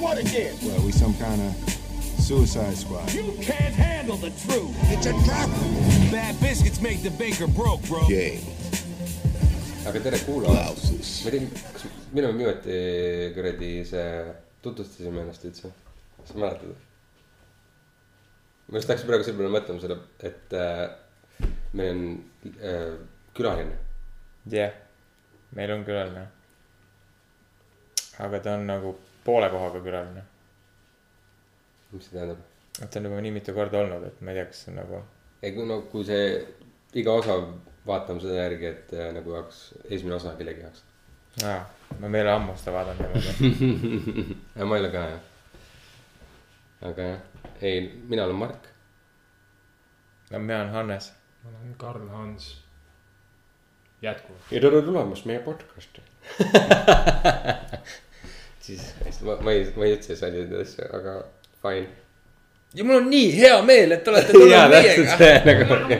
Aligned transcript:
what 0.00 0.18
again? 0.18 0.56
Well, 0.62 0.80
we 0.82 0.92
some 0.92 1.14
kind 1.14 1.40
of 1.40 1.54
suicide 2.18 2.76
squad. 2.76 3.12
You 3.12 3.36
can't 3.40 3.74
handle 3.74 4.16
the 4.16 4.30
truth. 4.30 4.74
It's 4.90 5.06
a 5.06 5.12
trap. 5.24 5.48
Bad 6.10 6.40
biscuits 6.40 6.80
make 6.80 7.02
the 7.02 7.10
baker 7.10 7.46
broke, 7.46 7.82
bro. 7.88 8.06
Game. 8.08 8.40
aga 9.86 10.00
tere 10.00 10.18
kuulama. 10.22 10.54
Blouses. 10.54 11.24
ma 11.24 11.30
ei 11.30 11.38
tea, 11.38 11.46
kas, 11.74 11.84
me 12.14 12.22
viimati 12.22 12.74
kuradi 13.34 13.70
see, 13.88 14.04
tutvustasime 14.62 15.24
ennast 15.24 15.42
üldse? 15.48 15.72
kas 16.18 16.30
sa 16.30 16.38
mäletad? 16.38 16.76
ma 18.68 18.78
just 18.78 18.92
läksin 18.92 19.10
praegu 19.10 19.26
selle 19.26 19.40
peale 19.40 19.50
mõtlema 19.56 19.82
selle, 19.82 19.96
et 20.22 20.54
äh, 20.54 21.48
meil 21.74 21.90
on 21.96 22.04
äh, 22.52 22.94
külaline. 23.34 23.74
jah 24.46 24.70
yeah., 24.70 24.78
meil 25.58 25.74
on 25.74 25.82
külaline. 25.88 26.28
Aga 28.22 28.40
ta 28.40 28.54
on 28.54 28.66
nagu 28.66 28.94
poole 29.24 29.50
kohaga 29.50 29.80
külaline. 29.80 30.22
mis 31.92 32.04
see 32.06 32.14
tähendab? 32.16 32.38
et 32.80 32.90
ta 32.90 33.00
on 33.00 33.08
juba 33.08 33.20
nii 33.20 33.34
mitu 33.34 33.54
korda 33.54 33.82
olnud, 33.82 34.06
et 34.08 34.20
ma 34.20 34.32
ei 34.32 34.40
tea, 34.40 34.46
kas 34.50 34.64
see 34.64 34.72
on 34.72 34.78
nagu. 34.80 35.02
ei, 35.42 35.52
kui 35.56 35.66
no 35.68 35.80
kui 35.92 36.04
see 36.08 36.24
iga 37.02 37.18
osa 37.20 37.36
vaatame 37.86 38.22
selle 38.22 38.38
järgi, 38.38 38.66
et 38.70 38.94
äh, 38.96 39.10
nagu 39.16 39.34
jaoks 39.36 39.60
esimene 39.88 40.16
osa 40.16 40.34
kellegi 40.38 40.64
jaoks. 40.64 40.84
aa, 41.48 41.60
ma 42.00 42.10
meile 42.16 42.32
ammu 42.36 42.56
seda 42.60 42.76
vaadanud 42.78 43.00
niimoodi. 43.02 44.38
ja 44.58 44.68
ma 44.68 44.78
ei 44.78 44.84
ole 44.84 44.92
ka 44.94 45.06
jah. 45.12 45.22
aga 46.90 47.08
jah, 47.12 47.48
ei, 47.60 47.80
mina 48.08 48.26
olen 48.28 48.42
Mark. 48.44 48.70
no 50.30 50.38
mina 50.38 50.60
olen 50.60 50.76
Hannes. 50.78 51.12
ma 51.42 51.50
olen 51.50 51.74
Karl 51.84 52.08
Hans. 52.14 52.52
jätkuvalt. 54.02 54.46
ja 54.50 54.60
tere 54.66 54.82
tulemast 54.86 55.24
meie 55.30 55.40
podcast'i. 55.50 56.00
siis, 58.62 58.80
ma, 59.26 59.36
ma 59.42 59.52
ei, 59.52 59.66
ma 59.76 59.84
ei 59.88 59.96
üldse 59.96 60.12
ei 60.14 60.18
salli 60.20 60.44
neid 60.44 60.54
asju, 60.62 60.86
aga 60.98 61.16
fine. 61.62 61.88
ja 62.74 62.84
mul 62.88 62.96
on 63.00 63.08
nii 63.10 63.30
hea 63.36 63.56
meel, 63.68 63.92
et 63.98 64.08
olete 64.08 64.32
tulnud 64.32 64.68
meiega 64.72 65.16
nagu. 65.48 65.96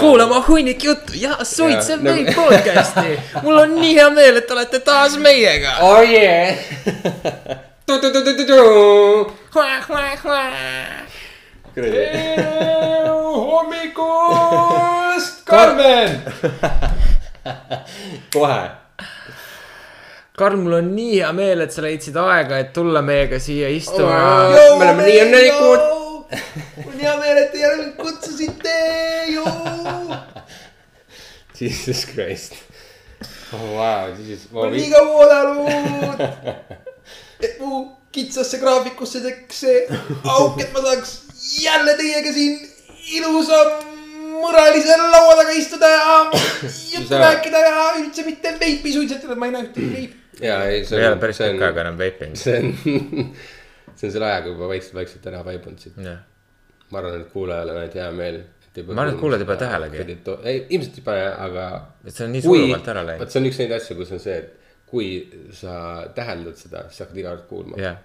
kuulama 0.00 0.40
hunnik 0.48 0.84
juttu 0.84 1.12
ja 1.20 1.36
suitsev 1.44 2.00
Jaa, 2.00 2.04
nagu- 2.04 2.16
veib 2.16 2.34
podcast'i. 2.34 3.18
mul 3.42 3.56
on 3.62 3.76
nii 3.80 3.94
hea 3.98 4.10
meel, 4.10 4.36
et 4.42 4.50
olete 4.56 4.80
taas 4.84 5.16
meiega. 5.18 5.76
oh 5.80 6.02
yeah. 6.02 6.58
hommikust, 14.04 15.44
Karmen. 15.44 16.22
kohe. 18.32 18.70
Karl, 20.34 20.56
mul 20.58 20.72
on 20.80 20.88
nii 20.96 21.20
hea 21.20 21.28
meel, 21.30 21.60
et 21.62 21.70
sa 21.70 21.78
leidsid 21.84 22.16
aega, 22.18 22.56
et 22.58 22.72
tulla 22.74 22.98
meiega 23.06 23.38
siia 23.38 23.68
istuma 23.70 24.16
me 24.50 24.62
oleme 24.72 25.04
nii 25.06 25.20
õnnelikud. 25.22 25.84
mul 26.80 26.88
on 26.90 26.96
hea 27.04 27.12
meel, 27.20 27.36
et 27.38 27.52
te 27.52 27.58
jälle 27.60 27.84
kutsusite. 28.00 28.72
Jesus 31.60 32.00
Christ. 32.08 32.52
oh 33.54 33.62
wow, 33.76 34.10
siis. 34.18 34.48
ma 34.50 34.58
olen 34.64 34.74
nii 34.74 34.88
kaua 34.90 35.12
oodanud, 35.20 36.18
et 37.46 37.54
mu 37.62 37.84
kitsasse 38.10 38.58
graafikusse 38.58 39.22
tekiks 39.22 39.58
see 39.62 39.86
auk, 40.34 40.58
et 40.58 40.74
ma 40.74 40.80
saaks 40.88 41.10
jälle 41.62 41.94
teiega 42.00 42.30
siin 42.34 42.58
ilusa 43.20 43.58
mõralise 44.42 44.98
laua 44.98 45.38
taga 45.44 45.54
istuda 45.62 45.86
ja 45.94 46.18
juttu 46.96 47.14
rääkida 47.22 47.58
ja 47.68 47.88
üldse 48.02 48.26
mitte 48.26 48.48
veipi 48.58 48.90
suitsetada, 48.98 49.38
ma 49.38 49.46
ei 49.46 49.52
näe 49.54 49.62
ühtegi 49.68 49.90
veipi. 49.94 50.23
Ja 50.40 50.64
ei, 50.64 50.80
ei 50.82 50.98
ole 50.98 51.12
on, 51.12 51.20
päris 51.22 51.40
on, 51.44 51.62
aega 51.62 51.84
enam 51.84 51.98
veipinud. 51.98 52.40
see 52.40 52.58
on, 52.58 52.72
see 53.98 54.08
on 54.08 54.16
selle 54.16 54.26
ajaga 54.30 54.52
juba 54.52 54.68
vaikselt, 54.72 54.96
vaikselt 54.98 55.30
ära 55.30 55.44
vaibunud 55.46 55.84
siit. 55.84 55.96
ma 55.98 57.00
arvan, 57.00 57.20
et 57.20 57.30
kuulajal 57.32 57.72
on 57.74 57.80
ainult 57.82 57.96
hea 58.00 58.10
meel. 58.16 58.42
Ma 58.74 59.04
arvan, 59.04 59.14
et 59.14 59.20
kuulajad 59.20 59.44
ei 59.44 59.48
pane 59.52 59.62
tähelegi. 59.62 60.18
ei, 60.42 60.66
ilmselt 60.76 60.98
ei 60.98 61.06
pane, 61.06 61.24
aga. 61.46 61.70
et 62.04 62.16
see 62.16 62.26
on 62.26 62.34
nii 62.34 62.44
sujuvalt 62.48 62.92
ära 62.94 63.06
läinud 63.06 63.24
vot. 63.24 63.34
see 63.34 63.42
on 63.42 63.50
üks 63.50 63.62
neid 63.62 63.76
asju, 63.78 63.98
kus 64.00 64.14
on 64.16 64.22
see, 64.24 64.38
et 64.42 64.60
kui 64.94 65.08
sa 65.54 65.76
täheldad 66.14 66.58
seda, 66.58 66.84
siis 66.90 67.04
hakkad 67.04 67.22
iga 67.22 67.34
kord 67.34 67.46
kuulma. 67.50 67.80
jah, 67.82 67.98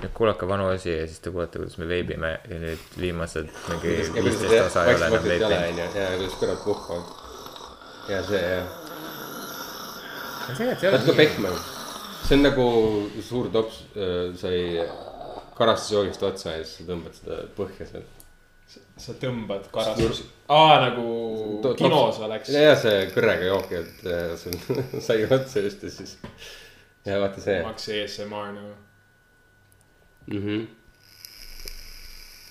nüüd 0.00 0.12
kuulake 0.16 0.48
vanu 0.48 0.70
osi 0.72 0.92
ja 0.92 1.06
siis 1.06 1.20
te 1.20 1.32
kuulete, 1.32 1.60
kuidas 1.60 1.78
me 1.80 1.88
veebime 1.88 2.32
ja 2.48 2.60
nüüd 2.64 3.00
viimased 3.00 3.48
mingi 3.68 3.96
viisteist 4.16 4.66
osa 4.66 4.86
ei 4.88 4.96
ole 4.96 5.10
enam 5.12 5.28
veipinud. 5.28 5.96
ja 5.96 6.12
kuidas 6.16 6.38
kõrvad 6.40 6.62
puhkavad. 6.64 7.16
ja 8.08 8.22
see 8.28 8.42
jah, 8.44 8.79
natuke 10.48 11.16
pehmem. 11.16 11.58
see 12.24 12.36
on 12.36 12.42
nagu 12.44 12.64
suur 13.24 13.50
tops 13.52 13.82
äh, 13.96 14.32
sai 14.38 14.86
karastusjoogist 15.58 16.22
otsa 16.22 16.56
ja 16.56 16.64
siis 16.64 16.80
sa 16.80 16.88
tõmbad 16.88 17.16
seda 17.16 17.38
põhja 17.56 17.86
sealt. 17.88 18.26
sa 19.04 19.14
tõmbad 19.20 19.70
karastusi. 19.74 20.26
aa, 20.48 20.76
nagu 20.86 21.06
kinos 21.78 22.20
oleks. 22.26 22.52
ja 22.54 22.74
see 22.80 23.06
kõrrega 23.14 23.48
jook, 23.50 23.72
et 23.80 24.04
äh, 24.08 24.34
see 24.40 24.76
sai 25.06 25.24
otsa 25.26 25.64
just 25.66 25.82
ja 25.86 25.94
siis. 25.94 26.18
ja 27.04 27.20
vaata 27.22 27.42
see 27.44 27.62
maks 27.66 27.88
ASMR 27.96 28.52
nagu. 28.58 28.76
mm. 30.26 30.44
-hmm. 30.44 30.68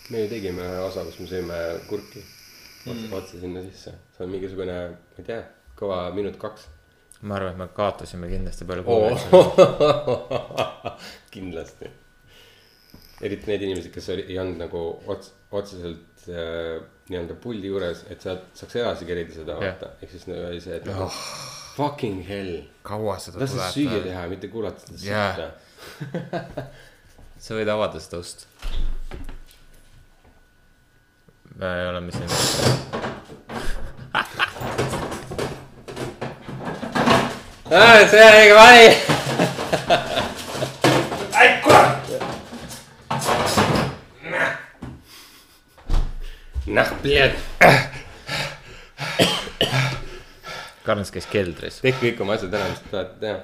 me 0.09 0.25
ju 0.25 0.33
tegime 0.35 0.67
ühe 0.67 0.83
osa, 0.87 1.05
kus 1.05 1.19
me 1.23 1.31
sõime 1.35 1.61
kurki 1.87 2.25
otse 2.89 3.07
mm., 3.07 3.13
otse 3.13 3.39
sinna 3.39 3.61
sisse, 3.61 3.93
see 4.15 4.25
on 4.25 4.31
mingisugune, 4.33 4.75
ma 4.89 5.23
ei 5.23 5.25
tea, 5.27 5.41
kõva 5.79 6.03
minut 6.15 6.37
kaks 6.41 6.69
ma 7.21 7.35
arvan, 7.35 7.51
et 7.51 7.59
me 7.59 7.67
kaotasime 7.75 8.29
kindlasti 8.31 8.67
palju 8.69 8.83
oh. 8.85 9.09
kuulajaid. 9.31 11.07
kindlasti. 11.35 11.91
eriti 13.21 13.51
need 13.51 13.65
inimesed, 13.67 13.91
kes 13.91 14.09
oli, 14.15 14.25
ei 14.31 14.39
olnud 14.39 14.61
nagu 14.61 14.83
ots-, 15.11 15.33
otseselt 15.51 16.27
äh, 16.31 16.79
nii-öelda 17.09 17.35
puldi 17.43 17.67
juures, 17.67 18.05
et 18.13 18.23
sa 18.23 18.37
saaks 18.55 18.77
edasi 18.79 19.07
kerida 19.09 19.35
seda 19.35 19.57
vaata, 19.59 19.95
ehk 19.99 20.13
siis 20.13 20.27
nagu 20.29 20.45
oli 20.47 20.61
see, 20.63 20.77
et 20.79 20.87
nagu 20.87 21.09
fucking 21.79 22.21
hell. 22.27 22.61
kaua 22.87 23.17
seda 23.19 23.43
las 23.43 23.55
sa 23.55 23.71
süüa 23.73 23.97
tuleb? 23.97 24.07
teha, 24.07 24.27
mitte 24.31 24.51
kuulata 24.53 24.85
seda 24.87 25.03
Jah. 25.09 25.35
sitta. 25.35 26.65
sa 27.43 27.59
võid 27.59 27.73
avada 27.75 28.03
seda 28.03 28.23
ust. 28.23 28.47
me 31.59 31.75
oleme 31.91 32.15
siin. 32.15 33.17
See 37.69 38.21
on 38.25 38.33
õige 38.33 38.55
vali. 38.57 38.87
noh, 46.69 46.89
pljat. 47.03 47.35
Karns 50.83 51.11
käis 51.13 51.27
keldris. 51.29 51.81
tehke 51.83 52.01
kõik 52.07 52.25
oma 52.25 52.33
asjad 52.39 52.57
ära, 52.57 52.71
mis 52.71 52.81
te 52.81 52.89
tahate 52.95 53.21
teha. 53.21 53.37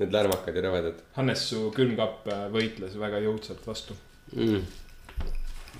Need 0.00 0.14
lärmakad 0.14 0.54
ja 0.56 0.62
rõvedad 0.64 1.00
Hannes, 1.16 1.40
su 1.50 1.66
külmkapp 1.76 2.28
äh, 2.32 2.44
võitles 2.52 2.94
väga 3.00 3.18
jõudsalt 3.20 3.66
vastu. 3.66 3.96
mm.. 4.36 4.62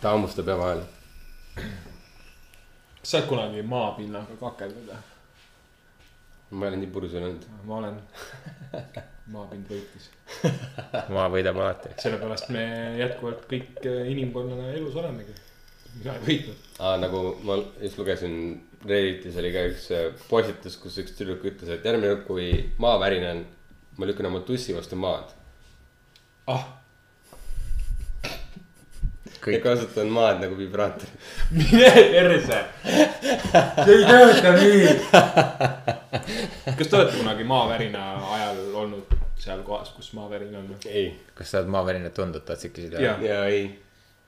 ta 0.01 0.13
hammustab 0.13 0.49
ja 0.49 0.57
vahel. 0.61 0.83
kas 1.55 3.13
sa 3.13 3.21
oled 3.21 3.31
kunagi 3.31 3.65
maapinnaga 3.65 4.37
kakelnud 4.41 4.89
või? 4.91 5.10
Ma 6.51 6.67
ei 6.67 6.73
ole 6.73 6.81
nii 6.83 6.93
purus 6.95 7.15
olnud. 7.19 7.47
ma 7.65 7.77
olen. 7.81 8.01
maapind 9.35 9.69
võitis. 9.71 10.09
maa 11.15 11.29
võidab 11.33 11.61
alati. 11.61 11.93
sellepärast 12.03 12.51
me 12.55 12.65
jätkuvalt 12.99 13.47
kõik 13.51 13.79
äh, 13.87 14.03
inimkonnana 14.15 14.73
elus 14.75 14.97
olemegi. 14.99 15.37
mina 15.99 16.17
ei 16.17 16.27
võitnud. 16.27 16.67
aa, 16.79 16.97
nagu 17.03 17.23
ma 17.47 17.61
just 17.83 18.01
lugesin, 18.01 18.35
Redditis 18.81 19.37
oli 19.37 19.53
ka 19.55 19.65
üks 19.71 19.87
äh, 19.95 20.09
postitus, 20.31 20.79
kus 20.81 20.99
üks 21.03 21.15
tüdruk 21.19 21.47
ütles, 21.53 21.71
et 21.71 21.87
järgmine 21.87 22.15
kord, 22.15 22.27
kui 22.27 22.51
maavärin 22.83 23.29
on, 23.31 23.47
ma 24.01 24.09
lükkan 24.09 24.31
oma 24.31 24.43
tussi 24.47 24.75
vastu 24.77 24.99
maad. 24.99 25.35
ah, 26.51 26.67
ja 29.47 29.61
kasutan 29.65 30.09
maad 30.13 30.43
nagu 30.45 30.59
vibraatori. 30.59 31.13
mine 31.59 31.91
perse. 32.13 32.59
see 33.85 33.95
ei 33.97 34.05
tööta 34.09 34.53
nii. 34.59 34.85
kas 36.77 36.87
te 36.89 36.97
olete 36.97 37.17
kunagi 37.17 37.45
maavärina 37.49 38.05
ajal 38.37 38.61
olnud 38.85 39.21
seal 39.41 39.63
kohas, 39.65 39.93
kus 39.97 40.13
maavärin 40.17 40.57
on? 40.57 40.75
ei, 40.87 41.13
kas 41.35 41.53
sa 41.53 41.63
oled 41.63 41.73
maavärinat 41.73 42.15
tundnud, 42.17 42.45
tahtsid 42.47 42.75
küsida 42.77 43.01
ja 43.01 43.45
ei, 43.49 43.63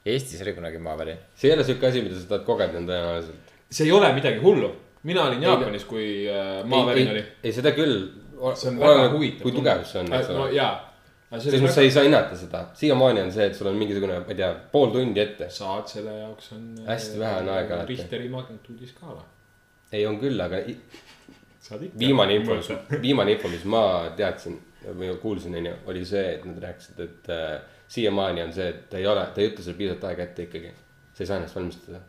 Eestis 0.06 0.40
oli 0.42 0.54
kunagi 0.56 0.80
maavärin. 0.82 1.18
see 1.36 1.50
ei 1.50 1.56
ole 1.56 1.64
siuke 1.64 1.86
asi, 1.86 2.02
mida 2.02 2.16
sa 2.18 2.30
tahad 2.30 2.46
kogeda 2.46 2.80
tõenäoliselt. 2.80 3.52
see 3.70 3.86
ei 3.86 3.92
ole 3.92 4.12
midagi 4.16 4.40
hullu. 4.42 4.72
mina 5.02 5.26
olin 5.28 5.42
Jaapanis, 5.42 5.84
kui 5.84 6.06
äh, 6.30 6.64
maavärin 6.64 7.10
oli. 7.10 7.24
ei, 7.42 7.52
seda 7.52 7.74
küll. 7.76 8.08
see 8.54 8.70
on 8.72 8.80
väga 8.80 9.10
huvitav. 9.12 9.42
kui 9.44 9.52
tugev 9.58 9.84
see 9.86 10.00
on, 10.00 10.12
eks 10.18 10.32
no 10.32 10.48
jaa. 10.52 10.72
Selles 11.40 11.62
mõttes 11.62 11.78
sa 11.78 11.84
ei 11.86 11.92
saa 11.94 12.04
hinnata 12.04 12.36
seda, 12.36 12.64
siiamaani 12.76 13.22
on 13.24 13.30
see, 13.32 13.46
et 13.48 13.56
sul 13.56 13.70
on 13.70 13.78
mingisugune, 13.80 14.18
ma 14.20 14.34
ei 14.34 14.38
tea, 14.40 14.50
pool 14.72 14.90
tundi 14.92 15.22
ette. 15.22 15.48
saad, 15.50 15.86
selle 15.88 16.16
jaoks 16.18 16.52
on. 16.56 16.66
Hästi 16.86 17.20
vähe 17.22 17.38
on 17.40 17.48
aega 17.54 17.78
alati. 17.78 17.94
Richteri 17.94 18.28
magnituudiskaala. 18.32 19.24
ei, 19.92 20.06
on 20.06 20.18
küll, 20.20 20.40
aga 20.40 20.60
viimane 21.98 22.36
info, 22.36 22.58
viimane 23.00 23.36
info, 23.36 23.48
mis 23.48 23.64
ma 23.64 23.82
teadsin, 24.16 24.58
ju 24.84 25.16
kuulsin, 25.22 25.56
onju, 25.60 25.74
oli 25.92 26.04
see, 26.08 26.24
et 26.34 26.44
nad 26.48 26.60
rääkisid, 26.66 27.00
et 27.04 27.32
äh, 27.32 27.60
siiamaani 27.92 28.42
on 28.42 28.52
see, 28.52 28.68
et 28.68 28.88
ta 28.90 29.00
ei 29.00 29.06
ole, 29.06 29.24
ta 29.34 29.40
ei 29.40 29.52
ütle 29.52 29.64
sulle 29.64 29.78
piisavalt 29.78 30.08
aega 30.10 30.26
ette 30.28 30.48
ikkagi. 30.48 30.72
sa 31.12 31.22
ei 31.22 31.28
saa 31.28 31.36
ennast 31.36 31.56
valmistada. 31.56 32.00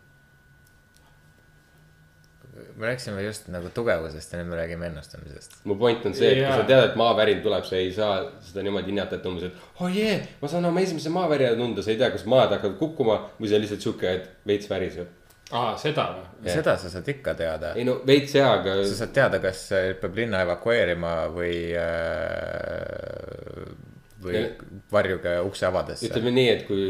Me 2.78 2.86
rääkisime 2.88 3.22
just 3.26 3.48
nagu 3.54 3.70
tugevusest 3.74 4.34
ja 4.34 4.40
nüüd 4.40 4.50
me 4.52 4.56
räägime 4.60 4.86
ennustamisest. 4.92 5.56
mu 5.64 5.76
point 5.80 6.06
on 6.06 6.14
see, 6.14 6.28
et 6.32 6.34
kui 6.38 6.44
Jaa. 6.46 6.58
sa 6.62 6.68
tead, 6.70 6.84
et 6.90 6.96
maavärin 7.00 7.42
tuleb, 7.46 7.64
sa 7.66 7.76
ei 7.80 7.92
saa 7.94 8.20
seda 8.46 8.64
niimoodi 8.66 8.92
hinnata, 8.94 9.16
et 9.18 9.26
umbes, 9.30 9.44
et 9.50 9.54
oh 9.82 9.90
jee, 9.96 10.20
ma 10.42 10.48
saan 10.52 10.66
oma 10.70 10.82
esimese 10.86 11.10
maavärina 11.14 11.56
tunda, 11.60 11.82
sa 11.86 11.92
ei 11.94 11.98
tea, 12.02 12.12
kas 12.14 12.26
maad 12.30 12.54
hakkavad 12.56 12.78
kukkuma 12.82 13.18
või 13.40 13.50
see 13.50 13.58
on 13.58 13.66
lihtsalt 13.66 13.82
sihuke, 13.88 14.14
et 14.20 14.30
veits 14.48 14.70
väriseb. 14.70 15.08
aa, 15.52 15.74
seda 15.78 16.06
või? 16.18 16.26
Seda 16.54 16.78
sa 16.82 16.90
saad 16.94 17.08
ikka 17.14 17.34
teada. 17.40 17.74
ei 17.78 17.84
no 17.90 18.00
veits 18.08 18.36
jaa, 18.38 18.52
aga 18.60 18.78
sa 18.86 18.96
saad 19.04 19.14
teada, 19.18 19.40
kas 19.44 19.66
peab 20.02 20.16
linna 20.22 20.42
evakueerima 20.46 21.16
või 21.34 21.56
äh,, 21.78 23.74
või 24.24 24.36
Ja- 24.40 24.50
varjuge 24.92 25.40
ukse 25.44 25.66
avadesse. 25.68 26.08
ütleme 26.08 26.32
nii, 26.32 26.50
et 26.50 26.62
kui 26.68 26.84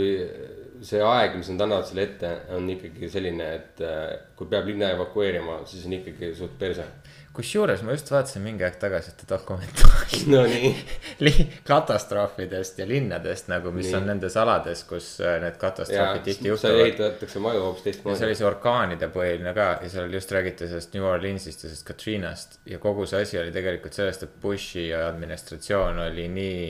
see 0.83 0.99
aeg, 1.03 1.37
mis 1.39 1.49
nad 1.53 1.63
annavad 1.65 1.87
sulle 1.87 2.03
ette, 2.07 2.29
on 2.55 2.67
ikkagi 2.73 3.09
selline, 3.11 3.49
et 3.57 3.81
äh, 3.85 4.13
kui 4.37 4.49
peab 4.51 4.67
linna 4.67 4.91
evakueerima, 4.97 5.61
siis 5.69 5.85
on 5.87 5.95
ikkagi 5.99 6.33
suht 6.37 6.57
perse. 6.59 6.85
kusjuures 7.33 7.81
ma 7.81 7.95
just 7.95 8.11
vaatasin 8.13 8.43
mingi 8.45 8.61
aeg 8.61 8.75
tagasi 8.77 9.09
ühte 9.09 9.25
dokumentaali 9.25 10.73
li- 11.25 11.47
katastroofidest 11.65 12.77
ja 12.83 12.85
linnadest 12.85 13.47
nagu, 13.49 13.71
mis 13.73 13.87
Nii. 13.89 13.95
on 13.97 14.05
nendes 14.11 14.35
alades, 14.37 14.83
kus 14.89 15.07
äh, 15.23 15.39
need 15.41 15.57
katastroofid 15.61 16.27
tihti 16.27 16.51
juhtuvad. 16.51 16.83
ehitatakse 16.83 17.41
maju 17.41 17.63
hoopis 17.69 17.79
ja 17.79 17.85
see 17.85 17.93
teistmoodi 17.95 18.27
oli. 18.27 18.37
see 18.37 18.49
orkaanide 18.51 19.09
põhiline 19.15 19.55
ka 19.57 19.69
ja 19.81 19.89
seal 19.95 20.13
just 20.13 20.35
räägiti 20.35 20.67
sellest 20.69 20.93
New 20.93 21.07
Orleansist 21.09 21.63
ja 21.63 21.71
sellest 21.71 21.87
Katrinast 21.87 22.59
ja 22.69 22.77
kogu 22.83 23.07
see 23.09 23.23
asi 23.25 23.41
oli 23.41 23.55
tegelikult 23.55 23.97
sellest, 23.97 24.27
et 24.27 24.37
Bushi 24.43 24.91
administratsioon 24.93 26.03
oli 26.05 26.27
nii 26.37 26.69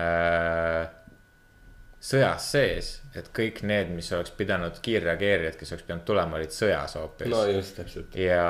äh, 0.00 0.88
sõjas 2.00 2.46
sees, 2.54 2.88
et 3.16 3.26
kõik 3.36 3.60
need, 3.68 3.90
mis 3.92 4.08
oleks 4.16 4.32
pidanud 4.36 4.78
kiirreageerijad, 4.82 5.58
kes 5.60 5.74
oleks 5.74 5.84
pidanud 5.84 6.06
tulema, 6.08 6.38
olid 6.38 6.54
sõjas 6.54 6.96
hoopis 6.96 7.28
no 7.28 7.42
just 7.50 7.76
täpselt. 7.76 8.16
ja, 8.16 8.44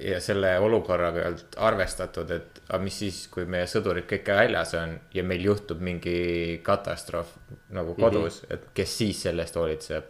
ja 0.00 0.18
selle 0.20 0.52
olukorraga 0.60 1.22
ei 1.22 1.30
olnud 1.30 1.56
arvestatud, 1.64 2.34
et 2.36 2.60
aga 2.68 2.82
mis 2.84 2.98
siis, 3.04 3.22
kui 3.32 3.48
meie 3.48 3.64
sõdurid 3.70 4.08
kõik 4.10 4.28
väljas 4.36 4.74
on 4.80 4.98
ja 5.16 5.24
meil 5.24 5.46
juhtub 5.48 5.80
mingi 5.84 6.60
katastroof 6.66 7.32
nagu 7.72 7.96
kodus 7.96 8.42
mm, 8.42 8.46
-hmm. 8.46 8.54
et 8.54 8.68
kes 8.76 8.98
siis 8.98 9.22
selle 9.28 9.48
eest 9.48 9.56
hoolitseb. 9.56 10.04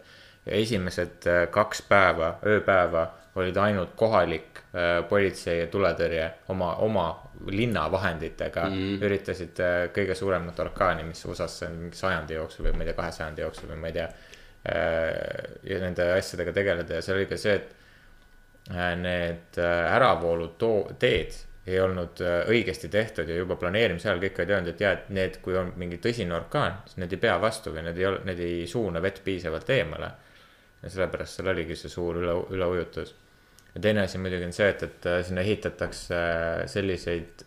ja 0.45 0.59
esimesed 0.59 1.27
äh, 1.31 1.47
kaks 1.51 1.81
päeva, 1.87 2.39
ööpäeva 2.45 3.07
olid 3.35 3.57
ainult 3.57 3.95
kohalik 3.95 4.54
politsei 5.09 5.59
ja 5.59 5.67
tuletõrje 5.71 6.25
oma, 6.51 6.73
oma 6.83 7.05
linna 7.47 7.91
vahenditega 7.91 8.65
mm 8.69 8.73
-hmm. 8.73 9.05
üritasid 9.05 9.59
äh, 9.59 9.87
kõige 9.93 10.15
suuremat 10.15 10.59
orkaani, 10.59 11.03
mis 11.03 11.25
USA-s 11.25 11.63
on 11.63 11.71
mingi 11.71 11.97
sajandi 11.97 12.33
jooksul 12.33 12.65
või 12.65 12.77
ma 12.77 12.83
ei 12.83 12.89
tea, 12.89 12.99
kahe 12.99 13.11
sajandi 13.11 13.41
jooksul 13.41 13.69
või 13.69 13.79
ma 13.81 13.87
ei 13.87 13.93
tea 13.93 14.05
äh,. 14.05 15.59
ja 15.63 15.79
nende 15.79 16.11
asjadega 16.17 16.53
tegeleda 16.53 16.93
ja 16.93 17.01
seal 17.01 17.17
oli 17.17 17.25
ka 17.25 17.37
see, 17.37 17.55
et 17.55 17.75
äh, 18.75 18.95
need 18.95 19.57
äh, 19.57 19.95
äravooluteed 19.95 21.35
ei 21.67 21.79
olnud 21.79 22.21
äh, 22.21 22.43
õigesti 22.49 22.89
tehtud 22.89 23.29
ja 23.29 23.35
juba 23.35 23.55
planeerimise 23.55 24.09
ajal 24.09 24.21
kõik 24.21 24.39
olid 24.39 24.53
öelnud, 24.53 24.73
et 24.73 24.81
jaa, 24.81 24.91
et 24.93 25.09
need, 25.09 25.39
kui 25.41 25.57
on 25.57 25.73
mingi 25.81 25.97
tõsine 25.97 26.35
orkaan, 26.35 26.77
siis 26.85 27.01
need 27.01 27.13
ei 27.13 27.21
pea 27.21 27.39
vastu 27.41 27.73
või 27.73 27.87
need 27.87 27.97
ei 27.97 28.05
ole, 28.05 28.21
need 28.25 28.39
ei 28.39 28.67
suuna 28.69 29.01
vett 29.01 29.23
piisavalt 29.23 29.69
eemale. 29.69 30.11
ja 30.83 30.89
sellepärast 30.89 31.39
seal 31.39 31.47
oligi 31.47 31.75
see 31.75 31.89
suur 31.89 32.19
üle, 32.21 32.35
üleujutus. 32.53 33.15
Ja 33.75 33.81
teine 33.81 34.05
asi 34.07 34.19
muidugi 34.21 34.47
on 34.47 34.55
see, 34.55 34.71
et, 34.71 34.83
et 34.87 35.05
äh, 35.11 35.21
sinna 35.27 35.43
ehitatakse 35.43 36.15
äh, 36.17 36.65
selliseid 36.71 37.45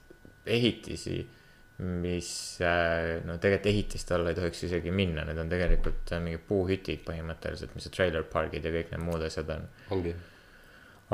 ehitisi, 0.49 1.19
mis 1.79 2.31
äh, 2.65 3.19
no 3.25 3.39
tegelikult 3.39 3.71
ehitiste 3.73 4.17
alla 4.17 4.33
ei 4.33 4.39
tohiks 4.39 4.65
isegi 4.69 4.93
minna, 4.95 5.25
need 5.29 5.39
on 5.41 5.53
tegelikult 5.53 6.11
mingid 6.25 6.43
puuhütid 6.49 7.05
põhimõtteliselt, 7.07 7.77
mis 7.77 7.87
see 7.87 7.95
trailer 7.95 8.27
park'id 8.29 8.67
ja 8.67 8.75
kõik 8.75 8.91
need 8.93 9.05
muud 9.07 9.25
asjad 9.25 9.53
on 9.55 9.65
ongi. 9.95 10.13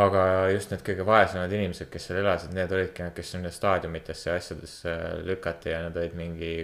aga 0.03 0.25
just 0.55 0.73
need 0.73 0.83
kõige 0.87 1.07
vaesemad 1.07 1.53
inimesed, 1.53 1.91
kes 1.93 2.09
seal 2.09 2.23
elasid, 2.23 2.57
need 2.57 2.73
olidki 2.75 3.05
need, 3.05 3.15
kes 3.19 3.35
sinna 3.37 3.53
staadiumitesse 3.55 4.31
ja 4.31 4.39
asjadesse 4.41 4.97
lükati 5.29 5.71
ja 5.75 5.85
nad 5.85 6.01
olid 6.01 6.17
mingi. 6.19 6.57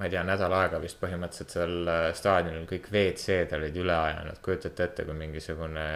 ma 0.00 0.08
ei 0.08 0.16
tea, 0.16 0.24
nädal 0.24 0.56
aega 0.56 0.80
vist 0.80 0.98
põhimõtteliselt 0.98 1.54
seal 1.54 1.92
staadionil 2.16 2.64
kõik 2.66 2.88
WC-d 2.88 3.58
olid 3.60 3.78
üle 3.84 3.94
ajanud, 3.94 4.42
kujutate 4.42 4.88
ette, 4.88 5.04
kui 5.04 5.14
mingisugune 5.14 5.86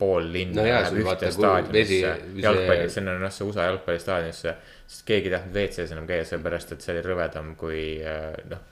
pool 0.00 0.30
linna 0.32 0.62
No 0.62 0.66
läheb 0.66 0.98
ühte 1.02 1.30
staadionisse 1.34 2.12
jalgpalli, 2.40 2.88
sinna 2.92 3.14
noh, 3.20 3.32
see 3.34 3.46
USA 3.46 3.68
jalgpallistaadionisse. 3.68 4.54
sest 4.90 5.06
keegi 5.06 5.30
ei 5.30 5.34
tahtnud 5.36 5.56
WC-s 5.60 5.94
enam 5.94 6.08
käia, 6.08 6.26
sellepärast 6.26 6.74
et 6.74 6.84
see 6.84 6.96
oli 6.96 7.04
rõvedam 7.06 7.54
kui 7.60 7.82
äh, 8.00 8.32
noh, 8.50 8.62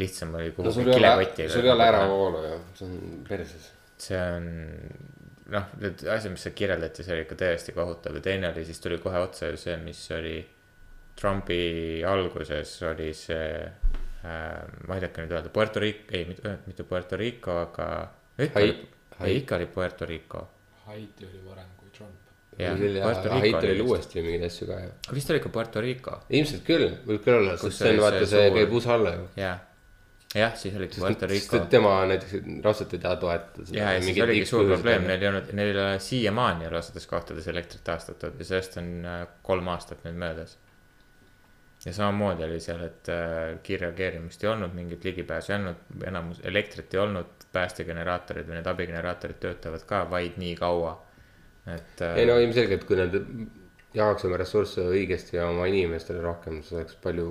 lihtsam 0.00 0.34
oli 0.34 0.50
no 0.50 0.56
kuhugi 0.58 0.88
ole, 0.88 0.96
kilekotti. 0.98 1.48
sul 1.54 1.68
ei 1.68 1.74
ole 1.74 1.88
äravoolu 1.92 2.42
ju, 2.48 2.56
see 2.78 2.88
on 2.88 3.22
perses. 3.28 3.68
see 4.06 4.18
on 4.18 4.50
noh, 5.54 5.70
need 5.80 6.02
asjad, 6.16 6.34
mis 6.34 6.46
sa 6.48 6.52
kirjeldati, 6.56 7.06
see 7.06 7.14
oli 7.16 7.24
ikka 7.28 7.38
täiesti 7.44 7.76
kohutav 7.76 8.18
ja 8.18 8.24
teine 8.24 8.50
oli, 8.50 8.66
siis 8.66 8.82
tuli 8.82 8.98
kohe 9.02 9.22
otsa 9.22 9.52
ju 9.52 9.60
see, 9.60 9.76
mis 9.84 10.02
oli 10.16 10.36
Trumpi 11.14 12.02
alguses 12.08 12.74
oli 12.90 13.12
see 13.14 13.46
äh,, 13.62 14.64
ma 14.88 14.96
ei 14.98 15.04
hakka 15.06 15.22
nüüd 15.22 15.36
öelda, 15.36 15.52
Puerto 15.54 15.82
Rico, 15.82 16.10
ei 16.10 16.26
mitte, 16.26 16.82
Puerto 16.88 17.16
Rico, 17.20 17.60
aga. 17.68 17.88
Hai- 18.38 18.72
ei, 19.22 19.36
ikka 19.36 19.56
oli 19.56 19.66
Puerto 19.66 20.06
Rico. 20.06 20.48
Haiti 20.86 21.26
oli 21.26 21.40
varem 21.48 21.68
kui 21.76 21.90
Trump. 21.96 22.32
jah, 22.58 22.78
Puerto 22.78 23.30
Haiti 23.30 23.46
Rico 23.46 23.66
oli 23.66 23.80
uuesti 23.80 24.22
mingeid 24.22 24.48
asju 24.48 24.66
ka 24.68 24.80
ju. 24.80 24.90
vist 25.16 25.30
oli 25.30 25.40
ikka 25.40 25.52
Puerto 25.54 25.80
Rico, 25.82 26.18
ilmselt 26.38 26.66
küll, 26.66 26.90
võib 27.06 27.22
küll 27.24 27.38
olla, 27.40 27.54
sest 27.60 27.80
see 27.80 27.94
on 27.94 28.02
vaata 28.04 28.26
see 28.30 28.50
käib 28.54 28.74
USA 28.78 28.92
alla 28.94 29.14
ju. 29.16 29.24
jah. 29.40 29.62
jah, 30.38 30.58
siis 30.60 30.76
oligi 30.78 31.00
Puerto 31.02 31.30
Rico 31.30 31.62
tema 31.72 31.94
näiteks 32.10 32.36
raudselt 32.66 32.94
ei 32.94 33.02
taha 33.06 33.20
toetada. 33.22 33.66
ja, 33.78 33.94
ja 33.96 34.02
siis 34.04 34.20
oligi 34.26 34.44
suur 34.50 34.68
probleem, 34.70 35.08
neil 35.08 35.24
ei 35.24 35.30
olnud, 35.32 35.54
neil 35.60 35.72
ei 35.72 35.80
ole 35.86 36.02
siiamaani 36.08 36.66
ei 36.66 36.72
ole 36.72 36.82
osades 36.82 37.08
kohtades 37.10 37.48
elektrit 37.54 37.82
taastatud 37.86 38.38
ja 38.38 38.50
sellest 38.52 38.78
on 38.82 38.92
äh, 39.14 39.24
kolm 39.42 39.72
aastat 39.74 40.04
nüüd 40.06 40.20
möödas. 40.20 40.58
ja 41.86 41.96
samamoodi 41.96 42.46
oli 42.46 42.60
seal, 42.62 42.84
et 42.86 43.10
äh, 43.12 43.56
kiirreageerimist 43.66 44.44
ei 44.44 44.52
olnud, 44.52 44.76
mingit 44.76 45.04
ligipääsu 45.04 45.52
ei 45.52 45.58
olnud, 45.58 45.90
enamus 46.12 46.44
elektrit 46.52 46.94
ei 46.94 47.02
olnud, 47.02 47.43
päästegeneraatorid 47.54 48.48
või 48.48 48.58
need 48.58 48.70
abigeneraatorid 48.70 49.40
töötavad 49.42 49.84
ka 49.88 50.04
vaid 50.10 50.38
nii 50.40 50.54
kaua. 50.60 50.94
et 51.66 52.02
äh, 52.04 52.16
ei 52.22 52.26
no 52.28 52.38
ilmselgelt, 52.42 52.84
kui 52.88 52.98
nad 53.00 53.14
jagaks 53.94 54.24
oma 54.28 54.40
ressursse 54.40 54.84
õigesti 54.90 55.38
ja 55.38 55.48
oma 55.48 55.68
inimestele 55.70 56.22
rohkem, 56.22 56.62
siis 56.62 56.80
oleks 56.80 56.98
palju 57.02 57.28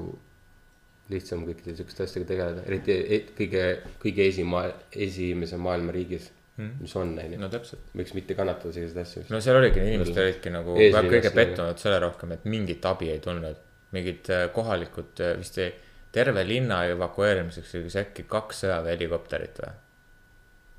lihtsam 1.11 1.43
kõikide 1.45 1.75
siukeste 1.75 2.05
asjadega 2.07 2.29
tegeleda, 2.31 2.63
eriti 2.65 2.95
e- 2.95 3.25
kõige, 3.37 3.65
kõige 4.01 4.29
esima-, 4.31 4.69
esimese 5.07 5.59
maailma 5.59 5.91
riigis 5.95 6.31
Mhm. 6.57 6.81
mis 6.81 6.95
on, 6.95 7.15
onju 7.17 7.37
no. 7.41 7.49
täpselt. 7.49 7.85
võiks 7.97 8.13
mitte 8.13 8.35
kannatada 8.37 8.73
selliseid 8.75 8.99
asju. 9.01 9.23
no 9.33 9.39
seal 9.41 9.57
oligi, 9.57 9.81
inimesed 9.81 10.19
olidki 10.21 10.51
nagu 10.53 10.75
kõige 10.77 11.31
pettunud 11.33 11.79
selle 11.81 11.97
rohkem, 12.03 12.35
et 12.35 12.43
mingit 12.45 12.85
abi 12.85 13.09
ei 13.09 13.21
tulnud. 13.23 13.57
mingid 13.93 14.29
äh, 14.33 14.47
kohalikud 14.53 15.21
äh, 15.21 15.33
vist 15.37 15.57
ei, 15.61 15.73
terve 16.13 16.43
linna 16.45 16.83
evakueerimiseks 16.89 17.73
oli 17.75 17.87
vist 17.87 17.99
äkki 18.01 18.25
kaks 18.29 18.63
sõjaväehelikopterit 18.65 19.63
või? 19.63 19.73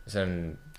See 0.06 0.22
on, 0.22 0.32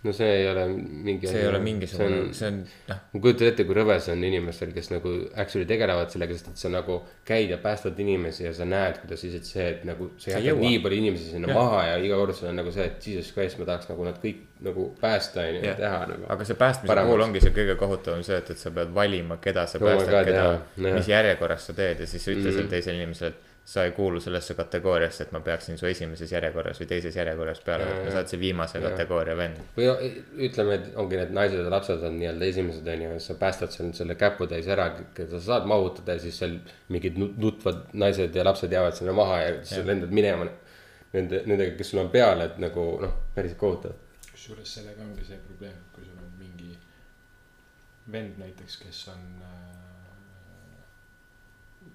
no 0.05 0.11
see 0.13 0.27
ei 0.37 0.47
ole 0.51 0.67
mingi. 0.69 1.25
see 1.27 1.39
ei 1.41 1.47
ole 1.49 1.59
mingisugune, 1.65 2.17
see 2.37 2.47
on 2.51 2.57
noh, 2.91 2.97
ma 3.13 3.19
kujutan 3.23 3.47
ette, 3.47 3.63
kui 3.65 3.73
rõve 3.73 3.95
see 4.03 4.13
on 4.13 4.23
inimestel, 4.27 4.69
kes 4.75 4.91
nagu 4.91 5.13
actually 5.33 5.65
tegelevad 5.65 6.11
sellega, 6.13 6.35
sest 6.37 6.51
et 6.51 6.61
sa 6.61 6.69
nagu 6.69 6.99
käid 7.25 7.49
ja 7.49 7.57
päästad 7.63 7.97
inimesi 8.03 8.45
ja 8.45 8.51
sa 8.53 8.67
näed, 8.69 8.99
kuidas 9.01 9.23
lihtsalt 9.25 9.49
see, 9.49 9.65
et 9.71 9.87
nagu 9.89 10.11
sa 10.21 10.35
jätad 10.35 10.61
nii 10.61 10.77
palju 10.83 10.99
inimesi 11.01 11.31
sinna 11.31 11.49
Jah. 11.49 11.57
maha 11.57 11.79
ja 11.87 11.95
iga 12.05 12.19
kord 12.21 12.35
sul 12.37 12.51
on 12.51 12.59
nagu 12.61 12.71
see, 12.75 12.85
et 12.85 13.07
jesus 13.09 13.33
christ, 13.33 13.57
ma 13.57 13.65
tahaks 13.71 13.89
nagu 13.89 14.05
nad 14.11 14.21
kõik 14.21 14.43
nagu 14.69 14.85
päästa 15.01 15.47
ja 15.47 15.57
Jah. 15.71 15.79
teha 15.81 16.03
nagu. 16.13 16.29
aga 16.37 16.45
see 16.51 16.59
päästmise 16.61 16.99
puhul 17.09 17.25
ongi 17.25 17.41
see 17.41 17.55
kõige 17.57 17.75
kohutavam 17.81 18.21
see, 18.29 18.37
et, 18.37 18.53
et 18.53 18.61
sa 18.61 18.69
pead 18.77 18.93
valima, 18.93 19.39
keda 19.41 19.65
sa 19.67 19.81
Oh 19.81 19.87
päästad 19.89 20.13
God,, 20.13 20.29
keda 20.29 20.45
jah. 20.45 20.95
mis 20.99 21.09
järjekorras 21.09 21.65
sa 21.71 21.73
teed 21.81 22.05
ja 22.05 22.07
siis 22.13 22.21
sa 22.23 22.31
ütle 22.31 22.45
Mhm. 22.45 22.53
sellele 22.53 22.69
teisele 22.77 23.01
inimesele, 23.01 23.33
et 23.33 23.44
sa 23.65 23.83
ei 23.83 23.91
kuulu 23.91 24.19
sellesse 24.21 24.53
kategooriasse, 24.53 25.25
et 25.25 25.31
ma 25.33 25.39
peaksin 25.41 25.79
su 25.81 25.87
esimeses 25.89 26.29
järjekorras 26.31 26.77
või 26.81 26.87
teises 26.91 27.15
järjekorras 27.17 27.63
peale 27.65 27.87
võtma, 27.89 28.11
sa 28.11 28.19
oled 28.19 28.29
see 28.29 28.39
viimase 28.39 28.77
Jaa. 28.77 28.91
kategooria 28.91 29.33
vend. 29.39 29.63
või 29.77 29.87
ütleme, 30.47 30.75
et 30.77 30.99
ongi 31.01 31.17
need 31.17 31.33
naised 31.33 31.63
ja 31.63 31.71
lapsed 31.73 32.05
on 32.05 32.19
nii-öelda 32.19 32.49
esimesed 32.51 32.91
onju, 32.93 33.15
sa 33.25 33.37
päästad 33.41 33.73
seal 33.73 33.89
selle 33.97 34.17
käputäis 34.21 34.69
ära, 34.69 34.91
keda 35.17 35.39
sa 35.39 35.41
saad 35.47 35.65
mahutada 35.71 36.13
ja 36.13 36.23
siis 36.27 36.37
seal 36.43 36.59
mingid 36.93 37.17
nut- 37.17 37.41
nutvad 37.41 37.81
naised 38.05 38.37
ja 38.37 38.45
lapsed 38.45 38.77
jäävad 38.77 39.01
sinna 39.01 39.17
maha 39.17 39.41
ja 39.41 39.57
siis 39.63 39.79
Jah. 39.79 39.89
lendad 39.89 40.13
minema 40.13 40.45
nende, 41.15 41.41
nendega, 41.49 41.73
kes 41.81 41.89
sul 41.95 42.03
on 42.05 42.13
peal, 42.13 42.45
et 42.45 42.61
nagu 42.61 42.87
noh, 43.01 43.17
päris 43.33 43.57
kohutav. 43.57 43.97
kusjuures 44.29 44.77
sellega 44.77 45.01
ongi 45.01 45.25
see 45.25 45.41
probleem, 45.49 45.81
kui 45.95 46.05
sul 46.05 46.21
on 46.21 46.31
mingi 46.37 46.77
vend 48.13 48.37
näiteks, 48.45 48.77
kes 48.85 49.07
on 49.09 49.27
äh,. 49.41 49.53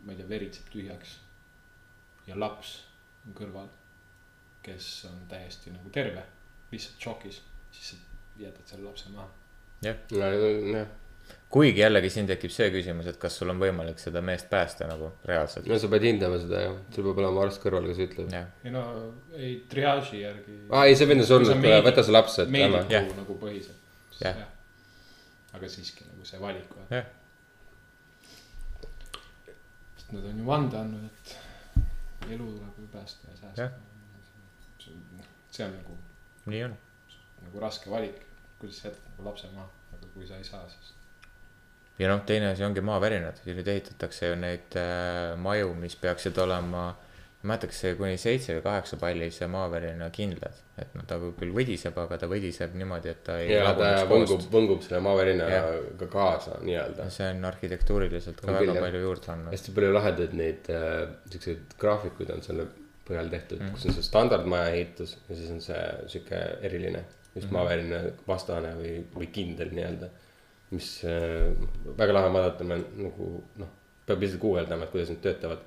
ma 0.02 0.12
ei 0.12 0.18
tea, 0.18 0.28
veritseb 0.28 0.72
tühjaks 0.74 1.20
ja 2.30 2.38
laps 2.38 2.76
on 3.26 3.34
kõrval, 3.36 3.68
kes 4.64 4.88
on 5.10 5.26
täiesti 5.30 5.74
nagu 5.74 5.90
terve, 5.94 6.22
lihtsalt 6.70 7.02
šokis, 7.02 7.42
siis 7.74 7.92
sa 7.92 8.00
jätad 8.40 8.72
selle 8.72 8.86
lapse 8.88 9.12
maha. 9.12 9.28
jah, 9.84 9.96
nojah, 10.14 10.88
kuigi 11.50 11.82
jällegi 11.82 12.10
siin 12.12 12.28
tekib 12.28 12.52
see 12.54 12.68
küsimus, 12.74 13.08
et 13.10 13.18
kas 13.20 13.36
sul 13.40 13.50
on 13.52 13.60
võimalik 13.60 13.98
seda 14.02 14.22
meest 14.24 14.48
päästa 14.50 14.86
nagu 14.90 15.10
reaalselt. 15.26 15.66
no 15.70 15.78
sa 15.82 15.90
pead 15.92 16.06
hindama 16.08 16.38
seda 16.42 16.62
jah, 16.66 16.78
sul 16.94 17.08
peab 17.08 17.22
olema 17.24 17.44
arst 17.46 17.62
kõrval, 17.64 17.90
kes 17.90 18.02
ütleb. 18.06 18.32
ei 18.64 18.74
no 18.74 18.84
ei 19.36 19.52
triaaži 19.70 20.22
järgi. 20.22 20.58
aa 20.70 20.86
ei, 20.86 20.96
see 20.98 21.10
vend 21.10 21.26
on 21.26 21.30
surnud 21.32 21.68
võta 21.88 22.06
see 22.06 22.16
laps, 22.16 22.40
et 22.44 22.54
meediku 22.56 23.20
nagu 23.20 23.38
põhiselt. 23.42 23.76
Jah. 24.20 24.42
aga 25.56 25.68
siiski 25.72 26.06
nagu 26.08 26.26
see 26.28 26.40
valik. 26.40 26.74
jah, 26.92 27.06
sest 29.96 30.12
nad 30.16 30.32
on 30.32 30.42
ju 30.42 30.50
vande 30.50 30.82
andnud, 30.84 31.08
et 31.10 31.49
elu 32.28 32.46
tuleb 32.52 32.78
ju 32.78 32.86
päästa 32.92 33.30
ja 33.30 33.36
säästa 33.36 33.62
Jah.. 33.62 33.72
see 35.50 35.66
on 35.66 35.72
nagu, 35.74 35.96
nii 36.46 36.64
on. 36.64 36.76
nagu 37.42 37.60
raske 37.60 37.90
valik, 37.90 38.22
kuidas 38.58 38.84
jätad 38.84 39.04
nagu 39.10 39.28
lapse 39.28 39.50
maha, 39.54 39.68
aga 39.96 40.10
kui 40.14 40.26
sa 40.26 40.36
ei 40.36 40.44
saa, 40.44 40.68
siis. 40.68 40.94
ja 41.98 42.08
noh, 42.12 42.24
teine 42.26 42.52
asi 42.52 42.64
ongi 42.64 42.84
maavärinad, 42.84 43.40
nüüd 43.46 43.68
ehitatakse 43.68 44.32
ju 44.32 44.40
neid 44.40 44.76
äh, 44.78 45.36
maju, 45.38 45.74
mis 45.74 45.96
peaksid 45.96 46.38
olema, 46.38 46.90
ma 47.48 47.56
kas 47.56 47.78
see 47.82 47.94
kuni 47.96 48.18
seitse 48.20 48.52
või 48.58 48.62
kaheksa 48.66 48.98
pallise 49.00 49.46
maavärina 49.48 50.10
kindlad, 50.12 50.58
et 50.80 50.90
noh, 50.96 51.06
ta 51.08 51.16
küll 51.38 51.54
võdiseb, 51.56 51.96
aga 52.02 52.18
ta 52.20 52.28
võdiseb 52.28 52.74
niimoodi, 52.76 53.14
et 53.14 53.22
ta 53.24 53.38
ei 53.40 53.54
ja 53.54 53.70
ta 53.78 53.92
võngub 54.10 54.44
võngub 54.52 54.82
selle 54.84 55.00
maavärinaga 55.06 56.08
kaasa 56.12 56.58
nii-öelda. 56.66 57.08
see 57.14 57.30
on 57.32 57.48
arhitektuuriliselt 57.48 58.42
ka 58.42 58.50
On 58.50 58.58
väga 58.58 58.74
küll, 58.74 58.82
palju 58.84 59.00
juurde 59.06 59.32
andnud. 59.32 59.54
hästi 59.54 59.74
palju 59.78 59.94
lahedaid 59.96 60.36
neid 60.36 60.68
äh, 60.74 60.98
siukseid 61.32 61.78
graafikuid 61.80 62.34
on 62.36 62.44
selle 62.44 62.68
põhjal 63.08 63.32
tehtud 63.32 63.60
Mm. 63.60 63.72
kus 63.74 63.88
on 63.88 63.96
see 63.96 64.06
standardmaja 64.06 64.74
ehitus 64.74 65.16
ja 65.28 65.36
siis 65.38 65.50
on 65.54 65.64
see 65.64 65.80
sihuke 66.12 66.42
eriline, 66.68 67.04
just 67.34 67.48
mm. 67.48 67.56
maavärina 67.56 68.02
vastane 68.28 68.74
või, 68.78 68.92
või 69.16 69.30
kindel 69.32 69.72
nii-öelda. 69.74 70.12
mis 70.76 70.92
äh, 71.08 71.50
väga 71.98 72.14
lahe 72.14 72.28
on 72.28 72.36
vaadata, 72.36 72.68
ma 72.68 72.76
nagu 72.78 73.32
noh, 73.58 73.70
peab 74.06 74.20
lihtsalt 74.22 74.42
guugeldama, 74.44 74.86
et 74.86 74.92
kuidas 74.92 75.08
need 75.10 75.22
töötavad. 75.24 75.64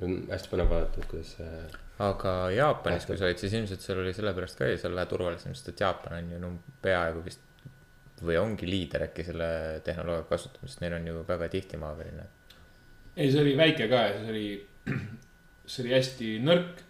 Hästi 0.00 0.52
põnev 0.52 0.70
vaadata, 0.72 1.00
et 1.02 1.10
kuidas 1.10 1.34
see 1.36 1.56
aga 2.02 2.34
Jaapanis, 2.54 3.06
kui 3.06 3.18
sa 3.18 3.28
olid, 3.28 3.40
siis 3.40 3.54
ilmselt 3.56 3.84
seal 3.84 4.00
oli 4.02 4.12
sellepärast 4.16 4.58
ka 4.58 4.68
ju 4.70 4.78
seal 4.80 4.94
vähe 4.96 5.08
turvalisem, 5.10 5.54
sest 5.56 5.72
et 5.72 5.82
Jaapan 5.84 6.18
on 6.18 6.30
ju 6.32 6.40
no 6.42 6.52
peaaegu 6.84 7.24
vist 7.26 7.42
või 8.22 8.38
ongi 8.38 8.68
liider 8.68 9.08
äkki 9.08 9.24
selle 9.26 9.48
tehnoloogia 9.86 10.28
kasutamisest, 10.30 10.80
neil 10.82 10.96
on 10.98 11.06
ju 11.10 11.22
väga 11.28 11.48
tihti 11.52 11.80
maavärinad. 11.82 12.58
ei, 13.16 13.30
see 13.30 13.40
oli 13.42 13.54
väike 13.58 13.88
ka 13.90 14.02
ja 14.08 14.18
see 14.18 14.32
oli, 14.34 14.48
see 15.74 15.84
oli 15.84 15.94
hästi 15.96 16.34
nõrk. 16.42 16.84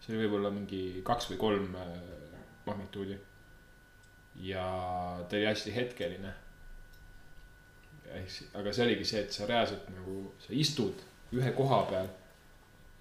see 0.00 0.14
oli 0.14 0.22
võib-olla 0.24 0.52
mingi 0.54 1.02
kaks 1.04 1.30
või 1.32 1.40
kolm 1.40 1.74
äh, 1.76 1.90
magnituudi. 2.66 3.18
ja 4.50 4.64
ta 5.28 5.36
oli 5.36 5.50
hästi 5.50 5.74
hetkeline. 5.76 6.32
ehk 8.10 8.30
siis, 8.30 8.48
aga 8.54 8.72
see 8.72 8.88
oligi 8.88 9.04
see, 9.12 9.26
et 9.26 9.36
sa 9.36 9.46
reaalselt 9.46 9.92
nagu, 9.94 10.32
sa 10.40 10.56
istud 10.56 11.04
ühe 11.36 11.52
koha 11.54 11.84
peal 11.92 12.08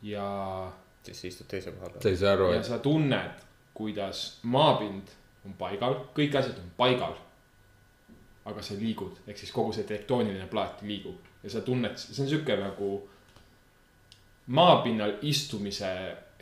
ja, 0.01 0.71
siis 1.03 1.21
sa 1.21 1.27
istud 1.27 1.49
teise 1.51 1.71
koha 1.71 1.89
sa 1.89 1.97
peal. 1.97 2.11
ei 2.11 2.17
saa 2.17 2.33
aru, 2.33 2.51
ja 2.53 2.59
et 2.59 2.67
sa 2.67 2.79
tunned, 2.83 3.45
kuidas 3.73 4.39
maapind 4.43 5.15
on 5.47 5.55
paigal, 5.59 5.97
kõik 6.15 6.37
asjad 6.39 6.59
on 6.61 6.71
paigal. 6.77 7.17
aga 8.49 8.61
sa 8.65 8.73
liigud, 8.73 9.19
ehk 9.29 9.37
siis 9.37 9.51
kogu 9.53 9.73
see 9.75 9.85
tektooniline 9.85 10.47
plaat 10.49 10.79
liigub 10.81 11.43
ja 11.43 11.51
sa 11.53 11.61
tunned, 11.61 11.97
see 12.01 12.23
on 12.23 12.29
sihuke 12.31 12.55
nagu 12.57 12.87
maapinnal 14.55 15.19
istumise 15.21 15.91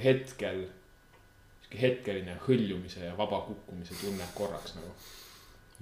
hetkel, 0.04 0.62
sihuke 1.66 1.82
hetkeline 1.82 2.38
hõljumise 2.46 3.04
ja 3.10 3.18
vaba 3.18 3.42
kukkumise 3.50 3.98
tunne 4.00 4.24
korraks 4.38 4.78
nagu. 4.78 4.94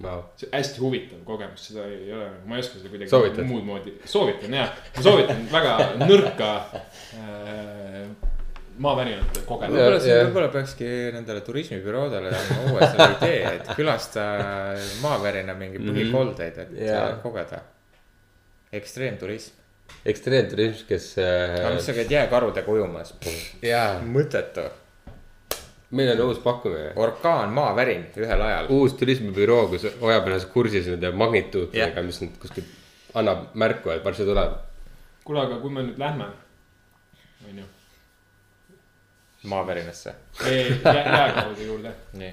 Wow. 0.02 0.22
see 0.36 0.50
hästi 0.52 0.82
huvitav 0.82 1.24
kogemus, 1.24 1.68
seda 1.70 1.86
ei 1.88 2.12
ole, 2.12 2.28
ma 2.46 2.58
ei 2.58 2.64
oska 2.64 2.80
seda 2.80 2.92
kuidagi 2.92 3.48
muud 3.48 3.66
moodi, 3.66 3.96
soovitan 4.08 4.56
jah, 4.58 4.72
ma 4.96 5.04
soovitan 5.04 5.44
väga 5.52 5.76
nõrka 6.02 6.50
äh, 7.16 8.06
maavärinat 8.82 9.38
kogeda. 9.48 9.72
võib-olla 9.72 10.00
siin 10.02 10.12
jah. 10.12 10.24
võib-olla 10.28 10.48
peakski 10.54 10.88
nendele 11.14 11.42
turismibüroodele 11.46 12.32
andma 12.36 12.72
uue 12.72 12.88
selle 12.90 13.10
idee, 13.16 13.52
et 13.54 13.70
külasta 13.78 14.24
maavärina 15.04 15.56
mingi 15.58 15.80
põhikoldeid, 15.82 16.64
et 16.66 16.74
yeah. 16.80 17.14
kogeda. 17.22 17.62
ekstreemturism. 18.76 19.62
ekstreemturism, 20.12 20.88
kes 20.90 21.12
aga 21.22 21.76
mis 21.76 21.88
sa 21.88 21.94
äh,, 21.94 22.02
käid 22.02 22.18
jääkarudega 22.18 22.76
ujumas? 22.76 23.14
jaa, 23.64 23.96
mõttetu. 24.04 24.68
Meil 25.96 26.12
on 26.14 26.26
uus 26.28 26.38
pakkumine. 26.44 26.92
orkaan, 26.96 27.52
maavärin 27.56 28.06
ühel 28.16 28.42
ajal. 28.48 28.70
uus 28.70 28.96
turismibüroo, 29.00 29.66
kus 29.72 29.86
hoiab 30.00 30.28
ennast 30.30 30.50
kursis 30.52 30.88
nende 30.92 31.12
magnituudidega 31.12 32.00
Jah. 32.00 32.06
mis 32.06 32.20
nüüd 32.22 32.38
kuskilt 32.42 32.72
annab 33.16 33.48
märku, 33.54 33.90
et 33.94 34.04
varsti 34.04 34.28
tuleb. 34.28 34.56
kuule, 35.24 35.42
aga 35.46 35.60
kui 35.62 35.72
me 35.72 35.84
nüüd 35.88 35.98
lähme, 35.98 36.30
onju, 37.48 37.68
maavärinasse. 39.52 40.14
jääkarude 40.84 41.68
juurde, 41.70 41.94
nii. 42.22 42.32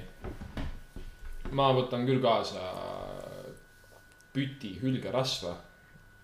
ma 1.52 1.70
võtan 1.76 2.06
küll 2.08 2.22
kaasa 2.22 2.72
püti 4.34 4.74
hülgerasva 4.82 5.54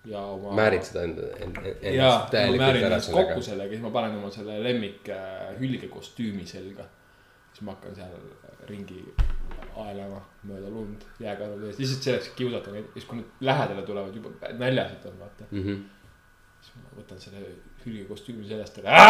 ja 0.05 0.21
oma. 0.21 0.55
määrid 0.57 0.85
seda 0.85 1.03
enda, 1.07 1.27
enda, 1.45 1.61
ja 1.67 1.91
ennast 1.91 2.25
ma 2.25 2.31
täielikult 2.33 2.63
määrin 2.63 2.85
ära 2.85 2.95
ennast 2.95 3.11
kokku 3.11 3.27
sellega. 3.27 3.45
sellega, 3.49 3.69
siis 3.75 3.83
ma 3.83 3.93
panen 3.93 4.17
oma 4.17 4.31
selle 4.33 4.57
lemmik 4.63 5.11
äh, 5.13 5.53
hülgekostüümi 5.59 6.47
selga. 6.49 6.87
Siis 7.61 7.67
ma 7.67 7.75
hakkan 7.75 7.95
seal 7.95 8.13
ringi 8.69 9.03
aelama 9.77 10.19
mööda 10.49 10.69
lund 10.73 11.03
jääkarude 11.21 11.69
ees, 11.69 11.79
lihtsalt 11.79 12.07
selleks, 12.07 12.29
et 12.31 12.37
kiusata 12.39 12.73
neid, 12.73 12.87
siis 12.95 13.05
kui 13.07 13.19
nad 13.19 13.43
lähedale 13.47 13.83
tulevad 13.85 14.15
juba 14.15 14.53
näljased 14.57 15.05
on, 15.09 15.19
vaata. 15.19 15.45
Mhm. 15.51 15.83
siis 16.61 16.73
ma 16.77 16.97
võtan 16.97 17.21
selle 17.21 17.43
hülgekostüümi 17.85 18.45
seljast 18.45 18.81
ära. 18.81 19.05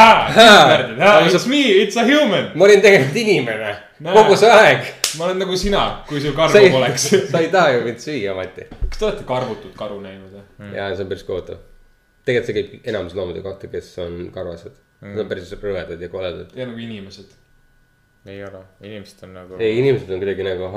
It's 1.28 1.48
me, 1.48 1.64
it's 1.84 1.98
a 2.00 2.06
human. 2.08 2.52
ma 2.56 2.68
olin 2.68 2.84
tegelikult 2.84 3.18
inimene 3.24 3.74
kogu 4.04 4.38
see 4.40 4.52
aeg. 4.52 4.94
ma 5.18 5.28
olen 5.30 5.44
nagu 5.46 5.58
sina, 5.58 5.82
kui 6.08 6.22
sul 6.22 6.36
sa 6.36 6.44
karvu 6.44 6.62
ei 6.62 6.72
poleks. 6.76 7.10
sa 7.32 7.44
ei 7.44 7.52
taha 7.56 7.76
ju 7.78 7.84
mind 7.88 8.04
süüa, 8.04 8.36
Mati. 8.36 8.68
kas 8.88 9.00
te 9.00 9.10
olete 9.10 9.28
karvutut 9.28 9.76
karu 9.80 10.00
näinud 10.04 10.32
või? 10.32 10.48
Mm. 10.60 10.74
ja 10.76 10.92
see 10.96 11.08
on 11.08 11.12
päris 11.12 11.28
kohutav. 11.28 11.64
tegelikult 12.28 12.52
see 12.52 12.60
käib 12.60 12.90
enamus 12.94 13.16
loomade 13.16 13.44
kohta, 13.48 13.72
kes 13.72 13.94
on 14.04 14.26
karvased. 14.36 14.76
Nad 15.02 15.24
on 15.24 15.32
päris 15.32 15.56
rõvedad 15.56 16.04
ja 16.04 16.12
koledad. 16.12 16.52
ja 16.56 16.68
nagu 16.68 16.84
inimesed. 16.84 17.40
Ei 18.26 18.44
ole, 18.46 18.60
inimesed 18.86 19.24
on 19.26 19.32
nagu. 19.34 19.56
ei, 19.58 19.78
inimesed 19.80 20.10
on 20.14 20.20
kuidagi 20.22 20.44
nagu, 20.46 20.68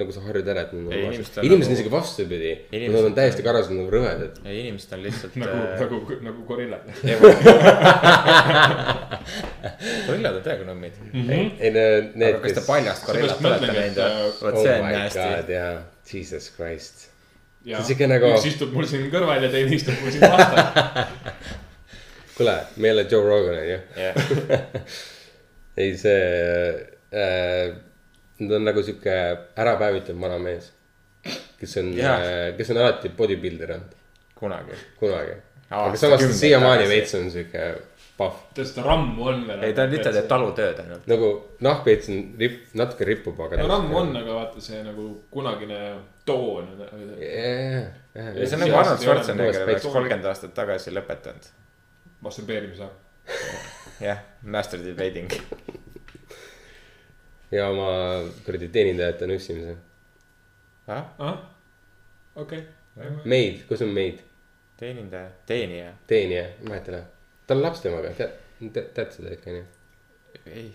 nagu 0.00 0.12
sa 0.14 0.20
harjud 0.24 0.46
ära, 0.48 0.60
et 0.64 0.70
on 0.72 0.78
inimesed 0.88 1.38
on 1.38 1.42
inimesed 1.42 1.42
on 1.42 1.50
nagu- 1.50 1.72
isegi 1.76 1.90
vastupidi. 1.92 2.52
Nad 2.72 3.04
on 3.10 3.14
täiesti 3.18 3.40
on- 3.42 3.46
karvased 3.50 3.74
nagu 3.76 3.90
rõvedad. 3.92 4.32
ei, 4.46 4.54
inimesed 4.62 4.92
on 4.96 5.00
lihtsalt 5.04 5.34
nagu, 5.42 5.56
äh, 5.58 5.62
nagu, 5.82 5.96
nagu 6.24 6.40
gorillad. 6.48 6.84
gorillad 10.06 10.34
on 10.38 10.42
täiega 10.46 10.64
nummid. 10.70 10.94
ei 11.12 11.70
need, 11.74 12.22
aga 12.30 12.38
kas 12.46 12.52
te 12.56 12.62
paljast 12.66 13.02
gorillat 13.10 13.40
olete 13.44 13.66
näinud 13.76 13.98
või? 14.00 14.06
vot 14.40 14.54
oh 14.54 14.58
see 14.62 14.72
on 14.78 14.82
my 14.86 14.92
hästi 15.02 15.26
god, 15.34 15.48
jaa, 15.56 15.74
jesus 16.12 16.44
christ. 16.56 16.96
on 17.76 17.84
siuke 17.90 18.04
nagu- 18.08 18.32
üks 18.38 18.46
istub 18.54 18.70
mul 18.76 18.86
siin 18.88 19.04
kõrval 19.12 19.40
ja 19.44 19.48
teine 19.52 19.70
istub 19.76 19.96
mul 20.00 20.10
siin 20.16 20.24
vastas. 20.32 20.64
kuule, 22.38 22.56
me 22.76 22.84
ei 22.88 22.92
ole 22.96 23.04
Joe 23.10 23.24
Rogan, 23.28 23.56
onju. 23.60 23.78
jah, 24.00 24.14
ei, 25.76 25.96
see 25.98 26.20
äh,, 27.12 27.74
nad 28.38 28.56
on 28.58 28.64
nagu 28.64 28.82
sihuke 28.82 29.16
ärapäevitav 29.58 30.20
vanamees. 30.20 30.72
kes 31.60 31.76
on 31.76 31.92
Jaa. 31.96 32.14
äh,, 32.20 32.56
kes 32.56 32.70
on 32.70 32.78
alati 32.78 33.08
bodybuilder 33.08 33.72
olnud, 33.72 33.98
kunagi. 34.34 34.80
kunagi. 35.00 35.36
aga 35.70 35.82
Aastakümneid 35.82 36.00
samas 36.00 36.32
ta 36.32 36.40
siiamaani 36.40 36.88
veits 36.88 37.14
on 37.14 37.30
sihuke 37.30 37.68
pahv. 38.16 38.40
seda 38.56 38.82
rammu 38.86 39.28
on 39.28 39.46
veel. 39.48 39.62
ei, 39.62 39.74
ta 39.76 39.86
lihtsalt 39.90 40.16
teeb. 40.20 40.28
talutööd 40.30 40.82
ainult. 40.84 41.06
nagu 41.12 41.30
nahk 41.66 41.86
veits 41.88 42.10
on 42.12 42.22
rip-, 42.40 42.74
natuke 42.78 43.08
ripub, 43.08 43.40
aga. 43.46 43.62
rammu 43.62 44.00
on, 44.02 44.12
aga 44.22 44.40
vaata 44.40 44.64
see 44.64 44.82
nagu 44.84 45.08
kunagine 45.30 45.80
toon. 46.28 46.68
ei, 47.20 47.86
see 48.16 48.56
on 48.56 48.64
nagu 48.64 48.78
Arnold 48.82 49.02
Schwarzenegger 49.04 49.64
oleks 49.68 49.88
kolmkümmend 49.88 50.30
aastat 50.32 50.54
tagasi 50.56 50.94
lõpetanud. 50.96 51.50
masturbeerimise. 52.24 52.92
jah, 54.00 54.18
master 54.42 54.80
debating. 54.84 55.30
ja 57.50 57.68
oma 57.68 57.90
kuradi 58.44 58.68
teenindajate 58.68 59.26
nussimise. 59.26 59.76
ah, 60.88 61.04
ahah, 61.18 61.38
okei. 62.36 62.62
meid, 63.24 63.62
kus 63.68 63.82
on 63.82 63.88
meid? 63.96 64.18
teenindaja, 64.80 65.28
teenija. 65.46 65.92
teenija, 66.06 66.48
ma 66.68 66.74
ei 66.74 66.80
mäleta. 66.80 67.04
tal 67.46 67.56
on 67.56 67.62
laps 67.62 67.80
temaga, 67.80 68.10
tead, 68.18 68.82
tead 68.94 69.14
seda 69.14 69.32
ikka 69.32 69.50
onju? 69.54 69.64
ei, 70.46 70.66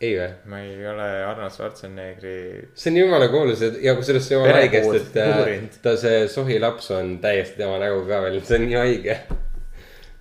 ei 0.00 0.12
või? 0.18 0.28
ma 0.52 0.60
ei 0.66 0.86
ole 0.92 1.08
Arnold 1.24 1.54
Schwarzeneggeri. 1.56 2.68
see 2.74 2.92
on 2.92 3.00
jumala 3.02 3.28
kuulus 3.32 3.64
ja- 3.64 3.96
kusjuures 3.96 4.28
see 4.28 4.36
jumala 4.36 4.60
haigest, 4.60 4.94
et 5.00 5.20
äh, 5.24 5.34
uurinud. 5.38 5.82
ta 5.82 5.96
see 5.96 6.24
sohi 6.28 6.60
laps 6.60 6.90
on 6.96 7.16
täiesti 7.24 7.62
tema 7.62 7.78
nägu 7.80 8.04
ka 8.08 8.22
veel, 8.26 8.40
see 8.44 8.60
on 8.60 8.66
nii 8.68 8.80
haige. 8.82 9.20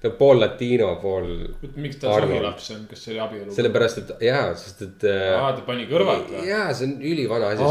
Ta 0.01 0.09
on 0.11 0.17
pool 0.17 0.39
latino, 0.39 0.89
pool. 1.01 1.29
miks 1.75 1.97
ta 2.01 2.13
sahilaps 2.13 2.69
on, 2.75 2.83
kas 2.89 3.05
see 3.05 3.13
oli 3.15 3.21
abielu? 3.23 3.53
sellepärast, 3.55 4.03
et 4.03 4.27
jaa, 4.27 4.43
sest 4.59 4.83
et 4.85 5.07
äh, 5.09 5.31
aa, 5.37 5.55
ta 5.57 5.63
pani 5.65 5.87
kõrvad 5.89 6.27
või? 6.29 6.43
jaa, 6.49 6.67
see 6.77 6.89
on 6.89 6.99
ülivana 7.01 7.53
asi. 7.55 7.65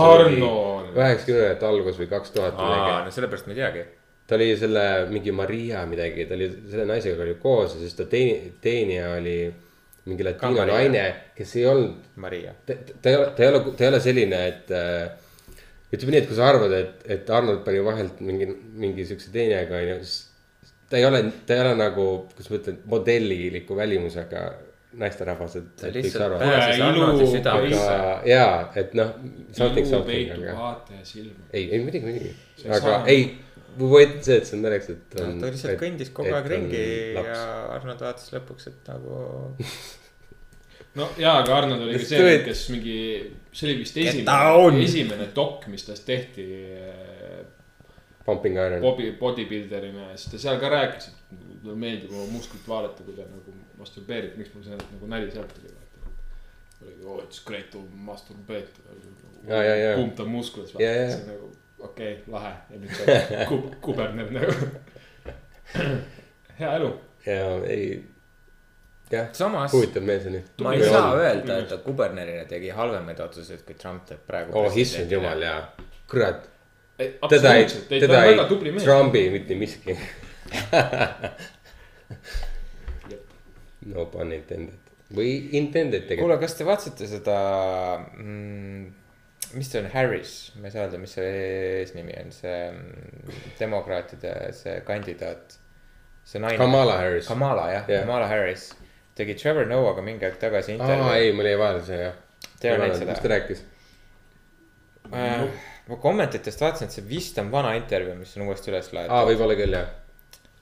Üheksakümnendate 0.97 1.68
algus 1.68 2.00
või 2.00 2.11
kaks 2.11 2.35
tuhat 2.35 2.59
aa, 2.59 3.04
no 3.06 3.14
sellepärast 3.14 3.47
ma 3.47 3.54
ei 3.54 3.61
teagi. 3.61 3.85
ta 4.26 4.38
oli 4.38 4.49
selle 4.59 4.87
mingi 5.12 5.35
Maria 5.35 5.85
midagi, 5.87 6.26
ta 6.26 6.35
oli 6.38 6.50
selle 6.73 6.88
naisega 6.90 7.23
oli 7.23 7.37
koos 7.42 7.76
ja 7.76 7.85
siis 7.85 7.95
ta 7.99 8.09
teeni-, 8.11 8.56
teenija 8.64 9.14
oli 9.21 9.38
mingi 10.06 10.26
Maria. 10.26 10.66
naine, 10.66 11.06
kes 11.37 11.56
ei 11.61 11.66
olnud 11.71 12.18
Maria. 12.23 12.54
ta, 12.66 12.75
ta 13.02 13.12
ei 13.12 13.21
ole, 13.21 13.30
ta 13.37 13.47
ei 13.47 13.52
ole, 13.52 13.62
ta 13.71 13.87
ei 13.87 13.92
ole 13.95 14.02
selline, 14.02 14.47
et 14.50 14.75
äh, 14.75 15.62
ütleme 15.95 16.16
nii, 16.16 16.25
et 16.25 16.30
kui 16.30 16.38
sa 16.38 16.50
arvad, 16.50 16.75
et, 16.75 17.04
et 17.06 17.30
Arnold 17.30 17.62
pani 17.66 17.83
vahelt 17.87 18.18
mingi, 18.25 18.50
mingi 18.83 19.06
siukse 19.06 19.30
teenijaga 19.35 19.78
onju, 19.78 20.00
siis 20.02 20.25
ta 20.90 21.00
ei 21.00 21.04
ole, 21.06 21.22
ta 21.46 21.56
ei 21.56 21.64
ole 21.64 21.74
nagu, 21.78 22.06
kuidas 22.32 22.50
ma 22.52 22.60
ütlen, 22.60 22.78
modelliliku 22.92 23.76
välimusega 23.76 24.44
naisterahvas, 24.96 25.56
et. 25.60 25.72
Ta 25.80 25.90
lihtsalt 25.92 26.24
aga 26.28 26.38
pääses 26.40 26.80
Arnoldi 26.86 27.26
südamesse. 27.30 27.96
jaa, 28.30 28.54
et 28.80 28.94
noh, 28.96 29.12
ilu 29.56 30.00
peitub 30.06 30.46
aga 30.46 30.54
vaataja 30.60 31.04
silma. 31.04 31.50
ei, 31.52 31.66
ei 31.68 31.82
muidugi, 31.82 32.06
muidugi, 32.06 32.32
aga 32.78 32.96
ei, 33.12 33.26
on 33.76 34.16
see, 34.24 34.38
et 34.40 34.48
see 34.48 34.56
on 34.56 34.64
selleks, 34.64 34.90
et 34.94 35.20
on. 35.20 35.36
ta 35.42 35.52
lihtsalt 35.52 35.80
kõndis 35.82 36.12
kogu 36.16 36.32
aeg 36.32 36.50
ringi 36.54 36.82
ja 37.18 37.40
Arnold 37.76 38.04
vaatas 38.06 38.32
lõpuks, 38.32 38.70
et 38.72 38.90
nagu 38.92 39.20
no 40.96 41.10
jaa, 41.20 41.40
aga 41.42 41.58
Arnold 41.60 41.88
oli 41.88 41.98
ka 42.00 42.08
see 42.14 42.38
kes 42.46 42.64
mingi, 42.72 43.00
see 43.52 43.68
oli 43.68 43.80
vist 43.82 44.00
esimene, 44.00 44.86
esimene 44.86 45.28
dok, 45.36 45.68
mis 45.72 45.84
tast 45.90 46.08
tehti 46.08 46.46
Pumping 48.26 48.59
Iron. 48.59 48.80
bobi, 48.83 49.12
bodybuilderina 49.21 50.11
ja 50.11 50.16
siis 50.16 50.33
ta 50.33 50.38
seal 50.42 50.61
ka 50.62 50.71
rääkis, 50.73 51.09
et 51.12 51.37
mulle 51.62 51.76
meeldib 51.78 52.14
oma 52.14 52.26
musklit 52.33 52.68
vaadata, 52.68 53.06
kui 53.06 53.14
ta 53.16 53.26
nagu 53.30 53.54
masturbeerib, 53.78 54.38
miks 54.40 54.54
mul 54.54 54.64
see 54.66 54.78
nagu 54.80 55.11
nali 55.12 55.30
sealt 55.30 55.54
tuli. 55.54 55.75
oligi, 56.83 57.06
oo, 57.06 57.21
it's 57.23 57.45
great 57.47 57.71
to 57.71 57.85
masturbate. 57.95 58.68
Ja, 59.47 59.62
ja, 59.62 59.76
ja. 59.76 59.95
kumb 59.97 60.14
ta 60.18 60.25
musklis, 60.25 60.75
Ja, 60.78 60.90
ja, 60.90 61.06
vaata, 61.06 61.11
ja. 61.11 61.16
see 61.16 61.23
on 61.23 61.33
nagu 61.35 61.52
okei 61.78 62.12
okay,, 62.12 62.33
lahe 62.33 62.52
ja 62.71 62.80
nüüd 62.80 62.99
sa 62.99 63.16
kub-, 63.50 63.71
kuberneb 63.85 64.30
nagu. 64.35 64.52
hea 66.61 66.75
elu. 66.80 66.90
ja 67.26 67.47
ei, 67.66 67.88
jah, 69.11 69.30
samas 69.37 69.73
huvitav 69.73 70.06
mees 70.06 70.26
oli. 70.30 70.42
ma 70.64 70.75
ei 70.75 70.85
saa 70.88 71.14
öelda, 71.18 71.59
et 71.62 71.68
ta 71.68 71.78
kubernerina 71.85 72.45
tegi 72.49 72.73
halvemaid 72.75 73.21
otsuseid, 73.28 73.64
kui 73.66 73.78
Trump 73.78 74.06
teeb 74.09 74.23
praegu. 74.26 74.56
oh 74.59 74.78
issand 74.83 75.12
jumal, 75.12 75.42
jaa, 75.42 75.61
kurat, 76.11 76.49
teda 76.96 77.54
ei, 77.56 77.66
teda 77.88 78.24
ei. 78.24 78.36
Trumpi 78.82 79.30
mitte 79.30 79.54
miski. 79.58 79.96
no 83.92 84.06
pun 84.12 84.32
intended 84.32 84.80
või 85.16 85.32
intended 85.54 86.02
kuule, 86.02 86.08
tegelikult. 86.08 86.40
kas 86.42 86.54
te 86.58 86.64
vaatasite 86.66 87.06
seda 87.10 87.36
mm,, 88.16 88.86
mis 89.54 89.68
see 89.70 89.80
on, 89.82 89.90
Harris, 89.92 90.32
ma 90.58 90.66
ei 90.66 90.74
saa 90.74 90.82
öelda, 90.86 90.98
mis 91.02 91.12
see 91.14 91.28
eesnimi 91.82 92.14
on, 92.22 92.32
see 92.34 92.56
mm, 92.72 93.52
demokraatide 93.60 94.32
see 94.56 94.80
kandidaat. 94.88 95.58
see 96.26 96.42
naine. 96.42 96.58
Kamala 96.58 96.98
Harris. 96.98 97.28
Kamala 97.30 97.68
jah 97.70 97.84
yeah., 97.86 98.02
Kamala 98.02 98.26
Harris 98.30 98.72
tegi 99.16 99.34
Trevor 99.38 99.66
Noah'ga 99.70 100.02
mingi 100.04 100.26
aeg 100.28 100.36
tagasi 100.40 100.74
aa 100.74 100.78
intervjuu. 100.80 101.14
ei, 101.14 101.32
mul 101.32 101.48
jäi 101.48 101.58
vahele 101.60 101.86
see 101.86 102.02
jah. 102.02 102.18
Te 102.60 102.68
ei 102.68 102.74
ole 102.74 102.82
näinud 102.82 103.00
mis 103.00 103.08
ta 103.08 103.22
seda? 103.22 103.32
rääkis? 103.34 103.64
Äh, 105.12 105.44
ma 105.88 105.96
kommentitest 106.02 106.60
vaatasin, 106.60 106.88
et 106.90 106.96
see 106.98 107.04
vist 107.08 107.38
on 107.38 107.50
vana 107.52 107.74
intervjuu, 107.78 108.14
mis 108.18 108.32
on 108.36 108.46
uuesti 108.48 108.72
üles 108.72 108.88
aa, 108.90 108.96
laetud. 108.98 109.28
võib-olla 109.30 109.54
küll 109.58 109.76
jah. 109.78 109.86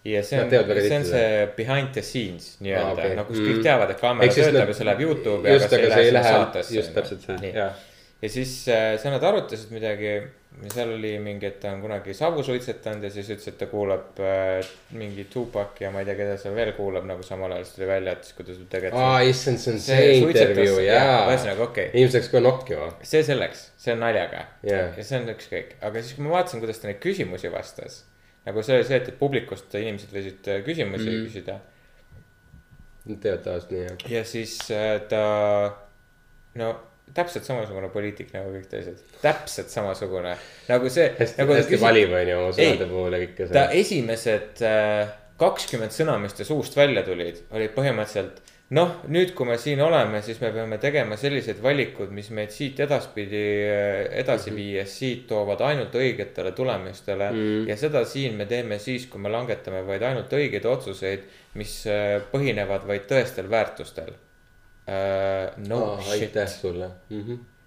ja 0.04 0.20
see 0.22 0.40
on, 0.42 0.50
see 0.50 0.96
on 0.98 1.04
see 1.08 1.46
behind 1.56 1.92
the 1.96 2.02
scenes 2.04 2.50
nii-öelda 2.60 2.86
Aa, 2.90 2.92
okei. 2.92 3.04
okay., 3.06 3.16
nagu 3.22 3.28
kus 3.32 3.38
Mm. 3.40 3.48
kõik 3.50 3.62
teavad, 3.64 3.90
et 3.94 4.00
kaamera 4.04 4.34
töötab 4.36 4.68
ja 4.68 4.74
see 4.80 4.84
läheb 4.90 5.00
Youtube'i, 5.06 5.54
aga 5.56 5.68
see 5.68 6.04
ei 6.04 6.12
lähe, 6.12 6.32
saatesse, 6.36 6.74
just 6.76 6.94
täpselt 6.94 7.24
see, 7.28 7.52
jah. 7.56 7.72
Ja 8.24 8.30
siis 8.32 8.52
äh, 8.72 8.94
seal 9.00 9.12
nad 9.12 9.24
arutasid 9.26 9.72
midagi, 9.74 10.12
seal 10.72 10.94
oli 10.94 11.10
mingi, 11.20 11.48
et 11.50 11.58
ta 11.60 11.74
on 11.74 11.82
kunagi 11.82 12.14
savu 12.16 12.44
suitsetanud 12.46 13.04
ja 13.04 13.10
siis 13.12 13.28
ütles, 13.34 13.50
et 13.50 13.58
ta 13.60 13.68
kuulab 13.68 14.20
äh, 14.22 14.70
mingi 14.96 15.26
Tupac 15.30 15.82
ja 15.82 15.90
ma 15.92 16.00
ei 16.00 16.08
tea, 16.08 16.16
keda 16.22 16.38
seal 16.40 16.56
veel 16.56 16.72
kuulab 16.76 17.04
nagu 17.08 17.26
samal 17.26 17.52
ajal, 17.52 17.66
siis 17.68 17.76
tuli 17.76 17.90
välja, 17.90 18.14
et 18.16 18.24
siis 18.24 18.38
kuidas 18.38 18.56
ta 18.56 18.64
aa, 18.64 18.70
tegelikult. 18.76 19.34
issand, 19.34 19.60
see 19.60 19.74
on 19.74 19.84
see 19.88 20.16
intervjuu, 20.22 20.78
jaa. 20.86 21.18
ühesõnaga, 21.26 21.68
okei 21.68 21.90
okay., 21.90 21.98
inimesed 21.98 22.20
läks 22.20 22.32
kohe 22.32 22.44
nokkima, 22.46 22.88
see 23.12 23.22
selleks, 23.28 23.66
see 23.84 23.96
on 23.96 24.02
naljaga 24.06 24.42
jah. 24.70 24.96
ja 24.96 25.06
see 25.10 25.20
on 25.20 25.30
ükskõik, 25.34 25.76
aga 25.84 26.02
siis, 26.02 26.16
kui 26.16 26.26
ma 26.26 26.34
vaatasin, 26.38 26.64
kuidas 26.64 26.80
ta 26.80 26.90
neid 26.90 27.04
küsimusi 27.04 27.52
vastas. 27.52 28.00
nagu 28.48 28.64
see 28.64 28.78
oli 28.78 28.88
see, 28.88 29.02
et, 29.02 29.12
publikust 29.20 29.78
inimesed 29.82 30.16
võisid 30.16 30.50
äh, 30.54 30.64
küsimusi 30.64 31.10
mm. 31.10 31.28
küsida 31.28 31.60
Nad 33.04 33.18
teevad 33.20 33.42
tavaliselt 33.44 33.72
nii, 33.74 33.80
jah. 33.84 34.04
ja 34.14 34.20
siis 34.24 34.56
äh, 34.72 34.94
ta, 35.10 35.24
no 36.56 36.72
täpselt 37.14 37.44
samasugune 37.46 37.90
poliitik 37.92 38.32
nagu 38.34 38.54
kõik 38.54 38.70
teised, 38.70 39.02
täpselt 39.22 39.70
samasugune 39.70 40.36
nagu 40.68 40.90
see. 40.90 41.10
hästi, 41.18 41.42
nagu 41.42 41.58
hästi 41.58 41.80
valib, 41.82 42.16
onju, 42.22 42.38
oma 42.40 42.56
sõnade 42.56 42.88
puhul 42.90 43.18
ja 43.18 43.22
kõike 43.26 43.50
ta 43.50 43.66
see. 43.68 43.84
esimesed 43.84 44.64
kakskümmend 45.38 45.94
sõna, 45.94 46.16
mis 46.22 46.34
ta 46.36 46.46
suust 46.46 46.76
välja 46.78 47.02
tulid, 47.06 47.44
olid 47.54 47.74
põhimõtteliselt 47.74 48.42
noh, 48.72 48.94
nüüd, 49.12 49.34
kui 49.36 49.46
me 49.48 49.56
siin 49.60 49.80
oleme, 49.84 50.20
siis 50.24 50.40
me 50.40 50.50
peame 50.54 50.78
tegema 50.82 51.18
sellised 51.20 51.60
valikud, 51.62 52.12
mis 52.14 52.30
meid 52.34 52.52
siit 52.54 52.80
edaspidi 52.80 53.44
äh, 53.68 54.00
edasi 54.22 54.50
mm 54.50 54.56
-hmm. 54.56 54.60
viies, 54.60 54.98
siit 54.98 55.26
toovad 55.28 55.60
ainult 55.60 55.94
õigetele 55.94 56.52
tulemustele 56.52 57.30
mm. 57.30 57.38
-hmm. 57.38 57.68
ja 57.68 57.76
seda 57.76 58.04
siin 58.04 58.34
me 58.34 58.46
teeme 58.46 58.78
siis, 58.78 59.06
kui 59.06 59.20
me 59.20 59.28
langetame 59.28 59.86
vaid 59.86 60.02
ainult 60.02 60.32
õigeid 60.32 60.66
otsuseid, 60.66 61.24
mis 61.54 61.86
äh, 61.86 62.22
põhinevad 62.32 62.86
vaid 62.86 63.06
tõestel 63.10 63.50
väärtustel 63.50 64.14
uh,. 64.88 65.66
no 65.68 65.82
oh, 65.84 66.10
aitäh 66.10 66.48
shit, 66.48 66.60
sulle. 66.60 66.90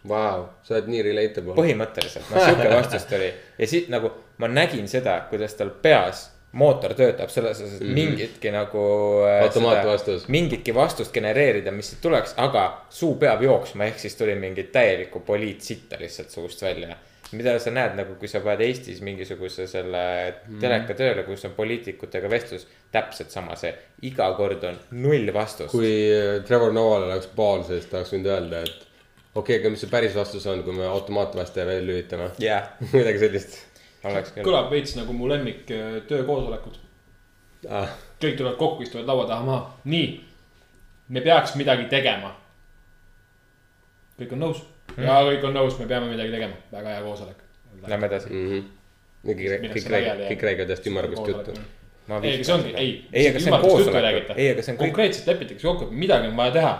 Vau, 0.07 0.45
sa 0.63 0.77
oled 0.77 0.87
nii 0.87 1.01
relatable. 1.09 1.55
põhimõtteliselt, 1.57 2.29
noh 2.31 2.45
sihuke 2.45 2.69
vastus 2.79 3.05
tuli 3.09 3.31
ja 3.57 3.67
siit 3.67 3.89
nagu 3.91 4.11
ma 4.37 4.47
nägin 4.47 4.87
seda, 4.87 5.19
kuidas 5.29 5.57
tal 5.59 5.71
peas 5.81 6.27
mootor 6.57 6.93
töötab 6.97 7.29
selles 7.29 7.59
osas, 7.61 7.73
et 7.75 7.81
Mhm. 7.87 7.93
mingitki 7.93 8.51
nagu 8.51 8.83
äh,. 9.27 9.43
Automaatvastus. 9.43 10.27
mingitki 10.27 10.73
vastust 10.75 11.13
genereerida, 11.13 11.71
mis 11.71 11.89
siit 11.89 12.01
tuleks, 12.01 12.33
aga 12.37 12.85
suu 12.89 13.15
peab 13.15 13.41
jooksma, 13.41 13.83
ehk 13.89 13.99
siis 13.99 14.15
tuli 14.15 14.35
mingit 14.35 14.71
täielikku 14.71 15.19
poliitsitta 15.19 15.97
lihtsalt 15.99 16.29
suust 16.29 16.61
välja. 16.61 16.95
Mida 17.35 17.57
sa 17.59 17.71
näed 17.75 17.97
nagu, 17.97 18.15
kui 18.19 18.29
sa 18.31 18.39
paned 18.43 18.61
Eestis 18.63 19.01
mingisuguse 19.03 19.67
selle 19.67 20.03
Mhm. 20.47 20.59
teleka 20.63 20.95
tööle, 20.95 21.23
kus 21.27 21.45
on 21.45 21.55
poliitikutega 21.57 22.29
vestlus, 22.29 22.67
täpselt 22.91 23.31
sama 23.31 23.55
see, 23.55 23.73
iga 24.07 24.29
kord 24.37 24.63
on 24.63 24.79
null 24.91 25.33
vastust. 25.33 25.71
kui 25.71 25.91
äh, 26.11 26.43
Trevor 26.47 26.71
Noah'l 26.71 27.09
oleks 27.09 27.27
baal, 27.35 27.63
siis 27.67 27.85
tahaks 27.91 28.13
võinud 28.13 28.31
öelda, 28.31 28.61
et 28.63 28.87
okei 29.35 29.55
okay,, 29.55 29.59
aga 29.59 29.69
mis 29.69 29.81
see 29.83 29.89
päris 29.91 30.15
vastus 30.15 30.47
on, 30.47 30.63
kui 30.63 30.73
me 30.73 30.85
automaatvastaja 30.87 31.65
välja 31.67 31.87
lülitame? 31.87 32.31
jah, 32.39 32.69
midagi 32.93 33.19
sellist 33.25 33.59
kõlab 34.45 34.71
veits 34.71 34.95
nagu 34.95 35.13
mu 35.13 35.27
lemmik 35.29 35.71
äh, 35.71 35.99
töökoosolekud. 36.07 36.79
ah,. 37.69 37.89
kõik 38.21 38.37
tulevad 38.37 38.57
kokku, 38.57 38.83
istuvad 38.83 39.07
laua 39.07 39.27
taha 39.27 39.45
maha, 39.45 39.77
nii. 39.85 40.07
me 41.09 41.21
peaks 41.21 41.55
midagi 41.55 41.89
tegema. 41.89 42.35
kõik 44.19 44.33
on 44.33 44.39
nõus. 44.45 44.63
Ja 44.97 45.21
kõik 45.29 45.47
on 45.47 45.57
nõus, 45.57 45.79
me 45.79 45.87
peame 45.89 46.09
midagi 46.11 46.33
tegema, 46.33 46.59
väga 46.73 46.95
hea 46.95 47.05
koosolek. 47.05 47.41
Lähme 47.87 48.09
edasi. 48.09 48.29
Mm 48.33 48.51
-hmm. 48.51 48.67
kõik, 49.27 49.41
kõik, 49.73 49.89
räägivad, 49.93 50.21
kõik 50.31 50.45
räägivad 50.49 50.69
hästi 50.75 50.89
ümmargust 50.89 51.27
juttu. 51.27 51.57
ma 52.07 52.19
ei, 52.23 52.33
aga 52.35 52.43
see 52.43 52.53
ongi, 52.53 52.73
ei. 52.75 52.91
ei, 53.13 53.29
aga 53.29 53.39
see 53.39 53.53
on 53.53 53.61
koosolek, 53.61 54.29
ei, 54.35 54.51
aga 54.51 54.61
see 54.61 54.71
on 54.71 54.77
konkreetselt 54.77 55.27
lepitakse 55.27 55.67
kokku, 55.67 55.89
et 55.89 55.91
midagi 55.91 56.27
on 56.27 56.37
vaja 56.37 56.51
teha. 56.51 56.75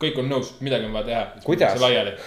kõik 0.00 0.18
on 0.18 0.28
nõus, 0.32 0.54
midagi 0.60 0.84
on 0.84 0.92
vaja 0.92 1.06
teha. 1.06 1.26
kuidas 1.44 1.78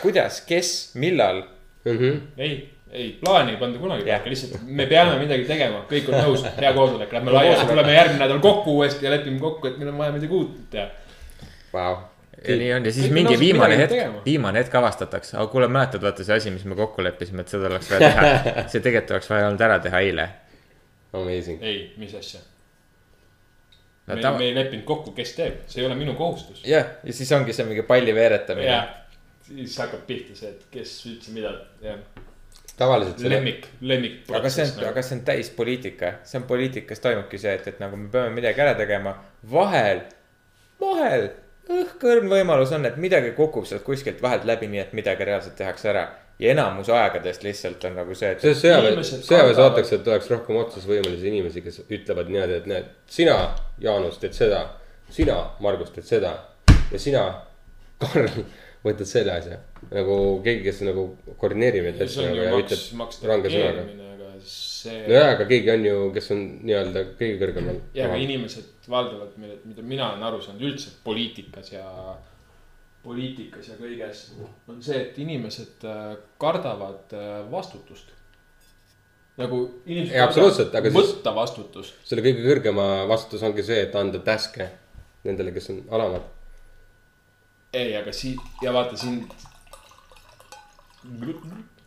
kuidas, 0.02 0.42
kes, 0.42 0.92
millal, 0.96 1.44
Mhm. 1.86 2.18
ei, 2.38 2.74
ei 2.92 3.18
plaani 3.26 3.52
ei 3.52 3.58
panda 3.58 3.80
kunagi 3.80 4.04
paika, 4.04 4.30
lihtsalt 4.30 4.62
me 4.64 4.86
peame 4.86 5.18
midagi 5.20 5.46
tegema, 5.50 5.84
kõik 5.90 6.08
on 6.10 6.20
nõus, 6.22 6.46
hea 6.62 6.74
koosolek, 6.74 7.12
lähme 7.12 7.32
laiali, 7.32 7.68
tuleme 7.68 7.94
järgmine 7.94 8.24
nädal 8.24 8.40
kokku 8.40 8.78
uuesti 8.78 9.06
ja 9.06 9.12
lepime 9.12 9.40
kokku, 9.40 9.68
et 9.68 9.78
meil 9.78 9.90
on 9.92 9.98
vaja 9.98 10.12
midagi 10.16 10.34
uut 10.34 10.58
teha. 10.72 10.88
Vau. 11.74 11.98
Ja 12.48 12.56
nii 12.60 12.72
on 12.76 12.86
ja 12.86 12.94
siis 12.94 13.06
Kõik 13.08 13.12
on 13.12 13.18
mingi 13.20 13.40
viimane 13.40 13.78
hetk 13.80 14.26
viimane 14.26 14.64
hetk 14.64 14.76
avastatakse, 14.80 15.36
aga 15.38 15.48
kuule, 15.52 15.68
mäletad, 15.72 16.04
vaata 16.04 16.26
see 16.28 16.36
asi, 16.36 16.54
mis 16.54 16.66
me 16.68 16.78
kokku 16.80 17.04
leppisime, 17.06 17.46
et 17.46 17.54
seda 17.54 17.70
oleks 17.70 17.92
vaja 17.92 18.10
teha. 18.10 18.32
see 18.72 18.82
tegelikult 18.84 19.16
oleks 19.18 19.30
vaja 19.32 19.52
olnud 19.52 19.64
ära 19.68 19.78
teha 19.84 20.02
eile. 20.04 20.28
Amazing. 21.14 21.62
ei, 21.62 21.86
mis 22.02 22.16
asja, 22.18 22.42
no 24.08 24.16
me, 24.16 24.22
tava- 24.22 24.40
me 24.42 24.50
ei 24.50 24.56
leppinud 24.58 24.86
kokku, 24.88 25.14
kes 25.18 25.36
teeb, 25.38 25.62
see 25.70 25.84
ei 25.84 25.88
ole 25.88 25.98
minu 26.00 26.16
kohustus. 26.18 26.64
jah, 26.68 26.96
ja 27.04 27.14
siis 27.14 27.32
ongi 27.38 27.54
see 27.54 27.68
mingi 27.70 27.86
palli 27.88 28.16
veeretamine 28.16 28.72
ja. 28.72 28.82
siis 29.46 29.78
hakkab 29.84 30.08
pihta 30.10 30.36
see, 30.40 30.50
et 30.56 30.66
kes 30.74 30.96
üldse 31.12 31.36
mida, 31.36 31.54
jah, 31.86 32.02
tavaliselt 32.80 33.22
selle, 33.22 33.36
lemmik, 33.38 33.70
lemmik. 33.86 34.18
aga 34.34 34.52
see 34.56 34.66
on, 34.66 34.74
aga 34.90 35.06
see 35.06 35.20
on 35.20 35.24
täis 35.30 35.54
poliitika, 35.54 36.16
see 36.26 36.42
on 36.42 36.50
poliitikas 36.50 37.06
toimubki 37.06 37.40
see, 37.46 37.54
et, 37.62 37.70
et 37.76 37.80
nagu 37.84 38.00
me 38.00 38.10
peame 38.14 38.34
midagi 38.42 38.66
ära 38.66 38.74
tegema, 38.80 39.14
vahel, 39.54 40.02
vahel 40.82 41.30
õhkõrn 41.72 42.28
võimalus 42.32 42.74
on, 42.76 42.86
et 42.86 42.98
midagi 43.00 43.32
kukub 43.38 43.68
sealt 43.68 43.86
kuskilt 43.88 44.22
vahelt 44.22 44.46
läbi, 44.48 44.68
nii 44.72 44.82
et 44.84 44.94
midagi 44.98 45.28
reaalselt 45.28 45.56
tehakse 45.60 45.90
ära. 45.94 46.08
ja 46.40 46.52
enamus 46.52 46.90
aegadest 46.90 47.44
lihtsalt 47.46 47.84
on 47.86 47.94
nagu 47.96 48.16
see, 48.18 48.32
et 48.34 48.42
selles 48.42 48.62
sõjaväes, 48.64 49.12
sõjaväes 49.28 49.60
ootakse, 49.62 49.96
et 49.96 50.08
oleks 50.08 50.30
rohkem 50.32 50.58
otsusvõimelisi 50.64 51.30
inimesi, 51.30 51.62
kes 51.62 51.84
ütlevad 51.86 52.32
niimoodi, 52.32 52.58
et 52.58 52.66
näed, 52.68 52.90
sina, 53.08 53.38
Jaanus, 53.80 54.18
teed 54.20 54.34
seda. 54.34 54.64
sina, 55.14 55.38
Margus, 55.62 55.94
teed 55.94 56.10
seda 56.10 56.34
ja 56.92 57.00
sina, 57.00 57.24
Karl, 58.02 58.44
võtad 58.86 59.08
selle 59.08 59.38
asja. 59.38 59.60
nagu 59.92 60.18
keegi, 60.44 60.64
kes 60.68 60.82
nagu 60.88 61.06
koordineerib 61.40 61.88
neid 61.88 62.02
see 62.02 62.10
asju 62.10 62.26
nagu 62.28 62.44
ja 62.44 62.58
ütleb 62.64 63.30
range 63.30 63.54
sõnaga. 63.54 63.86
see. 64.84 65.00
nojah, 65.08 65.32
aga 65.36 65.48
keegi 65.50 65.72
on 65.74 65.86
ju, 65.88 65.98
kes 66.16 66.30
on 66.36 66.44
nii-öelda 66.68 67.06
kõige 67.20 67.40
kõrgemal. 67.42 67.80
ja, 67.96 68.08
aga 68.10 68.20
inimesed 68.24 68.90
valdavalt, 68.90 69.38
mida, 69.40 69.86
mina 69.86 70.10
olen 70.12 70.28
aru 70.30 70.42
saanud 70.44 70.66
üldse 70.70 70.94
poliitikas 71.06 71.72
ja, 71.74 71.86
poliitikas 73.04 73.72
ja 73.72 73.78
kõiges, 73.80 74.26
on 74.72 74.84
see, 74.84 75.00
et 75.06 75.18
inimesed 75.24 75.88
äh, 75.88 76.04
kardavad 76.42 77.16
äh, 77.18 77.32
vastutust. 77.52 78.12
nagu 79.40 79.64
inimesed 79.86 80.20
absoluutselt, 80.22 80.76
aga 80.76 80.92
siis- 80.92 81.00
võtta 81.00 81.36
vastutust. 81.36 81.98
selle 82.08 82.26
kõige 82.26 82.46
kõrgema 82.46 82.88
vastutus 83.10 83.44
ongi 83.44 83.66
see, 83.66 83.82
et 83.88 83.96
anda 84.00 84.22
task'e 84.24 84.70
nendele, 85.24 85.56
kes 85.56 85.70
on 85.74 85.82
alamad. 85.96 86.30
ei, 87.74 87.96
aga 87.98 88.12
siin 88.14 88.40
ja 88.62 88.74
vaata 88.74 88.98
siin. 88.98 89.24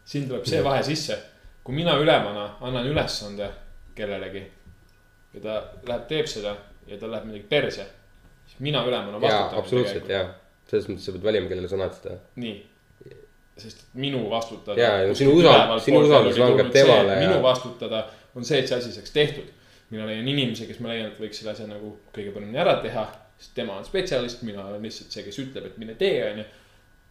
siin 0.04 0.28
tuleb 0.28 0.44
see 0.46 0.64
vahe 0.64 0.82
sisse, 0.86 1.16
kui 1.66 1.74
mina 1.74 1.96
ülemana 1.98 2.46
annan 2.62 2.86
ülesande 2.86 3.50
kellelegi 3.98 4.44
ja 5.34 5.42
ta 5.42 5.56
läheb, 5.88 6.06
teeb 6.10 6.28
seda 6.30 6.54
ja 6.86 6.98
tal 7.00 7.10
läheb 7.10 7.26
midagi 7.26 7.48
perse, 7.50 7.86
siis 8.46 8.60
mina 8.62 8.84
ülemana 8.86 9.20
vastutan. 9.20 9.58
absoluutselt. 9.58 10.08
jaa. 10.08 10.28
selles 10.70 10.88
mõttes 10.90 11.08
sa 11.08 11.14
pead 11.14 11.26
valima, 11.26 11.50
kellele 11.50 11.68
sa 11.70 11.76
annad 11.78 11.98
seda. 11.98 12.16
nii, 12.42 12.54
sest 13.58 13.84
minu 13.98 14.22
vastutada. 14.30 14.78
Jaa, 14.80 15.02
ja 15.02 15.18
sinu 15.18 15.34
usal- 15.40 15.76
sinu 15.82 16.00
usaldus 16.06 16.38
langeb 16.42 16.72
temale 16.74 17.18
minu 17.24 17.42
vastutada 17.42 18.06
on 18.34 18.44
see, 18.44 18.62
et 18.62 18.68
see 18.70 18.78
asi 18.78 18.92
saaks 18.94 19.14
tehtud. 19.14 19.52
mina 19.90 20.06
leian 20.06 20.26
inimese, 20.28 20.66
kes 20.66 20.80
ma 20.82 20.90
leian, 20.90 21.12
et 21.12 21.18
võiks 21.22 21.38
selle 21.38 21.52
asja 21.52 21.68
nagu 21.70 21.92
kõige 22.14 22.32
paremini 22.34 22.58
ära 22.58 22.80
teha, 22.82 23.04
sest 23.38 23.52
tema 23.54 23.76
on 23.78 23.84
spetsialist, 23.86 24.42
mina 24.42 24.64
olen 24.66 24.82
lihtsalt 24.82 25.14
see, 25.14 25.22
kes 25.22 25.38
ütleb, 25.38 25.68
et 25.68 25.76
mine 25.78 25.94
tee, 25.94 26.24
onju. 26.30 26.44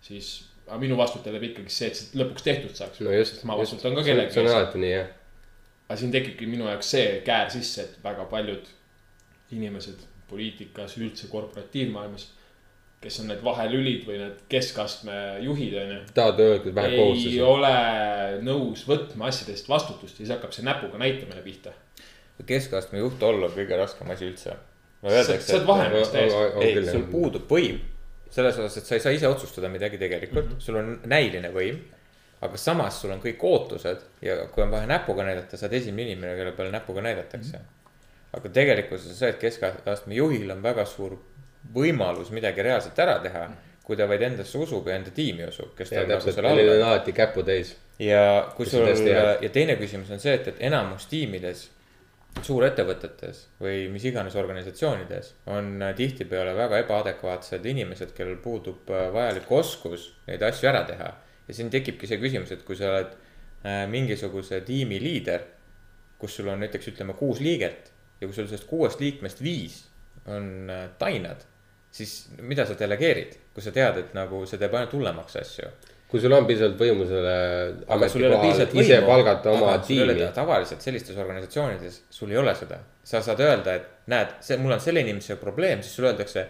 siis, 0.03 0.31
aga 0.67 0.80
minu 0.82 0.97
vastutada 0.97 1.38
jääb 1.38 1.51
ikkagi 1.51 1.73
see, 1.73 1.91
et 1.91 1.99
see 1.99 2.21
lõpuks 2.21 2.45
tehtud 2.45 2.73
saaks. 2.78 3.04
no 3.06 3.13
just. 3.13 3.43
ma 3.45 3.58
vastutan 3.60 3.93
ka 3.95 4.04
see 4.04 4.15
on 4.15 4.19
kellegi 4.21 4.39
eest. 4.41 4.56
alati 4.56 4.82
nii 4.82 4.91
jah. 4.91 5.12
aga 5.89 5.99
siin 6.01 6.15
tekibki 6.15 6.49
minu 6.49 6.67
jaoks 6.69 6.89
see 6.95 7.21
käär 7.28 7.51
sisse, 7.54 7.86
et 7.86 7.99
väga 8.04 8.25
paljud 8.32 8.71
inimesed 9.54 10.01
poliitikas, 10.30 10.97
üldse 10.97 11.30
korporatiivmaailmas, 11.30 12.30
kes 13.04 13.19
on 13.21 13.30
need 13.30 13.41
vahelülid 13.45 14.06
või 14.08 14.17
need 14.17 14.39
keskastme 14.49 15.15
juhid, 15.45 15.75
onju 15.84 15.99
tahavad 16.17 16.41
öelda 16.47 16.75
vähe 16.80 16.93
ei 16.95 17.01
kohustusi. 17.01 17.41
ole 17.45 17.73
nõus 18.45 18.88
võtma 18.89 19.30
asjadest 19.30 19.69
vastutust 19.69 20.17
ja 20.17 20.23
siis 20.23 20.34
hakkab 20.34 20.56
see 20.56 20.65
näpuga 20.65 20.97
näitamine 21.01 21.43
pihta. 21.45 21.75
keskastme 22.45 23.04
juht 23.04 23.21
olla 23.23 23.51
on 23.51 23.54
kõige 23.54 23.78
raskem 23.78 24.10
asi 24.15 24.32
üldse. 24.32 24.56
sa 25.06 25.12
oled 25.12 25.36
et 25.38 25.67
vahemees 25.67 26.15
täiesti. 26.15 26.65
ei, 26.65 26.88
sul 26.89 27.06
puudub 27.12 27.45
võim. 27.51 27.84
Selles 28.36 28.58
osas, 28.60 28.78
et 28.82 28.89
sa 28.89 28.98
ei 28.98 29.04
saa 29.04 29.13
ise 29.15 29.28
otsustada 29.30 29.69
midagi 29.71 30.00
tegelikult 30.02 30.45
mm, 30.45 30.56
-hmm. 30.56 30.65
sul 30.65 30.80
on 30.82 31.00
näiline 31.12 31.52
võim. 31.56 31.84
aga 32.45 32.58
samas 32.58 32.98
sul 33.02 33.12
on 33.12 33.21
kõik 33.24 33.41
ootused 33.48 34.02
ja 34.21 34.36
kui 34.52 34.63
on 34.63 34.71
vaja 34.71 34.86
näpuga 34.86 35.24
näidata, 35.24 35.58
sa 35.58 35.65
oled 35.65 35.78
esimene 35.78 36.12
inimene, 36.12 36.36
kelle 36.36 36.52
peale 36.52 36.71
näpuga 36.71 37.02
näidatakse. 37.02 37.60
aga 38.34 38.50
tegelikkuses 38.50 39.10
on 39.10 39.15
see, 39.15 39.30
et 39.30 39.39
keskastme 39.39 40.15
juhil 40.15 40.52
on 40.52 40.63
väga 40.63 40.86
suur 40.86 41.17
võimalus 41.74 42.32
midagi 42.32 42.62
reaalselt 42.62 43.00
ära 43.00 43.19
teha, 43.24 43.48
kui 43.86 43.98
ta 43.98 44.08
vaid 44.10 44.21
endasse 44.21 44.58
usub 44.58 44.88
ja 44.88 44.95
enda 45.00 45.12
tiimi 45.13 45.45
usub, 45.48 45.71
kes 45.78 45.91
ja 45.91 46.04
tal 46.04 46.19
nagu 46.19 46.48
alla 46.50 46.71
on 46.76 46.84
alati 46.89 47.13
käputäis. 47.13 47.76
ja 48.00 48.52
kui 48.56 48.65
sul 48.65 48.84
on 48.84 49.08
ja 49.41 49.50
teine 49.50 49.76
küsimus 49.80 50.12
on 50.12 50.19
see, 50.19 50.34
et, 50.34 50.48
et 50.48 50.62
enamus 50.69 51.06
tiimides, 51.12 51.69
suurettevõtetes 52.43 53.41
või 53.62 53.86
mis 53.91 54.04
iganes 54.10 54.36
organisatsioonides 54.39 55.32
on 55.54 55.82
äh, 55.82 55.93
tihtipeale 55.95 56.56
väga 56.58 56.82
ebaadekvaatsed 56.84 57.65
inimesed, 57.71 58.12
kellel 58.17 58.38
puudub 58.43 58.89
äh, 58.91 59.08
vajalik 59.13 59.52
oskus 59.52 60.10
neid 60.28 60.43
asju 60.43 60.69
ära 60.69 60.84
teha. 60.88 61.10
ja 61.48 61.54
siin 61.54 61.69
tekibki 61.69 62.08
see 62.10 62.19
küsimus, 62.19 62.52
et 62.52 62.63
kui 62.67 62.76
sa 62.76 62.91
oled 62.91 63.12
äh, 63.15 63.86
mingisuguse 63.89 64.62
tiimi 64.67 65.00
liider, 65.02 65.48
kus 66.19 66.38
sul 66.38 66.52
on 66.52 66.60
näiteks 66.63 66.93
ütleme 66.93 67.13
kuus 67.13 67.39
liiget 67.39 67.91
ja 68.21 68.28
kui 68.28 68.34
sul 68.34 68.48
sellest 68.48 68.69
kuuest 68.69 69.00
liikmest 69.00 69.43
viis 69.43 69.84
on 70.32 70.71
tainad, 70.98 71.43
siis 71.93 72.32
mida 72.41 72.65
sa 72.65 72.74
delegeerid, 72.80 73.36
kui 73.54 73.63
sa 73.63 73.71
tead, 73.76 74.00
et 74.02 74.15
nagu 74.17 74.39
see 74.50 74.58
teeb 74.58 74.74
ainult 74.74 74.95
hullemaks 74.95 75.38
asju 75.41 75.69
kui 76.15 76.21
sul 76.23 76.32
on 76.32 76.45
piisavalt 76.47 76.80
võimu 76.80 77.06
selle 77.10 77.32
ametikohal 77.91 78.78
ise 78.80 79.01
palgata 79.04 79.51
oma 79.51 79.73
Aga 79.73 79.82
tiimi 79.84 80.13
ta-. 80.21 80.30
tavaliselt 80.38 80.86
sellistes 80.86 81.17
organisatsioonides 81.19 81.97
sul 82.15 82.32
ei 82.32 82.39
ole 82.39 82.54
seda. 82.56 82.78
sa 83.04 83.19
saad 83.25 83.41
öelda, 83.43 83.73
et 83.75 84.08
näed, 84.12 84.32
see, 84.41 84.56
mul 84.62 84.78
on 84.78 84.80
selle 84.82 85.04
inimesega 85.04 85.38
probleem, 85.41 85.84
siis 85.84 85.97
sulle 85.99 86.13
öeldakse, 86.13 86.45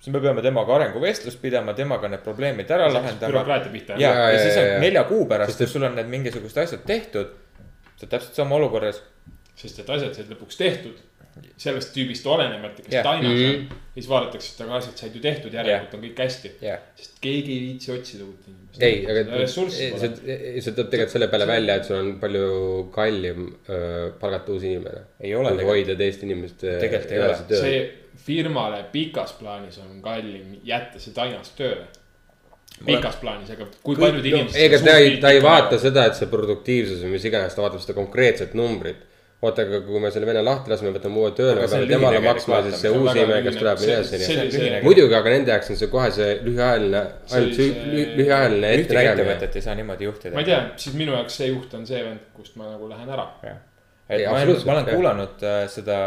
siis 0.00 0.14
me 0.14 0.22
peame 0.24 0.42
temaga 0.42 0.74
arenguvestlust 0.78 1.42
pidama, 1.42 1.74
temaga 1.76 2.08
need 2.10 2.24
probleemid 2.24 2.72
ära 2.72 2.88
lahendama. 2.88 3.28
bürokraatia 3.28 3.72
pihta. 3.74 3.98
ja, 4.00 4.08
Ja, 4.08 4.24
ja 4.24 4.32
ja, 4.32 4.42
siis 4.42 4.56
ja, 4.56 4.62
on 4.62 4.68
ja. 4.72 4.80
nelja 4.86 5.04
kuu 5.12 5.26
pärast, 5.28 5.58
kui 5.60 5.68
sul 5.74 5.84
on 5.90 5.94
need 6.00 6.08
mingisugused 6.16 6.64
asjad 6.64 6.86
tehtud. 6.88 7.36
sa 7.92 8.06
oled 8.06 8.14
täpselt 8.16 8.40
sama 8.40 8.56
olukorras. 8.56 9.02
sest 9.54 9.84
et 9.84 9.90
asjad 9.90 10.16
said 10.16 10.32
lõpuks 10.32 10.56
tehtud, 10.58 10.96
sellest 11.62 11.92
tüübist 11.94 12.26
olenemata, 12.26 12.82
kes 12.82 12.92
Jah. 12.94 13.04
tainas 13.06 13.32
Mhm. 13.32 13.54
on. 13.54 13.78
ja 13.94 14.00
siis 14.02 14.08
vaadatakse, 14.08 14.52
et 14.54 14.60
aga 14.66 14.74
asjad 14.80 14.96
said 14.96 15.14
ju 15.14 15.20
tehtud, 15.20 15.52
järelikult 15.54 15.94
on 15.94 16.00
kõik 16.04 16.18
hästi. 16.24 16.50
jah, 16.62 16.78
sest 16.96 17.18
keegi 17.20 17.52
ei 17.56 17.60
viitsi 17.68 17.92
otsida 17.92 18.24
uut 18.24 18.48
inimest. 18.48 18.82
ei, 18.82 19.06
aga 19.06 19.46
see 19.46 20.60
see 20.60 20.72
tuleb 20.72 20.90
tegelikult 20.90 21.10
selle 21.16 21.28
peale 21.32 21.46
välja, 21.46 21.74
et 21.76 21.84
sul 21.88 21.96
on 21.96 22.12
palju 22.20 22.46
kallim 22.94 23.48
öö, 23.68 24.10
palgata 24.20 24.52
uus 24.52 24.62
inimene. 24.62 25.02
Ei 25.20 25.34
ole 25.34 25.48
kui 25.50 25.58
tegelikult. 25.58 25.68
hoida 25.68 25.98
teist 26.04 26.22
inimest. 26.22 26.60
Tegelikult 26.60 27.12
ei 27.12 27.18
ole. 27.18 27.36
see 27.48 27.82
firmale 28.26 28.84
pikas 28.92 29.32
plaanis 29.38 29.78
on 29.82 30.00
kallim 30.02 30.56
jätta 30.64 30.98
see 31.02 31.12
tainas 31.14 31.52
tööle. 31.58 31.86
pikas 32.86 33.16
plaanis, 33.20 33.50
aga 33.54 33.66
kui 33.84 33.96
paljud 33.96 34.24
inimesed. 34.26 34.58
ega 34.58 34.78
ta 34.82 34.96
ei, 34.98 35.16
ta 35.22 35.30
ei 35.30 35.42
vaata 35.42 35.78
seda, 35.78 36.06
et 36.08 36.16
see 36.18 36.26
produktiivsus 36.32 37.02
või 37.04 37.16
mis 37.16 37.24
iganes, 37.28 37.54
ta 37.54 37.62
vaatab 37.62 37.82
seda 37.84 37.94
konkreetset 37.98 38.54
numbrit. 38.58 38.96
oota, 39.42 39.62
aga 39.66 39.80
kui 39.86 39.98
me 40.02 40.10
selle 40.14 40.26
vene 40.28 40.42
lahti 40.46 40.70
laseme, 40.70 40.92
võtame 40.94 41.18
uue 41.18 41.30
tööle, 41.34 41.64
peame 41.66 41.86
temale 41.90 42.20
maksma 42.22 42.60
siis 42.68 42.76
see 42.84 42.92
uus 42.94 43.08
väga 43.16 43.40
kes 43.46 43.56
tuleb 43.58 43.80
ja 43.82 43.86
nii 43.88 43.96
edasi, 43.96 44.20
see-. 44.52 44.82
muidugi, 44.86 45.14
aga 45.18 45.32
nende 45.34 45.50
jaoks 45.54 45.70
on 45.74 45.78
see 45.80 45.88
kohe 45.90 46.10
see 46.14 46.28
lühiajaline, 46.46 47.00
ainult 47.34 47.56
see 47.58 47.66
see- 47.72 47.86
lü- 47.96 48.08
lühiajaline 48.20 48.70
ühtegi 48.76 48.84
ettenägemine. 48.86 49.32
ettevõtet 49.34 49.56
ei 49.58 49.64
saa 49.66 49.74
niimoodi 49.80 50.06
juhtida 50.08 50.34
ma 50.36 50.44
ei 50.44 50.48
tea, 50.52 50.60
siis 50.84 50.94
minu 51.00 51.16
jaoks 51.18 51.38
see 51.42 51.48
juht 51.50 51.74
on 51.78 51.86
see 51.90 52.02
vend, 52.06 52.20
kust 52.36 52.54
ma 52.60 52.70
nagu 52.70 52.88
lähen 52.92 53.10
ära. 53.16 53.26
et 53.42 54.18
Ei, 54.20 54.26
ma 54.26 54.42
olen, 54.42 54.60
ma 54.66 54.72
olen 54.76 54.86
kuulanud 54.92 55.42
äh, 55.48 55.62
seda, 55.72 55.98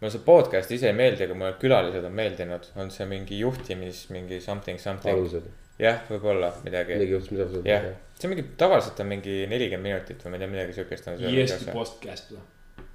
mulle 0.00 0.10
see 0.14 0.22
podcast 0.26 0.70
ise 0.74 0.88
ei 0.90 0.96
meeldi, 0.98 1.26
aga 1.28 1.34
mulle 1.38 1.52
külalised 1.62 2.04
on 2.08 2.14
meeldinud, 2.18 2.66
on 2.82 2.90
see 2.94 3.06
mingi 3.10 3.38
juhtimis, 3.42 4.06
mingi 4.10 4.40
something, 4.40 4.78
something. 4.82 5.36
jah, 5.78 6.00
võib-olla 6.10 6.50
midagi. 6.64 6.96
mingi 6.98 7.14
juhtimisasutus. 7.14 7.62
jah, 7.68 7.86
see 8.18 8.26
on 8.28 8.34
mingi, 8.34 8.46
tavaliselt 8.58 8.98
on 9.04 9.10
mingi 9.14 9.36
nelikümmend 9.50 9.86
minutit 9.92 10.24
või 10.24 10.34
ma 10.34 10.40
ei 10.40 10.44
tea, 10.44 10.50
midagi 10.56 10.76
siukest 10.80 11.06
on. 11.12 11.20
Eesti 11.20 11.70
podcast 11.76 12.32
või? 12.34 12.42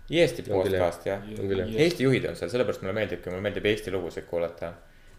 Eesti 0.08 0.46
podcast 0.48 1.08
jah, 1.08 1.24
küll 1.36 1.60
jah. 1.60 1.72
Eesti 1.84 2.06
juhid 2.06 2.30
on 2.30 2.38
seal, 2.40 2.52
sellepärast 2.52 2.84
mulle 2.84 2.96
meeldibki, 2.96 3.32
mulle 3.32 3.44
meeldib 3.44 3.66
Eesti 3.68 3.92
lugusid 3.92 4.28
kuulata. 4.30 4.72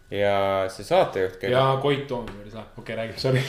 ja 0.09 0.65
see 0.73 0.85
saatejuht, 0.87 1.35
kelle 1.37 1.53
ja 1.53 1.75
Koit 1.81 2.07
Toomil 2.09 2.39
oli 2.41 2.49
sa, 2.49 2.63
okei 2.65 2.81
okay,, 2.81 2.95
räägi, 2.97 3.19
sorry. 3.21 3.43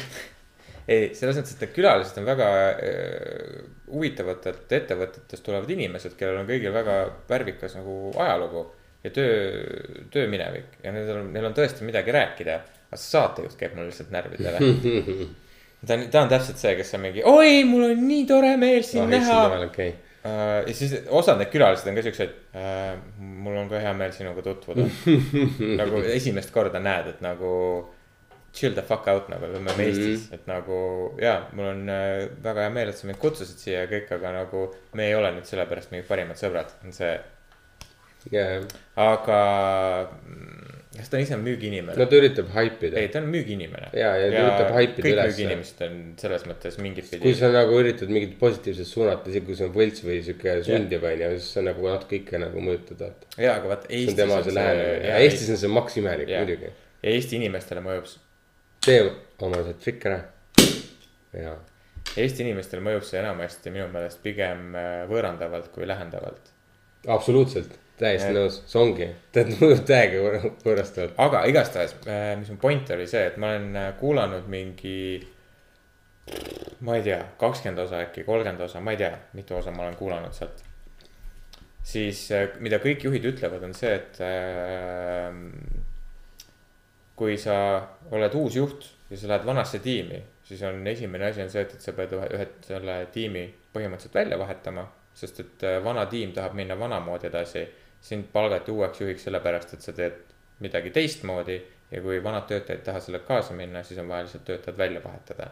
ei, 0.92 1.14
selles 1.16 1.38
mõttes, 1.38 1.54
et 1.56 1.62
need 1.64 1.72
külalised 1.78 2.18
on 2.20 2.28
väga 2.28 2.48
äh, 2.74 3.62
huvitavatelt 3.88 4.74
ettevõtetest 4.80 5.46
tulevad 5.46 5.72
inimesed, 5.72 6.18
kellel 6.20 6.42
on 6.42 6.50
kõigil 6.50 6.74
väga 6.74 6.98
värvikas 7.30 7.78
nagu 7.78 7.96
ajalugu 8.20 8.66
ja 9.00 9.14
töö, 9.16 9.38
tööminevik 10.12 10.76
ja 10.84 10.92
nendel 10.92 11.22
on, 11.22 11.32
neil 11.32 11.48
on 11.48 11.56
tõesti 11.56 11.88
midagi 11.88 12.12
rääkida. 12.12 12.58
aga 12.90 13.00
see 13.00 13.14
saatejuht 13.14 13.56
käib 13.56 13.78
mulle 13.78 13.88
lihtsalt 13.88 14.12
närvidele. 14.12 14.60
ta 15.86 15.96
on, 15.96 16.06
ta 16.12 16.26
on 16.26 16.36
täpselt 16.36 16.60
see, 16.60 16.76
kes 16.76 16.94
on 17.00 17.04
mingi, 17.06 17.24
oi, 17.24 17.64
mul 17.64 17.88
on 17.88 18.04
nii 18.04 18.28
tore 18.28 18.52
meel 18.60 18.84
sind 18.84 19.08
näha. 19.16 19.40
okei, 19.70 19.90
Uh, 19.90 20.09
ja 20.24 20.74
siis 20.76 20.92
osad 21.08 21.38
need 21.40 21.48
külalised 21.52 21.88
on 21.88 21.96
ka 21.96 22.04
siuksed 22.04 22.34
uh,, 22.52 22.98
mul 23.20 23.56
on 23.62 23.70
ka 23.70 23.80
hea 23.80 23.94
meel 23.96 24.12
sinuga 24.12 24.44
tutvuda. 24.44 24.84
nagu 25.80 26.02
esimest 26.12 26.52
korda 26.52 26.82
näed, 26.82 27.14
et 27.14 27.24
nagu 27.24 27.54
chill 28.52 28.74
the 28.74 28.82
fuck 28.82 29.08
out 29.08 29.28
nagu, 29.30 29.46
me 29.46 29.70
oleme 29.70 29.86
Eestis, 29.86 30.26
et 30.34 30.46
nagu 30.50 30.78
ja 31.22 31.36
mul 31.56 31.70
on 31.70 31.84
uh, 31.88 32.28
väga 32.42 32.66
hea 32.66 32.74
meel, 32.74 32.90
et 32.92 32.98
sa 32.98 33.08
mind 33.08 33.20
kutsusid 33.22 33.62
siia 33.62 33.84
ja 33.84 33.90
kõik, 33.90 34.10
aga 34.18 34.32
nagu 34.40 34.64
me 34.98 35.06
ei 35.06 35.14
ole 35.16 35.30
nüüd 35.36 35.46
sellepärast 35.48 35.94
mingid 35.94 36.08
parimad 36.10 36.40
sõbrad, 36.40 36.74
on 36.84 36.96
see. 36.96 37.14
ja, 38.34 38.46
aga 39.00 39.40
mm, 40.10 40.49
kas 41.00 41.08
ta 41.08 41.16
on 41.16 41.24
ise 41.24 41.36
müügiinimene 41.40 41.96
no 41.96 42.06
ta 42.10 42.18
üritab 42.18 42.50
haipida 42.54 42.98
ei, 43.00 43.08
ta 43.12 43.20
on 43.22 43.28
müügiinimene. 43.32 43.90
Jaa, 43.96 44.12
ja 44.20 44.26
ta 44.28 44.42
üritab 44.42 44.74
haipida 44.76 45.04
kõik 45.06 45.14
ülesse. 45.14 45.30
müügiinimesed 45.30 45.82
on 45.86 45.96
selles 46.20 46.44
mõttes 46.48 46.76
mingit 46.84 47.08
kui 47.08 47.20
pidi. 47.22 47.32
sa 47.38 47.50
nagu 47.54 47.78
üritad 47.80 48.12
mingit 48.12 48.36
positiivset 48.40 48.88
suunata, 48.90 49.32
isegi 49.32 49.46
kui 49.48 49.56
see 49.58 49.68
on 49.68 49.72
võlts 49.76 50.04
või 50.04 50.18
sihuke 50.26 50.56
sundiv 50.66 51.06
onju, 51.10 51.30
siis 51.38 51.48
sa 51.56 51.64
nagu 51.64 51.88
natuke 51.88 52.20
ikka 52.20 52.42
nagu 52.42 52.64
mõjutad, 52.66 53.26
jaa, 53.40 53.56
aga 53.56 53.72
vaata 53.72 53.88
see 53.88 54.02
Eestis 54.02 54.12
on 54.12 54.20
tema 54.20 54.42
see 54.44 54.56
lähenemine 54.58 55.10
ja 55.10 55.24
Eestis 55.24 55.50
on 55.54 55.60
see 55.64 55.72
maksimelik 55.72 56.32
Jah. 56.34 56.44
muidugi. 56.44 56.72
ja 57.00 57.16
Eesti 57.16 57.40
inimestele 57.40 57.84
mõjub, 57.86 58.14
tee 58.84 59.02
oma 59.48 59.64
see 59.66 59.76
trikk 59.86 60.08
ära. 60.10 60.22
ja, 61.32 61.56
Eesti 62.20 62.44
inimestele 62.44 62.84
mõjub 62.84 63.06
see 63.08 63.20
enamasti 63.22 63.72
minu 63.72 63.88
meelest 63.92 64.20
pigem 64.24 64.74
äh, 64.76 65.04
võõrandavalt 65.10 65.72
kui 65.74 65.88
lähendavalt. 65.88 66.52
absoluutselt, 67.08 67.78
täiesti 68.00 68.30
nõus, 68.34 68.60
see 68.70 68.80
ongi, 68.80 69.08
tead 69.34 69.52
mõjub 69.60 69.82
täiega 69.88 70.22
võõr- 70.24 70.46
võõrastavalt. 70.64 71.18
aga 71.26 71.42
igastahes, 71.50 71.94
mis 72.40 72.50
mu 72.52 72.56
point 72.62 72.94
oli 72.96 73.06
see, 73.10 73.26
et 73.30 73.36
ma 73.40 73.52
olen 73.54 73.76
äh, 73.76 73.92
kuulanud 74.00 74.48
mingi. 74.50 74.96
ma 76.86 76.96
ei 76.96 77.02
tea, 77.02 77.20
kakskümmend 77.40 77.82
osa 77.82 78.04
äkki, 78.04 78.24
kolmkümmend 78.24 78.60
osa, 78.64 78.80
ma 78.80 78.94
ei 78.94 79.00
tea, 79.00 79.12
mitu 79.34 79.56
osa 79.56 79.72
ma 79.74 79.86
olen 79.86 79.96
kuulanud 79.98 80.36
sealt. 80.36 80.64
siis 81.92 82.26
äh, 82.36 82.48
mida 82.60 82.78
kõik 82.82 83.04
juhid 83.08 83.26
ütlevad, 83.34 83.64
on 83.68 83.74
see, 83.76 83.94
et 83.94 84.20
äh,. 84.24 85.34
kui 87.20 87.36
sa 87.36 87.54
oled 88.16 88.34
uus 88.34 88.56
juht 88.56 88.86
ja 89.10 89.16
sa 89.18 89.28
lähed 89.28 89.44
vanasse 89.46 89.78
tiimi, 89.84 90.22
siis 90.44 90.62
on 90.62 90.86
esimene 90.86 91.26
asi 91.26 91.42
on 91.42 91.50
see, 91.50 91.62
et, 91.66 91.74
et 91.74 91.84
sa 91.84 91.92
pead 91.96 92.14
ühe, 92.16 92.28
ühe 92.36 92.46
selle 92.64 92.96
tiimi 93.12 93.44
põhimõtteliselt 93.74 94.14
välja 94.14 94.38
vahetama. 94.38 94.86
sest 95.14 95.40
et 95.42 95.62
äh, 95.66 95.80
vana 95.84 96.06
tiim 96.06 96.32
tahab 96.32 96.54
minna 96.54 96.78
vanamoodi 96.78 97.26
edasi. 97.28 97.64
Sind 98.00 98.30
palgati 98.32 98.72
uueks 98.72 99.00
juhiks 99.00 99.26
sellepärast, 99.28 99.74
et 99.74 99.84
sa 99.84 99.92
teed 99.92 100.16
midagi 100.64 100.90
teistmoodi 100.90 101.58
ja 101.90 102.00
kui 102.02 102.22
vanad 102.24 102.46
töötajad 102.48 102.78
ei 102.78 102.84
taha 102.84 103.00
sellega 103.00 103.26
kaasa 103.26 103.54
minna, 103.54 103.82
siis 103.82 104.00
on 104.00 104.08
vaja 104.08 104.26
lihtsalt 104.26 104.44
töötajad 104.44 104.78
välja 104.78 105.04
vahetada. 105.04 105.50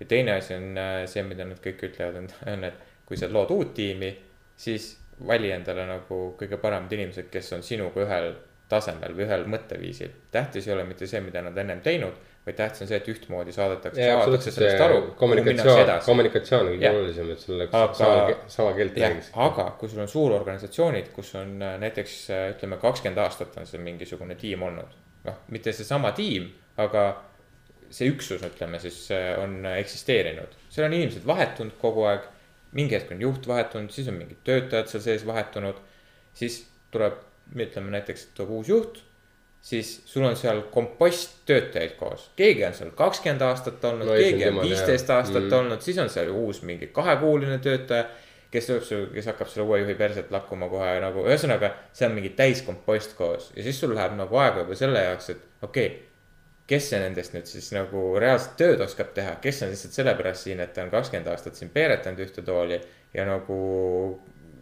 ja 0.00 0.06
teine 0.06 0.32
asi 0.32 0.54
on 0.54 0.78
äh, 0.78 1.06
see, 1.06 1.22
mida 1.22 1.44
nad 1.44 1.60
kõik 1.62 1.84
ütlevad, 1.88 2.16
on, 2.18 2.28
on, 2.54 2.64
et 2.64 3.06
kui 3.06 3.16
sa 3.16 3.28
lood 3.32 3.50
uut 3.50 3.74
tiimi, 3.74 4.12
siis 4.56 4.96
vali 5.26 5.50
endale 5.52 5.86
nagu 5.86 6.22
kõige 6.38 6.58
paremad 6.58 6.92
inimesed, 6.92 7.28
kes 7.30 7.52
on 7.52 7.62
sinuga 7.62 8.06
ühel 8.06 8.32
tasemel 8.72 9.14
või 9.16 9.26
ühel 9.26 9.44
mõtteviisil. 9.52 10.12
tähtis 10.30 10.68
ei 10.68 10.74
ole 10.74 10.84
mitte 10.88 11.06
see, 11.06 11.20
mida 11.20 11.42
nad 11.42 11.58
ennem 11.58 11.80
teinud, 11.84 12.16
vaid 12.46 12.56
tähtis 12.58 12.82
on 12.82 12.88
see, 12.90 12.98
et 12.98 13.08
ühtmoodi 13.08 13.52
saadetakse, 13.54 14.06
saadakse 14.06 14.52
sellest 14.54 14.82
aru 14.82 15.00
kommunikatsioon, 15.18 15.90
kommunikatsioon 16.06 16.64
on 16.66 16.72
kõige 16.72 16.90
olulisem, 16.90 17.28
et 17.30 17.44
sul 17.44 17.54
oleks 17.56 17.76
Aga- 17.78 17.98
sama, 17.98 18.38
sama 18.50 18.72
keelt 18.78 18.98
räägiks., 18.98 19.28
aga 19.44 19.66
kui 19.78 19.90
sul 19.90 20.02
on 20.02 20.10
suurorganisatsioonid, 20.10 21.12
kus 21.14 21.30
on 21.38 21.52
äh, 21.62 21.76
näiteks 21.82 22.16
äh, 22.34 22.48
ütleme, 22.56 22.80
kakskümmend 22.82 23.22
aastat 23.22 23.54
on 23.62 23.68
see 23.70 23.82
mingisugune 23.82 24.34
tiim 24.40 24.64
olnud. 24.66 24.98
noh, 25.22 25.36
mitte 25.54 25.70
seesama 25.70 26.10
tiim, 26.18 26.48
aga 26.82 27.04
see 27.94 28.10
üksus, 28.10 28.42
ütleme 28.42 28.82
siis 28.82 29.04
äh, 29.14 29.36
on 29.38 29.62
eksisteerinud. 29.76 30.58
seal 30.70 30.88
on 30.88 30.98
inimesed 30.98 31.26
vahetunud 31.26 31.78
kogu 31.78 32.08
aeg. 32.10 32.26
mingi 32.72 32.96
hetk 32.96 33.14
on 33.14 33.22
juht 33.22 33.46
vahetunud, 33.46 33.94
siis 33.94 34.10
on 34.10 34.18
mingid 34.18 34.42
töötajad 34.42 34.90
seal 34.90 35.06
sees 35.06 35.26
vahetunud. 35.28 35.78
siis 36.34 36.64
tuleb, 36.90 37.22
ütleme 37.54 37.94
näiteks 37.94 38.32
tuleb 38.34 38.50
uus 38.58 38.68
juht 38.68 39.04
siis 39.62 40.02
sul 40.04 40.24
on 40.26 40.36
seal 40.36 40.64
kompost 40.74 41.36
töötajaid 41.46 41.94
koos, 41.98 42.26
keegi 42.36 42.64
on 42.66 42.74
seal 42.74 42.90
kakskümmend 42.98 43.44
aastat 43.46 43.84
olnud 43.84 44.10
No 44.10 44.18
keegi 44.18 44.48
on 44.48 44.60
viisteist 44.64 45.10
aastat 45.10 45.44
Mm. 45.44 45.58
olnud, 45.58 45.80
siis 45.80 45.98
on 46.02 46.10
seal 46.10 46.30
uus 46.34 46.62
mingi 46.62 46.86
kahekuuline 46.86 47.58
töötaja. 47.58 48.04
kes 48.52 48.66
tuleb 48.66 48.82
sul, 48.84 49.04
kes 49.14 49.26
hakkab 49.26 49.48
selle 49.48 49.64
uue 49.64 49.78
juhi 49.80 49.94
perset 49.96 50.30
lakkuma 50.30 50.66
kohe 50.68 51.00
nagu, 51.00 51.22
ühesõnaga, 51.24 51.70
see 51.96 52.04
on 52.06 52.12
mingi 52.12 52.34
täiskompost 52.36 53.14
koos 53.16 53.46
ja 53.56 53.62
siis 53.62 53.78
sul 53.80 53.94
läheb 53.96 54.12
nagu 54.18 54.36
aega 54.36 54.58
juba 54.66 54.74
selle 54.76 55.00
jaoks, 55.00 55.30
et 55.30 55.38
okei 55.62 55.86
okay,. 55.86 56.00
kes 56.66 56.90
see 56.90 57.00
nendest 57.00 57.32
nüüd 57.32 57.46
siis 57.48 57.70
nagu 57.72 58.02
reaalselt 58.20 58.58
tööd 58.60 58.80
oskab 58.84 59.14
teha, 59.14 59.38
kes 59.40 59.62
on 59.62 59.72
lihtsalt 59.72 59.96
sellepärast 59.96 60.44
siin, 60.44 60.60
et 60.60 60.74
ta 60.74 60.82
on 60.82 60.90
kakskümmend 60.90 61.30
aastat 61.32 61.56
siin 61.56 61.70
peeretanud 61.70 62.20
ühte 62.20 62.44
tooli 62.44 62.80
ja 63.14 63.24
nagu, 63.24 63.56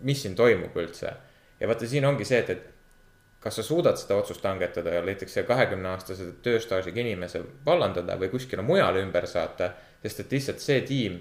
mis 0.02 0.22
siin 0.22 0.36
toimub 0.38 0.76
üldse. 0.76 1.12
ja 1.60 1.68
vaata, 1.68 1.86
siin 1.86 2.04
ongi 2.04 2.24
see, 2.24 2.38
et, 2.38 2.50
et 2.50 2.79
kas 3.40 3.56
sa 3.56 3.62
suudad 3.64 3.96
seda 3.96 4.18
otsust 4.20 4.44
langetada 4.44 4.94
ja 4.94 5.02
näiteks 5.04 5.38
see 5.38 5.44
kahekümne 5.48 5.88
aastase 5.94 6.26
tööstaažiga 6.44 7.00
inimese 7.00 7.42
vallandada 7.66 8.18
või 8.20 8.28
kuskile 8.32 8.62
mujale 8.62 9.00
ümber 9.04 9.26
saata, 9.26 9.72
sest 10.02 10.26
et 10.26 10.34
lihtsalt 10.36 10.60
see 10.60 10.80
tiim 10.88 11.20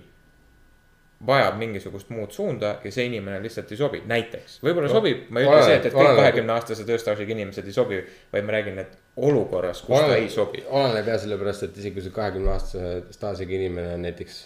vajab 1.28 1.58
mingisugust 1.60 2.12
muud 2.16 2.32
suunda 2.32 2.78
ja 2.84 2.92
see 2.96 3.06
inimene 3.10 3.42
lihtsalt 3.44 3.72
ei 3.72 3.80
sobi, 3.80 4.02
näiteks. 4.08 4.60
võib-olla 4.64 4.88
No, 4.88 5.00
sobib, 5.00 5.26
ma 5.30 5.42
ei 5.42 5.48
ütle 5.50 5.64
see, 5.66 5.80
et, 5.80 5.88
et 5.90 5.96
kõik 5.96 6.06
oleneb- 6.06 6.22
kahekümne 6.22 6.54
aastase 6.56 6.86
tööstaažiga 6.88 7.36
inimesed 7.36 7.68
ei 7.68 7.76
sobi, 7.76 8.00
vaid 8.32 8.48
ma 8.48 8.56
räägin, 8.56 8.80
et 8.86 8.94
olukorras, 9.30 9.82
kus 9.84 10.00
ta 10.00 10.16
ei 10.16 10.30
sobi. 10.32 10.64
oleneb 10.68 11.12
jah, 11.12 11.20
sellepärast 11.24 11.68
et 11.68 11.82
isegi 11.82 11.98
kui 11.98 12.06
see 12.06 12.16
kahekümne 12.16 12.54
aastase 12.54 13.18
staažiga 13.18 13.58
inimene 13.60 13.98
on 13.98 14.08
näiteks 14.08 14.40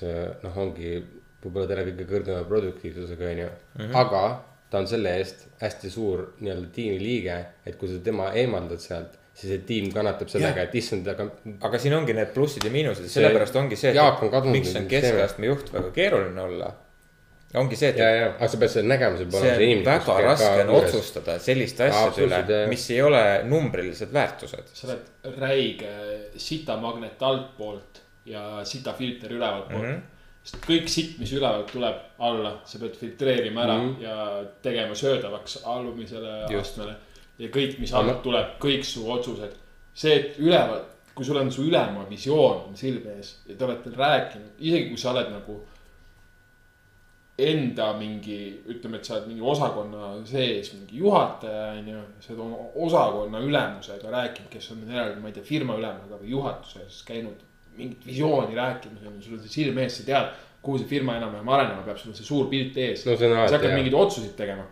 noh, 0.45 0.57
ongi 0.65 0.95
võib-olla 1.43 1.69
täna 1.69 1.85
kõige 1.91 2.09
kõrgema 2.09 2.49
produktiivsusega 2.49 3.29
onju 3.35 3.47
-hmm. 3.51 3.93
aga 4.01 4.23
ta 4.73 4.79
on 4.81 4.87
selle 4.89 5.11
eest 5.21 5.43
hästi 5.61 5.89
suur 5.93 6.23
nii-öelda 6.41 6.69
tiimi 6.73 6.97
liige, 6.97 7.35
et 7.65 7.75
kui 7.77 7.91
sa 7.91 7.99
tema 8.01 8.31
eemaldad 8.39 8.81
sealt, 8.81 9.19
siis 9.33 9.51
see 9.51 9.65
tiim 9.67 9.91
kannatab 9.93 10.31
sellega, 10.31 10.65
et 10.65 10.73
issand, 10.79 11.09
aga 11.11 11.27
aga 11.67 11.81
siin 11.81 11.93
ongi 11.97 12.15
need 12.17 12.31
plussid 12.33 12.65
ja 12.65 12.71
miinused, 12.73 13.05
sellepärast 13.11 13.59
ongi 13.61 13.77
see, 13.77 13.93
on 13.93 14.49
miks 14.53 14.73
on 14.79 14.89
keskastme 14.89 15.51
juht 15.51 15.69
väga 15.73 15.91
keeruline 15.93 16.41
olla. 16.41 16.71
ongi 17.61 17.77
see, 17.77 17.91
et 17.93 18.01
ja, 18.01 18.07
ja, 18.17 18.31
aga 18.31 18.49
sa 18.49 18.59
pead 18.63 18.73
seda 18.73 18.89
nägema, 18.89 19.19
sul 19.19 19.29
peab 19.29 19.43
olema 19.43 19.51
see 19.51 19.59
see 19.59 19.67
on 19.67 19.75
inimene. 19.75 19.91
väga 19.91 20.15
raske 20.25 20.63
on. 20.63 20.73
otsustada 20.79 21.35
selliste 21.49 21.89
asjade 21.89 22.25
üle 22.25 22.63
mis 22.73 22.87
ei 22.95 23.01
ole 23.05 23.23
numbrilised 23.49 24.15
väärtused. 24.15 24.73
sa 24.73 24.89
oled 24.89 25.37
räige 25.43 25.93
sitamagnet 26.47 27.21
altpoolt 27.29 28.01
ja 28.25 28.63
sitafilter 28.65 29.37
ülevalt 29.37 29.69
poolt 29.69 29.85
mm. 29.85 29.93
-hmm. 29.93 30.12
Sest 30.43 30.59
kõik 30.65 30.89
sitt, 30.91 31.17
mis 31.21 31.31
ülevalt 31.33 31.71
tuleb 31.71 32.23
alla, 32.27 32.57
sa 32.67 32.79
pead 32.81 32.95
filtreerima 32.99 33.63
ära 33.63 33.77
mm. 33.77 33.89
-hmm. 33.89 34.03
ja 34.03 34.43
tegema 34.61 34.95
söödavaks 34.95 35.61
alumisele 35.63 36.43
astmele. 36.59 36.95
ja 37.39 37.49
kõik, 37.49 37.79
mis 37.79 37.93
alt 37.93 38.21
tuleb, 38.23 38.57
kõik 38.59 38.83
su 38.83 39.11
otsused. 39.11 39.55
see, 39.93 40.15
et 40.15 40.39
üleval, 40.39 40.81
kui 41.15 41.25
sul 41.25 41.37
on 41.37 41.51
su 41.51 41.63
ülema 41.63 42.05
visioon 42.09 42.63
on 42.67 42.77
silme 42.77 43.15
ees 43.17 43.37
ja 43.45 43.55
te 43.55 43.65
olete 43.65 43.89
rääkinud, 43.95 44.49
isegi 44.59 44.89
kui 44.89 44.97
sa 44.97 45.11
oled 45.11 45.29
nagu 45.31 45.61
enda 47.37 47.93
mingi, 47.97 48.61
ütleme, 48.69 48.97
et 48.97 49.05
sa 49.05 49.15
oled 49.15 49.27
mingi 49.27 49.41
osakonna 49.41 50.25
sees 50.25 50.73
mingi 50.73 50.97
juhataja, 50.97 51.71
on 51.79 51.87
ju. 51.87 52.01
sa 52.19 52.33
oled 52.33 52.41
oma 52.45 52.57
osakonna 52.75 53.39
ülemusega 53.39 54.11
rääkinud, 54.11 54.49
kes 54.49 54.71
on 54.71 54.83
eraldi, 54.89 55.21
ma 55.21 55.27
ei 55.27 55.33
tea, 55.33 55.43
firma 55.43 55.77
ülemaga 55.77 56.19
või 56.19 56.29
juhatuses 56.35 57.01
käinud 57.07 57.41
mingit 57.77 58.05
visiooni 58.05 58.55
rääkimas, 58.55 59.03
on 59.07 59.17
ju, 59.17 59.25
sul 59.25 59.37
on 59.37 59.43
see 59.43 59.53
silme 59.53 59.83
ees, 59.85 59.97
sa 59.99 60.05
tead, 60.07 60.31
kuhu 60.63 60.79
see 60.81 60.89
firma 60.89 61.17
enam-vähem 61.19 61.51
arenema 61.55 61.83
peab, 61.85 61.99
sul 61.99 62.13
on 62.13 62.17
see 62.17 62.27
suur 62.27 62.47
pilt 62.51 62.77
ees. 62.79 63.05
no 63.07 63.17
sa 63.19 63.29
hakkad 63.43 63.75
mingeid 63.75 63.97
otsuseid 63.97 64.35
tegema. 64.39 64.65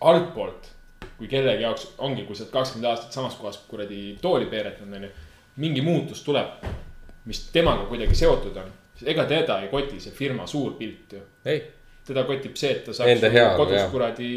altpoolt, 0.00 0.70
kui 1.18 1.28
kellegi 1.30 1.66
jaoks 1.66 1.88
ongi, 1.98 2.26
kui 2.26 2.36
sa 2.36 2.44
oled 2.44 2.54
kakskümmend 2.54 2.90
aastat 2.90 3.18
samas 3.18 3.36
kohas 3.38 3.58
kuradi 3.68 4.02
tooli 4.22 4.46
peeretanud, 4.50 4.96
onju. 5.00 5.10
mingi 5.62 5.82
muutus 5.84 6.22
tuleb, 6.26 6.64
mis 7.28 7.44
temaga 7.54 7.86
kuidagi 7.90 8.16
seotud 8.18 8.56
on, 8.62 8.72
ega 9.06 9.26
teda 9.30 9.60
ei 9.62 9.70
koti 9.70 10.00
see 10.00 10.14
firma 10.14 10.46
suur 10.46 10.76
pilt 10.78 11.16
ju. 11.18 11.22
ei, 11.44 11.62
teda 12.06 12.24
kotib 12.26 12.56
see, 12.58 12.70
et 12.74 12.80
ta 12.82 12.92
saaks 12.96 13.22
heaolu, 13.30 13.58
kodus 13.60 13.76
jah. 13.76 13.90
kuradi 13.92 14.28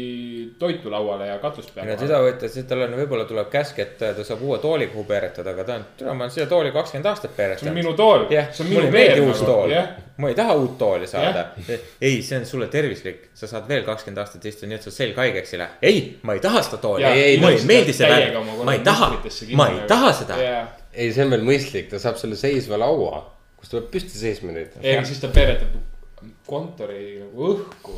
toitu 0.58 0.90
lauale 0.90 1.26
ja 1.26 1.38
katust 1.42 1.72
peale 1.74 1.96
teda. 1.98 2.20
võtta, 2.22 2.50
siis 2.50 2.66
tal 2.70 2.84
on 2.84 2.92
võib-olla 2.94 3.24
tuleb 3.26 3.48
käsk, 3.50 3.80
et 3.82 3.96
ta 3.98 4.26
saab 4.26 4.44
uue 4.46 4.58
tooli, 4.62 4.86
kuhu 4.92 5.02
peeretada, 5.08 5.50
aga 5.50 5.64
ta 5.66 5.78
on, 5.80 5.86
tere, 5.98 6.12
ma 6.12 6.26
olen 6.26 6.34
siia 6.36 6.46
tooli 6.50 6.70
kakskümmend 6.76 7.08
aastat 7.10 7.26
see 7.26 7.32
on 7.32 7.40
peeretanud. 7.40 7.76
minu 7.80 7.94
tool, 7.98 8.28
jah, 8.30 8.52
see 8.54 8.62
on 8.62 8.70
minu 8.70 8.84
ei 8.84 8.92
meeldi 8.94 9.16
peer 9.16 9.24
uus 9.24 9.42
nagu, 9.42 9.48
tool 9.50 9.74
jah., 9.74 9.88
ma 10.22 10.30
ei 10.30 10.38
taha 10.38 10.54
uut 10.60 10.76
tooli 10.78 11.08
saada. 11.10 11.42
ei, 11.66 12.20
see 12.28 12.38
on 12.38 12.46
sulle 12.52 12.68
tervislik, 12.70 13.26
sa 13.34 13.50
saad 13.50 13.66
veel 13.72 13.82
kakskümmend 13.88 14.22
aastat 14.22 14.46
istuda, 14.52 14.70
nii 14.70 14.78
et 14.78 14.86
sul 14.86 14.94
selg 14.94 15.18
haigeks 15.24 15.56
ei 15.56 15.62
lähe. 15.64 15.82
ei, 15.90 16.04
ma 16.22 16.38
ei 16.38 16.44
taha 16.46 16.62
seda 16.68 16.80
tooli, 16.86 17.02
Ja 17.02 17.10
ei, 17.18 17.40
mulle 17.42 17.58
ei 17.58 17.66
meeldi 17.72 17.96
see 17.96 18.12
värk 18.12 18.38
ma 18.62 18.78
ei 18.78 18.84
taha 18.86 19.10
ma 19.10 19.18
ei 19.26 19.58
nagu. 19.58 19.90
taha 19.90 20.14
seda. 20.22 20.38
ei, 20.94 21.10
see 21.10 21.26
on 21.26 21.34
veel 21.34 21.44
mõistlik, 21.50 21.90
ta 21.90 21.98
saab 21.98 22.22
selle 22.22 22.38
seisva 22.38 22.78
laua, 22.78 23.24
kus 23.58 23.74
ta 23.74 23.80
peab 23.80 23.90
püsti 23.98 24.22
seisma 24.22 24.54
nüüd. 24.54 24.78
ei, 24.84 24.94
aga 24.94 25.04
siis 25.10 25.18
ta 25.18 25.34
peeretab 25.34 25.74
kontori 26.46 27.18
nagu 27.22 27.50
õhku. 27.54 27.96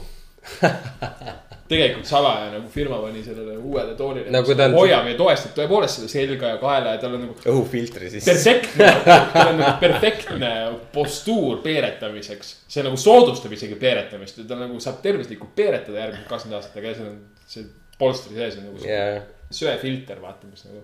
tegelikult 1.68 2.06
salaja 2.08 2.46
nagu 2.54 2.70
firma 2.72 2.96
pani 3.02 3.20
sellele 3.24 3.56
uuele 3.60 3.92
toolile 3.98 4.30
No 4.32 4.40
ta 4.46 4.64
on- 4.64 4.76
hoiab 4.78 5.08
ja 5.10 5.16
toestab 5.18 5.52
tõepoolest 5.58 5.98
selle 5.98 6.08
selga 6.08 6.54
ja 6.54 6.60
kaela 6.62 6.94
ja 6.94 7.00
tal 7.02 7.16
on 7.18 7.26
nagu 7.26 7.34
õhufiltri 7.52 8.08
siis. 8.14 8.24
perfektne, 8.24 8.88
tal 9.34 9.50
on 9.52 9.58
nagu 9.60 9.74
perfektne 9.82 10.52
postuur 10.94 11.60
peeretamiseks. 11.64 12.54
see 12.68 12.86
nagu 12.86 12.96
soodustab 12.96 13.52
isegi 13.52 13.76
peeretamist 13.82 14.38
ja 14.40 14.46
ta 14.48 14.56
nagu 14.62 14.80
saab 14.80 15.02
tervislikult 15.04 15.52
peeretada 15.58 16.06
järgmised 16.06 16.30
kakskümmend 16.30 16.60
aastat, 16.62 16.78
aga 16.80 16.94
seal 16.94 17.10
on 17.10 17.18
see 17.46 17.66
polstri 17.98 18.38
sees 18.38 18.56
on 18.62 18.70
nagu 18.70 18.80
see 18.86 18.94
ja, 18.94 19.20
söefilter, 19.60 20.20
vaata, 20.24 20.46
mis 20.48 20.64
nagu. 20.70 20.80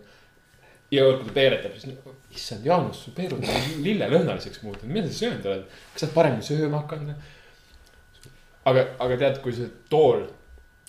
Ja 0.95 1.07
kui 1.11 1.29
ta 1.29 1.37
peeretab, 1.37 1.75
siis 1.79 1.91
nagu, 1.93 2.15
issand, 2.35 2.67
Jaanus, 2.67 3.03
su 3.07 3.15
peerud 3.17 3.43
on 3.43 3.67
lillelõhnaliseks 3.85 4.63
muutunud, 4.65 4.93
mida 4.95 5.11
sa 5.11 5.19
söönud 5.25 5.49
oled? 5.51 5.67
kas 5.93 6.05
sa 6.05 6.07
oled 6.09 6.17
paremini 6.17 6.47
sööma 6.47 6.83
hakanud? 6.85 7.33
aga, 8.71 8.87
aga 9.07 9.19
tead, 9.25 9.41
kui 9.45 9.57
see 9.57 9.71
tool, 9.93 10.27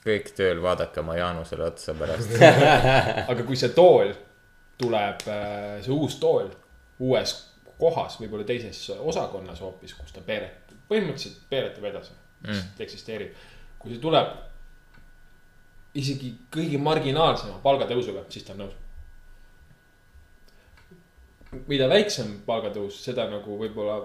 kõik 0.06 0.30
tööl, 0.38 0.62
vaadake 0.63 1.02
oma 1.02 1.18
Jaanusele 1.18 1.65
otsa 1.65 1.96
pärast. 1.98 2.38
aga 3.32 3.41
kui 3.48 3.58
see 3.60 3.74
tool 3.76 4.13
tuleb, 4.80 5.26
see 5.26 5.96
uus 5.96 6.20
tool 6.22 6.52
uues 7.04 7.36
kohas, 7.80 8.20
võib-olla 8.22 8.46
teises 8.48 8.80
osakonnas 8.96 9.62
hoopis, 9.63 9.96
kus 9.98 10.13
ta 10.15 10.24
peeretab, 10.26 10.78
põhimõtteliselt 10.89 11.41
peeretab 11.52 11.88
edasi 11.91 12.13
mm., 12.46 12.76
eksisteerib. 12.86 13.34
kui 13.80 13.94
see 13.94 14.02
tuleb 14.02 14.32
isegi 15.96 16.32
kõige 16.52 16.80
marginaalsema 16.82 17.60
palgatõusuga, 17.63 18.26
siis 18.32 18.48
ta 18.48 18.56
on 18.56 18.65
nõus. 18.65 18.78
Mida 21.68 21.89
väiksem 21.91 22.39
palgatõus, 22.46 23.00
seda 23.04 23.28
nagu 23.32 23.58
võib-olla 23.60 24.04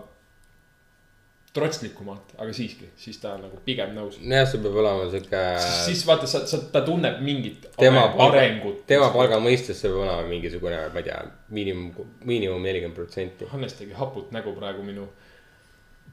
trotslikumalt, 1.55 2.37
aga 2.39 2.53
siiski, 2.55 2.93
siis 2.99 3.19
ta 3.19 3.33
on 3.35 3.43
nagu 3.49 3.59
pigem 3.65 3.91
nõus. 3.97 4.21
nojah, 4.23 4.47
see 4.47 4.61
peab 4.63 4.77
olema 4.83 5.09
sihuke. 5.11 5.41
siis 5.87 6.05
vaata, 6.07 6.29
sa, 6.31 6.45
sa, 6.47 6.61
ta 6.71 6.85
tunneb 6.87 7.19
mingit 7.27 7.67
tema 7.79 8.05
arengut., 8.27 8.85
tema 8.91 9.09
palga 9.15 9.41
mõistes 9.43 9.81
see 9.83 9.91
peab 9.91 10.05
olema 10.05 10.29
mingisugune, 10.31 10.79
ma 10.95 11.03
ei 11.03 11.09
tea, 11.09 11.19
miinimum, 11.57 12.15
miinimum 12.31 12.63
nelikümmend 12.69 12.99
protsenti. 13.01 13.51
Hannes 13.51 13.75
tegi 13.81 13.99
haput 13.99 14.31
nägu 14.37 14.55
praegu 14.55 14.87
minu 14.87 15.09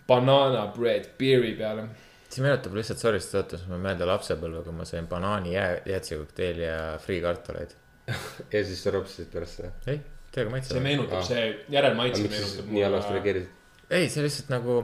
banana 0.10 0.66
bread 0.74 1.12
beer'i 1.22 1.54
peale. 1.60 1.86
see 2.32 2.42
meenutab 2.42 2.74
lihtsalt, 2.80 3.06
sorry, 3.06 3.22
see 3.22 3.38
tõotas 3.38 3.70
mulle 3.70 3.84
meelde 3.86 4.10
lapsepõlve, 4.10 4.66
kui 4.66 4.80
ma 4.80 4.90
sõin 4.90 5.06
banaani 5.12 5.54
jää, 5.54 5.82
jäätisekokteili 5.94 6.66
ja 6.66 6.82
friikartuleid. 7.06 7.78
ja 8.54 8.66
siis 8.66 8.82
sa 8.82 8.96
ropsisid 8.96 9.30
pärast 9.30 9.62
seda. 9.62 9.76
ei, 9.94 10.02
täiega 10.38 10.50
see 10.50 10.56
maitsev. 10.56 10.84
meenutab, 10.86 11.18
Aa. 11.20 11.26
see 11.32 11.50
järelmaitse 11.74 12.30
meenutab 12.30 12.72
nii 12.76 12.86
halvasti 12.86 13.18
reageerisid? 13.18 13.52
ei, 13.90 14.08
see 14.14 14.24
lihtsalt 14.26 14.54
nagu, 14.54 14.80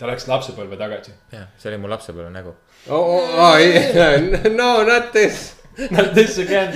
ta 0.00 0.10
läks 0.10 0.28
lapsepõlve 0.30 0.78
tagasi. 0.80 1.14
jah, 1.32 1.48
see 1.60 1.72
oli 1.72 1.80
mu 1.82 1.90
lapsepõlve 1.92 2.30
nägu. 2.34 2.54
aa, 2.90 3.56
ei, 3.62 4.54
no 4.60 4.70
not 4.88 5.12
this. 5.16 5.50
Not 5.88 6.10
this 6.12 6.36
again. 6.38 6.74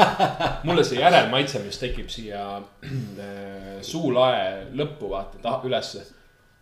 mulle 0.66 0.82
see 0.82 0.98
järelmaitse, 0.98 1.60
mis 1.62 1.78
tekib 1.78 2.08
siia 2.10 2.40
äh, 2.58 3.76
suulae 3.86 4.72
lõppu, 4.74 5.06
vaata, 5.12 5.38
taha, 5.42 5.60
ülesse. 5.68 6.02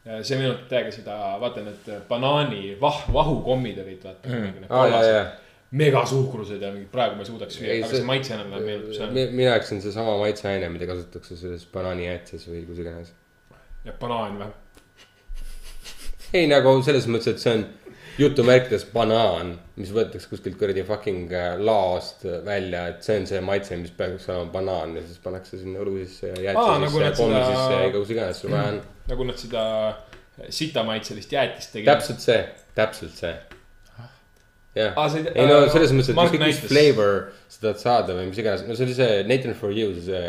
see 0.03 0.37
meenutab 0.37 0.67
täiega 0.69 0.93
seda, 0.93 1.17
vaata 1.41 1.63
need 1.65 1.89
banaani 2.09 2.75
vah-, 2.81 3.07
vahukommid 3.15 3.79
olid, 3.85 4.03
vaata 4.05 4.29
mm.. 4.29 5.39
Megasuhkrused 5.73 6.61
ja 6.63 6.71
mingid, 6.73 6.91
praegu 6.93 7.17
ma 7.17 7.25
ei 7.25 7.29
suudaks 7.31 7.57
süüa, 7.57 7.77
aga 7.79 7.87
see- 7.89 7.97
see 8.03 8.09
maitse 8.09 8.35
enam-vähem 8.37 8.65
meenutab 8.69 8.95
seda. 8.99 9.29
minu 9.37 9.47
jaoks 9.49 9.73
on 9.73 9.81
seesama 9.85 10.17
maitseaine, 10.21 10.69
mida 10.75 10.87
kasutatakse 10.91 11.37
selles 11.41 11.65
banaanijäätises 11.73 12.49
või 12.51 12.67
kus 12.69 12.79
iganes. 12.85 13.13
ja 13.85 13.93
banaan 14.01 14.37
või? 14.43 14.51
ei 16.35 16.47
nagu 16.51 16.75
selles 16.85 17.07
mõttes, 17.09 17.29
et 17.33 17.39
see 17.43 17.55
on 17.57 17.65
jutumärkides 18.21 18.85
banaan, 18.93 19.55
mis 19.81 19.91
võetakse 19.97 20.29
kuskilt 20.29 20.59
kuradi 20.61 20.83
fucking 20.85 21.33
äh, 21.33 21.55
laost 21.61 22.25
välja, 22.45 22.87
et 22.93 23.03
see 23.07 23.17
on 23.23 23.27
see 23.31 23.41
maitse, 23.45 23.77
mis 23.81 23.91
peaks 23.97 24.29
olema 24.29 24.51
banaan 24.53 24.97
ja 24.99 25.03
siis 25.07 25.19
pannakse 25.25 25.59
sinna 25.61 25.81
õlu 25.81 25.97
sisse 26.05 26.29
ja 26.35 26.37
jäätise 26.51 26.79
nagu 26.85 26.93
sisse 26.93 27.09
ja 27.09 27.15
pommi 27.17 27.39
seda- 27.41 27.57
sisse 27.57 27.81
ja 27.87 27.91
kus 27.97 28.11
iganes 28.17 28.41
sul 28.45 28.53
vaja 28.53 28.69
on. 28.75 28.83
nagu 29.09 29.25
nad 29.31 29.41
seda 29.41 29.65
sitamaitselist 30.49 31.33
jäätist 31.33 31.73
tegid. 31.73 31.89
täpselt 31.89 32.21
see, 32.21 32.41
täpselt 32.77 33.17
see. 33.25 33.35
Jah 34.77 34.97
see- 35.13 35.33
ei 35.35 35.47
no 35.47 35.61
äh, 35.67 35.71
selles 35.73 35.93
mõttes, 35.93 36.11
et 36.13 36.17
ükskõik 36.25 36.45
mis 36.47 36.61
flavor 36.65 37.15
sa 37.49 37.59
tahad 37.67 37.81
saada 37.83 38.17
või 38.19 38.29
mis 38.31 38.39
iganes, 38.43 38.67
no 38.69 38.75
see 38.79 38.87
oli 38.89 38.95
see 38.97 39.23
Nathan 39.29 39.55
for 39.59 39.71
you, 39.75 39.93
see 40.01 40.23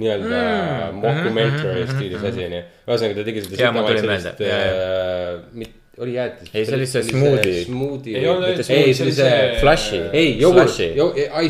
nii-öelda 0.00 0.40
mm, 0.40 1.00
mockumentary 1.02 1.86
stiilis 1.90 2.22
asi 2.24 2.44
onju. 2.46 2.60
ühesõnaga 2.88 3.16
ta 3.18 3.24
tegi 3.28 3.44
seda 3.44 3.62
Jaa, 3.62 3.72
mul 3.76 3.88
tuli 3.90 4.04
meelde, 4.08 4.34
äh,, 4.48 5.72
oli 6.00 6.14
jäätis. 6.14 6.48
Ei, 6.54 6.64
see 6.64 6.76
oli 6.78 6.86
see 6.88 7.02
smoothie. 7.04 7.64
Smoothie. 7.66 8.14
Ei 8.16 8.94
see 8.94 9.04
oli 9.04 9.12
see 9.12 9.40
Flushi. 9.60 9.98
ei, 10.16 10.30
jogurt 10.40 10.78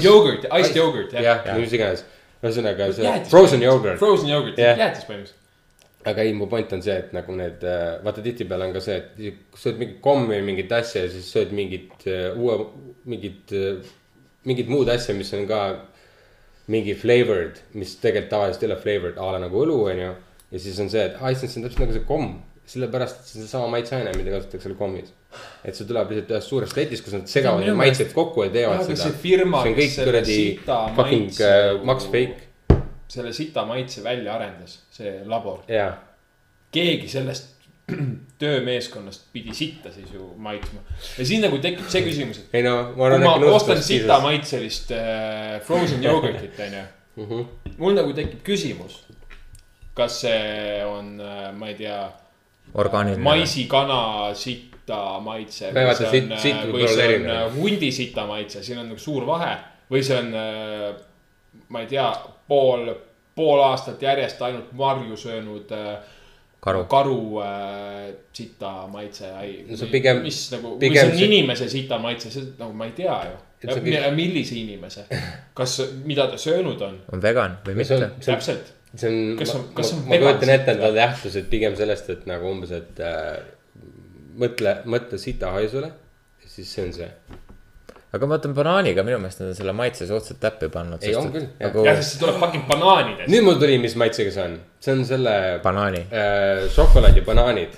Jogurt, 0.02 0.48
iced 0.58 0.76
yogurt, 0.80 1.12
jah. 1.14 1.44
mis 1.58 1.76
iganes. 1.78 2.02
ühesõnaga 2.42 2.88
see 2.96 3.12
frozen 3.30 3.62
yogurt. 3.62 3.98
Frozen 4.00 4.32
yogurt, 4.32 4.58
Jah. 4.58 4.78
jäätis 4.80 5.04
põhimõtteliselt. 5.06 5.39
Aga 6.08 6.24
ei, 6.24 6.32
mu 6.32 6.46
point 6.48 6.72
on 6.72 6.82
see, 6.84 6.96
et 6.96 7.12
nagu 7.12 7.34
need, 7.36 7.64
vaata 8.04 8.24
tihtipeale 8.24 8.68
on 8.68 8.74
ka 8.76 8.80
see, 8.84 8.96
et 8.96 9.56
sööd 9.60 9.80
mingit 9.80 10.00
kommi 10.04 10.32
või 10.38 10.46
mingit 10.52 10.72
asja 10.72 11.04
ja 11.04 11.12
siis 11.12 11.28
sööd 11.34 11.52
mingit 11.56 12.06
äh, 12.08 12.30
uue, 12.38 12.56
mingit, 13.10 13.52
mingit 14.48 14.70
muud 14.72 14.88
asja, 14.92 15.16
mis 15.16 15.32
on 15.36 15.44
ka 15.50 15.62
mingi 16.70 16.94
flavored, 16.94 17.58
mis 17.78 17.96
tegelikult 18.00 18.30
tavaliselt 18.32 18.64
ei 18.64 18.70
ole 18.70 18.78
flavored 18.80 19.18
a 19.18 19.32
la 19.34 19.40
nagu 19.42 19.64
õlu, 19.64 19.78
onju. 19.90 20.10
ja 20.50 20.62
siis 20.62 20.78
on 20.82 20.90
see, 20.92 21.02
et 21.10 21.18
aa, 21.18 21.32
issand, 21.34 21.52
see 21.52 21.60
on 21.60 21.66
täpselt 21.66 21.82
nagu 21.84 21.96
see 21.96 22.06
komm, 22.08 22.28
sellepärast, 22.70 23.22
et 23.22 23.30
see 23.30 23.40
on 23.40 23.46
seesama 23.46 23.72
maitseaine, 23.72 24.12
mida 24.18 24.34
kasutatakse 24.36 24.68
seal 24.68 24.76
kommis. 24.78 25.10
et 25.64 25.78
see 25.78 25.88
tuleb 25.88 26.12
lihtsalt 26.12 26.32
ühest 26.34 26.52
suurest 26.52 26.78
letist, 26.78 27.06
kus 27.06 27.16
nad 27.16 27.30
segavad 27.30 27.64
need 27.64 27.78
maitsed 27.78 28.14
kokku 28.14 28.46
ja 28.46 28.54
teevad 28.54 28.84
seda. 28.86 29.10
see 29.10 29.40
on 29.46 29.76
kõik 29.78 29.98
kuradi 29.98 30.38
fucking 30.66 31.26
maitse 31.26 31.50
äh, 31.50 31.82
Max 31.90 32.08
Fake, 32.12 32.49
selle 33.10 33.32
sita 33.34 33.64
maitse 33.66 34.02
välja 34.04 34.34
arendas, 34.36 34.78
see 34.94 35.20
labor. 35.26 35.64
keegi 36.72 37.08
sellest 37.10 37.56
töömeeskonnast 38.40 39.24
pidi 39.34 39.54
sitta 39.54 39.90
siis 39.92 40.12
ju 40.14 40.28
maitsma. 40.38 40.80
ja 41.18 41.24
siin 41.26 41.42
nagu 41.42 41.58
tekib 41.58 41.88
see 41.90 42.04
küsimus, 42.06 42.38
et 42.44 42.54
ei 42.60 42.62
no, 42.66 42.76
ma 42.94 42.94
kui 42.94 43.06
arvan, 43.08 43.24
ma 43.26 43.34
et 43.40 43.54
ostan 43.56 43.82
sita 43.82 44.20
maitselist 44.22 44.92
äh, 44.94 45.58
frozen 45.66 46.02
jogurtit, 46.06 46.58
onju. 46.66 46.84
Mhm. 47.20 47.74
mul 47.82 47.96
nagu 47.98 48.14
tekib 48.16 48.44
küsimus, 48.46 49.00
kas 49.98 50.20
see 50.22 50.78
on, 50.86 51.16
ma 51.58 51.68
ei 51.72 51.74
tea, 51.80 51.98
orgaaniline. 52.78 53.22
maisikana 53.26 54.30
sita 54.38 55.00
maitse. 55.24 55.72
Ei, 55.72 55.86
vaata, 55.90 56.06
siit- 56.14 56.30
siit 56.38 56.62
võib 56.62 56.76
või 56.78 56.84
olla 56.86 56.94
see 56.94 57.06
on 57.08 57.10
erinev. 57.10 57.34
äh, 57.34 57.54
hundi 57.58 57.90
sita 57.92 58.26
maitse, 58.30 58.62
siin 58.62 58.78
on 58.84 58.86
nagu 58.92 59.02
suur 59.02 59.26
vahe 59.26 59.56
või 59.90 60.04
see 60.06 60.16
on, 60.22 60.30
ma 61.74 61.82
ei 61.82 61.90
tea, 61.90 62.06
pool, 62.50 62.88
pool 63.38 63.60
aastat 63.64 64.02
järjest 64.02 64.40
ainult 64.42 64.72
marju 64.76 65.16
söönud 65.16 65.70
äh, 65.76 65.92
Karu. 66.60 66.82
karu 66.92 67.20
äh, 67.40 68.10
sita 68.36 68.72
maitse. 68.92 69.30
No 69.70 69.76
see 69.80 69.88
pigem- 69.92 70.20
mis 70.26 70.40
nagu, 70.52 70.74
või 70.74 70.82
pigem 70.82 71.06
see 71.06 71.12
on 71.14 71.16
see- 71.22 71.28
inimese 71.30 71.68
sita 71.72 71.98
maitse, 72.02 72.32
see 72.34 72.50
nagu 72.58 72.74
ma 72.76 72.90
ei 72.90 72.92
tea 72.98 73.14
ju 73.30 73.38
see 73.62 73.80
kõik-. 73.86 74.10
millise 74.18 74.58
inimese, 74.60 75.06
kas, 75.56 75.78
mida 76.04 76.26
ta 76.32 76.36
söönud 76.40 76.82
on, 76.84 76.98
on 77.12 77.22
vegan 77.24 77.56
või 77.64 77.78
mitte 77.80 77.96
on, 77.96 78.04
see 78.20 78.32
on, 78.34 78.38
täpselt. 78.40 78.74
see 78.94 79.08
on, 79.08 79.18
Kas 79.40 79.54
on- 79.56 79.64
kas 79.78 79.92
on 79.96 80.02
ma 80.10 80.18
kujutan 80.20 80.52
ette, 80.58 80.74
et 80.76 80.80
nad 80.84 80.94
lähtusid 81.00 81.48
pigem 81.52 81.76
sellest, 81.80 82.10
et 82.12 82.26
nagu 82.28 82.50
umbes, 82.52 82.72
et 82.76 83.00
äh, 83.04 83.38
mõtle, 84.40 84.76
mõtle 84.84 85.18
sita 85.22 85.54
haisule, 85.56 85.90
siis 86.46 86.72
see 86.76 86.84
on 86.88 86.92
see. 86.96 87.08
Aga 88.10 88.26
ma 88.26 88.36
vaatan 88.36 88.54
banaaniga, 88.56 89.04
minu 89.06 89.20
meelest 89.22 89.42
nad 89.42 89.52
on 89.52 89.58
selle 89.58 89.74
maitse 89.76 90.06
suhteliselt 90.08 90.40
täppi 90.42 90.70
pannud. 90.74 91.04
Ei, 91.06 91.14
on 91.18 91.30
küll, 91.34 91.46
jah. 91.46 91.68
nagu 91.68 91.86
jah, 91.86 92.00
sest 92.00 92.16
see 92.16 92.24
tuleb 92.24 92.40
fucking 92.42 92.66
banaanidest. 92.70 93.30
nüüd 93.30 93.46
mul 93.46 93.60
tuli, 93.62 93.78
mis 93.82 93.94
maitsega 94.02 94.34
see 94.34 94.46
on, 94.48 94.56
see 94.82 94.96
on 94.96 95.04
selle 95.06 95.34
banaani. 95.62 96.02
äh, 96.10 96.64
šokolaadi 96.74 97.22
banaanid. 97.26 97.76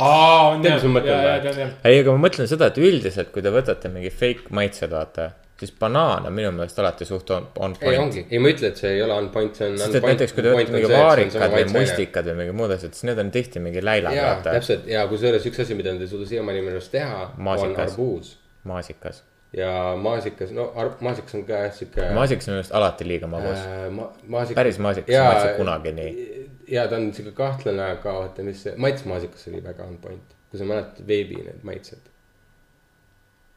aa, 0.00 0.54
on 0.54 0.64
Tead, 0.64 0.78
mis 0.78 0.86
ma, 0.88 1.00
mõtlen 1.00 1.12
ja, 1.20 1.34
ja 1.44 1.56
või? 1.58 1.72
ei, 1.90 1.98
aga 2.04 2.14
ma 2.14 2.24
mõtlen 2.28 2.48
seda, 2.48 2.70
et 2.72 2.80
üldiselt, 2.80 3.34
kui 3.34 3.44
te 3.44 3.52
võtate 3.52 3.92
mingi 3.92 4.12
fake 4.12 4.56
maitsed, 4.56 4.88
vaata, 4.96 5.28
siis 5.60 5.76
banaan 5.84 6.30
on 6.30 6.36
minu 6.36 6.54
meelest 6.56 6.80
alati 6.80 7.08
suht 7.08 7.34
on, 7.36 7.50
on 7.60 7.76
ei 7.76 7.90
point. 7.90 8.02
ongi, 8.06 8.24
ei 8.30 8.40
ma 8.40 8.48
ei 8.48 8.56
ütle, 8.56 8.72
et 8.72 8.80
see 8.80 8.94
ei 8.96 9.04
ole 9.04 9.20
on 9.20 9.28
point, 9.36 9.52
see 9.56 9.68
on. 9.68 9.76
sest 9.84 10.00
et 10.00 10.08
näiteks, 10.14 10.32
kui 10.36 10.48
te 10.48 10.56
võtate 10.56 10.76
mingi 10.78 10.92
vaarikad 10.94 11.58
või. 11.58 11.68
mustikad 11.76 12.32
või 12.32 12.40
mingi 12.40 12.56
muud 12.56 12.72
asjad, 12.76 12.96
siis 12.96 13.08
need 13.08 13.20
on 13.20 13.36
tihti 13.36 13.64
mingi 13.68 13.84
läilad, 13.84 14.16
jaa, 14.16 14.34
täpselt 14.48 14.88
ja 14.88 15.04
kusjuures 15.12 15.44
üks 15.52 15.64
asi, 15.64 15.76
mida 15.76 15.92
nad 15.92 16.04
ei 16.04 16.12
suuda 16.12 16.28
siiamaani 16.32 16.64
minu 16.64 16.80
arust 16.80 16.96
teha, 16.96 17.22
on 17.36 17.80
arbuus 17.84 18.36
maasikas. 18.66 19.22
ja 19.56 19.70
maasikas, 20.02 20.50
no 20.52 20.66
maasikas 21.00 21.34
on 21.38 21.44
ka 21.48 21.60
jah 21.64 21.72
sihuke. 21.74 22.08
maasikas 22.14 22.48
on 22.48 22.52
minu 22.54 22.62
arust 22.64 22.74
alati 22.74 23.06
liiga 23.08 23.28
magus. 23.30 23.60
Äh, 23.62 23.86
ma-, 23.94 24.10
maasikas. 24.26 24.58
päris 24.58 24.78
maasikas 24.82 25.14
ei 25.14 25.22
maitse 25.22 25.54
kunagi 25.60 25.92
nii. 25.96 26.26
ja 26.74 26.88
ta 26.90 26.98
on 27.00 27.12
sihuke 27.14 27.36
kahtlane, 27.38 27.84
aga 27.94 28.18
vaata, 28.18 28.44
mis 28.46 28.62
see, 28.66 28.74
maitsmaasikas 28.86 29.48
oli 29.52 29.62
väga 29.64 29.86
on 29.86 29.96
point, 30.02 30.36
kui 30.50 30.60
sa 30.60 30.68
mäletad 30.68 31.06
veebi 31.08 31.38
need 31.46 31.62
maitsed. 31.68 32.10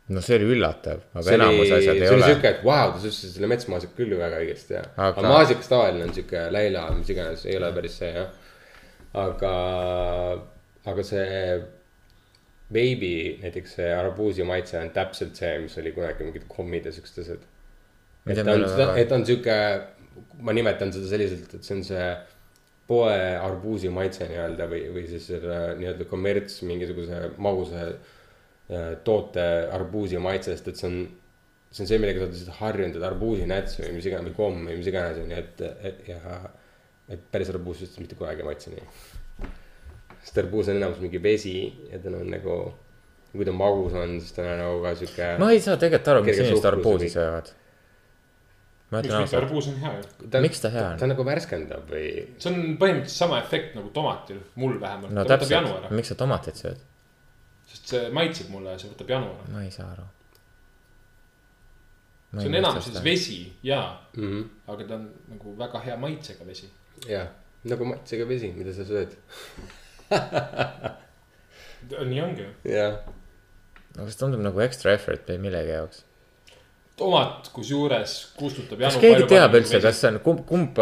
no 0.09 0.21
see 0.25 0.37
oli 0.39 0.51
üllatav, 0.55 1.01
aga 1.13 1.33
enamus 1.39 1.73
asjad 1.79 1.95
ei 1.97 2.05
see 2.05 2.13
oli 2.13 2.21
ole. 2.23 2.29
sihuke, 2.31 2.53
et 2.53 2.63
vau, 2.65 2.93
ta 2.93 3.01
ütles 3.01 3.19
selle 3.33 3.49
metsmaasika 3.51 3.97
küll 3.97 4.13
ju 4.15 4.21
väga 4.21 4.39
õigesti 4.45 4.77
ja 4.77 4.85
aga, 4.95 5.09
Aga- 5.09 5.33
maasikas 5.33 5.73
tavaline 5.73 6.05
on 6.07 6.13
sihuke 6.15 6.45
läila, 6.53 6.85
mis 7.01 7.11
iganes, 7.13 7.43
ei 7.49 7.57
ole 7.57 7.73
päris 7.75 7.97
see 8.03 8.13
jah. 8.13 8.31
aga, 9.25 9.51
aga 10.93 11.03
see 11.11 11.27
veebi, 12.73 13.13
näiteks 13.41 13.77
see 13.79 13.88
arbuusi 13.93 14.45
maitse 14.45 14.77
on 14.79 14.91
täpselt 14.95 15.39
see, 15.39 15.55
mis 15.63 15.77
oli 15.82 15.93
kunagi 15.95 16.27
mingid 16.27 16.45
kommid 16.51 16.86
ja 16.86 16.93
siuksed 16.93 17.23
asjad. 17.23 17.47
et 18.29 18.43
ta 18.43 18.53
on 18.53 18.99
et 18.99 19.10
ta 19.10 19.17
on 19.17 19.25
sihuke, 19.25 19.55
ma 20.45 20.53
nimetan 20.53 20.93
seda 20.93 21.10
selliselt, 21.10 21.55
et 21.58 21.65
see 21.65 21.79
on 21.79 21.88
see 21.88 22.10
poe 22.89 23.17
arbuusi 23.38 23.89
maitse 23.93 24.25
nii-öelda 24.29 24.65
või, 24.69 24.84
või 24.93 25.05
siis 25.10 25.27
selle 25.29 25.60
nii-öelda 25.77 26.08
kommerts 26.10 26.62
mingisuguse 26.65 27.21
magusa 27.38 27.86
äh, 27.89 28.91
toote 29.05 29.45
arbuusi 29.75 30.21
maitse, 30.21 30.55
sest 30.55 30.71
et 30.71 30.82
see 30.82 30.89
on, 30.89 30.99
see 31.69 31.86
on 31.86 31.91
see, 31.91 32.01
millega 32.01 32.21
sa 32.21 32.27
oled 32.27 32.38
lihtsalt 32.38 32.62
harjunud, 32.63 32.97
et 32.97 33.08
arbuusinäts 33.12 33.77
või 33.82 33.93
mis 33.97 34.10
iganes 34.10 34.32
või 34.32 34.39
komm 34.41 34.69
või 34.71 34.79
mis 34.82 34.89
iganes 34.89 35.21
on 35.21 35.34
ju, 35.34 35.43
et, 35.43 35.65
et 35.89 36.10
ja. 36.10 36.39
et 37.10 37.25
päris 37.34 37.49
arbuus 37.53 37.82
just 37.86 37.97
mitte 38.01 38.17
kunagi 38.17 38.41
ei 38.43 38.49
maitse 38.49 38.73
nii. 38.73 38.88
Sest 40.23 40.38
arbuus 40.43 40.67
on 40.69 40.75
enamus 40.79 40.99
mingi 41.03 41.21
vesi 41.23 41.55
ja 41.91 41.99
ta 42.03 42.10
on 42.10 42.27
nagu, 42.34 42.58
kui 43.31 43.46
ta 43.46 43.52
magus 43.56 43.93
on, 43.93 44.19
siis 44.19 44.31
ta 44.35 44.41
on 44.43 44.58
nagu 44.63 44.81
ka 44.83 44.96
sihuke. 45.00 45.31
ma 45.39 45.52
ei 45.56 45.62
saa 45.63 45.77
tegelikult 45.77 46.08
aru, 46.13 46.23
miks 46.27 46.37
inimesed 46.43 46.65
arbuusi 46.73 47.10
söövad. 47.13 47.50
miks 48.91 49.13
mitte, 49.13 49.37
arbuus 49.37 49.67
on 49.69 49.75
hea 49.83 49.91
ju. 49.98 50.41
miks 50.41 50.62
ta 50.62 50.69
hea 50.73 50.85
on? 50.91 50.98
ta 51.00 51.08
nagu 51.12 51.25
värskendab 51.27 51.89
või 51.93 52.06
see 52.41 52.50
on 52.54 52.77
põhimõtteliselt 52.81 53.17
sama 53.23 53.39
efekt 53.43 53.75
nagu 53.77 53.89
tomatil, 53.96 54.39
mul 54.56 54.79
vähemalt. 54.81 55.13
no 55.13 55.25
täpselt, 55.29 55.89
miks 55.93 56.10
sa 56.13 56.15
tomatit 56.19 56.58
sööd? 56.58 56.79
sest 57.69 57.91
see 57.93 58.08
maitseb 58.10 58.50
mulle 58.50 58.71
ja 58.73 58.79
see 58.81 58.89
võtab 58.89 59.12
janu 59.13 59.29
ära. 59.35 59.52
ma 59.54 59.62
ei 59.63 59.69
saa 59.71 59.91
aru. 59.93 60.08
see 62.39 62.48
on 62.50 62.56
enamuses 62.62 63.04
vesi 63.04 63.37
jaa, 63.63 63.91
Mhm. 64.17 64.41
aga 64.67 64.83
ta 64.87 64.96
on 64.96 65.06
nagu 65.29 65.54
väga 65.58 65.79
hea 65.85 65.98
maitsega 65.98 66.46
vesi. 66.50 66.69
jah, 67.08 67.27
nagu 67.63 67.85
maitsega 67.85 68.25
vesi, 68.27 68.52
mida 68.58 68.73
sa 68.73 68.83
sööd. 68.89 69.13
nii 72.12 72.21
ongi 72.21 72.45
ju. 72.45 72.51
jah, 72.71 73.01
aga 73.95 74.10
see 74.10 74.21
tundub 74.21 74.45
nagu 74.45 74.65
extra 74.65 74.93
effort 74.97 75.29
või 75.29 75.41
millegi 75.47 75.75
jaoks. 75.75 76.05
tomat 76.99 77.51
kusjuures 77.55 78.15
kustutab 78.39 78.81
kas 78.85 79.01
keegi 79.01 79.27
teab 79.29 79.60
üldse, 79.60 79.81
kas 79.83 80.01
see 80.01 80.13
on 80.13 80.23
kumb, 80.25 80.45
kumb, 80.49 80.81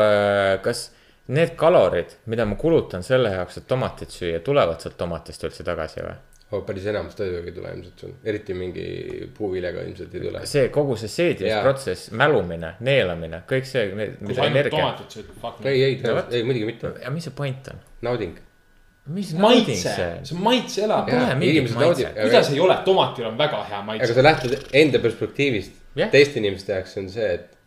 kas 0.64 0.88
need 1.28 1.58
kalorid, 1.60 2.16
mida 2.32 2.48
ma 2.48 2.56
kulutan 2.60 3.04
selle 3.04 3.34
jaoks, 3.36 3.60
et 3.60 3.68
tomatit 3.68 4.16
süüa, 4.16 4.40
tulevad 4.44 4.84
sealt 4.84 4.98
tomatist 5.00 5.44
üldse 5.48 5.68
tagasi 5.68 6.04
või? 6.06 6.18
oh, 6.52 6.64
päris 6.64 6.86
enamus 6.88 7.16
toiduga 7.18 7.50
ei 7.50 7.56
tule 7.56 7.72
ilmselt 7.76 8.04
sul, 8.04 8.14
eriti 8.24 8.56
mingi 8.56 8.86
puuviljaga 9.38 9.84
ilmselt 9.88 10.14
ei 10.16 10.24
tule. 10.24 10.44
see 10.48 10.68
kogu 10.74 10.96
see 11.00 11.12
seedimisprotsess, 11.12 12.12
mälumine, 12.18 12.74
neelamine, 12.88 13.42
kõik 13.50 13.68
see, 13.68 13.90
kui 14.22 14.38
sa 14.38 14.48
ainult 14.48 14.72
tomatit 14.72 15.18
sööd, 15.18 15.34
fuck. 15.42 15.66
ei, 15.68 15.84
ei 15.90 15.98
ei 16.40 16.48
muidugi 16.48 16.70
mitte, 16.72 16.94
ja 17.04 17.12
mis 17.14 17.28
see 17.28 17.36
point 17.36 17.72
on? 17.74 17.84
nauding. 18.08 18.40
Maitse 19.08 19.92
see, 19.94 20.08
on? 21.78 21.84
naudivad, 21.84 22.18
kuidas 22.22 22.50
ei 22.54 22.60
ole, 22.64 22.78
tomatil 22.86 23.30
on 23.30 23.38
väga 23.40 23.62
hea 23.70 23.78
aga 23.78 23.86
maitse. 23.92 24.14
sa 24.14 24.24
lähtud 24.24 24.58
enda 24.74 25.00
perspektiivist 25.04 25.78
Jah. 25.98 26.10
teiste 26.14 26.40
inimeste 26.42 26.76
jaoks 26.76 26.98
on 27.02 27.08
see, 27.10 27.30
et 27.38 27.58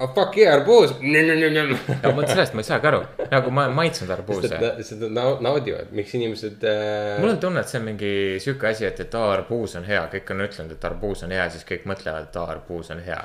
oh 0.00 0.12
fuck 0.14 0.36
yeah, 0.38 0.54
arbuus. 0.54 0.92
aga 1.00 2.12
vot 2.16 2.28
sellest 2.28 2.54
ma 2.54 2.64
ei 2.64 2.68
saagi 2.68 2.90
aru, 2.92 3.00
nagu 3.32 3.52
ma 3.56 3.66
olen 3.66 3.76
maitsnud 3.80 4.12
arbuuse 4.14 4.50
nad 4.52 5.42
naudivad, 5.46 5.92
miks 5.96 6.14
inimesed 6.18 6.64
äh,. 6.68 7.18
mul 7.20 7.34
on 7.34 7.42
tunne, 7.42 7.64
et 7.64 7.72
see 7.72 7.80
on 7.80 7.86
mingi 7.88 8.14
sihuke 8.42 8.70
asi, 8.70 8.86
et, 8.88 9.00
et 9.06 9.14
aa, 9.18 9.32
arbuus 9.38 9.76
on 9.80 9.88
hea, 9.88 10.02
kõik 10.14 10.34
on 10.34 10.44
ütlenud, 10.46 10.76
et 10.76 10.88
arbuus 10.90 11.24
on 11.26 11.36
hea, 11.36 11.48
siis 11.54 11.68
kõik 11.68 11.86
mõtlevad, 11.90 12.28
et 12.28 12.40
aa, 12.40 12.48
arbuus 12.56 12.92
on 12.94 13.00
hea. 13.06 13.22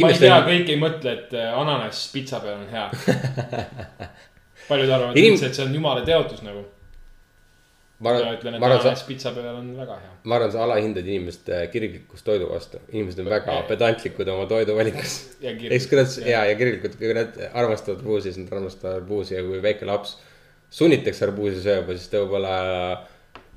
ma 0.00 0.12
ei 0.12 0.22
tea, 0.24 0.40
kõik 0.48 0.72
ei 0.72 0.80
mõtle, 0.80 1.18
et 1.20 1.36
äh, 1.36 1.52
ananass 1.60 2.08
pitsa 2.12 2.40
peal 2.44 2.62
on 2.62 2.68
hea. 2.72 2.88
paljud 4.68 4.90
arvavad 4.90 5.16
Inim- 5.16 5.36
üldse, 5.36 5.50
et 5.50 5.58
see 5.58 5.66
on 5.66 5.74
jumala 5.74 6.02
teotus 6.06 6.42
nagu. 6.46 6.64
Ma 7.98 8.12
arvan, 8.12 8.36
ütlen, 8.36 8.56
et 8.56 8.60
ma 8.60 8.68
arvan, 8.68 8.82
ananass 8.82 9.02
sa, 9.02 9.08
pitsa 9.08 9.32
peal 9.36 9.48
on 9.54 9.72
väga 9.78 9.96
hea. 10.02 10.14
ma 10.28 10.36
arvan, 10.36 10.52
sa 10.52 10.62
alahindad 10.66 11.06
inimeste 11.08 11.60
kirglikkust 11.72 12.26
toidu 12.28 12.50
vastu. 12.50 12.80
inimesed 12.92 13.24
on 13.24 13.30
väga 13.32 13.58
pedantlikud 13.70 14.28
oma 14.34 14.46
toiduvalikus. 14.50 15.18
ja 15.44 15.54
eks 15.56 15.88
kui 15.90 16.00
nad 16.00 16.16
ja, 16.28 16.44
ja 16.50 16.56
kirglikud, 16.60 16.98
kui 17.00 17.14
nad 17.16 17.38
armastavad 17.52 18.02
arbuusi, 18.02 18.32
siis 18.32 18.44
nad 18.44 18.52
armastavad 18.58 19.00
arbuusi 19.00 19.38
ja 19.38 19.44
kui 19.46 19.62
väike 19.64 19.88
laps 19.88 20.18
sunnitakse 20.70 21.26
arbuusi 21.28 21.62
sööma, 21.64 21.96
siis 21.96 22.10
ta 22.12 22.20
võib-olla. 22.22 22.54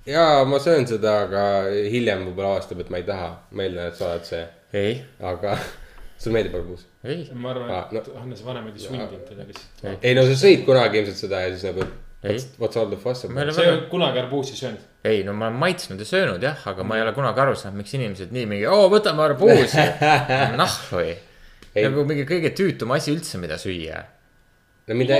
jaa, 0.07 0.43
ma 0.47 0.59
söön 0.63 0.87
seda, 0.89 1.19
aga 1.27 1.43
hiljem 1.91 2.27
võib-olla 2.29 2.55
avastab, 2.55 2.83
et 2.83 2.91
ma 2.93 3.01
ei 3.01 3.07
taha. 3.07 3.31
ma 3.51 3.65
eeldan, 3.65 3.91
et 3.91 3.99
sa 3.99 4.13
oled 4.13 4.27
see, 4.29 4.43
ei, 4.79 4.99
aga 5.19 5.57
sul 6.21 6.35
meeldib 6.35 6.59
arbuus? 6.61 6.85
ei, 7.03 7.25
ma 7.33 7.51
arvan, 7.55 7.73
et 7.99 8.13
Hannes 8.15 8.45
vanemad 8.45 8.77
ei 8.77 8.85
sundinud 8.85 9.25
teda 9.27 9.47
lihtsalt. 9.47 9.89
ei 9.99 10.15
no 10.15 10.27
sa 10.29 10.37
sõid 10.39 10.63
kunagi 10.67 11.01
ilmselt 11.01 11.25
seda 11.27 11.43
ja 11.45 11.51
siis 11.55 11.67
nagu. 11.71 11.89
Ei. 12.23 12.35
What's 12.59 12.75
all 12.77 12.89
the 12.91 12.97
fuss 12.99 13.23
ma 13.29 13.41
ei 13.41 13.47
about? 13.47 13.47
ole 13.47 13.53
sa 13.55 13.61
ei 13.63 13.67
väga 13.69 13.77
ole 13.81 13.89
kunagi 13.93 14.19
arbuusi 14.19 14.55
söönud? 14.59 14.81
ei, 15.07 15.21
no 15.23 15.33
ma 15.33 15.47
olen 15.47 15.59
maitsnud 15.61 15.99
ja 16.03 16.05
söönud 16.05 16.43
jah, 16.43 16.67
aga 16.67 16.83
ma 16.83 16.97
ei 16.97 17.03
ole 17.05 17.13
kunagi 17.15 17.39
aru 17.45 17.55
saanud, 17.55 17.77
miks 17.79 17.93
inimesed 17.95 18.33
nii 18.35 18.45
mingi, 18.45 18.65
oo, 18.67 18.89
võtame 18.91 19.23
arbuusi. 19.23 19.85
nahh 20.61 20.79
või, 20.91 21.13
Ei. 21.75 21.85
nagu 21.85 22.03
mingi 22.09 22.25
kõige 22.27 22.51
tüütum 22.57 22.91
asi 22.97 23.13
üldse, 23.15 23.39
mida 23.39 23.55
süüa. 23.61 24.01
No 24.89 24.95
mida, 24.97 25.17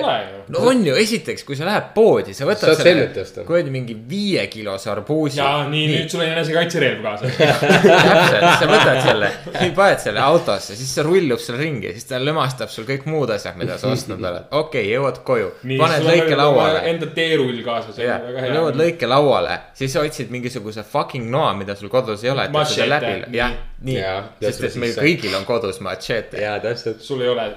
no 0.49 0.61
on 0.65 0.79
ju, 0.87 0.95
esiteks, 0.97 1.43
kui 1.45 1.57
sa 1.57 1.67
lähed 1.67 1.91
poodi, 1.93 2.33
sa 2.33 2.47
võtad 2.49 2.71
Saad 2.71 2.81
selmet 2.87 3.17
osta. 3.21 3.43
kuradi 3.45 3.69
mingi 3.73 3.93
viiekilose 4.09 4.89
arbuusi. 4.89 5.37
ja 5.37 5.49
nii, 5.69 5.83
nüüd 5.91 6.09
sul 6.09 6.23
on 6.23 6.31
enesekaitserelv 6.31 7.03
kaasas. 7.05 7.35
täpselt, 7.39 8.47
sa 8.63 8.69
võtad 8.71 9.01
selle, 9.05 9.29
paned 9.77 10.01
selle 10.01 10.23
autosse, 10.25 10.77
siis 10.79 10.93
see 10.97 11.05
rullub 11.05 11.43
seal 11.43 11.59
ringi, 11.61 11.93
siis 11.93 12.09
ta 12.09 12.17
lömastab 12.23 12.73
sul 12.73 12.87
kõik 12.89 13.05
muud 13.09 13.29
asjad, 13.35 13.59
mida 13.61 13.77
sa 13.81 13.93
ostnud 13.93 14.17
oled. 14.17 14.47
okei 14.49 14.87
okay,, 14.87 14.89
jõuad 14.95 15.21
koju, 15.27 15.51
paned 15.69 16.07
lõike 16.07 16.39
lauale. 16.39 16.81
Enda 16.89 17.11
teerull 17.13 17.61
kaasas. 17.65 18.01
jah, 18.01 18.25
jõuad 18.49 18.79
lõike 18.79 19.09
lauale, 19.09 19.59
siis 19.77 19.97
otsid 20.01 20.33
mingisuguse 20.33 20.83
fucking 20.87 21.29
noa, 21.29 21.53
mida 21.59 21.77
sul 21.77 21.93
kodus 21.93 22.25
ei 22.25 22.33
ole, 22.33 22.49
et 22.49 22.57
seda 22.57 22.65
Machete, 22.65 22.89
läbi, 22.95 23.13
nii. 23.29 23.37
jah, 23.37 23.53
nii 23.85 23.99
sest 24.41 24.65
et 24.65 24.81
meil 24.81 24.93
siis- 24.95 25.03
kõigil 25.03 25.37
on 25.37 25.45
kodus 25.45 25.79
machete. 25.85 26.41
jaa 26.41 26.57
täpselt, 26.63 27.01
sul 27.05 27.21
ei 27.21 27.29
ole, 27.29 27.51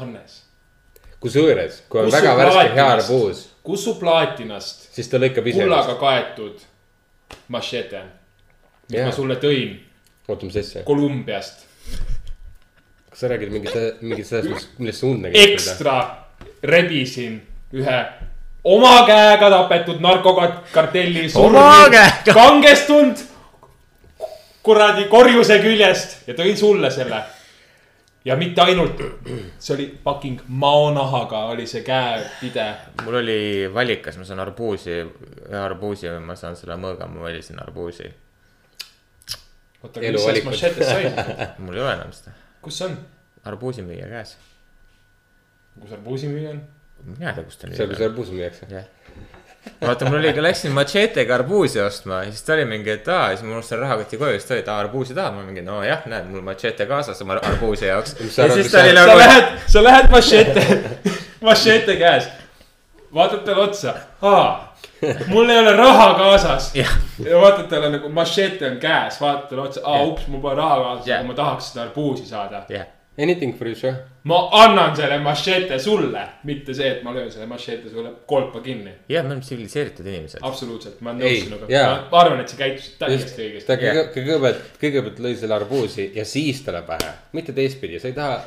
Hannes. 0.00 0.39
kusjuures, 1.20 1.82
kui 1.88 2.00
on 2.00 2.06
Kus 2.08 2.14
väga 2.14 2.36
värske 2.36 2.60
hea 2.60 2.68
plaatinast- 2.74 3.04
arbuus, 3.04 3.42
kus 3.62 3.84
su 3.84 3.94
plaatinast 4.00 4.86
siis 4.94 5.08
ta 5.08 5.18
lõikab 5.20 5.46
ise 5.50 5.60
kullaga 5.62 5.94
kaetud 6.00 6.60
machete 7.48 7.98
on? 8.00 8.08
mis 8.90 8.98
Jaa. 8.98 9.06
ma 9.06 9.12
sulle 9.12 9.36
tõin 9.42 9.76
oota, 10.28 10.46
mis 10.46 10.56
asja? 10.56 10.82
Kolumbiast. 10.88 11.66
kas 13.10 13.20
sa 13.20 13.28
räägid 13.28 13.50
mingit, 13.52 13.74
mingit 14.00 14.26
sellest, 14.26 14.68
millest 14.78 15.00
sa 15.00 15.06
und 15.06 15.22
nägid? 15.26 15.36
ekstra 15.52 15.96
rebisin 16.62 17.40
ühe 17.72 17.98
oma 18.64 19.06
käega 19.06 19.50
tapetud 19.50 20.00
narkokartelli 20.00 21.28
Oma 21.34 21.88
käega! 21.90 22.32
kangestunud 22.34 23.16
kuradi 24.62 25.04
korjuse 25.08 25.58
küljest 25.62 26.16
ja 26.28 26.34
tõin 26.36 26.56
sulle 26.56 26.90
selle. 26.92 27.22
Ja 28.24 28.36
mitte 28.36 28.60
ainult, 28.60 29.00
see 29.58 29.74
oli 29.74 29.86
fucking 30.04 30.40
maonahaga 30.48 31.44
oli 31.54 31.66
see 31.66 31.82
käepide. 31.86 32.66
mul 33.04 33.20
oli 33.22 33.38
valik, 33.74 34.02
kas 34.02 34.18
ma 34.20 34.26
saan 34.28 34.42
arbuusi, 34.44 34.98
ühe 35.48 35.60
arbuusi 35.60 36.10
või 36.10 36.26
ma 36.28 36.36
saan 36.36 36.58
selle 36.60 36.76
mõõga, 36.80 37.08
ma 37.08 37.24
valisin 37.28 37.62
arbuusi. 37.62 38.10
oota, 39.82 40.00
mis 40.00 40.06
sellest 40.06 40.28
valikud. 40.28 40.52
machetest 40.52 40.90
sai? 40.90 41.08
mul 41.64 41.80
ei 41.80 41.86
ole 41.86 41.96
enam 41.96 42.12
seda, 42.16 42.36
kus 42.62 42.82
see 42.82 42.90
on? 42.90 42.98
arbuusimüüja 43.52 44.12
käes. 44.12 44.36
kus 45.80 45.96
arbuusimüüja 45.96 46.56
on? 46.56 46.62
mina 47.04 47.30
ei 47.30 47.34
tea, 47.34 47.44
kust 47.44 47.62
ta 47.62 47.72
seal, 47.72 47.88
kus 47.88 47.96
nüüd 47.96 48.04
on. 48.04 48.10
arbuusi 48.12 48.36
müüakse. 48.36 48.68
jah. 48.70 48.88
vaata, 49.80 50.04
mul 50.08 50.18
oli 50.18 50.32
ka, 50.36 50.42
läksin 50.44 50.72
machetega 50.72 51.34
arbuusi 51.34 51.80
ostma 51.80 52.22
siis 52.24 52.42
ta 52.46 52.52
oli 52.56 52.64
mingi, 52.64 52.90
et 52.94 53.08
aa, 53.08 53.28
siis 53.34 53.42
ma 53.44 53.52
unustasin 53.56 53.78
rahakoti 53.82 54.16
koju, 54.20 54.38
siis 54.38 54.48
ta 54.48 54.54
oli, 54.54 54.62
et 54.64 54.68
aa, 54.72 54.78
arbuusi 54.86 55.14
tahad, 55.14 55.34
ma 55.36 55.42
mingi, 55.46 55.62
no 55.66 55.82
jah, 55.84 56.02
näed, 56.08 56.28
mul 56.32 56.42
machete 56.46 56.86
kaasas 56.88 57.20
oma 57.24 57.36
arbuusi 57.42 57.86
jaoks. 57.90 58.14
Ja 58.38 58.48
siis 58.54 58.72
ta 58.72 58.82
oli 58.82 58.94
sa- 58.94 58.96
sa 58.96 59.06
nagu, 59.06 59.18
lähed, 59.18 59.50
sa 59.66 59.82
lähed 59.84 60.10
machete, 60.10 60.66
machete 61.48 61.96
käes. 61.96 62.28
vaatad 63.14 63.40
talle 63.44 63.62
otsa, 63.68 63.94
aa, 64.22 64.74
mul 65.28 65.48
ei 65.50 65.58
ole 65.58 65.72
raha 65.76 66.14
kaasas. 66.14 66.70
ja 66.74 66.86
vaatad 67.40 67.66
talle 67.68 67.88
nagu 67.96 68.08
machete 68.08 68.68
on 68.70 68.76
käes, 68.80 69.20
vaatad 69.20 69.48
talle 69.50 69.62
otsa, 69.68 69.80
aa 69.84 70.02
ups, 70.06 70.26
mul 70.28 70.40
pole 70.40 70.54
raha 70.54 70.76
kaasas 70.82 71.06
yeah., 71.08 71.24
ma 71.26 71.34
tahaks 71.34 71.72
seda 71.72 71.82
arbuusi 71.88 72.26
saada. 72.26 72.62
jah, 72.68 72.86
Anything 73.20 73.52
for 73.58 73.66
you, 73.68 73.76
sure. 73.76 73.94
ma 74.24 74.48
annan 74.52 74.94
selle 74.96 75.18
machete 75.20 75.78
sulle, 75.78 76.22
mitte 76.48 76.74
see, 76.76 76.88
et 76.94 77.02
ma 77.04 77.12
löön 77.12 77.30
selle 77.32 77.46
machete 77.50 77.90
sulle 77.92 78.12
kolpa 78.26 78.60
kinni. 78.64 78.92
jah, 79.08 79.24
me 79.24 79.34
oleme 79.34 79.44
tsiviliseeritud 79.44 80.06
inimesed. 80.06 80.40
absoluutselt, 80.42 81.00
ma 81.04 81.10
olen 81.10 81.22
Ei, 81.26 81.34
nõus 81.40 81.48
sinuga, 81.48 81.68
jaa. 81.68 81.90
ma 82.12 82.22
arvan, 82.22 82.40
et 82.40 82.48
sa 82.52 82.56
käitusid 82.60 82.96
täiesti 83.00 83.42
õigesti. 83.46 83.66
ta 83.66 83.76
kõige- 83.80 84.06
kõigepealt, 84.14 84.62
kõigepealt 84.80 85.20
lõi 85.26 85.34
selle 85.36 85.54
arbuusi 85.58 86.06
ja 86.14 86.24
siis 86.24 86.62
talle 86.64 86.82
pähe, 86.86 87.12
mitte 87.36 87.52
teistpidi, 87.56 88.00
sa 88.00 88.08
ei 88.08 88.16
taha 88.16 88.38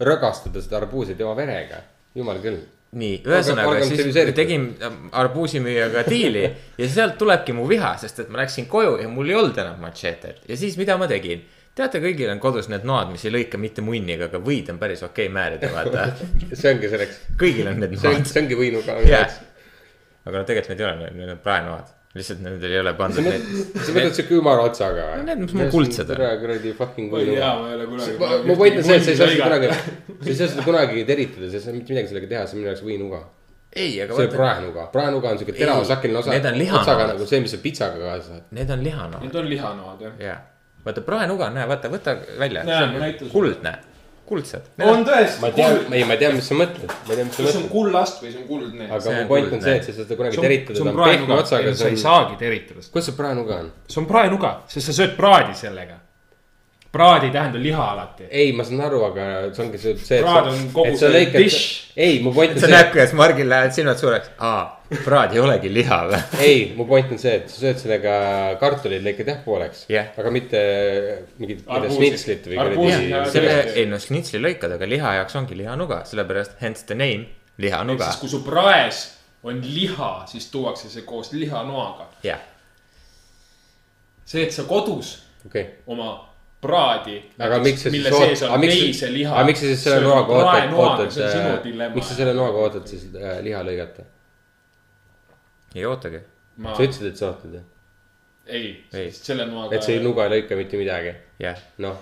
rõgastada 0.00 0.62
seda 0.64 0.76
arbuusi 0.80 1.14
tema 1.14 1.32
verega, 1.36 1.80
jumal 2.14 2.40
küll. 2.44 2.60
nii, 2.90 3.20
ühesõnaga 3.22 3.84
siis 3.86 4.34
tegin 4.34 4.64
arbuusimüüjaga 5.12 6.02
diili 6.08 6.42
ja 6.78 6.88
sealt 6.90 7.16
tulebki 7.20 7.54
mu 7.54 7.68
viha, 7.70 7.94
sest 8.02 8.24
et 8.24 8.28
ma 8.28 8.42
läksin 8.42 8.66
koju 8.66 8.96
ja 9.00 9.08
mul 9.08 9.28
ei 9.30 9.36
olnud 9.38 9.58
enam 9.62 9.78
machetet 9.80 10.42
ja 10.48 10.56
siis, 10.56 10.76
mida 10.80 10.96
ma 10.98 11.06
tegin? 11.10 11.44
teate, 11.78 12.00
kõigil 12.02 12.32
on 12.32 12.40
kodus 12.42 12.68
need 12.72 12.84
noad, 12.88 13.12
mis 13.14 13.24
ei 13.26 13.34
lõika 13.34 13.60
mitte 13.60 13.84
munniga, 13.84 14.28
aga 14.30 14.40
võid 14.42 14.72
on 14.72 14.80
päris 14.80 15.04
okei 15.06 15.28
okay 15.28 15.34
määrida, 15.34 15.70
vaata. 15.74 16.08
see 16.58 16.74
ongi 16.74 16.90
selleks, 16.92 17.22
kõigil 17.40 17.70
on 17.70 17.80
need 17.82 17.96
see 17.96 18.10
on, 18.10 18.18
noad. 18.18 18.28
see 18.32 18.42
ongi 18.42 18.58
võinuga. 18.58 18.98
jah, 19.06 19.38
aga 20.26 20.36
no 20.36 20.44
tegelikult 20.48 20.74
need 20.74 20.84
ei 20.84 20.90
ole, 20.90 21.10
need 21.16 21.32
on 21.36 21.42
praenoad, 21.44 21.92
lihtsalt 22.18 22.42
nendel 22.42 22.74
ei 22.74 22.80
ole 22.82 22.94
pandud 22.98 23.26
neid. 23.26 23.48
sa 23.78 23.94
võtad 23.94 24.16
siuke 24.18 24.38
ümara 24.40 24.66
otsaga 24.66 25.08
või? 25.12 25.26
need, 25.28 25.42
mis 25.44 25.56
mul 25.56 25.72
kuldsed 25.76 26.10
on. 26.10 26.22
kuradi 26.42 26.72
fucking 26.78 27.14
oi 27.14 27.26
võinu 27.30 28.46
mu 28.48 28.56
point 28.58 28.80
on 28.80 28.88
see, 28.88 28.98
et 28.98 29.06
sa 29.06 29.12
ei 29.14 29.20
saa 29.20 29.30
seda 29.30 29.46
kunagi, 29.46 29.74
sa 30.24 30.32
ei 30.32 30.38
saa 30.40 30.54
seda 30.56 30.66
kunagi 30.66 31.04
teritada, 31.06 31.52
sa 31.52 31.60
ei 31.60 31.66
saa 31.68 31.76
mitte 31.76 31.94
midagi 31.94 32.12
sellega 32.12 32.32
teha, 32.34 32.46
see 32.50 32.58
on 32.58 32.64
minu 32.64 32.72
jaoks 32.72 32.86
võinuga. 32.88 33.24
ei, 33.70 33.92
aga 34.02 34.10
see 34.10 34.26
on 34.26 34.26
vaata, 34.26 34.40
praenuga, 34.42 34.88
praenuga 34.96 35.34
on 35.36 35.42
siuke 35.44 35.54
terav 35.54 35.84
sakiline 35.86 36.18
osa 36.24 36.34
need 36.34 36.50
on, 36.50 36.58
lihanoad. 36.64 36.82
otsaga 36.82 37.10
nagu 37.14 37.30
see, 37.30 37.44
mis 37.46 37.54
sa 37.54 37.62
pitsaga 37.62 38.02
kaasa 38.02 38.32
saad. 38.32 38.48
need 38.58 38.74
on 38.74 38.88
lihanoad, 38.88 39.28
Need 39.28 39.38
on 39.38 39.52
lihanoad 39.54 40.08
jah. 40.08 40.24
jaa. 40.26 40.40
Vaata 40.84 41.04
praenuga, 41.06 41.50
näe, 41.54 41.68
vaata, 41.68 41.90
võta 41.92 42.16
välja, 42.40 42.64
Näe, 42.64 43.14
see 43.14 43.26
on 43.26 43.32
kuldne, 43.32 43.72
kuldsed. 44.30 44.68
on 44.86 45.04
tõesti. 45.06 45.40
ma 45.42 45.50
tean, 45.54 45.80
ei, 45.92 46.04
ma 46.08 46.16
tean, 46.20 46.36
mis 46.38 46.46
sa 46.50 46.56
mõtled, 46.58 46.92
ma 47.08 47.16
tean, 47.16 47.28
mis 47.30 47.36
sa 47.36 47.46
kas 47.46 47.52
see 47.52 47.60
on 47.60 47.64
mõtled. 47.64 47.72
kullast 47.74 48.22
või 48.22 48.34
see 48.34 48.42
on 48.42 48.46
kuldne? 48.48 48.86
aga 48.88 49.00
mu 49.16 49.24
on 49.24 49.30
point 49.32 49.56
on 49.56 49.64
see, 49.64 49.76
et 49.80 49.88
sa 49.88 49.96
seda 49.96 50.20
kunagi 50.20 50.44
teritada, 50.44 50.76
see 50.76 50.84
ta 50.84 50.86
on 50.86 50.92
on 50.92 51.00
pehme 51.00 51.02
praenuga, 51.02 51.40
otsaga, 51.44 51.72
sa 51.74 51.82
see 51.82 51.90
ei 51.90 51.98
on. 51.98 52.04
saagi 52.04 52.38
teritada 52.44 52.84
seda. 52.84 52.92
kuidas 52.94 53.10
see 53.10 53.18
praenuga 53.18 53.58
on? 53.64 53.72
see 53.90 54.00
on 54.02 54.08
praenuga, 54.10 54.52
sest 54.70 54.90
sa 54.90 54.96
sööd 55.02 55.16
praadi 55.18 55.58
sellega. 55.58 55.98
Praad 56.92 57.24
ei 57.24 57.30
tähenda 57.30 57.58
liha 57.62 57.84
alati. 57.92 58.26
ei, 58.30 58.52
ma 58.52 58.64
saan 58.66 58.80
aru, 58.82 59.00
aga 59.06 59.24
see 59.54 59.62
ongi 59.64 59.78
see, 59.78 59.94
see. 60.02 60.18
Praad 60.24 60.48
on 60.50 60.62
kogu 60.74 60.96
see 60.98 61.22
dish.. 61.36 61.90
ei, 61.94 62.18
mu 62.24 62.32
point 62.34 62.54
on 62.56 62.58
sa 62.58 62.66
see 62.66 62.74
näed, 62.74 62.88
kuidas 62.94 63.12
Margil 63.18 63.50
lähevad 63.50 63.74
silmad 63.76 64.00
suureks. 64.00 64.32
aa, 64.46 64.64
praad 65.04 65.36
ei 65.36 65.42
olegi 65.42 65.70
liha 65.70 65.98
või? 66.10 66.20
ei, 66.48 66.64
mu 66.74 66.86
point 66.90 67.12
on 67.14 67.20
see, 67.22 67.36
et 67.38 67.52
sa 67.52 67.62
sööd 67.62 67.78
sellega 67.82 68.14
kartulid 68.62 69.04
lõikad 69.06 69.30
jah 69.30 69.38
pooleks 69.44 69.84
Jah. 69.92 70.10
aga 70.18 70.32
mitte 70.34 70.62
mingit, 71.38 71.62
Arbuusi. 71.70 72.00
snitslit 72.00 72.48
või 72.50 72.58
kuradi 72.58 73.34
selle, 73.36 73.56
ei 73.76 73.86
no 73.90 74.00
snitsli 74.02 74.42
lõikad, 74.42 74.74
aga 74.78 74.88
liha 74.90 75.14
jaoks 75.20 75.38
ongi 75.38 75.58
lihanuga, 75.60 76.02
sellepärast 76.10 76.58
hence 76.64 76.88
the 76.90 76.98
name, 76.98 77.28
lihanuga 77.62 78.08
siis. 78.10 78.22
kui 78.24 78.32
su 78.32 78.42
praes 78.46 79.04
on 79.46 79.62
liha, 79.62 80.10
siis 80.28 80.50
tuuakse 80.50 80.90
see 80.90 81.06
koos 81.06 81.30
lihanoaga. 81.38 82.10
jah, 82.26 82.42
see, 84.24 84.42
et 84.42 84.58
sa 84.58 84.66
kodus 84.66 85.20
okei, 85.46 85.68
oma 85.86 86.10
praadi. 86.60 87.16
aga 87.38 87.58
miks 87.64 87.82
sa 87.82 87.90
siis 87.90 87.94
mille 87.96 88.12
sees 88.12 88.42
on 88.42 88.60
veiseliha. 88.60 89.34
aga 89.34 89.46
miks 89.48 89.62
sa 89.62 89.70
siis 89.72 89.84
selle 89.84 90.00
noaga 90.04 90.38
ootad, 90.38 90.72
ootad, 90.76 91.68
miks 91.94 92.08
sa 92.08 92.18
selle 92.18 92.34
noaga 92.36 92.64
ootad 92.66 92.86
siis 92.90 93.06
äh, 93.14 93.40
liha 93.46 93.62
lõigata? 93.66 94.06
ei 95.74 95.86
ootagi. 95.86 96.22
ma 96.60 96.74
sa, 96.76 96.84
ütlesid, 96.84 97.08
et 97.12 97.20
sa 97.20 97.30
ootad 97.30 97.56
ju, 97.56 97.64
ei, 98.46 98.62
Ei. 98.62 99.04
ei., 99.04 99.10
selle 99.14 99.46
noaga. 99.48 99.76
et 99.76 99.86
see 99.86 100.00
nuga 100.04 100.26
ei 100.28 100.36
lõika 100.36 100.58
mitte 100.58 100.80
midagi, 100.80 101.14
jah, 101.40 101.60
noh. 101.84 101.98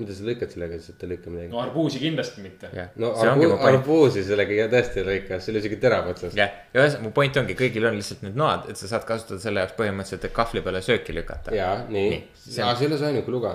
Mida 0.00 0.14
sa 0.16 0.24
lõikad 0.26 0.50
sellega 0.54 0.76
et 0.80 1.02
ei 1.04 1.10
lõika 1.12 1.30
midagi 1.32 1.50
no? 1.52 1.60
arbuusi 1.62 2.00
kindlasti 2.02 2.42
mitte. 2.44 2.70
no 3.00 3.10
arbu- 3.24 3.58
arbuusi 3.70 4.24
sellega 4.26 4.66
tõesti 4.72 5.02
ei 5.02 5.06
lõika, 5.10 5.38
see 5.40 5.52
oli 5.54 5.62
isegi 5.62 5.78
terav 5.82 6.08
otsast. 6.12 6.36
jah, 6.38 6.50
ja 6.74 6.80
ühesõnaga 6.82 7.04
mu 7.06 7.12
point 7.16 7.36
ongi, 7.42 7.56
kõigil 7.58 7.86
on 7.90 7.96
lihtsalt 8.00 8.22
need 8.26 8.36
noad, 8.40 8.68
et 8.72 8.76
sa 8.80 8.88
saad 8.94 9.04
kasutada 9.08 9.40
selle 9.42 9.60
jaoks 9.64 9.76
põhimõtteliselt, 9.78 10.24
et 10.30 10.36
kahvli 10.36 10.62
peale 10.66 10.82
sööki 10.86 11.14
lükata. 11.16 11.54
ja 11.54 11.70
nii 11.88 12.08
Nii,, 12.10 12.22
see 12.46 12.62
aga 12.62 12.70
on- 12.72 12.76
see 12.80 12.86
ei 12.86 12.92
ole 12.92 12.98
see 13.02 13.10
ainuke 13.12 13.30
luga. 13.36 13.54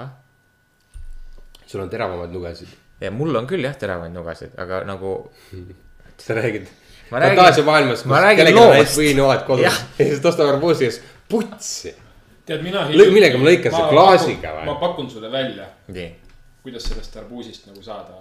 Ah? 0.00 0.10
sul 1.66 1.80
on 1.84 1.90
teravamaid 1.92 2.32
lugesid, 2.32 2.68
ja 3.00 3.10
mul 3.12 3.34
on 3.36 3.46
küll 3.48 3.64
jah 3.64 3.74
teravaid 3.80 4.12
nugasid, 4.12 4.52
aga 4.60 4.82
nagu 4.88 5.16
sa 6.24 6.34
räägid. 6.38 6.68
Ma 7.12 7.18
räägin- 7.20 7.36
fantaasiamaailmas, 7.36 8.04
ma 8.08 8.14
kus 8.16 8.24
räägin 8.24 8.38
kellelgi 8.38 8.60
on 8.60 8.68
loost. 8.68 8.78
ainult 8.78 8.96
võinoad 9.00 9.42
kodus 9.48 9.64
ja 9.98 10.06
siis 10.06 10.20
ta 10.24 10.28
ostab 10.32 10.48
arbuusi 10.54 10.84
ja 10.86 10.90
siis 10.94 11.02
putsi. 11.28 11.92
tead, 12.52 12.64
mina. 12.66 12.86
millega 12.88 13.40
ma 13.40 13.48
lõikan, 13.48 13.74
see 13.74 13.90
klaasiga 13.92 14.56
või? 14.58 14.66
ma 14.70 14.78
pakun 14.80 15.10
sulle 15.10 15.30
välja, 15.32 15.68
nii, 15.92 16.08
kuidas 16.64 16.88
sellest 16.88 17.16
arbuusist 17.22 17.68
nagu 17.70 17.84
saada. 17.84 18.12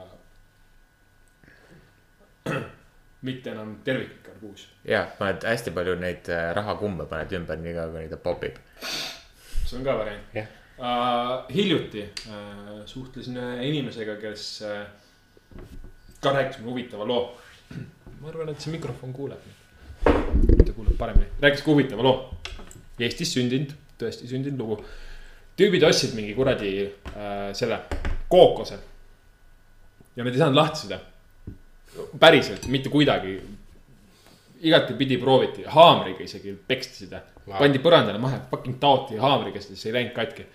mitte 3.27 3.51
enam 3.53 3.75
terviklik 3.86 4.29
arbuus. 4.34 4.65
ja 4.86 5.03
paned 5.19 5.45
hästi 5.45 5.73
palju 5.75 5.95
neid 6.01 6.29
äh, 6.34 6.49
rahakumme 6.57 7.05
paned 7.09 7.36
ümber, 7.38 7.59
niikaua 7.61 7.93
kuni 7.93 8.09
ta 8.09 8.17
popib. 8.17 8.57
see 8.82 9.77
on 9.77 9.86
ka 9.86 9.97
variant 9.99 10.34
Jah. 10.34 10.49
uh,. 10.79 11.45
hiljuti 11.53 12.07
uh, 12.27 12.82
suhtlesin 12.86 13.38
ühe 13.38 13.69
inimesega, 13.69 14.17
kes 14.21 14.47
uh, 14.65 14.82
ka 16.21 16.34
rääkis 16.34 16.59
mulle 16.59 16.71
huvitava 16.71 17.07
loo. 17.07 17.38
ma 18.21 18.29
arvan, 18.34 18.49
et 18.49 18.61
see 18.61 18.73
mikrofon 18.73 19.13
kuuleb. 19.13 19.45
ta 20.03 20.73
kuuleb 20.73 20.97
paremini. 20.97 21.29
rääkis 21.41 21.61
ka 21.61 21.71
huvitava 21.71 22.03
loo. 22.09 22.17
Eestis 23.01 23.32
sündinud, 23.34 23.71
tõesti 24.02 24.30
sündinud 24.30 24.60
lugu. 24.60 24.80
tüübid 25.58 25.84
ostsid 25.86 26.16
mingi 26.18 26.34
kuradi 26.34 26.72
uh, 26.86 27.52
selle 27.58 27.80
kookose. 28.32 28.80
ja 30.16 30.24
nad 30.24 30.34
ei 30.34 30.43
saanud 30.43 30.58
lahti 30.60 30.86
seda. 30.86 30.99
päriselt, 32.20 32.68
mitte 32.72 32.89
kuidagi 32.89 33.39
igatepidi 34.62 35.18
prooviti, 35.18 35.64
haamriga 35.68 36.24
isegi 36.24 36.54
peksti 36.68 37.06
seda 37.06 37.22
wow.. 37.47 37.58
pandi 37.58 37.82
põrandale 37.82 38.22
maha, 38.22 38.43
fucking 38.52 38.78
taoti 38.82 39.20
haamriga, 39.22 39.62
siis 39.64 39.86
ei 39.88 39.95
läinud 39.95 40.14
katki. 40.16 40.45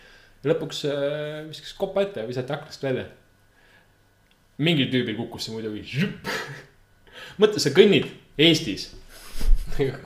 ja 0.42 0.52
lõpuks 0.52 0.82
äh, 0.90 1.40
viskas 1.48 1.74
kopa 1.78 2.04
ette 2.06 2.22
ja 2.22 2.28
visati 2.28 2.54
aknast 2.54 2.82
välja. 2.82 3.06
mingil 4.58 4.88
tüübil 4.92 5.18
kukkus 5.18 5.48
see 5.48 5.56
muidugi. 5.56 6.06
mõtle, 7.42 7.60
sa 7.60 7.74
kõnnid 7.76 8.08
Eestis, 8.38 8.90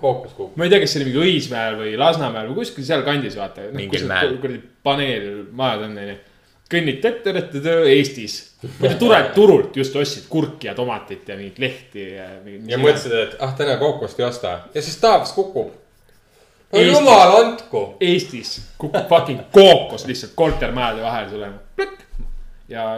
kookus 0.01 0.33
kukub. 0.33 0.57
ma 0.57 0.66
ei 0.66 0.72
tea, 0.72 0.81
kas 0.83 0.95
see 0.95 1.01
oli 1.01 1.11
mingi 1.11 1.22
Õismäel 1.26 1.78
või 1.78 1.93
Lasnamäel 1.99 2.51
või 2.51 2.61
kuskil 2.62 2.87
sealkandis 2.87 3.37
vaata. 3.39 3.68
Mingil 3.74 4.07
mäel. 4.11 4.37
kuradi 4.43 4.61
paneelmajad 4.87 5.85
on 5.87 5.99
onju. 6.05 6.16
kõnnid 6.70 6.99
tõtt-tõtt-tõtt 7.05 7.68
Eestis. 7.93 8.39
muidu 8.78 8.97
tuleb 9.01 9.31
turult 9.37 9.76
just 9.76 9.97
ostsid 9.97 10.26
kurki 10.31 10.70
ja 10.70 10.74
tomatit 10.78 11.28
ja 11.28 11.37
mingit 11.39 11.61
lehti 11.62 12.09
ja. 12.16 12.31
ja 12.72 12.81
mõtlesid, 12.81 13.14
et 13.24 13.37
ah, 13.43 13.55
täna 13.59 13.76
kookost 13.81 14.20
ei 14.20 14.26
osta 14.26 14.57
ja 14.74 14.83
siis 14.83 14.99
taevas 15.03 15.33
kukub. 15.37 15.72
no 16.72 16.78
Eestis. 16.78 16.99
jumal 16.99 17.37
andku. 17.45 17.85
Eestis 18.01 18.57
kukub 18.78 19.07
fucking 19.09 19.47
kookos 19.55 20.07
lihtsalt 20.11 20.35
kortermajade 20.39 21.07
vahel 21.07 21.31
sulle. 21.31 21.53
ja 22.68 22.91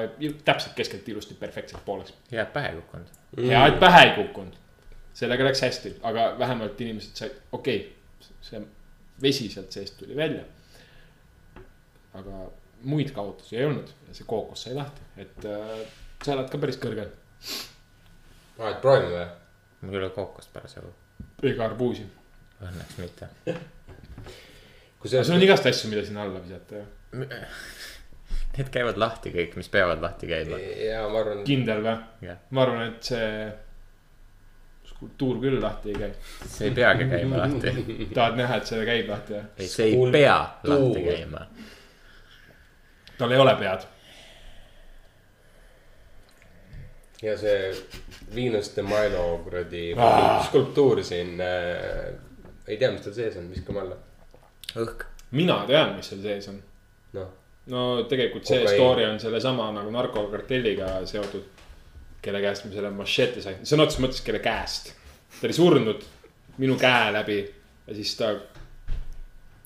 täpselt 0.45 0.75
keskelt 0.77 1.09
ilusti 1.09 1.35
perfektselt 1.35 1.85
pooleks. 1.85 2.15
head 2.33 2.53
pähe 2.57 2.75
kukkunud. 2.81 3.07
hea, 3.49 3.67
et 3.67 3.81
pähe 3.81 4.09
ei 4.09 4.17
kukkunud. 4.17 4.62
Sellega 5.15 5.45
läks 5.45 5.63
hästi, 5.65 5.97
aga 6.09 6.33
vähemalt 6.39 6.81
inimesed 6.81 7.19
said, 7.19 7.37
okei 7.53 7.79
okay,, 7.83 8.33
see 8.43 8.63
vesi 9.23 9.49
sealt 9.53 9.73
seest 9.73 9.99
tuli 9.99 10.17
välja. 10.17 10.45
aga 12.15 12.47
muid 12.85 13.13
kaotusi 13.17 13.57
ei 13.57 13.65
olnud 13.65 13.93
ja 14.09 14.15
see 14.17 14.27
kookos 14.29 14.67
sai 14.67 14.75
lahti, 14.77 15.05
et 15.23 15.47
äh, 15.49 15.85
sa 16.25 16.35
elad 16.35 16.51
ka 16.53 16.61
päris 16.61 16.79
kõrgel. 16.83 17.13
aa, 18.59 18.71
et 18.71 18.81
proovime 18.83 19.13
või? 19.15 19.29
mul 19.83 19.99
ei 19.99 20.03
ole 20.03 20.11
kookost 20.15 20.53
parasjagu, 20.55 20.93
ega 21.43 21.65
arbuusi. 21.67 22.07
õnneks 22.63 22.99
mitte. 23.01 23.31
kui 25.01 25.11
see 25.11 25.25
sul 25.25 25.39
on 25.39 25.47
igast 25.47 25.67
asju, 25.71 25.91
mida 25.93 26.05
sinna 26.07 26.27
alla 26.27 26.43
visata 26.45 26.83
ju. 26.83 26.87
Need 28.53 28.69
käivad 28.69 28.99
lahti 29.01 29.31
kõik, 29.33 29.55
mis 29.57 29.71
peavad 29.73 30.03
lahti 30.05 30.29
käima. 30.29 30.59
ja 30.61 31.07
ma 31.09 31.23
arvan, 31.23 31.45
kindel 31.49 31.85
või? 31.87 31.99
jah, 32.29 32.43
ma 32.51 32.67
arvan, 32.67 32.91
et 32.93 33.13
see 33.13 33.29
skulptuur 35.03 35.41
küll 35.43 35.59
lahti 35.63 35.91
ei 35.91 35.95
käi. 35.99 36.11
see 36.47 36.69
ei 36.69 36.75
peagi 36.75 37.05
käima 37.11 37.39
lahti. 37.43 37.73
tahad 38.15 38.37
näha, 38.39 38.57
et 38.61 38.67
see 38.71 38.85
käib 38.87 39.09
lahti 39.11 39.35
jah? 39.35 39.49
ei, 39.59 39.69
see 39.69 39.89
ei 39.91 40.13
pea 40.15 40.37
lahti 40.71 41.03
käima. 41.09 41.47
tal 43.19 43.35
ei 43.35 43.43
ole 43.43 43.55
pead. 43.59 43.89
ja 47.23 47.37
see 47.39 47.73
Venus 48.35 48.71
de 48.77 48.83
Milo 48.83 49.27
kuradi 49.45 49.95
Ah. 49.99 50.47
skulptuur 50.47 51.03
siin 51.05 51.41
äh,. 51.41 52.15
ei 52.69 52.77
tea, 52.77 52.91
mis 52.93 53.03
tal 53.03 53.13
sees 53.15 53.37
on, 53.37 53.51
viskame 53.51 53.81
alla. 53.83 53.97
õhk. 54.77 55.07
mina 55.31 55.65
tean, 55.67 55.97
mis 55.97 56.09
seal 56.13 56.23
sees 56.23 56.49
on. 56.49 56.63
noh, 57.19 57.33
no 57.67 57.83
tegelikult 58.11 58.47
see 58.47 58.63
Kokaiin. 58.63 58.79
story 58.79 59.05
on 59.11 59.21
sellesama 59.21 59.73
nagu 59.75 59.91
narkokartelliga 59.91 61.01
seotud. 61.07 61.51
Kelle 62.23 62.41
käest 62.43 62.67
me 62.67 62.75
selle 62.75 62.91
mašete 62.95 63.43
saime, 63.45 63.67
sõna 63.69 63.87
otseses 63.87 64.03
mõttes 64.05 64.25
kelle 64.25 64.41
käest. 64.43 64.93
ta 65.39 65.47
oli 65.49 65.57
surnud 65.57 66.05
minu 66.63 66.77
käe 66.81 67.13
läbi 67.15 67.39
ja 67.87 67.95
siis 67.97 68.15
ta 68.19 68.35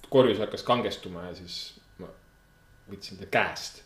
korjus 0.09 0.39
hakkas 0.41 0.63
kangestuma 0.67 1.27
ja 1.29 1.35
siis 1.37 1.57
ma 2.01 2.09
võtsin 2.91 3.21
ta 3.21 3.27
käest 3.31 3.83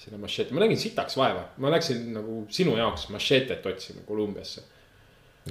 selle 0.00 0.18
mašete, 0.20 0.54
ma 0.56 0.62
nägin 0.64 0.80
sitaks 0.80 1.16
vaeva, 1.20 1.42
ma 1.60 1.70
läksin 1.72 1.98
nagu 2.16 2.46
sinu 2.52 2.76
jaoks 2.78 3.08
mašetet 3.12 3.66
otsima 3.68 4.00
Kolumbiasse 4.08 4.62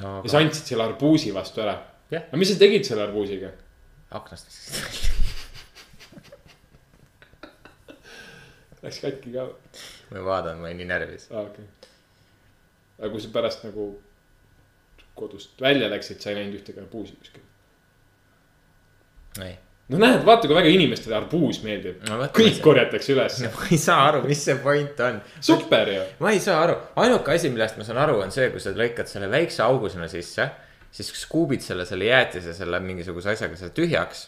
no 0.02 0.22
ja 0.24 0.30
sa 0.32 0.38
andsid 0.42 0.66
selle 0.72 0.84
arbuusi 0.90 1.34
vastu 1.34 1.62
ära. 1.66 1.76
Jah. 2.10 2.24
no 2.32 2.38
mis 2.42 2.50
sa 2.50 2.58
tegid 2.60 2.84
selle 2.88 3.04
arbuusiga? 3.06 3.50
aknast. 4.18 4.48
Läks 8.84 9.00
katki 9.04 9.30
ka, 9.36 9.44
ma 10.16 10.24
vaatan, 10.26 10.58
ma 10.62 10.66
olen 10.70 10.78
nii 10.82 10.90
närvis. 10.90 11.24
aa 11.30 11.42
okei 11.44 11.66
okay.. 11.66 11.79
Aga 13.00 13.10
kui 13.14 13.22
sa 13.24 13.30
pärast 13.34 13.64
nagu 13.68 13.90
kodust 15.20 15.60
välja 15.62 15.90
läksid, 15.92 16.20
sa 16.24 16.30
ei 16.32 16.36
näinud 16.40 16.60
ühtegi 16.62 16.80
arbuusi 16.80 17.16
kuskil. 17.20 17.42
ei, 19.44 19.56
no 19.90 19.98
näed, 20.02 20.22
vaata 20.28 20.48
kui 20.48 20.56
väga 20.58 20.72
inimestele 20.72 21.16
arbuus 21.18 21.60
meeldib 21.66 22.06
No 22.08 22.18
kõik 22.36 22.54
ei- 22.58 22.62
korjatakse 22.64 23.14
üles. 23.16 23.40
ma 23.56 23.68
ei 23.72 23.78
saa 23.82 24.00
aru, 24.08 24.22
mis 24.28 24.44
see 24.46 24.56
point 24.64 25.00
on. 25.06 25.20
super 25.44 25.92
ju. 25.94 26.02
ma 26.24 26.32
ei 26.36 26.40
saa 26.44 26.62
aru, 26.64 26.78
ainuke 27.04 27.32
asi, 27.36 27.50
millest 27.54 27.78
ma 27.80 27.84
saan 27.88 27.98
aru, 28.06 28.20
on 28.24 28.32
see, 28.36 28.50
kui 28.54 28.60
sa 28.64 28.72
lõikad 28.76 29.08
selle 29.12 29.28
väikse 29.32 29.64
augu 29.66 29.90
sinna 29.92 30.08
sisse, 30.12 30.50
siis 30.92 31.12
skuubid 31.22 31.62
selle, 31.62 31.86
selle 31.86 32.08
jäätise 32.10 32.54
selle 32.58 32.80
mingisuguse 32.84 33.30
asjaga 33.36 33.56
selle 33.60 33.76
tühjaks 33.76 34.28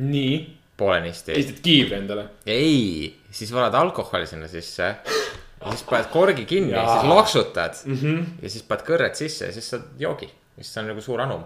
nii, 0.00 0.36
poolenisti. 0.80 1.32
esitad 1.36 1.58
kiivri 1.64 1.98
endale. 1.98 2.28
ei, 2.46 3.16
siis 3.30 3.50
valad 3.52 3.74
alkoholi 3.74 4.26
sinna 4.30 4.48
sisse. 4.48 4.94
ja 5.60 5.70
siis 5.70 5.82
paned 5.82 6.10
korgi 6.12 6.44
kinni 6.44 6.72
ja 6.72 6.86
siis 6.92 7.08
loksutad 7.08 7.74
mm. 7.84 7.94
-hmm. 7.94 8.26
ja 8.42 8.50
siis 8.50 8.62
paned 8.62 8.84
kõrred 8.86 9.14
sisse 9.14 9.46
ja 9.46 9.52
siis 9.52 9.70
saad 9.70 9.82
joogi. 9.98 10.30
siis 10.54 10.74
see 10.74 10.82
on 10.82 10.88
nagu 10.88 11.00
suur 11.00 11.20
anum. 11.20 11.44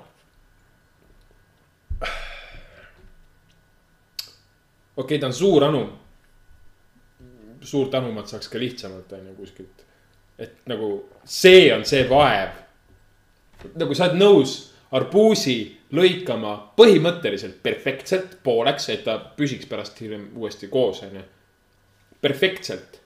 okei 2.00 2.10
okay,, 4.96 5.18
ta 5.18 5.26
on 5.26 5.34
suur 5.34 5.64
anum. 5.64 5.92
suurt 7.60 7.94
anumat 7.94 8.28
saaks 8.28 8.48
ka 8.48 8.58
lihtsamalt 8.58 9.12
on 9.12 9.26
ju 9.26 9.34
kuskilt. 9.34 9.86
et 10.38 10.56
nagu 10.66 11.08
see 11.24 11.74
on 11.74 11.84
see 11.84 12.08
vaev. 12.10 12.50
nagu 13.74 13.94
sa 13.94 14.04
oled 14.04 14.20
nõus 14.20 14.74
arbuusi 14.94 15.78
lõikama 15.94 16.56
põhimõtteliselt 16.78 17.62
perfektselt 17.62 18.38
pooleks, 18.42 18.88
et 18.88 19.04
ta 19.04 19.18
püsiks 19.36 19.66
pärast 19.66 20.00
hiljem 20.00 20.28
uuesti 20.36 20.68
koos, 20.68 21.02
onju. 21.02 21.22
perfektselt. 22.20 23.03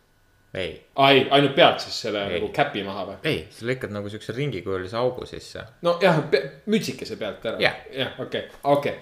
ei, 0.55 0.87
ai, 0.97 1.27
ainult 1.31 1.55
pealt 1.55 1.81
siis 1.81 2.01
selle 2.07 2.23
Ei. 2.25 2.39
nagu 2.39 2.49
käpi 2.55 2.83
maha 2.85 3.05
või? 3.11 3.19
ei, 3.29 3.41
sa 3.53 3.67
lõikad 3.69 3.93
nagu 3.93 4.09
siukse 4.09 4.33
ringikujulise 4.37 4.97
augu 4.97 5.27
sisse. 5.29 5.65
nojah, 5.85 6.23
mütsikese 6.67 7.19
pealt 7.21 7.45
ära 7.51 7.61
Jah.. 7.61 8.15
okei, 8.25 8.47
okei. 8.65 8.95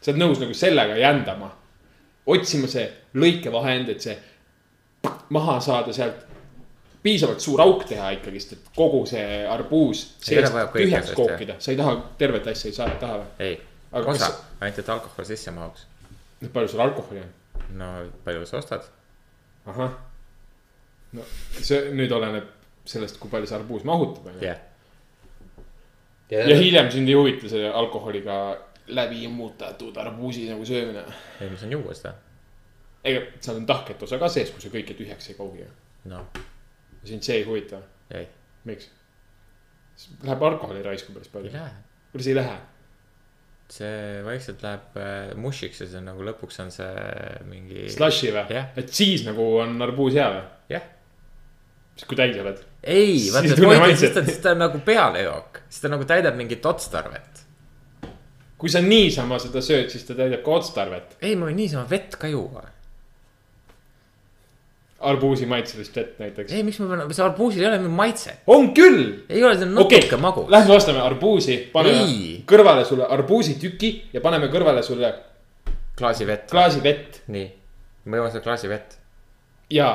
sa 0.00 0.10
oled 0.10 0.22
nõus 0.24 0.42
nagu 0.42 0.56
sellega 0.56 0.98
jändama, 0.98 1.52
otsima 2.26 2.70
see 2.70 2.88
lõikevahend, 3.14 3.94
et 3.94 4.02
see 4.08 4.18
maha 5.30 5.60
saada 5.62 5.94
sealt 5.94 6.26
piisavalt 7.02 7.40
suur 7.40 7.62
auk 7.62 7.86
teha 7.88 8.10
ikkagist, 8.18 8.52
et 8.56 8.74
kogu 8.76 9.04
see 9.08 9.40
arbuus 9.48 10.04
tühjaks 10.26 11.14
kookida, 11.16 11.56
sa 11.62 11.72
ei 11.72 11.78
taha 11.78 11.96
tervet 12.18 12.50
asja, 12.52 12.68
ei 12.68 12.76
saa, 12.76 12.90
taha 13.00 13.22
või? 13.22 13.32
ei, 13.46 13.56
osa 13.92 14.26
kas-, 14.26 14.44
ainult 14.60 14.82
et 14.82 14.94
alkohol 14.98 15.30
sisse 15.30 15.54
mahuks. 15.54 15.86
palju 16.52 16.74
sul 16.74 16.82
alkoholi 16.82 17.22
on? 17.22 17.34
no 17.78 17.96
palju 18.26 18.46
sa 18.50 18.58
ostad? 18.58 18.90
ahah. 19.70 20.09
No 21.16 21.26
see 21.58 21.90
nüüd 21.96 22.12
oleneb 22.14 22.48
sellest, 22.90 23.18
kui 23.20 23.30
palju 23.32 23.48
see 23.50 23.58
arbuus 23.58 23.86
mahutab, 23.88 24.30
onju. 24.32 24.44
jah, 24.44 24.60
ja 26.30 26.56
hiljem 26.56 26.90
sind 26.92 27.10
ei 27.10 27.18
huvita 27.18 27.50
see 27.50 27.70
alkoholiga 27.82 28.40
läbi 28.94 29.24
immutatud 29.24 29.96
arbuusi 29.96 30.48
nagu 30.50 30.66
söömine. 30.66 31.04
ei 31.40 31.50
ma 31.50 31.58
saan 31.58 31.72
juua 31.72 31.94
seda. 31.94 32.14
ega 33.04 33.22
seal 33.40 33.60
on 33.62 33.66
tahket 33.66 34.02
osa 34.02 34.18
ka 34.18 34.28
sees, 34.28 34.50
kui 34.54 34.62
sa 34.62 34.72
kõike 34.72 34.96
tühjaks 34.98 35.30
ei 35.30 35.38
koogi. 35.38 35.68
noh, 36.10 36.26
sind 37.04 37.26
see 37.26 37.40
ei 37.40 37.46
huvita, 37.48 37.82
ei, 38.14 38.28
miks? 38.68 38.90
Läheb 40.24 40.42
alkoholi 40.42 40.82
raisku 40.82 41.12
päris 41.12 41.28
ei 41.28 41.34
palju. 41.36 41.54
lähe. 41.54 41.72
kuidas 42.12 42.30
ei 42.30 42.38
lähe? 42.38 42.60
see 43.70 44.22
vaikselt 44.26 44.62
läheb 44.66 44.96
äh, 44.98 45.34
mushiks 45.38 45.84
ja 45.84 45.86
see 45.90 46.00
nagu 46.02 46.24
lõpuks 46.26 46.58
on 46.64 46.72
see 46.74 46.94
mingi. 47.46 47.84
Slushi 47.94 48.32
või 48.34 48.64
et 48.82 48.90
siis 48.94 49.22
nagu 49.26 49.44
on 49.60 49.76
arbuus 49.86 50.16
hea 50.18 50.26
või? 50.34 50.42
jah, 50.74 50.88
siis 51.96 52.08
kui 52.08 52.18
täis 52.18 52.38
oled? 52.40 52.64
ei, 52.82 53.28
vaata 53.32 53.96
siis 53.96 54.14
ta, 54.14 54.24
siis 54.24 54.40
ta 54.42 54.54
on 54.54 54.64
nagu 54.64 54.80
pealejook, 54.84 55.62
siis 55.68 55.84
ta 55.84 55.92
nagu 55.92 56.06
täidab 56.08 56.36
mingit 56.38 56.66
otstarvet. 56.66 57.44
kui 58.60 58.68
sa 58.72 58.82
niisama 58.84 59.38
seda 59.40 59.62
sööd, 59.64 59.88
siis 59.92 60.04
ta 60.08 60.16
täidab 60.16 60.44
ka 60.44 60.58
otstarvet. 60.60 61.16
ei, 61.20 61.36
ma 61.36 61.50
võin 61.50 61.60
niisama 61.60 61.86
vett 61.90 62.16
ka 62.20 62.30
juua. 62.30 62.64
arbuusi 65.10 65.46
maitselist 65.48 65.96
vett 65.96 66.18
näiteks. 66.20 66.52
ei, 66.52 66.64
miks 66.64 66.80
ma 66.80 66.88
pean, 66.94 67.12
see 67.12 67.24
arbuusil 67.24 67.64
ei 67.64 67.68
ole 67.68 67.82
mingit 67.82 67.98
maitset. 68.00 68.42
on 68.46 68.72
küll 68.76 69.04
ei 69.28 69.44
ole, 69.44 69.56
see 69.58 69.68
on 69.68 69.76
natuke, 69.76 70.20
magus. 70.20 70.48
lähme 70.52 70.76
ostame 70.76 71.04
arbuusi, 71.04 71.58
paneme 71.72 72.04
Ei. 72.06 72.44
kõrvale 72.48 72.84
sulle 72.88 73.08
arbuusitüki 73.08 73.94
ja 74.14 74.24
paneme 74.24 74.48
kõrvale 74.52 74.82
sulle 74.86 75.14
klaasi 76.00 76.26
vett. 76.26 76.48
klaasi 76.50 76.80
vett 76.84 77.24
nii, 77.28 77.48
ma 78.08 78.22
joon 78.22 78.32
seda 78.32 78.44
klaasi 78.48 78.72
vett. 78.72 78.96
ja 79.70 79.90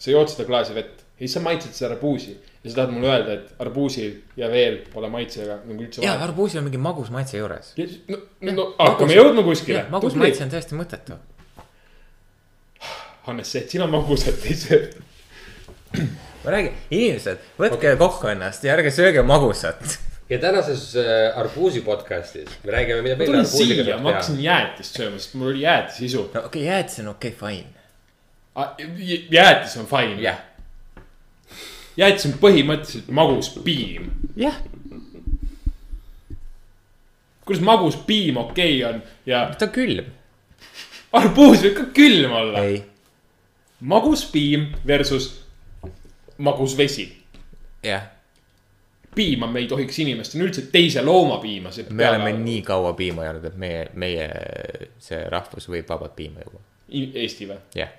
sa 0.00 0.12
jood 0.12 0.28
seda 0.32 0.44
klaasi 0.48 0.76
vett 0.76 0.99
ja 1.20 1.26
siis 1.28 1.36
sa 1.36 1.40
maitsed 1.44 1.76
seda 1.76 1.90
arbuusi 1.94 2.32
ja 2.64 2.70
sa 2.70 2.76
tahad 2.76 2.94
mulle 2.94 3.08
öelda, 3.12 3.32
et 3.32 3.60
arbuusil 3.60 4.14
ja 4.40 4.48
veel 4.48 4.78
pole 4.92 5.08
maitsega 5.12 5.58
nagu 5.66 5.84
üldse 5.84 6.04
ja. 6.04 6.14
arbuusil 6.24 6.62
on 6.62 6.64
mingi 6.68 6.80
magus 6.80 7.10
maitse 7.12 7.36
juures. 7.36 7.74
no, 8.08 8.20
no 8.48 8.66
hakkame 8.78 9.16
jõudma 9.18 9.44
kuskile. 9.44 9.84
magus 9.92 10.16
maitse 10.16 10.44
on 10.46 10.52
täiesti 10.52 10.78
mõttetu. 10.78 11.18
Hannes, 13.26 13.52
see, 13.52 13.60
et 13.64 13.76
sina 13.76 13.88
magusat 13.90 14.48
ei 14.48 14.56
söö. 14.56 14.88
ma 16.44 16.54
räägin, 16.56 16.78
inimesed, 16.88 17.44
võtke 17.60 17.82
okay. 17.92 18.00
kokku 18.00 18.32
ennast 18.32 18.64
ja 18.64 18.72
ärge 18.78 18.92
sööge 18.94 19.24
magusat. 19.28 19.98
ja 20.30 20.38
tänases 20.40 20.94
äh, 20.96 21.38
Arbuusi 21.38 21.84
podcast'is 21.84 22.60
me 22.64 22.72
räägime, 22.78 23.02
mida 23.04 23.16
ma 23.16 23.24
meil 23.24 23.34
tulin 23.34 23.44
arbuusiga 23.44 23.82
siia, 23.82 23.90
saab 23.92 24.00
ma 24.00 24.08
teha. 24.08 24.20
hakkasin 24.20 24.40
jäätist 24.46 25.00
sööma, 25.00 25.20
sest 25.20 25.36
mul 25.36 25.52
oli 25.52 25.66
jäätisisu. 25.68 26.22
no 26.32 26.46
okei 26.48 26.62
okay,, 26.62 26.68
jäätis 26.68 27.02
on 27.04 27.12
okei 27.12 27.36
okay,, 27.36 27.56
fine. 27.56 27.68
jäätis 29.36 29.76
on 29.80 29.88
fine. 29.90 30.22
jah, 30.24 30.40
jäätis 32.00 32.28
on 32.30 32.36
põhimõtteliselt 32.42 33.10
magus 33.14 33.50
piim. 33.64 34.10
jah, 34.36 34.56
kuidas 37.44 37.64
magus 37.64 37.98
piim 38.06 38.40
okei 38.40 38.78
okay 38.84 38.94
on 38.94 39.02
ja 39.26 39.48
ta 39.58 39.68
on 39.68 39.74
külm. 39.74 40.14
arbuus 41.12 41.64
võib 41.66 41.76
ka 41.76 41.90
külm 41.96 42.32
olla. 42.42 42.64
ei, 42.64 42.82
magus 43.80 44.24
piim 44.32 44.70
versus 44.86 45.32
magus 46.38 46.76
vesi. 46.76 47.10
jah, 47.82 48.08
piima 49.14 49.46
me 49.46 49.60
ei 49.60 49.68
tohiks 49.68 49.98
inimestena 49.98 50.44
üldse 50.46 50.66
teise 50.72 51.02
looma 51.02 51.38
piima. 51.42 51.70
me 51.90 52.08
oleme 52.08 52.32
nii 52.32 52.62
kaua 52.62 52.92
piima 52.92 53.24
joonud, 53.28 53.44
et 53.44 53.56
meie, 53.56 53.86
meie 53.94 54.28
see 54.98 55.22
rahvus 55.28 55.68
võib 55.68 55.88
vabalt 55.88 56.16
piima 56.16 56.44
juua. 56.46 56.62
Eesti 56.90 57.46
või? 57.46 57.58
jah, 57.74 57.92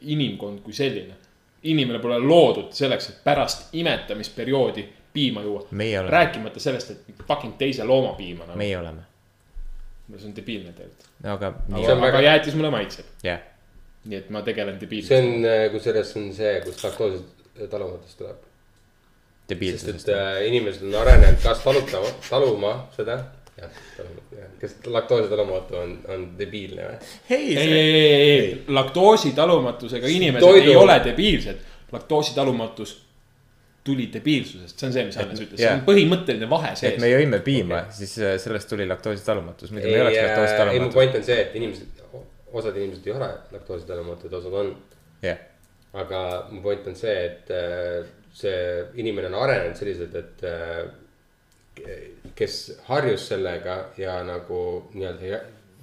inimkond 0.00 0.64
kui 0.64 0.76
selline. 0.76 1.14
Inimene 1.62 1.98
pole 1.98 2.18
loodud 2.18 2.72
selleks, 2.72 3.08
et 3.10 3.20
pärast 3.24 3.68
imetamisperioodi 3.72 4.88
piima 5.12 5.42
juua. 5.42 5.66
Rääkimata 6.08 6.60
sellest, 6.60 6.90
et 6.90 7.24
fucking 7.28 7.56
teise 7.58 7.84
looma 7.84 8.12
piima 8.14 8.44
nagu. 8.46 8.58
meie 8.58 8.78
oleme. 8.78 9.02
see 10.18 10.26
on 10.28 10.36
debiilne 10.36 10.72
tegelikult. 10.72 11.08
no 11.22 11.32
aga 11.32 11.52
See, 11.68 11.92
on 11.92 11.98
aga 11.98 12.06
väga- 12.06 12.20
jäätis 12.22 12.54
mulle 12.54 12.70
maitseb. 12.70 13.06
jah, 13.22 13.40
nii 14.04 14.18
et 14.18 14.30
ma 14.30 14.42
tegelen 14.42 14.74
see 14.78 14.86
debiilsusega. 14.86 15.26
on, 15.26 15.72
kusjuures 15.72 16.12
see 16.12 16.22
on 16.22 16.32
see, 16.34 16.54
kus 16.64 16.84
laktoosist 16.84 17.68
talumatus 17.70 18.14
tuleb. 18.16 18.36
sest 19.48 20.08
et. 20.08 20.08
äh, 20.14 20.46
inimesed 20.46 20.82
on 20.88 20.94
arenenud 21.02 21.38
kas 21.42 21.58
talutama, 21.64 22.06
taluma 22.30 22.88
seda. 22.96 23.18
Kas 24.60 24.74
laktoositalumatu 24.86 25.76
on, 25.76 25.92
on 26.08 26.24
debiilne 26.38 26.88
või? 26.88 27.12
ei, 27.30 27.52
ei, 27.56 27.58
ei, 27.58 27.92
ei, 27.92 28.32
ei, 28.32 28.48
laktoositalumatusega 28.68 30.10
inimesed 30.10 30.46
Toidu- 30.46 30.74
ei 30.74 30.76
ole 30.76 30.98
debiilsed. 31.04 31.62
laktoositalumatus 31.92 32.96
tuli 33.84 34.10
debiilsusest, 34.12 34.78
see 34.78 34.88
on 34.88 34.92
see, 34.92 35.04
mis 35.08 35.16
Hannes 35.16 35.40
ütles, 35.40 35.60
see 35.60 35.70
on 35.72 35.82
põhimõtteline 35.86 36.48
vahe 36.50 36.72
et 36.74 36.80
sees 36.82 36.98
me. 37.00 37.08
jõime 37.08 37.40
piima 37.44 37.78
okay., 37.78 37.96
siis 38.02 38.16
äh, 38.20 38.34
sellest 38.42 38.68
tuli 38.68 38.86
laktoositalumatus, 38.88 39.72
muidu 39.72 39.88
me 39.88 39.94
ei 39.94 40.02
oleks 40.02 40.18
ei, 40.18 40.20
ei 40.20 40.28
mu 40.28 40.34
laktoositalumatud. 40.34 40.96
point 40.98 41.16
on 41.16 41.24
see, 41.30 41.38
et 41.46 41.56
inimesed, 41.60 42.02
osad 42.60 42.76
inimesed 42.76 43.08
ei 43.08 43.14
ole 43.16 43.30
laktoositalumatud, 43.56 44.36
osad 44.40 44.58
on. 44.60 44.74
jah, 45.24 45.40
aga 46.04 46.22
mu 46.50 46.60
point 46.64 46.90
on 46.92 46.98
see, 46.98 47.16
et 47.24 47.54
äh, 47.56 48.10
see 48.36 48.58
inimene 49.00 49.30
on 49.32 49.38
arenenud 49.40 49.80
selliselt, 49.80 50.14
et 50.20 50.44
äh, 50.46 50.84
kes 52.34 52.56
harjus 52.88 53.28
sellega 53.28 53.76
ja 53.98 54.20
nagu 54.26 54.60
nii-öelda 54.94 55.40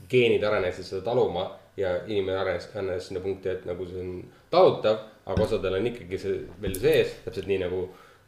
geenid 0.09 0.43
arenesid 0.43 0.87
seda 0.87 1.03
taluma 1.05 1.47
ja 1.77 1.93
inimene 2.07 2.39
arenes, 2.41 2.69
arenes 2.75 3.07
sinna 3.07 3.21
punkti, 3.21 3.51
et 3.51 3.65
nagu 3.69 3.85
see 3.85 4.01
on 4.01 4.11
talutav, 4.53 4.99
aga 5.27 5.45
osadel 5.45 5.77
on 5.77 5.89
ikkagi 5.91 6.19
see 6.21 6.35
veel 6.61 6.77
sees, 6.79 7.17
täpselt 7.25 7.49
nii 7.51 7.61
nagu 7.65 7.81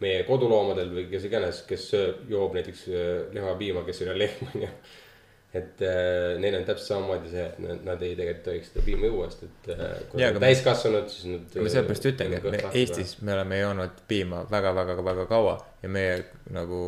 meie 0.03 0.23
koduloomadel 0.27 0.91
või 0.95 1.05
kes 1.11 1.27
iganes, 1.27 1.61
kes 1.67 1.85
sööb, 1.91 2.23
joob 2.31 2.55
näiteks 2.55 2.87
äh, 2.87 3.13
lihapiima, 3.35 3.83
kes 3.87 4.03
ei 4.03 4.11
ole 4.11 4.17
lehm, 4.23 4.51
onju. 4.53 4.69
et 5.59 5.81
äh, 5.81 6.37
neil 6.39 6.59
on 6.59 6.67
täpselt 6.67 6.93
samamoodi 6.93 7.33
see, 7.33 7.47
et 7.49 7.59
nad, 7.65 7.81
nad 7.87 8.05
ei 8.05 8.13
tegelikult 8.15 8.45
tohiks 8.51 8.71
seda 8.71 8.85
piima 8.85 9.09
juua, 9.09 9.31
sest 9.33 9.49
et 9.49 9.73
äh, 9.75 9.97
kui 10.11 10.21
nad 10.21 10.37
on 10.37 10.45
täiskasvanud, 10.45 11.09
siis 11.11 11.33
nad. 11.33 11.57
ma 11.57 11.73
sellepärast 11.73 12.09
ütlengi, 12.13 12.39
et 12.39 12.49
me 12.53 12.63
Eestis 12.83 13.17
me 13.25 13.35
oleme 13.35 13.59
joonud 13.63 13.99
piima 14.07 14.45
väga-väga-väga 14.51 15.27
kaua 15.31 15.57
ja 15.83 15.89
meie 15.89 16.15
nagu. 16.51 16.79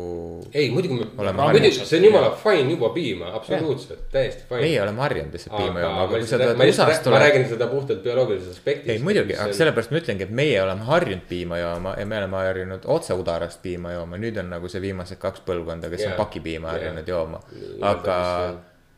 ei, 0.52 0.70
muidugi 0.70 0.98
me, 0.98 1.06
Oleme 1.22 1.42
muidugi 1.42 1.70
see 1.78 1.98
on 1.98 2.04
jumala 2.04 2.30
fine 2.36 2.74
juua 2.74 2.90
piima, 2.92 3.30
absoluutselt, 3.38 4.02
täiesti 4.12 4.44
fine. 4.48 4.60
meie 4.66 4.82
oleme 4.82 5.00
harjunud 5.00 5.36
lihtsalt 5.36 5.56
piima 5.56 5.84
jooma, 5.84 6.02
aga 6.04 6.18
kui 6.18 6.28
sa 6.28 6.40
tuled 6.42 6.60
USA-st 6.66 7.08
ma 7.14 7.22
räägin 7.22 7.46
seda 7.54 7.68
puhtalt 7.70 8.02
bioloogilisest 8.04 8.58
aspektist. 8.58 8.90
ei 8.92 8.98
muidugi, 9.06 9.36
aga. 9.36 9.56
sellepärast 9.56 9.94
ma 9.94 10.02
ütlengi, 10.02 10.28
et 10.28 10.34
meie 10.42 10.58
oleme 10.62 10.84
harjunud 10.90 11.24
piima 11.30 11.62
jooma 11.62 11.94
ja 11.98 12.04
me 12.10 12.18
oleme 12.20 12.40
harjunud 12.42 12.84
otse 12.96 13.16
udarast 13.16 13.62
piima 13.64 13.94
jooma, 13.96 14.20
nüüd 14.20 14.42
on 14.44 14.52
nagu 14.52 14.68
see 14.72 14.84
viimased 14.84 15.22
kaks 15.22 15.46
põlvkonda, 15.48 15.88
kes 15.92 16.04
Jaa. 16.04 16.12
on 16.12 16.20
pakipiima 16.20 16.74
harjunud 16.74 17.08
jooma. 17.08 17.40
Nii, 17.56 17.80
aga 17.94 18.18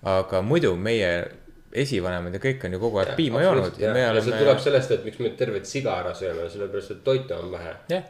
aga 0.04 0.42
muidu 0.44 0.74
meie 0.76 1.14
esivanemad 1.74 2.34
ja 2.36 2.42
kõik 2.42 2.66
on 2.66 2.76
ju 2.76 2.82
kogu 2.82 3.00
aeg 3.02 3.14
piima 3.18 3.42
joonud 3.42 3.78
ja 3.82 3.94
ja 3.98 4.10
see 4.18 4.30
tuleb 4.30 4.52
oleme, 4.52 4.66
sellest, 4.66 4.92
et 4.94 5.06
miks 5.06 5.22
me 5.22 5.32
tervet 5.38 5.66
siga 5.66 5.96
ära 6.02 6.12
sööme, 6.14 6.46
sellepärast 6.50 6.94
et 6.94 7.00
toitu 7.06 7.34
on 7.38 7.50
vähe. 7.54 7.72
jah, 7.90 8.04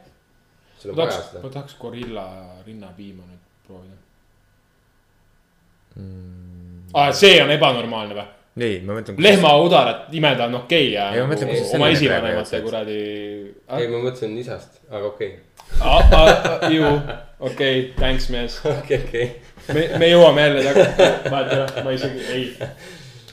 sul 0.84 0.92
on 0.92 0.98
ma 0.98 1.06
vaja 1.06 1.16
tahaks, 1.16 1.32
ma 1.32 1.40
seda. 1.40 1.52
tahaks 1.56 1.76
gorilla 1.80 2.24
rinnapiima 2.66 3.24
nüüd 3.24 3.44
proovida 3.66 3.96
mm.. 5.96 6.80
aa, 6.92 7.12
see 7.16 7.38
on 7.42 7.52
ebanormaalne 7.54 8.18
või? 8.18 8.26
ei, 8.60 8.76
ma 8.84 8.98
mõtlen. 8.98 9.16
lehmaudarat 9.24 10.12
imeda 10.14 10.48
on 10.50 10.60
okei 10.60 10.90
okay, 10.90 10.92
ja 10.92 11.08
Ei, 11.14 11.22
ma 11.24 11.30
mõtlen, 11.32 11.54
kus 11.54 11.70
sa 11.70 11.78
oma 11.80 11.88
esivanemate 11.94 12.60
kuradi. 12.66 12.98
ei, 13.78 13.88
ma 13.88 14.02
mõtlesin 14.04 14.36
isast, 14.42 14.82
aga 14.90 15.08
okei, 15.08 15.32
ju, 16.74 16.92
okei, 17.50 17.80
thanks 17.98 18.28
mees. 18.34 18.60
okei, 18.78 19.00
okei. 19.00 19.26
me, 19.72 19.88
me 20.02 20.12
jõuame 20.12 20.46
jälle 20.46 20.68
tagasi, 20.68 21.08
vaata 21.32 21.56
ära, 21.56 21.86
ma 21.86 21.96
isegi 21.96 22.28
ei. 22.36 22.46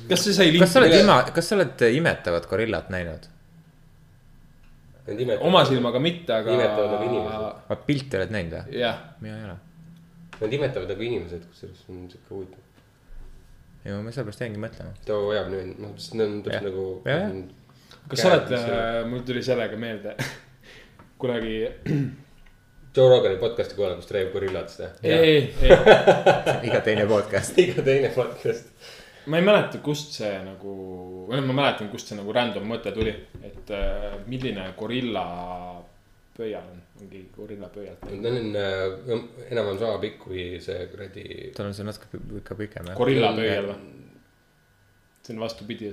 kas 0.10 0.26
see 0.26 0.40
sai 0.40 0.50
kas 0.56 0.74
sa 0.74 0.82
oled 0.82 0.98
ima, 1.04 1.22
kas 1.36 1.52
sa 1.52 1.60
oled 1.60 1.86
imetavat 1.92 2.50
gorillat 2.50 2.90
näinud? 2.94 3.30
Oma 5.48 5.64
silmaga 5.68 6.02
mitte, 6.04 6.34
aga. 6.34 6.56
Imetavad 6.56 6.96
nagu 6.96 7.08
inimesed. 7.10 7.86
pilti 7.88 8.20
oled 8.20 8.34
näinud 8.36 8.58
või? 8.58 8.80
jah, 8.82 9.00
mina 9.24 9.38
ei 9.38 9.48
ole. 9.50 9.58
Nad 10.42 10.58
imetavad 10.58 10.94
nagu 10.94 11.08
inimesed, 11.08 11.48
kusjuures 11.52 11.84
on 11.90 12.04
siuke 12.12 12.34
huvitav. 12.34 12.68
ja 13.86 13.98
ma 14.02 14.14
sellepärast 14.14 14.46
jäingi 14.46 14.62
mõtlema. 14.62 14.94
too 15.06 15.28
hoiab 15.28 15.52
nüüd, 15.54 15.76
noh, 15.82 15.94
sest 15.98 16.18
need 16.18 16.28
on 16.28 16.42
täpselt 16.48 16.70
nagu. 16.70 16.88
Kas 18.12 18.24
sa 18.24 18.34
oled, 18.34 18.56
mul 19.12 19.24
tuli 19.28 19.44
sellega 19.46 19.78
meelde, 19.80 20.16
kunagi, 21.22 21.56
Joe 22.96 23.08
Rogani 23.08 23.38
podcast'i 23.40 23.78
kuulanud, 23.78 24.02
kus 24.02 24.10
ta 24.10 24.18
räägib 24.18 24.34
gorilladest 24.36 24.82
jah? 24.84 24.98
ei, 25.04 25.46
ei, 25.64 25.78
iga 26.68 26.82
teine 26.84 27.06
podcast. 27.08 27.60
iga 27.62 27.86
teine 27.86 28.10
podcast. 28.16 28.68
Ma 29.26 29.38
ei 29.38 29.46
mäleta, 29.46 29.82
kust 29.86 30.16
see 30.18 30.34
nagu, 30.46 30.74
või 31.30 31.40
noh, 31.40 31.48
ma 31.52 31.58
mäletan, 31.62 31.90
kust 31.94 32.10
see 32.10 32.18
nagu 32.18 32.34
random 32.36 32.68
mõte 32.70 32.94
tuli, 32.96 33.14
et 33.46 33.74
äh, 33.76 34.18
milline 34.32 34.68
gorilla 34.80 35.26
pöial 36.38 36.66
on, 36.66 36.82
mingi 37.02 37.24
gorilla 37.36 37.70
pöialt. 37.74 38.06
Need 38.10 38.30
on 38.32 38.60
äh, 38.60 38.86
enam-vähem 39.50 39.82
sama 39.82 40.02
pikk 40.04 40.22
kui 40.26 40.46
see 40.64 40.86
kuradi. 40.92 41.26
tal 41.58 41.70
on 41.70 41.78
see 41.78 41.88
natuke 41.88 42.22
ikka 42.42 42.58
pikem 42.64 42.92
jah. 42.92 42.98
gorilla 42.98 43.34
pöial 43.38 43.72
või? 43.72 43.98
see 45.22 45.36
on 45.36 45.44
vastupidi, 45.44 45.92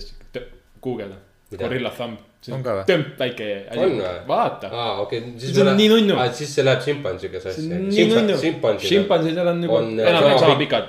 guugelda, 0.81 1.19
Mida? 1.19 1.28
Gorilla 1.57 1.91
thumb. 1.91 2.19
On 2.55 2.61
ka 2.63 2.71
või? 2.77 2.83
tõmp 2.87 3.17
väike 3.19 3.47
asi 3.67 3.81
On 3.83 3.95
või?, 3.99 4.11
vaata. 4.29 4.69
aa, 4.71 4.91
okei 5.03 5.19
okay.. 5.19 5.41
See 5.43 5.63
on 5.65 5.73
nii 5.75 5.89
nunnu. 5.91 6.15
siis 6.39 6.53
see 6.55 6.63
läheb 6.63 6.85
šimpansiga 6.85 7.41
sassi. 7.43 7.65
nii 7.67 8.05
nunnu, 8.13 8.37
šimpansidel 8.85 9.51
on 9.51 9.59
nagu 9.65 9.75
on, 9.75 9.89
äh, 9.99 10.07
enam-vähem 10.13 10.39
sama 10.45 10.55
pikad. 10.61 10.87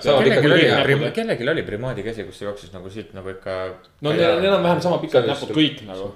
kellelgi 1.18 1.50
oli 1.56 1.64
primaadi 1.66 2.06
käsi, 2.06 2.28
kus 2.28 2.38
see 2.38 2.46
jooksis 2.46 2.76
nagu 2.76 2.94
siit 2.94 3.18
nagu 3.18 3.34
ikka. 3.34 3.58
no 4.06 4.14
neil 4.14 4.36
on 4.36 4.46
enam-vähem 4.52 4.84
sama 4.86 5.02
pikad 5.02 5.26
See 5.26 5.34
on 5.34 5.34
näpud 5.34 5.56
kõik 5.58 5.82
nagu. 5.90 6.12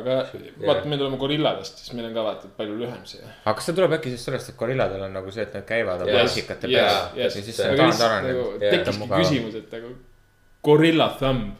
aga 0.00 0.18
vaata, 0.64 0.88
me 0.88 1.02
tuleme 1.04 1.20
gorilladest, 1.20 1.84
siis 1.84 1.92
meil 1.98 2.08
on 2.08 2.16
ka 2.16 2.26
vaata 2.30 2.52
palju 2.56 2.80
lühem 2.80 3.04
see. 3.12 3.20
aga 3.44 3.56
kas 3.60 3.68
see 3.68 3.76
tuleb 3.76 3.98
äkki 4.00 4.16
siis 4.16 4.24
sellest, 4.30 4.54
et 4.54 4.60
gorilladel 4.64 5.04
on 5.10 5.16
nagu 5.20 5.36
see, 5.36 5.44
et 5.44 5.60
nad 5.60 5.68
käivad 5.68 6.06
oma 6.08 6.16
yes, 6.24 6.40
peal 6.48 6.72
ja 6.72 7.28
siis 7.28 7.44
see- 7.44 7.60
see 7.60 7.76
lihtsalt 7.76 7.84
taandaraneb 7.84 8.32
nagu 8.32 8.50
tekkiski 8.64 9.14
küsimus, 9.18 9.60
et 9.60 9.76
nagu 9.76 9.96
gorilla 10.64 11.12
thumb, 11.20 11.52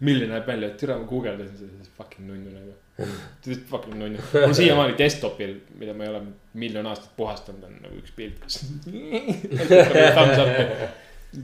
milline 0.00 0.30
näeb 0.32 0.46
välja, 0.48 0.68
et 0.70 0.78
türa 0.80 0.96
ma 1.00 1.04
guugeldasin 1.08 1.56
seda, 1.58 1.72
siis 1.80 1.90
fucking 1.96 2.28
nunnu 2.28 2.50
nagu. 2.54 2.76
Fucking 3.70 3.94
nunnu, 3.96 4.18
mul 4.34 4.52
siiamaani 4.52 4.92
desktop'il, 4.98 5.54
mida 5.80 5.94
ma 5.96 6.04
ei 6.04 6.10
ole 6.12 6.18
miljon 6.60 6.84
aastat 6.90 7.14
puhastanud, 7.16 7.62
on 7.64 7.78
nagu 7.80 7.96
üks 7.96 8.12
pilt, 8.12 8.36
kus. 8.42 8.58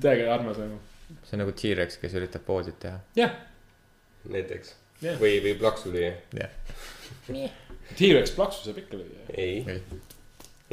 täiega 0.02 0.34
armas 0.34 0.58
nagu. 0.60 0.76
see 1.24 1.36
on 1.38 1.42
nagu 1.44 1.54
T-Rex, 1.56 1.96
kes 2.02 2.16
üritab 2.18 2.44
poodit 2.44 2.76
teha. 2.82 2.98
jah, 3.16 3.32
näiteks 4.28 4.74
Jah. 5.04 5.16
või, 5.20 5.38
või 5.44 5.54
plaksu 5.60 5.92
lüüa. 5.94 6.12
T-Rex 7.96 8.34
plaksu 8.36 8.60
saab 8.66 8.78
ikka 8.82 8.94
lüüa. 9.00 9.24
ei 9.32 9.64
Ei., 9.68 9.80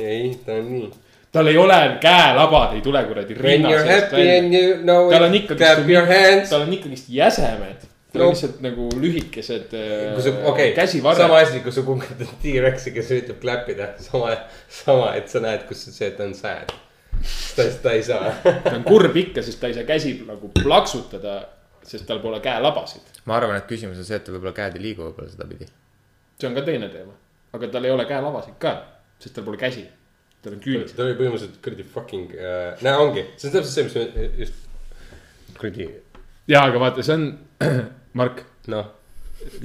ei, 0.04 0.36
ta 0.46 0.52
on 0.60 0.72
nii. 0.74 0.88
Tal 1.34 1.50
ei 1.50 1.58
ole 1.58 1.80
käelabad, 2.02 2.76
ei 2.78 2.82
tule 2.86 3.02
kuradi 3.08 3.34
When 3.34 3.46
rinna 3.46 3.72
you 3.72 3.80
are 3.80 3.88
seest 3.88 4.12
happy 4.12 4.22
välja 4.22 4.38
and 4.40 4.54
you 4.54 4.78
know 4.84 5.10
Tal 5.12 5.24
on 5.24 5.36
ikkagist 5.40 5.82
nagu- 5.88 6.50
tal 6.50 6.68
on 6.68 6.74
ikkagist 6.78 7.10
jäsemed, 7.10 7.90
No. 8.14 8.28
lihtsalt 8.30 8.60
nagu 8.62 8.84
lühikesed 9.02 9.72
äh, 9.74 10.12
kui 10.14 10.22
sa, 10.22 10.32
okei 10.46 10.72
okay,, 10.72 11.16
sama 11.18 11.40
asi, 11.40 11.64
kui 11.66 11.72
sa 11.74 11.82
guugeldad 11.82 12.30
T-Rexi, 12.44 12.92
kes 12.94 13.08
üritab 13.10 13.40
klappida, 13.42 13.88
sama, 13.98 14.36
sama, 14.70 15.08
et 15.18 15.32
sa 15.34 15.42
näed, 15.42 15.64
kus 15.66 15.82
see, 15.88 16.12
et 16.12 16.20
ta 16.20 16.28
on 16.28 16.36
sad. 16.38 16.70
ta, 17.58 17.66
ta 17.82 17.96
ei 17.98 18.04
saa. 18.06 18.30
ta 18.68 18.76
on 18.76 18.86
kurb 18.86 19.18
ikka, 19.18 19.42
sest 19.42 19.58
ta 19.58 19.72
ei 19.72 19.74
saa 19.80 19.88
käsi 19.90 20.14
nagu 20.28 20.52
plaksutada, 20.60 21.40
sest 21.82 22.06
tal 22.06 22.22
pole 22.22 22.38
käelabasid. 22.46 23.18
ma 23.26 23.40
arvan, 23.40 23.58
et 23.58 23.66
küsimus 23.66 23.98
on 23.98 24.06
see, 24.06 24.22
et 24.22 24.30
ta 24.30 24.36
võib-olla 24.36 24.54
käed 24.62 24.78
ei 24.78 24.86
liigu 24.86 25.08
võib-olla 25.08 25.34
sedapidi. 25.34 25.72
see 26.38 26.52
on 26.52 26.62
ka 26.62 26.68
teine 26.70 26.94
teema, 26.94 27.18
aga 27.58 27.74
tal 27.74 27.90
ei 27.90 27.98
ole 27.98 28.06
käelavasid 28.14 28.62
ka, 28.62 28.78
sest 29.26 29.34
tal 29.40 29.50
pole 29.50 29.58
käsi. 29.58 29.88
Tal 30.44 30.54
on 30.58 30.64
küünised. 30.64 30.96
ta 30.98 31.06
oli 31.08 31.16
põhimõtteliselt 31.20 31.60
kuradi 31.64 31.86
fucking 31.94 32.34
äh,, 32.36 32.82
näe 32.86 32.98
ongi, 33.00 33.24
see 33.38 33.50
on 33.50 33.56
täpselt 33.60 33.76
see, 33.76 33.86
mis 33.88 34.18
me 34.18 34.28
just 34.42 34.60
kuradi, 35.60 35.88
ja, 36.52 36.66
aga 36.68 36.82
vaata, 36.84 37.06
see 37.06 37.16
on, 37.20 37.30
Mark, 38.20 38.44
noh, 38.72 38.92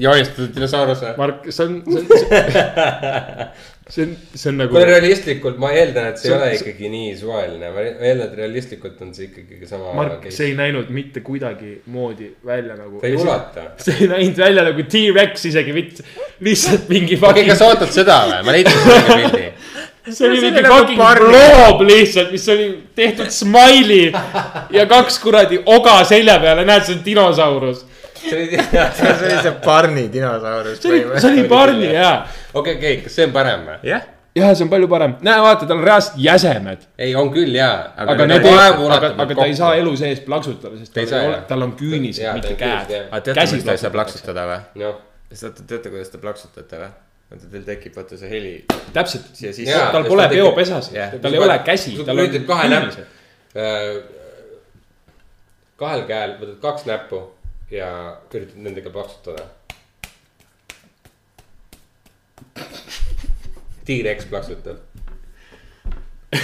joonistatud 0.00 0.54
dinosauruse. 0.56 1.12
Mark, 1.18 1.44
see 1.54 1.64
on, 1.66 1.74
see 1.86 2.00
on, 2.02 2.06
see 3.94 4.02
on, 4.06 4.14
see 4.34 4.48
on 4.50 4.56
nagu 4.58 4.72
kuule, 4.74 4.86
realistlikult 4.88 5.58
ma 5.62 5.70
eeldan, 5.76 6.08
et 6.12 6.18
see 6.20 6.28
ei 6.28 6.32
See- 6.32 6.38
ole 6.38 6.48
see- 6.50 6.60
ikkagi 6.64 6.90
nii 6.92 7.12
suvaline, 7.20 7.70
ma 7.74 7.84
eeldan, 7.84 8.24
et 8.26 8.34
realistlikult 8.40 9.02
on 9.06 9.12
see 9.16 9.28
ikkagi 9.30 9.68
sama. 9.70 9.92
Mark, 9.98 10.26
see 10.34 10.50
ei 10.50 10.56
näinud 10.58 10.90
mitte 10.94 11.22
kuidagimoodi 11.26 12.30
välja 12.46 12.74
nagu. 12.80 12.98
ta 13.02 13.06
ei 13.10 13.16
ulata. 13.20 13.68
see 13.84 13.96
ei 14.02 14.10
näinud 14.14 14.40
välja 14.44 14.64
nagu 14.70 14.86
T-Rex 14.96 15.46
isegi 15.52 15.76
mitte, 15.76 16.06
lihtsalt 16.48 16.88
mingi 16.90 17.20
okei, 17.22 17.46
kas 17.50 17.62
sa 17.62 17.70
ootad 17.72 17.94
seda 17.94 18.18
või? 18.32 18.40
ma 18.48 18.56
leidsin 18.56 18.82
selle 18.86 19.06
pildi. 19.14 19.46
see 20.12 20.28
oli 20.28 20.40
See 20.40 20.50
mingi 20.50 20.60
oli 20.60 20.66
nagu 20.66 20.74
fucking 20.74 21.00
bloob 21.20 21.84
lihtsalt, 21.88 22.32
mis 22.32 22.48
oli 22.48 22.66
tehtud 22.98 23.30
smiley 23.34 24.12
ja 24.74 24.86
kaks 24.90 25.18
kuradi 25.22 25.62
oga 25.66 26.00
selja 26.08 26.38
peale, 26.42 26.64
näed, 26.68 26.86
see 26.86 26.98
on 26.98 27.02
dinosaurus. 27.06 27.86
see 28.28 28.36
oli 28.36 29.40
see 29.42 29.54
Barney 29.64 30.06
dinosaurus. 30.12 30.78
see 30.82 30.92
oli, 30.92 31.20
see 31.20 31.32
oli 31.32 31.48
Barney 31.48 31.90
jaa. 31.94 32.14
okei, 32.54 32.76
okei, 32.76 33.00
kas 33.04 33.18
see 33.18 33.28
on 33.28 33.34
parem 33.34 33.66
või? 33.68 33.80
jah, 33.88 34.06
jah, 34.38 34.54
see 34.54 34.66
on 34.66 34.72
palju 34.72 34.90
parem, 34.90 35.16
näe, 35.24 35.42
vaata, 35.44 35.66
tal 35.70 35.80
on 35.80 35.86
reaalselt 35.86 36.20
jäsemed, 36.22 36.86
ei, 36.98 37.14
on 37.18 37.32
küll 37.34 37.54
jaa. 37.58 37.74
aga 38.04 38.28
need 38.30 38.46
ei, 38.48 38.60
aga, 38.68 39.12
aga 39.14 39.28
ta 39.34 39.48
ei 39.50 39.58
saa 39.58 39.74
elu 39.80 39.96
sees 40.00 40.22
plaksutada, 40.26 40.78
sest 40.80 40.94
Ta 40.94 41.04
ei 41.04 41.10
tal 41.10 41.28
ole 41.32 41.42
tal 41.50 41.66
on 41.68 41.74
küünised, 41.78 42.30
mitte 42.38 42.56
käed 42.58 42.96
aga 43.00 43.20
teate, 43.30 43.50
miks 43.54 43.68
ta 43.68 43.76
ei 43.76 43.84
saa 43.84 43.94
plaksutada 43.94 44.48
või? 44.50 44.64
noh, 44.84 44.98
sest 45.32 45.62
teate, 45.64 45.92
kuidas 45.92 46.10
te 46.14 46.22
plaksutate 46.22 46.82
või? 46.84 46.96
vaata, 47.30 47.50
teil 47.52 47.64
tekib 47.66 47.96
vaata 47.98 48.18
see 48.20 48.30
heli 48.30 48.52
täpselt, 48.92 49.32
tal 49.92 50.06
pole 50.08 50.28
peopesasid 50.32 50.96
jah., 50.96 51.16
tal 51.22 51.34
ei 51.36 51.42
ole 51.44 51.58
käsi, 51.66 51.96
Sul 51.96 52.08
lülitad 52.16 52.46
kahe 52.48 52.70
näpp- 52.72 53.02
äh, 53.56 53.98
kahel 55.78 56.06
käel 56.08 56.36
võtad 56.40 56.58
kaks 56.62 56.88
näppu 56.88 57.22
ja 57.70 57.88
üritad 58.32 58.58
nendega 58.64 58.90
plaksutada. 58.90 59.44
T-Rex 63.88 64.26
plaksutab. 64.28 64.80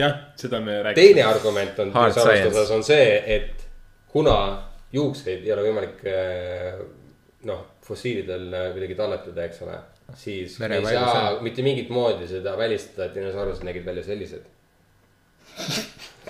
jah, 0.00 0.14
seda 0.36 0.60
me 0.60 0.78
rääkisime. 0.82 1.14
teine 1.14 1.26
argument 1.28 1.78
on 1.78 1.92
on 2.76 2.84
see, 2.84 3.22
et 3.36 3.66
kuna 4.12 4.36
juukseid 4.92 5.44
ei 5.44 5.52
ole 5.54 5.66
võimalik 5.68 6.02
äh, 6.08 6.80
noh, 7.48 7.62
fossiilidel 7.92 8.44
äh, 8.56 8.66
kuidagi 8.74 8.94
talletada, 8.98 9.40
eks 9.44 9.62
ole. 9.66 9.76
siis 10.16 10.58
me 10.60 10.66
ei 10.76 10.86
saa 10.86 11.30
on. 11.36 11.44
mitte 11.44 11.62
mingit 11.62 11.88
moodi 11.92 12.28
seda 12.28 12.56
välistada, 12.58 13.04
et 13.06 13.14
dinosaurused 13.14 13.64
nägid 13.68 13.84
välja 13.86 14.04
sellised. 14.08 14.42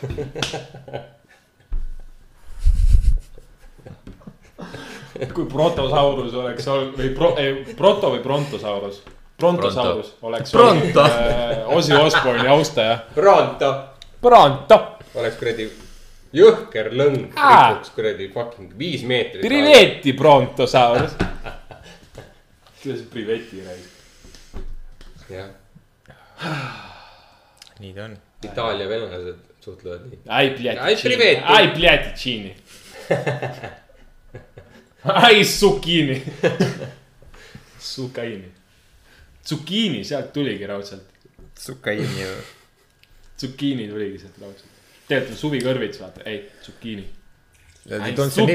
kui 5.34 5.44
Brontosaurus 5.46 6.34
oleks 6.34 6.68
olnud 6.68 6.98
või 6.98 7.14
pro, 7.16 7.36
ei, 7.38 7.64
Proto 7.78 8.10
või 8.14 8.22
Brontosaurus. 8.24 9.02
Brontosaurus 9.38 10.14
oleks 10.22 10.52
Pronto. 10.52 10.74
olnud 10.74 10.96
äh, 11.06 11.76
Ozzy 11.76 11.94
Osbourne'i 11.98 12.48
austaja. 12.50 12.98
Pronto 13.14 13.74
Pronto, 14.22 14.78
oleks 15.14 15.36
kuradi 15.36 15.72
jõhker 16.36 16.90
lõng, 16.96 17.18
rikuks 17.32 17.92
kuradi 17.96 18.28
fucking 18.32 18.72
viis 18.78 19.02
meetrit. 19.08 19.44
Priveti 19.44 20.12
Brontosaurus. 20.18 21.16
kuidas 22.82 23.02
Priveti 23.12 23.62
räägib? 23.66 23.90
jah, 25.32 25.48
nii 27.80 27.92
ta 27.96 28.04
on. 28.08 28.16
Itaalia 28.42 28.88
venelased 28.90 29.38
suhtlevad 29.64 30.08
nii. 30.08 30.18
Ai 30.26 30.48
Ai, 30.48 30.50
pljati, 30.56 31.02
priveti. 31.02 31.42
ai 31.44 31.68
pljati, 31.76 32.56
ai 35.26 35.44
zucchini. 35.44 36.22
Zucchini, 37.82 38.46
zucchini, 39.44 40.04
sealt 40.06 40.32
tuligi 40.32 40.66
raudselt. 40.66 41.02
sukaiini 41.58 42.20
ju. 42.22 42.28
Zucchini 43.40 43.88
tuligi 43.90 44.18
sealt 44.18 44.38
raudselt. 44.40 44.71
Tegelikult 45.12 45.36
on 45.36 45.40
suvikõrvits, 45.44 46.00
vaata, 46.02 46.24
ei, 46.28 46.38
ei 47.92 48.12
tulnud 48.14 48.32
see 48.32 48.46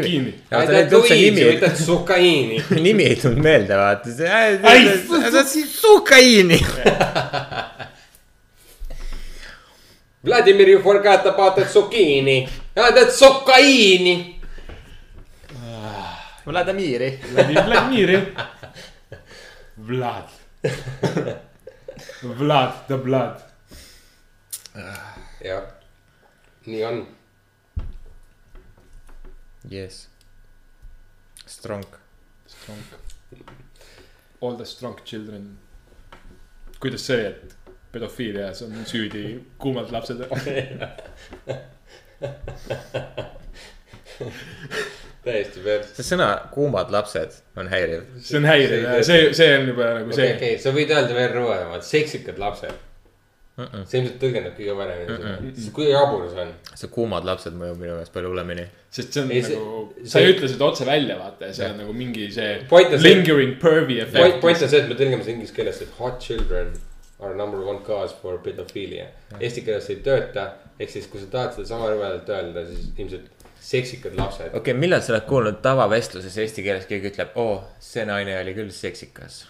nimi. 2.87 3.03
ei 3.11 3.17
tulnud 3.21 3.43
meelde, 3.43 3.75
vaata 3.77 4.13
see. 4.15 4.29
Ai, 4.31 4.57
sukaiini. 5.67 6.59
Vladimir 10.27 10.67
you 10.69 10.81
forgot 10.81 11.25
about 11.25 11.55
the 11.55 11.65
zucchini. 11.65 12.49
Ah, 12.75 12.91
that's 12.91 13.19
sukaiini. 13.19 14.37
Vladimiri. 16.47 17.19
Vladimir. 17.33 18.33
Vlad. 19.77 20.29
Vlad, 22.23 22.87
the 22.87 22.97
blood. 22.97 23.41
jah, 25.43 25.61
nii 26.67 26.83
on. 26.85 27.07
Yes. 29.71 30.07
Strong. 31.45 31.85
Strong. 32.47 32.79
All 34.41 34.55
the 34.55 34.65
strong 34.65 34.99
children. 35.05 35.57
kuidas 36.79 37.05
see, 37.07 37.27
et 37.27 37.55
pedofiilias 37.91 38.61
on 38.61 38.85
süüdi 38.85 39.39
kuumad 39.57 39.91
lapsed. 39.91 40.17
täiesti 45.27 45.59
pers. 45.63 45.89
see 45.97 46.05
sõna 46.05 46.27
kuumad 46.53 46.91
lapsed 46.93 47.31
on 47.59 47.67
häiriv. 47.71 48.03
see 48.23 48.37
on 48.39 48.47
häiriv 48.47 48.85
ja 48.85 49.03
see, 49.05 49.31
see 49.37 49.49
on 49.57 49.71
juba 49.71 49.89
nagu 49.99 50.11
okei, 50.11 50.19
see. 50.19 50.35
okei, 50.35 50.59
sa 50.61 50.73
võid 50.75 50.93
öelda 50.93 51.17
veel 51.17 51.33
rõvedamalt, 51.35 51.85
seksikad 51.87 52.37
lapsed. 52.41 52.86
See 53.57 53.99
ilmselt 54.01 54.17
tõlgendab 54.21 54.53
kõige 54.57 54.73
paremini 54.77 55.15
seda, 55.17 55.37
sest 55.57 55.71
kui 55.73 55.87
jabur 55.89 56.27
see 56.29 56.41
on. 56.43 56.51
see 56.77 56.89
kuumad 56.93 57.25
lapsed 57.25 57.55
mõjub 57.57 57.79
minu 57.81 57.95
meelest 57.95 58.13
palju 58.13 58.29
hullemini. 58.29 58.67
sest 58.93 59.13
see 59.17 59.23
on 59.23 59.31
Ei, 59.33 59.41
see- 59.41 59.55
nagu, 59.57 59.79
see- 59.97 60.11
sa 60.11 60.19
ei 60.21 60.33
ütle 60.35 60.49
seda 60.51 60.65
otse 60.67 60.85
välja, 60.85 61.15
vaata 61.17 61.49
ja 61.49 61.53
see 61.57 61.69
on 61.71 61.77
nagu 61.81 61.93
mingi 61.97 62.27
see 62.35 62.51
Point 62.69 62.93
on 62.93 62.99
see- 62.99 63.07
lingering 63.15 63.55
pervy 63.63 63.97
efekt. 64.03 64.41
point 64.41 64.61
on 64.61 64.69
see, 64.69 64.79
et 64.83 64.89
me 64.89 64.95
tõlgime 64.99 65.23
seda 65.25 65.33
inglise 65.33 65.53
keeles, 65.57 65.81
et 65.81 65.89
hot 65.97 66.19
children 66.21 66.69
are 67.19 67.33
number 67.33 67.59
one 67.65 67.79
cause 67.87 68.13
for 68.21 68.37
pedophilia. 68.45 69.07
Eesti 69.41 69.63
keeles 69.65 69.89
ei 69.89 69.95
tööta, 70.05 70.51
ehk 70.79 70.89
siis 70.93 71.07
kui 71.09 71.19
sa 71.19 71.25
tahad 71.33 71.55
seda 71.57 71.65
sama 71.73 71.89
rõvedalt 71.89 72.29
öelda, 72.29 72.61
siis 72.69 72.91
ilmselt 72.95 73.25
seksikad 73.59 74.13
lapsed. 74.15 74.51
okei 74.53 74.59
okay,, 74.59 74.73
millal 74.77 75.01
sa 75.01 75.13
oled 75.15 75.25
kuulnud 75.25 75.57
tavavestluses 75.65 76.37
eesti 76.37 76.61
keeles 76.63 76.85
keegi 76.85 77.09
ütleb, 77.09 77.33
oo, 77.41 77.63
see 77.79 78.05
naine 78.05 78.37
oli 78.39 78.53
küll 78.53 78.69
seksikas. 78.69 79.47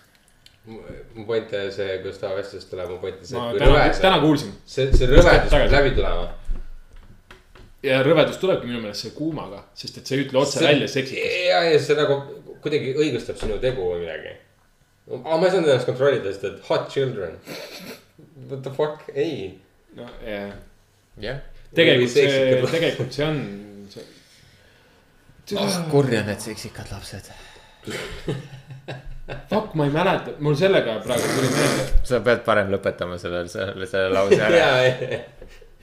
Mu 0.67 1.25
point 1.25 1.53
see, 1.71 1.99
kuidas 2.01 2.19
tavavestlusest 2.21 2.69
tuleb, 2.71 2.89
mu 2.91 2.97
point 3.03 3.21
on 3.21 3.29
see, 3.29 3.37
ma 3.37 3.45
et 3.47 3.55
kui 3.55 3.61
täna, 3.61 3.71
rõve 3.71 4.01
täna 4.01 4.17
see, 4.17 4.23
kuulsin 4.25 4.51
see, 4.67 4.89
see 4.99 5.07
rõvedus 5.11 5.53
peab 5.53 5.71
läbi 5.71 5.93
tulema. 5.95 6.25
ja 7.87 8.01
rõvedus 8.05 8.41
tulebki 8.41 8.67
minu 8.67 8.81
meelest 8.83 9.05
selle 9.05 9.15
kuumaga, 9.15 9.61
sest 9.77 10.01
et 10.01 10.09
sa 10.09 10.17
ei 10.17 10.25
ütle 10.25 10.41
otse 10.41 10.63
välja 10.65 10.89
seksikas. 10.91 11.37
ja, 11.47 11.61
ja 11.71 11.79
see 11.79 11.97
nagu 11.99 12.19
kuidagi 12.65 12.93
õigustab 12.99 13.39
sinu 13.39 13.61
tegu 13.63 13.87
või 13.93 14.03
midagi. 14.03 14.35
aga 15.15 15.39
ma 15.39 15.47
ei 15.47 15.55
saanud 15.55 15.71
ennast 15.71 15.89
kontrollida, 15.89 16.35
sest 16.35 16.47
et 16.51 16.61
hot 16.67 16.91
children. 16.91 17.39
What 18.49 18.63
the 18.67 18.73
fuck, 18.75 19.07
ei. 19.15 19.53
no 19.95 20.07
jah, 20.25 20.51
jah. 21.23 21.43
tegelikult 21.77 22.11
see 22.11 22.61
tegelikult 22.75 23.15
see 23.15 23.27
on, 23.27 23.43
see. 23.93 24.07
ah 25.63 25.83
kurja 25.93 26.25
need 26.27 26.43
seksikad 26.43 26.91
lapsed. 26.91 27.31
Fuck, 29.27 29.73
ma 29.75 29.83
ei 29.83 29.91
mäleta, 29.91 30.31
mul 30.39 30.55
sellega 30.55 30.93
praegu 31.03 31.33
tuli 31.35 31.49
meelde. 31.51 31.85
sa 32.07 32.21
pead 32.23 32.45
parem 32.45 32.69
lõpetama 32.71 33.17
sellele, 33.19 33.49
sellele, 33.51 33.87
selle 33.91 34.13
lause 34.15 34.39
ära. 34.39 34.69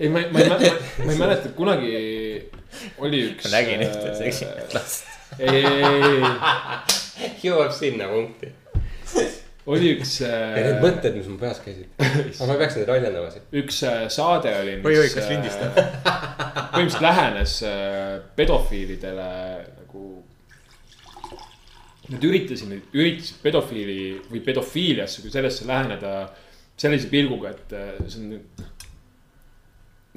ei, 0.01 0.09
ma, 0.09 0.23
ma 0.33 0.41
ei 0.41 0.49
mäleta, 0.49 0.71
ma 1.05 1.13
ei 1.13 1.19
mäleta, 1.21 1.51
kunagi 1.59 1.91
oli 3.05 3.21
üks. 3.29 3.45
ma 3.45 3.53
nägin 3.59 3.85
ühte 3.85 4.15
seksikat 4.17 4.77
last. 4.79 5.13
ei, 5.39 5.61
ei, 5.61 5.77
ei, 5.77 6.09
ei, 6.09 7.31
jõuab 7.45 7.77
sinna 7.77 8.09
punkti. 8.09 8.49
oli 9.69 9.93
üks 9.99 10.17
ja 10.23 10.33
need 10.55 10.71
äh,, 10.73 10.81
mõtted, 10.81 11.21
mis 11.21 11.29
mu 11.29 11.37
peas 11.41 11.61
käisid. 11.65 11.93
aga 12.01 12.49
ma 12.49 12.59
peaks 12.65 12.81
neid 12.81 12.91
väljendama 12.95 13.31
siin. 13.35 13.47
üks 13.61 13.85
äh, 13.85 14.03
saade 14.13 14.57
oli. 14.63 14.81
oi, 14.81 14.99
oi, 15.05 15.13
kas 15.13 15.29
lindistab? 15.29 15.77
põhimõtteliselt 15.77 17.09
lähenes 17.11 17.61
äh, 17.69 18.13
pedofiilidele. 18.41 19.31
Nad 22.13 22.25
üritasid, 22.25 22.73
üritasid 22.93 23.39
pedofiili 23.41 24.19
või 24.29 24.43
pedofiiliasse 24.45 25.23
kui 25.25 25.33
sellesse 25.33 25.65
läheneda 25.69 26.15
sellise 26.77 27.09
pilguga, 27.09 27.55
et 27.55 27.73
äh, 27.73 27.95
see 28.11 28.21
on 28.21 28.35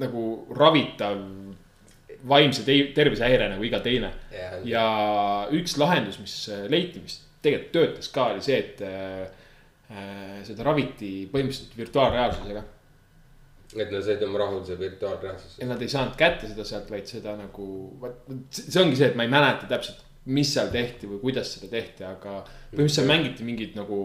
nagu 0.02 0.24
ravitav 0.54 1.18
vaimse 2.28 2.64
tervisehäire 2.94 3.48
nagu 3.52 3.64
iga 3.66 3.80
teine. 3.82 4.12
ja 4.64 4.84
üks 5.54 5.76
lahendus, 5.78 6.18
mis 6.22 6.34
äh, 6.52 6.66
leiti, 6.70 7.02
mis 7.02 7.20
tegelikult 7.42 7.74
töötas 7.74 8.10
ka, 8.14 8.30
oli 8.32 8.42
see, 8.44 8.58
et 8.58 8.82
äh, 8.82 9.28
äh, 9.92 10.34
seda 10.48 10.66
raviti 10.66 11.12
põhimõtteliselt 11.32 11.78
virtuaalreaalsusega. 11.78 12.64
et 13.76 13.90
nad 13.92 14.02
said 14.02 14.22
oma 14.24 14.38
rahulduse 14.40 14.78
virtuaalreaalsusse 14.80 15.62
ja. 15.62 15.68
nad 15.68 15.82
ei 15.84 15.90
saanud 15.92 16.16
kätte 16.18 16.48
seda 16.50 16.64
sealt, 16.66 16.90
vaid 16.90 17.10
seda 17.10 17.36
nagu, 17.36 17.66
vot 18.00 18.22
see 18.50 18.80
ongi 18.82 18.96
see, 18.96 19.10
et 19.12 19.18
ma 19.18 19.26
ei 19.26 19.32
mäleta 19.32 19.68
täpselt, 19.70 20.00
mis 20.28 20.50
seal 20.54 20.68
tehti 20.72 21.08
või 21.08 21.20
kuidas 21.22 21.54
seda 21.54 21.70
tehti, 21.72 22.04
aga 22.04 22.40
põhimõtteliselt 22.42 22.96
seal 23.00 23.08
mängiti 23.08 23.46
mingid 23.46 23.76
nagu 23.78 23.98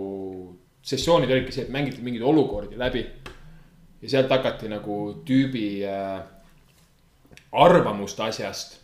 sessioonid 0.84 1.32
olidki 1.32 1.56
see, 1.56 1.66
et 1.68 1.74
mängiti 1.74 2.04
mingeid 2.04 2.24
olukordi 2.28 2.80
läbi. 2.80 3.06
ja 4.04 4.10
sealt 4.10 4.32
hakati 4.32 4.68
nagu 4.68 4.96
tüübi 5.24 5.68
äh, 5.88 6.24
arvamust 7.52 8.20
asjast, 8.20 8.80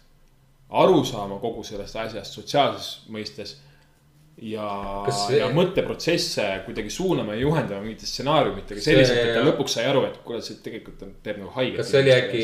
aru 0.69 1.03
saama 1.05 1.39
kogu 1.39 1.63
sellest 1.63 1.95
asjast 1.95 2.37
sotsiaalses 2.37 3.09
mõistes. 3.11 3.57
Ja 4.41 4.67
see- 5.11 5.39
ja 5.39 5.47
mõtteprotsesse 5.55 6.45
kuidagi 6.65 6.89
suunama 6.93 7.33
ja 7.35 7.41
juhendama 7.41 7.81
mingite 7.83 8.05
stsenaariumitega 8.07 8.81
selliselt, 8.81 9.17
et 9.23 9.33
ta 9.35 9.41
lõpuks 9.43 9.75
sai 9.75 9.85
aru, 9.89 10.05
et 10.07 10.17
kuule, 10.23 10.41
see 10.45 10.55
tegelikult 10.63 11.01
on, 11.03 11.11
teeb 11.23 11.41
nagu 11.41 11.51
haiget. 11.57 11.77
kas 11.81 11.91
see 11.91 11.99
oli 12.03 12.13
äkki 12.15 12.43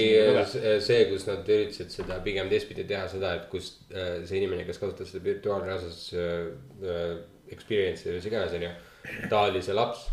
see- 0.51 0.79
see, 0.89 1.05
kus 1.11 1.27
nad 1.29 1.47
üritasid 1.47 1.89
seda 1.95 2.19
pigem 2.25 2.49
teistpidi 2.51 2.83
teha 2.89 3.07
seda, 3.11 3.33
et 3.39 3.47
kus 3.53 3.71
äh, 3.93 4.25
see 4.25 4.41
inimene, 4.41 4.65
kes 4.67 4.77
kasutas 4.81 5.11
seda 5.13 5.23
virtuaalreaalsus 5.29 6.03
äh, 6.13 6.51
äh, 6.83 7.15
experience'i 7.55 8.09
või 8.11 8.19
mis 8.19 8.25
iganes, 8.31 8.53
onju. 8.59 8.69
ta 9.29 9.45
oli 9.49 9.61
see 9.61 9.73
laps. 9.77 10.07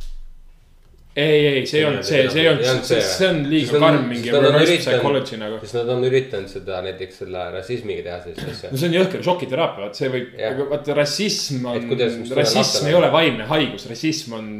ei, 1.16 1.46
ei, 1.46 1.66
see 1.68 1.80
ei 1.80 1.86
olnud 1.88 2.06
see, 2.08 2.22
see 2.32 2.40
ei 2.40 2.48
olnud, 2.52 2.86
see 2.88 3.28
on 3.28 3.42
liiga 3.50 3.80
karm 3.82 4.06
mingi 4.08 4.32
reverse 4.32 4.78
psychology 4.80 5.40
nagu. 5.40 5.58
sest 5.60 5.76
nad 5.80 5.92
on 5.92 6.06
üritanud 6.08 6.48
seda 6.52 6.80
näiteks 6.86 7.22
selle 7.24 7.44
rassismiga 7.56 8.06
teha 8.06 8.18
sellist 8.24 8.54
asja 8.54 8.72
no. 8.72 8.80
see 8.80 8.88
on 8.88 8.96
jõhker 8.96 9.26
šokiteraapia, 9.26 9.88
vaat 9.88 10.00
see 10.00 10.10
võib 10.14 10.40
vaata 10.72 10.96
rassism 10.96 11.68
on 11.72 11.92
rassism 12.38 12.88
ei 12.88 12.96
ole 12.96 13.12
vaimne 13.12 13.48
haigus, 13.50 13.86
rassism 13.90 14.38
on 14.40 14.50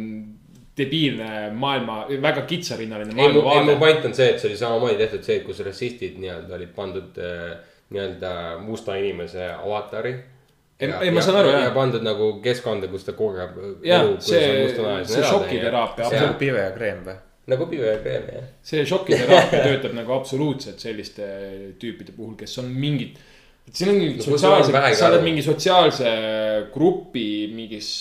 debiilne 0.77 1.51
maailma, 1.57 2.07
väga 2.23 2.47
kitsarinnaline 2.49 3.13
mu, 3.13 3.21
ei 3.21 3.33
mu 3.33 3.43
maailmavaade. 3.45 3.81
point 3.81 4.07
on 4.09 4.15
see, 4.17 4.31
et 4.33 4.41
see 4.41 4.49
oli 4.49 4.61
samamoodi 4.61 5.01
tehtud 5.01 5.27
see, 5.27 5.41
kus 5.45 5.61
rassistid 5.67 6.17
nii-öelda 6.21 6.57
olid 6.57 6.73
pandud 6.77 7.21
äh, 7.21 7.57
nii-öelda 7.93 8.33
musta 8.65 8.97
inimese 8.97 9.51
avatari. 9.53 10.15
Ei, 10.83 10.91
ei, 11.07 11.11
ma 11.15 11.23
saan 11.23 11.39
aru, 11.39 11.53
ja, 11.53 11.59
jah. 11.61 11.69
ja 11.69 11.75
pandud 11.77 12.03
nagu 12.03 12.29
keskkonda, 12.43 12.89
kus 12.91 13.05
ta 13.07 13.15
kogeb. 13.15 13.59
jah, 13.87 14.09
see, 14.23 14.47
see 15.07 15.27
šokiteraapia, 15.27 16.09
see 16.11 16.25
on 16.27 16.35
pive 16.41 16.65
ja 16.65 16.73
kreem 16.75 17.05
või? 17.07 17.19
nagu 17.53 17.67
pive 17.71 17.91
ja 17.91 17.99
kreem 18.03 18.27
jah. 18.31 18.49
see 18.67 18.83
šokiteraapia 18.87 19.63
töötab 19.69 19.95
nagu 19.99 20.15
absoluutselt 20.17 20.83
selliste 20.83 21.29
tüüpide 21.83 22.15
puhul, 22.17 22.35
kes 22.39 22.59
on 22.63 22.71
mingid. 22.71 23.21
siin 23.71 23.93
on 23.93 24.01
mingi 24.01 24.19
No 24.19 24.27
sotsiaalse, 24.33 24.83
sa 24.99 25.11
oled 25.11 25.27
mingi 25.27 25.47
sotsiaalse 25.47 26.13
grupi 26.75 27.27
mingis 27.55 27.93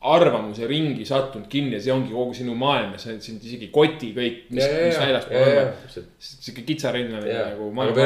arvamuse 0.00 0.64
ringi 0.64 1.04
sattunud 1.04 1.48
kinni 1.52 1.74
ja 1.76 1.80
see 1.84 1.92
ongi 1.92 2.14
kogu 2.14 2.32
sinu 2.36 2.54
maailm 2.56 2.94
ja 2.96 3.00
see 3.02 3.12
on 3.12 3.18
sind 3.20 3.42
isegi 3.44 3.66
koti 3.72 4.14
kõik, 4.16 4.38
mis, 4.48 4.64
mis 4.64 4.96
väljaspool 4.96 5.58
on. 5.60 6.06
sihuke 6.24 6.62
kitsarinnaline 6.70 7.42
nagu 7.50 7.66
maailm. 7.76 7.98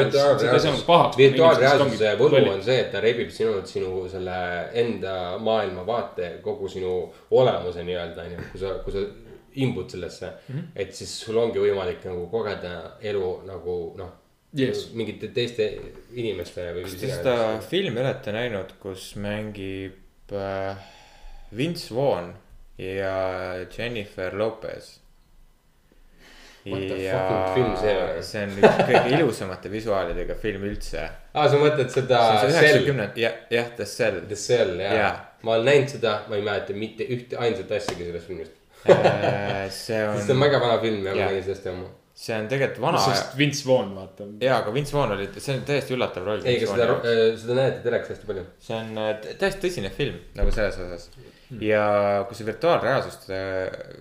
virtuaalreaalsuse 1.15 2.11
võlu 2.19 2.41
on 2.51 2.59
see, 2.65 2.81
et 2.83 2.89
ta 2.91 3.03
rebib 3.03 3.31
sinult 3.31 3.71
sinu 3.71 4.03
selle 4.11 4.39
enda 4.81 5.13
maailmavaate, 5.43 6.33
kogu 6.43 6.67
sinu 6.71 6.97
olemuse 7.31 7.85
nii-öelda 7.87 8.27
onju, 8.27 8.49
kui 8.51 8.63
sa, 8.65 8.73
kui 8.83 8.95
sa 8.97 9.05
imbud 9.63 9.87
sellesse 9.95 10.27
mm. 10.27 10.55
-hmm. 10.55 10.67
et 10.75 10.91
siis 10.93 11.15
sul 11.21 11.39
ongi 11.39 11.63
võimalik 11.63 12.03
nagu 12.03 12.27
kogeda 12.27 12.75
elu 13.01 13.31
nagu 13.47 13.79
noh 13.97 14.13
Yes. 14.55 14.85
mingite 14.95 15.27
teiste 15.35 15.65
inimeste 16.15 16.63
või 16.71 16.85
kas 16.85 16.93
mis 16.93 17.01
te 17.01 17.07
seda 17.11 17.59
filmi 17.59 17.99
olete 17.99 18.31
näinud, 18.31 18.69
kus 18.79 19.09
mängib 19.19 20.31
äh, 20.31 20.77
Vince 21.51 21.95
Vaughn 21.95 22.33
ja 22.77 23.15
Jennifer 23.77 24.33
Lopez? 24.37 24.95
Ja 26.65 26.73
see 26.73 27.11
on? 27.13 28.23
see 28.25 28.41
on 28.41 28.55
üks 28.57 28.79
kõige 28.87 29.11
ilusamate 29.19 29.69
visuaalidega 29.69 30.33
film 30.41 30.63
üldse. 30.65 31.03
aa, 31.33 31.45
sa 31.45 31.59
mõtled 31.61 31.91
seda 31.93 32.23
on 32.41 33.03
jah, 33.21 33.35
jah, 33.53 33.69
The 33.77 33.85
Cell. 33.85 34.23
The 34.25 34.39
Cell 34.39 34.81
jah 34.81 35.35
ma 35.45 35.53
olen 35.55 35.67
näinud 35.69 35.91
seda, 35.93 36.15
ma 36.29 36.39
ei 36.39 36.45
mäleta 36.45 36.73
mitte 36.77 37.05
ühte 37.15 37.37
ainsat 37.41 37.71
asjagi 37.77 38.07
sellest 38.07 38.29
filmist. 38.31 38.55
Äh, 38.85 39.67
see 39.69 39.69
sest 39.69 39.85
see 39.85 40.01
on 40.33 40.39
on, 40.39 40.41
väga 40.45 40.61
vana 40.63 40.79
film 40.81 41.05
ja 41.05 41.13
ma 41.13 41.29
nägin 41.29 41.45
sellest 41.45 41.69
ammu. 41.71 41.87
see 42.15 42.35
on 42.37 42.49
tegelikult 42.49 42.81
vana 42.81 43.01
sest 43.03 43.33
Vince 43.37 43.65
Vaughn, 43.67 43.93
vaata. 43.97 44.27
jaa, 44.41 44.59
aga 44.63 44.73
Vince 44.73 44.93
Vaughn 44.95 45.15
oli, 45.17 45.27
see 45.37 45.57
on 45.57 45.63
täiesti 45.67 45.95
üllatav 45.97 46.25
roll. 46.27 46.45
ei, 46.45 46.59
aga 46.61 46.71
seda, 46.71 47.15
seda 47.41 47.57
näete 47.59 47.81
telekas 47.85 48.13
hästi 48.13 48.29
palju. 48.29 48.45
see 48.67 48.77
on 48.77 49.01
äh, 49.01 49.09
tä- 49.23 49.37
täiesti 49.41 49.67
tõsine 49.67 49.91
film 49.93 50.21
nagu 50.37 50.53
selles 50.55 50.79
osas. 50.85 51.09
Ja 51.61 52.25
kui 52.27 52.37
sa 52.37 52.45
virtuaalreaalsust, 52.45 53.27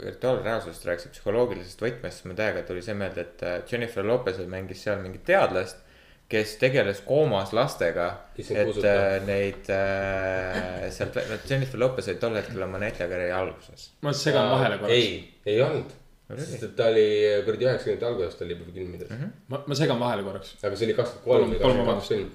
virtuaalreaalsust 0.05 0.87
rääkisid 0.89 1.17
psühholoogilisest 1.17 1.83
võtmest, 1.85 2.21
siis 2.21 2.29
mul 2.29 2.39
täiega 2.39 2.63
tuli 2.67 2.83
see 2.85 2.97
meelde, 2.99 3.25
et 3.27 3.43
äh, 3.45 3.57
Jennifer 3.71 4.07
Lopez 4.07 4.41
mängis 4.51 4.85
seal 4.85 5.03
mingit 5.03 5.27
teadlast, 5.29 5.83
kes 6.31 6.55
tegeles 6.61 7.03
koomas 7.05 7.53
lastega. 7.57 8.07
Et 8.39 8.49
kuusutav. 8.49 9.03
äh, 9.03 9.19
neid 9.29 9.69
äh, 9.73 10.89
sealt, 10.95 11.19
no 11.29 11.39
Jennifer 11.51 11.79
Lopez 11.81 12.09
oli 12.09 12.23
tol 12.23 12.41
hetkel 12.41 12.65
oma 12.65 12.81
näitlejakarjääri 12.83 13.37
alguses. 13.37 13.91
ma 14.03 14.15
segan 14.17 14.51
vahele 14.55 14.81
korraks. 14.81 14.97
ei, 14.97 15.35
ei 15.47 15.61
olnud. 15.63 15.93
sest 16.35 16.63
et 16.71 16.75
ta 16.77 16.89
oli 16.89 17.07
kuradi 17.45 17.69
üheksakümnendate 17.69 18.09
alguses 18.09 18.39
ta 18.39 18.47
oli 18.47 18.57
juba 18.57 18.73
filmides 18.73 19.11
mm. 19.11 19.17
-hmm. 19.21 19.31
ma, 19.53 19.63
ma 19.67 19.75
segan 19.77 20.01
vahele 20.01 20.23
korraks. 20.25 20.57
aga 20.63 20.77
see 20.77 20.87
oli 20.89 20.97
kakskümmend 20.97 21.29
kolm 21.29 21.53
või 21.53 21.59
kakskümmend 21.61 21.91
kaks 21.93 22.09
film. 22.09 22.31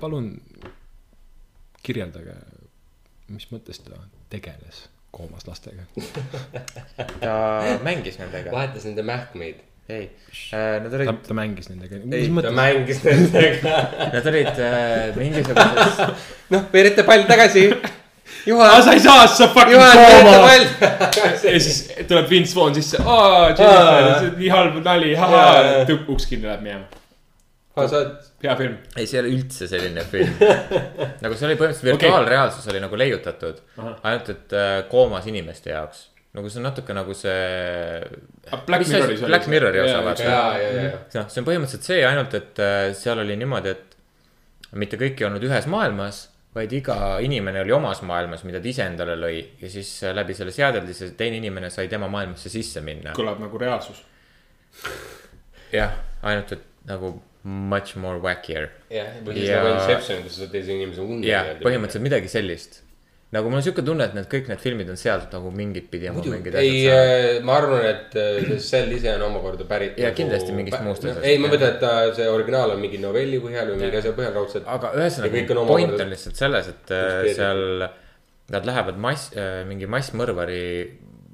palun 0.00 0.26
kirjeldage, 1.82 2.34
mis 3.30 3.46
mõttes 3.52 3.80
ta 3.84 3.98
tegeles 4.32 4.84
koomas 5.14 5.46
lastega. 5.48 5.86
ta 7.22 7.34
mängis 7.84 8.18
nendega, 8.20 8.52
vahetas 8.54 8.86
nende 8.88 9.04
mähkmeid. 9.06 9.62
ei, 9.90 10.04
nad 10.54 10.92
olid 10.94 11.10
ta, 11.26 11.34
mängis 11.34 11.70
nendega. 11.70 12.02
Ei, 12.14 12.28
ta 12.30 12.52
mängis 12.54 13.00
nendega. 13.06 13.78
nad 14.14 14.28
olid 14.32 14.60
äh, 14.66 15.16
mingisuguses, 15.18 16.04
noh, 16.54 16.68
veereta 16.72 17.06
pall 17.08 17.26
tagasi. 17.30 17.70
Juhan, 18.46 18.82
sa 18.82 18.94
ei 18.96 19.02
saa, 19.02 19.26
sa 19.28 19.50
fucking 19.52 19.74
Juhan, 19.74 19.98
kooma. 20.00 20.52
ja 21.44 21.58
siis 21.60 21.82
tuleb 22.08 22.30
Vince 22.30 22.56
Vaughn 22.56 22.78
sisse, 22.78 23.02
aa, 23.02 23.50
Jennifer, 23.50 24.06
see 24.14 24.30
on 24.30 24.38
nii 24.38 24.54
halb 24.54 24.80
nali, 24.86 25.12
ahaa, 25.18 25.84
uks 25.98 26.30
kinni 26.30 26.48
läheb 26.48 26.64
minema. 26.64 26.99
Sa 27.74 28.00
oled, 28.00 28.30
hea 28.42 28.54
film. 28.58 28.78
ei, 28.96 29.06
see 29.06 29.18
ei 29.18 29.24
ole 29.24 29.34
üldse 29.36 29.68
selline 29.70 30.04
film. 30.10 30.32
nagu 31.24 31.36
see 31.36 31.46
oli 31.48 31.58
põhimõtteliselt 31.58 31.90
virtuaalreaalsus 31.92 32.70
oli 32.72 32.80
nagu 32.82 32.98
leiutatud, 32.98 33.60
ainult 33.82 34.32
et 34.34 34.56
äh, 34.58 34.70
koomas 34.90 35.28
inimeste 35.30 35.70
jaoks. 35.74 36.08
nagu 36.36 36.50
see 36.50 36.60
on 36.62 36.66
natuke 36.70 36.96
nagu 36.96 37.14
see. 37.14 38.02
Black 38.66 38.88
Mirroris 38.88 39.22
oli 39.22 39.30
Black 39.30 39.46
see. 39.46 39.54
Mirrori 39.54 39.84
osa 39.84 40.02
vaata. 40.06 40.26
ja, 40.26 40.42
ja, 40.58 40.82
ja. 40.82 40.90
noh, 41.20 41.30
see 41.30 41.42
on 41.42 41.48
põhimõtteliselt 41.48 41.92
see 41.92 42.02
ainult, 42.06 42.34
et 42.40 42.64
äh, 42.64 42.80
seal 42.98 43.22
oli 43.22 43.38
niimoodi, 43.38 43.76
et 43.76 44.76
mitte 44.82 44.98
kõik 44.98 45.22
ei 45.22 45.30
olnud 45.30 45.46
ühes 45.46 45.70
maailmas, 45.70 46.24
vaid 46.54 46.74
iga 46.74 46.98
inimene 47.22 47.62
oli 47.62 47.74
omas 47.74 48.02
maailmas, 48.06 48.42
mida 48.46 48.58
ta 48.62 48.70
ise 48.70 48.82
endale 48.90 49.14
lõi 49.18 49.38
ja 49.62 49.70
siis 49.70 49.94
äh, 50.02 50.14
läbi 50.16 50.34
selle 50.34 50.54
seadeldise 50.54 51.12
teine 51.18 51.38
inimene 51.38 51.70
sai 51.70 51.86
tema 51.90 52.10
maailmasse 52.10 52.50
sisse 52.50 52.82
minna. 52.82 53.14
kõlab 53.14 53.38
nagu 53.42 53.62
reaalsus. 53.62 54.02
jah, 55.70 55.94
ainult 56.26 56.58
et 56.58 56.66
nagu 56.90 57.14
much 57.44 57.96
more 57.96 58.18
wackier. 58.20 58.68
jah, 58.90 59.08
või 59.24 59.34
siis 59.38 59.48
Ja- 59.48 59.62
nagu 59.64 59.74
Inception, 59.80 60.22
kus 60.26 60.36
sa 60.38 60.46
teise 60.52 60.72
inimese 60.76 61.00
unne. 61.00 61.26
jah, 61.26 61.54
põhimõtteliselt 61.62 62.04
midagi 62.04 62.28
sellist. 62.28 62.82
nagu 63.32 63.48
mul 63.48 63.60
on 63.60 63.62
siuke 63.62 63.84
tunne, 63.86 64.04
et 64.04 64.14
need 64.14 64.26
kõik 64.26 64.48
need 64.50 64.58
filmid 64.58 64.88
on 64.90 64.96
sealt 64.96 65.32
nagu 65.32 65.50
mingit 65.54 65.86
pidi 65.90 66.08
ei 66.08 66.10
saanud. 66.10 67.44
ma 67.46 67.56
arvan, 67.56 67.84
et 67.86 68.16
äh, 68.16 68.58
sell 68.58 68.90
ise 68.92 69.14
on 69.14 69.22
omakorda 69.28 69.64
pärit. 69.64 69.96
Jaa, 69.98 70.10
kindlasti 70.10 70.52
mingist 70.52 70.82
muust 70.82 71.04
asjast, 71.04 71.24
ei, 71.24 71.38
ma 71.38 71.48
mõtlen, 71.48 71.76
et 71.78 72.16
see 72.16 72.28
originaal 72.28 72.74
on 72.74 72.80
mingi 72.80 72.98
novelli 72.98 73.38
põhjal 73.38 73.70
või 73.70 73.84
mingi 73.84 73.96
asja 74.02 74.12
põhjal 74.12 74.34
raudselt. 74.34 74.64
aga 74.66 74.92
Ja 74.94 75.04
ühesõnaga 75.04 75.44
on 75.44 75.66
point 75.66 75.68
omakorda 75.68 76.04
on 76.04 76.10
lihtsalt 76.10 76.36
selles, 76.36 76.68
et 76.74 76.90
äh, 76.90 77.04
inspireeritud. 77.04 77.36
seal 77.36 77.90
nad 78.50 78.66
lähevad 78.66 78.98
mass, 78.98 79.30
mingi 79.70 79.86
massmõrvari 79.86 80.62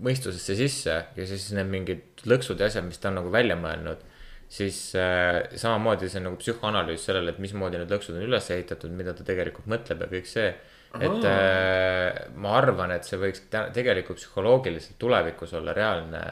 mõistusesse 0.04 0.56
sisse 0.58 0.96
ja 1.16 1.26
siis 1.28 1.48
need 1.56 1.70
mingid 1.72 2.24
lõksud 2.28 2.60
ja 2.60 2.68
asjad, 2.68 2.84
mis 2.84 3.00
ta 3.00 3.08
on 3.08 3.20
nagu 3.22 3.32
välja 3.32 3.56
mõelnud. 3.56 4.02
Siis 4.48 4.78
äh, 4.94 5.42
samamoodi 5.58 6.08
see 6.10 6.20
on 6.20 6.30
nagu 6.30 6.40
psühhoanalüüs 6.40 7.04
sellele, 7.08 7.34
et 7.34 7.42
mismoodi 7.42 7.80
need 7.80 7.92
lõksud 7.92 8.16
on 8.16 8.24
üles 8.28 8.48
ehitatud, 8.54 8.94
mida 8.94 9.14
ta 9.16 9.26
tegelikult 9.26 9.68
mõtleb 9.70 10.06
ja 10.06 10.08
kõik 10.12 10.30
see. 10.30 10.48
et 10.96 11.28
äh, 11.28 12.20
ma 12.40 12.54
arvan, 12.56 12.94
et 12.94 13.04
see 13.04 13.18
võiks 13.20 13.42
tegelikult 13.50 14.20
psühholoogiliselt 14.22 14.96
tulevikus 15.02 15.52
olla 15.58 15.74
reaalne 15.76 16.22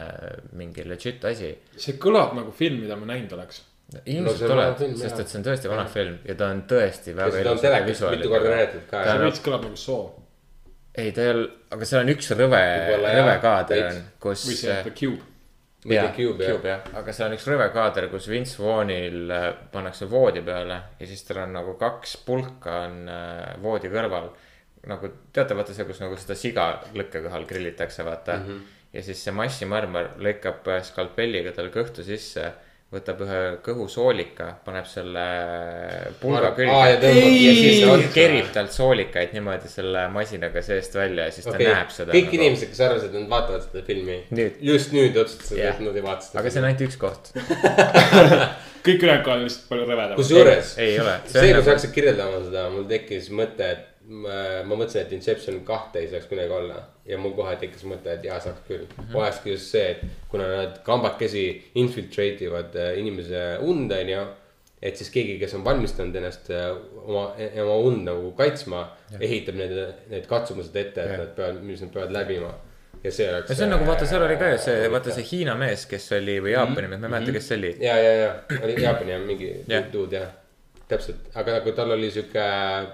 mingi 0.56 0.86
legit 0.88 1.24
asi 1.28 1.52
see 1.76 1.98
kõlab 2.00 2.36
nagu 2.38 2.54
film, 2.54 2.80
mida 2.86 2.96
ma 2.96 3.10
näinud 3.10 3.34
oleks. 3.36 3.62
ilmselt 4.06 4.38
see 4.38 4.48
no, 4.48 4.56
oled, 4.56 4.84
sest 5.02 5.20
et 5.20 5.32
see 5.32 5.40
on 5.42 5.48
tõesti 5.50 5.72
vana 5.74 5.86
film 5.90 6.20
ja 6.24 6.38
ta 6.38 6.52
on 6.54 6.64
tõesti 6.70 7.16
väga 7.18 7.42
ilusa 7.42 7.66
telekas 7.66 8.04
mitu 8.14 8.32
korda 8.32 8.54
näidatud 8.54 8.86
ka 8.90 9.08
see 9.10 9.24
veits 9.26 9.44
kõlab 9.44 9.66
nagu 9.68 9.80
soo 9.80 10.04
ei, 10.94 11.12
ta 11.12 11.22
ei 11.22 11.30
ole, 11.34 11.46
aga 11.74 11.86
seal 11.88 12.04
on 12.04 12.10
üks 12.14 12.30
rõve, 12.38 12.64
rõve 13.02 13.38
kaader 13.42 13.80
veits. 13.80 13.96
on, 13.98 14.10
kus. 14.22 14.44
või 14.48 14.58
see 14.60 14.76
The 14.86 14.92
Cube. 14.94 15.30
Või 15.85 15.99
The 15.99 16.12
Cube 16.16 16.47
jah. 16.47 16.61
jah, 16.64 16.87
aga 17.01 17.12
seal 17.12 17.28
on 17.28 17.37
üks 17.37 17.47
rõve 17.51 17.68
kaader, 17.74 18.09
kus 18.12 18.28
Vince 18.32 18.57
Vaughnil 18.61 19.32
äh, 19.32 19.47
pannakse 19.72 20.09
voodi 20.11 20.43
peale 20.45 20.80
ja 20.99 21.09
siis 21.09 21.24
tal 21.28 21.43
on 21.45 21.55
nagu 21.59 21.76
kaks 21.80 22.16
pulka 22.26 22.78
on 22.87 23.09
äh, 23.12 23.55
voodi 23.62 23.93
kõrval. 23.93 24.30
nagu 24.89 25.11
teate, 25.32 25.57
vaata 25.57 25.76
see, 25.76 25.87
kus 25.89 26.01
nagu 26.03 26.16
seda 26.20 26.37
siga 26.37 26.68
lõkkekõhal 26.93 27.47
grillitakse, 27.49 28.05
vaata 28.05 28.39
mm. 28.39 28.47
-hmm. 28.49 28.78
ja 28.93 29.03
siis 29.03 29.24
see 29.24 29.37
massimõrmar 29.37 30.14
lõikab 30.18 30.68
äh, 30.72 30.82
skalpelliga 30.85 31.53
tal 31.53 31.70
kõhtu 31.72 32.05
sisse, 32.05 32.53
võtab 32.95 33.22
ühe 33.26 33.40
kõhusoolika, 33.64 34.49
paneb 34.66 34.86
selle 34.88 35.24
pulga 36.20 36.53
külge. 36.57 36.74
ja 36.95 37.55
siis 37.59 38.11
kerib 38.14 38.51
talt 38.55 38.74
soolikaid 38.74 39.34
niimoodi 39.36 39.70
selle 39.70 40.07
masinaga 40.14 40.62
seest 40.64 40.95
välja 40.99 41.28
ja 41.28 41.34
siis 41.34 41.49
ta 41.49 41.57
näeb, 41.59 41.90
seda. 41.95 42.14
kõik 42.14 42.36
inimesed, 42.38 42.70
kes 42.72 42.84
arvasid, 42.86 43.11
et 43.11 43.24
nad 43.24 43.32
vaatavad 43.32 43.66
seda 43.66 43.84
filmi 43.86 44.20
just 44.64 44.95
nüüd 44.97 45.16
otsustasid, 45.24 45.59
Jah. 45.61 45.74
et 45.74 45.82
nad 45.84 45.99
ei 45.99 46.05
vaata 46.05 46.28
seda. 46.28 46.42
aga 46.42 46.53
see 46.55 46.62
on 46.62 46.68
ainult 46.70 46.86
üks 46.88 47.01
koht. 47.01 47.32
kõik 48.84 49.01
ülejäänud 49.01 49.24
kohad 49.24 49.40
on 49.40 49.49
lihtsalt 49.49 49.68
palju 49.70 49.88
rõvedamad. 49.88 50.18
kusjuures 50.20 50.76
ei 50.84 50.95
ole. 51.01 51.16
see, 51.30 51.49
kui 51.49 51.62
sa 51.62 51.72
hakkasid 51.72 51.95
kirjeldama 51.97 52.45
seda, 52.47 52.68
mul 52.74 52.86
tekkis 52.90 53.30
mõte, 53.34 53.70
et 53.76 53.90
ma, 54.09 54.36
mõtlesin, 54.68 55.05
et 55.05 55.12
Inception 55.16 55.61
kahte 55.66 56.02
ei 56.02 56.09
saaks 56.11 56.28
kunagi 56.28 56.52
olla. 56.52 56.82
ja 57.09 57.18
mul 57.20 57.34
kohe 57.36 57.57
tekkis 57.61 57.84
mõte, 57.88 58.14
et 58.14 58.24
jaa, 58.24 58.38
saaks 58.40 58.64
küll 58.68 58.84
mm. 58.86 58.96
-hmm. 58.96 59.16
olekski 59.16 59.50
just 59.50 59.70
see, 59.72 59.90
et 59.90 60.28
kuna 60.28 60.46
nad 60.48 60.78
kambakesi 60.84 61.44
infiltrate 61.74 62.46
ivad 62.48 62.76
äh, 62.76 62.98
inimese 62.98 63.59
und, 63.61 63.92
onju. 63.92 64.26
et 64.82 64.96
siis 64.96 65.11
keegi, 65.11 65.38
kes 65.40 65.55
on 65.55 65.64
valmistanud 65.64 66.16
ennast 66.16 66.50
äh, 66.50 66.76
oma, 67.05 67.32
oma 67.62 67.74
und 67.74 68.05
nagu 68.05 68.32
kaitsma, 68.36 68.86
ehitab 69.20 69.57
need, 69.61 69.74
need 70.11 70.26
katsumused 70.28 70.76
ette, 70.76 71.00
et 71.00 71.11
Jah. 71.11 71.18
nad 71.18 71.34
peavad, 71.36 71.62
mis 71.62 71.80
nad 71.80 71.92
peavad 71.92 72.12
läbima. 72.12 72.55
ja 73.05 73.12
see 73.12 73.28
oleks. 73.28 73.50
ja 73.50 73.57
see 73.57 73.66
on 73.66 73.76
nagu 73.76 73.86
vaata, 73.86 74.07
seal 74.07 74.22
oli 74.22 74.36
ka 74.36 74.55
ju 74.55 74.59
see, 74.59 74.88
vaata 74.92 75.12
see 75.12 75.28
Hiina 75.32 75.55
mees, 75.61 75.86
kes 75.86 76.12
oli 76.12 76.38
või 76.40 76.57
Jaapani 76.57 76.88
mees, 76.88 77.00
ma 77.00 77.07
ei 77.07 77.16
mäleta, 77.18 77.36
kes 77.36 77.48
see 77.48 77.61
oli. 77.61 77.76
ja, 77.80 77.98
ja, 78.00 78.16
ja 78.22 78.62
oli 78.62 78.80
Jaapani 78.82 79.12
ja 79.12 79.18
mingi 79.18 79.52
dude 79.92 80.16
jah, 80.20 80.32
täpselt, 80.95 81.28
aga 81.34 81.59
nagu 81.59 81.74
tal 81.76 81.92
oli 81.97 82.09
sihuke 82.14 82.47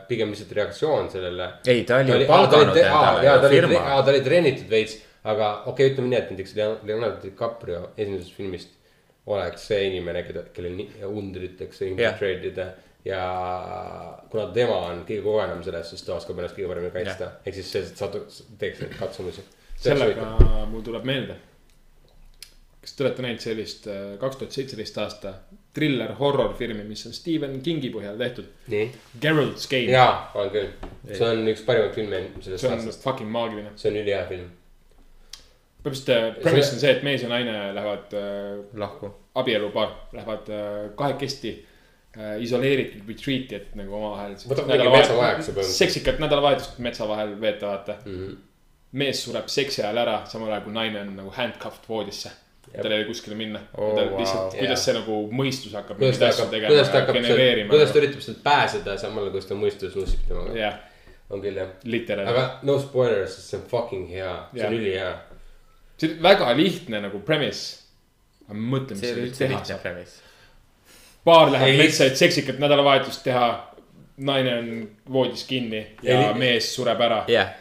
pigem 0.09 0.35
lihtsalt 0.35 0.53
reaktsioon 0.59 1.09
sellele. 1.13 1.53
ei, 1.71 1.85
ta 1.89 2.01
oli 2.03 2.25
ju 2.25 2.29
palganud 2.31 2.83
endale 2.83 3.53
firma. 3.55 3.87
ta 4.03 4.13
oli 4.15 4.21
treenitud 4.27 4.69
veits, 4.73 4.99
aga 5.25 5.55
okei 5.63 5.73
okay,, 5.73 5.95
ütleme 5.95 6.13
nii, 6.13 6.21
et 6.21 6.35
näiteks 6.35 6.55
Leon- 6.59 6.79
Leonardo 6.89 7.23
DiCaprio 7.25 7.83
esimesest 7.97 8.37
filmist 8.37 8.77
oleks 9.31 9.67
see 9.71 9.83
inimene, 9.91 10.25
keda, 10.27 10.47
kellel 10.55 10.81
und 11.07 11.37
üritatakse 11.37 11.91
infiltrate 11.91 12.51
ida 12.51 12.71
ja 13.05 13.21
kuna 14.31 14.49
tema 14.55 14.77
on 14.91 15.05
kõige 15.09 15.23
kogenum 15.25 15.63
selles, 15.65 15.93
siis 15.93 16.05
ta 16.05 16.17
oskab 16.17 16.41
ennast 16.41 16.57
kõige 16.57 16.73
paremini 16.73 16.93
kaitsta, 16.95 17.31
ehk 17.45 17.57
siis 17.57 17.71
see 17.73 17.87
satu-, 17.93 18.27
teeks 18.61 18.83
neid 18.85 18.97
katsumusi. 18.99 19.45
sellega 19.81 20.35
mul 20.69 20.85
tuleb 20.85 21.07
meelde. 21.09 21.39
Kas 22.81 22.95
te 22.97 23.05
olete 23.05 23.25
näinud 23.25 23.43
sellist 23.45 23.87
äh, 23.91 24.15
kaks 24.21 24.41
tuhat 24.41 24.57
seitseteist 24.57 24.99
aasta 25.03 25.35
triller 25.77 26.15
horror 26.19 26.55
filmi, 26.59 26.85
mis 26.85 27.03
on 27.07 27.15
Stephen 27.15 27.61
Kingi 27.63 27.91
põhjal 27.95 28.19
tehtud? 28.19 28.49
nii, 28.73 28.87
Gerald's 29.23 29.69
Game. 29.71 29.93
jaa, 29.93 30.31
on 30.39 30.51
küll, 30.55 30.73
see 31.13 31.27
on 31.27 31.45
üks 31.53 31.63
parimaid 31.67 31.95
filme 31.95 32.23
sellest 32.41 32.65
see 32.65 32.71
on 32.71 32.79
aastast, 32.79 33.05
fucking 33.07 33.31
maagiline. 33.31 33.75
see 33.81 33.93
on 33.93 34.01
ülihea 34.01 34.25
film. 34.31 34.49
põhimõtteliselt 35.85 36.43
premise 36.43 36.75
on 36.77 36.83
see, 36.83 36.95
et 36.97 37.07
mees 37.07 37.25
ja 37.25 37.31
naine 37.31 37.57
lähevad 37.77 38.19
äh, 38.19 38.53
lahku. 38.83 39.13
abielupaar, 39.41 39.95
lähevad 40.17 40.51
äh, 40.57 40.83
kahekesti 40.99 41.55
äh, 41.61 42.37
isoleeritud 42.43 43.07
retreat'i, 43.09 43.61
et 43.61 43.75
nagu 43.79 43.95
omavahel. 44.01 44.35
Võtab 44.51 44.73
mingi 44.73 44.91
metsavahetus 44.91 45.53
põhimõtteliselt. 45.53 45.83
seksikat 45.85 46.23
nädalavahetust 46.25 46.81
metsa 46.83 47.09
vahel 47.09 47.37
veeta, 47.41 47.75
vaata 47.75 48.01
mm. 48.05 48.13
Mhm. 48.13 48.29
-hmm. 48.29 48.47
mees 49.05 49.25
sureb 49.25 49.53
seksi 49.53 49.85
ajal 49.85 50.07
ära, 50.09 50.23
samal 50.27 50.51
ajal 50.51 50.67
kui 50.67 50.81
naine 50.81 51.05
on 51.05 51.19
nagu 51.23 51.37
handcuffed 51.37 51.89
voodisse. 51.89 52.33
Tal 52.77 52.93
ei 52.93 52.99
ole 53.01 53.07
kuskile 53.09 53.35
minna 53.37 53.61
Oh, 53.77 53.89
oh,. 53.91 53.97
wow. 54.11 54.19
lihtsalt, 54.21 54.55
kuidas 54.59 54.85
see 54.85 54.95
nagu 54.95 55.17
mõistus 55.41 55.73
hakkab 55.75 55.99
kuidas 55.99 56.19
mingeid 56.19 56.21
ta 56.21 56.29
asju 56.29 56.45
hakkab, 56.45 56.53
tegema 56.55 56.71
kuidas 56.75 56.89
ta 56.89 56.95
ja 56.95 57.01
hakkab, 57.05 57.19
genereerima. 57.21 57.71
kuidas 57.73 57.93
ta 57.93 57.99
üritab 58.03 58.23
sealt 58.27 58.43
pääseda, 58.45 58.97
samal 59.03 59.25
ajal 59.25 59.33
kuidas 59.35 59.49
ta 59.51 59.59
mõistus 59.59 59.97
nussib 59.99 60.23
temaga. 60.29 60.55
jah, 60.59 60.79
on 61.31 61.43
küll 61.43 61.59
jah. 61.59 61.73
aga 62.31 62.47
no 62.63 62.79
spoilers, 62.83 63.35
sest 63.37 63.53
see 63.55 63.59
on 63.61 63.67
fucking 63.71 64.09
hea, 64.11 64.33
see 64.55 64.67
on 64.67 64.77
ülihea. 64.79 65.11
see 65.99 66.13
on 66.15 66.23
väga 66.29 66.53
lihtne 66.57 67.01
nagu 67.07 67.21
premise. 67.27 67.79
aga 68.49 68.59
mõtle, 68.59 68.99
mis 68.99 69.07
see 69.07 69.25
üldse 69.27 69.49
teha 69.49 69.65
saab. 69.65 69.87
paar 71.25 71.51
läheb 71.53 71.77
metsa, 71.79 72.07
et 72.07 72.17
seksikat 72.17 72.59
nädalavahetust 72.63 73.25
teha. 73.27 73.49
naine 74.21 74.51
on 74.59 74.71
voodis 75.13 75.45
kinni 75.49 75.87
ja 76.03 76.19
li- 76.21 76.39
mees 76.39 76.75
sureb 76.75 77.01
ära. 77.01 77.25
jah, 77.29 77.55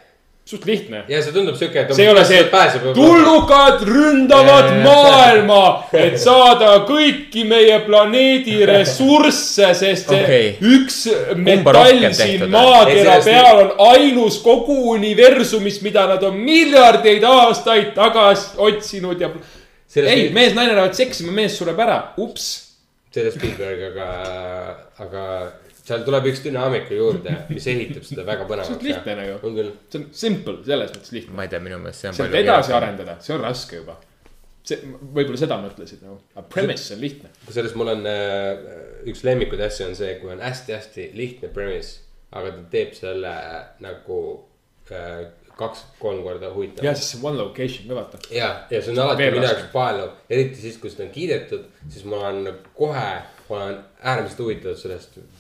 suht 0.50 0.66
lihtne. 0.66 1.04
ja 1.08 1.20
see 1.22 1.34
tundub 1.34 1.58
siuke, 1.60 1.84
et. 1.84 1.92
see 1.94 2.06
ei 2.08 2.10
ole 2.10 2.24
see, 2.26 2.40
et 2.42 2.86
tulnukad 2.96 3.84
ründavad 3.86 4.72
jaa, 4.72 4.80
maailma, 4.86 5.62
et 5.94 6.18
saada 6.22 6.72
kõiki 6.88 7.44
meie 7.50 7.78
planeedi 7.86 8.58
ressursse, 8.72 9.70
sest 9.78 10.10
see 10.10 10.24
Okei. 10.24 10.50
üks 10.74 10.98
metall 11.38 12.08
siin 12.18 12.48
maakera 12.50 13.20
peal 13.26 13.62
on 13.66 13.72
ainus 13.92 14.40
kogu 14.46 14.80
universumis, 14.96 15.84
mida 15.86 16.08
nad 16.10 16.26
on 16.26 16.42
miljardeid 16.42 17.30
aastaid 17.30 17.94
tagasi 17.98 18.58
otsinud 18.58 19.22
ja. 19.22 19.30
ei, 20.02 20.32
mees-naine 20.34 20.74
lähevad 20.74 20.98
seksima, 20.98 21.36
mees 21.44 21.62
sureb 21.62 21.78
ära, 21.86 22.02
ups. 22.18 22.50
selle 23.14 23.30
Spielberg, 23.38 23.86
aga, 23.92 24.10
aga 25.06 25.26
seal 25.90 26.04
tuleb 26.06 26.28
üks 26.30 26.44
dünaamika 26.46 26.98
juurde, 26.98 27.36
mis 27.50 27.66
ehitab 27.72 28.06
seda 28.08 28.26
väga 28.28 28.44
see 28.44 28.46
on 28.46 28.52
põnevaks. 28.52 28.84
lihtne 28.86 29.16
nagu, 29.20 29.40
on 29.48 29.58
küll. 29.58 29.72
see 29.90 30.02
on 30.02 30.06
simple, 30.22 30.60
selles 30.68 30.94
mõttes 30.94 31.16
lihtne. 31.16 31.38
ma 31.38 31.48
ei 31.48 31.54
tea, 31.54 31.64
minu 31.66 31.80
meelest 31.82 32.04
see 32.04 32.12
on 32.12 32.20
sealt 32.20 32.38
edasi. 32.42 32.76
arendada, 32.78 33.18
see 33.26 33.36
on 33.36 33.46
raske 33.46 33.80
juba. 33.80 33.96
see, 34.70 34.92
võib-olla 35.02 35.42
seda 35.42 35.58
mõtlesid 35.64 36.06
nagu, 36.06 36.20
aga 36.36 36.46
premise 36.54 36.94
on 36.98 37.02
lihtne. 37.06 37.34
kusjuures 37.48 37.76
mul 37.80 37.94
on 37.96 38.06
äh, 38.12 38.70
üks 39.10 39.26
lemmikuid 39.28 39.66
asju 39.70 39.90
on 39.90 39.98
see, 39.98 40.14
kui 40.22 40.32
on 40.36 40.46
hästi-hästi 40.46 41.10
lihtne 41.18 41.52
premise, 41.56 42.06
aga 42.30 42.54
ta 42.58 42.66
teeb 42.76 42.96
selle 42.98 43.34
nagu 43.86 44.22
äh, 44.94 45.26
kaks-kolm 45.60 46.22
korda 46.24 46.54
huvitav 46.54 46.86
ja 46.86 46.94
siis 46.96 47.16
see 47.16 47.26
one 47.26 47.40
location 47.40 47.90
ka 47.90 47.98
vaata. 47.98 48.22
ja, 48.32 48.54
ja 48.72 48.80
see 48.84 48.94
on 48.94 49.04
alati 49.08 49.34
minu 49.34 49.48
jaoks 49.48 49.68
paeluv, 49.74 50.16
eriti 50.32 50.62
siis, 50.62 50.78
kui 50.80 50.94
seda 50.94 51.08
on 51.08 51.14
kiidetud, 51.16 51.68
siis 51.90 52.06
ma 52.08 52.22
olen 52.30 52.54
kohe, 52.78 53.12
ma 53.50 53.58
olen 53.58 53.80
äärmiselt 54.00 54.46
huvitatud 54.46 54.80
sellest 54.80 55.18
äh, 55.20 55.39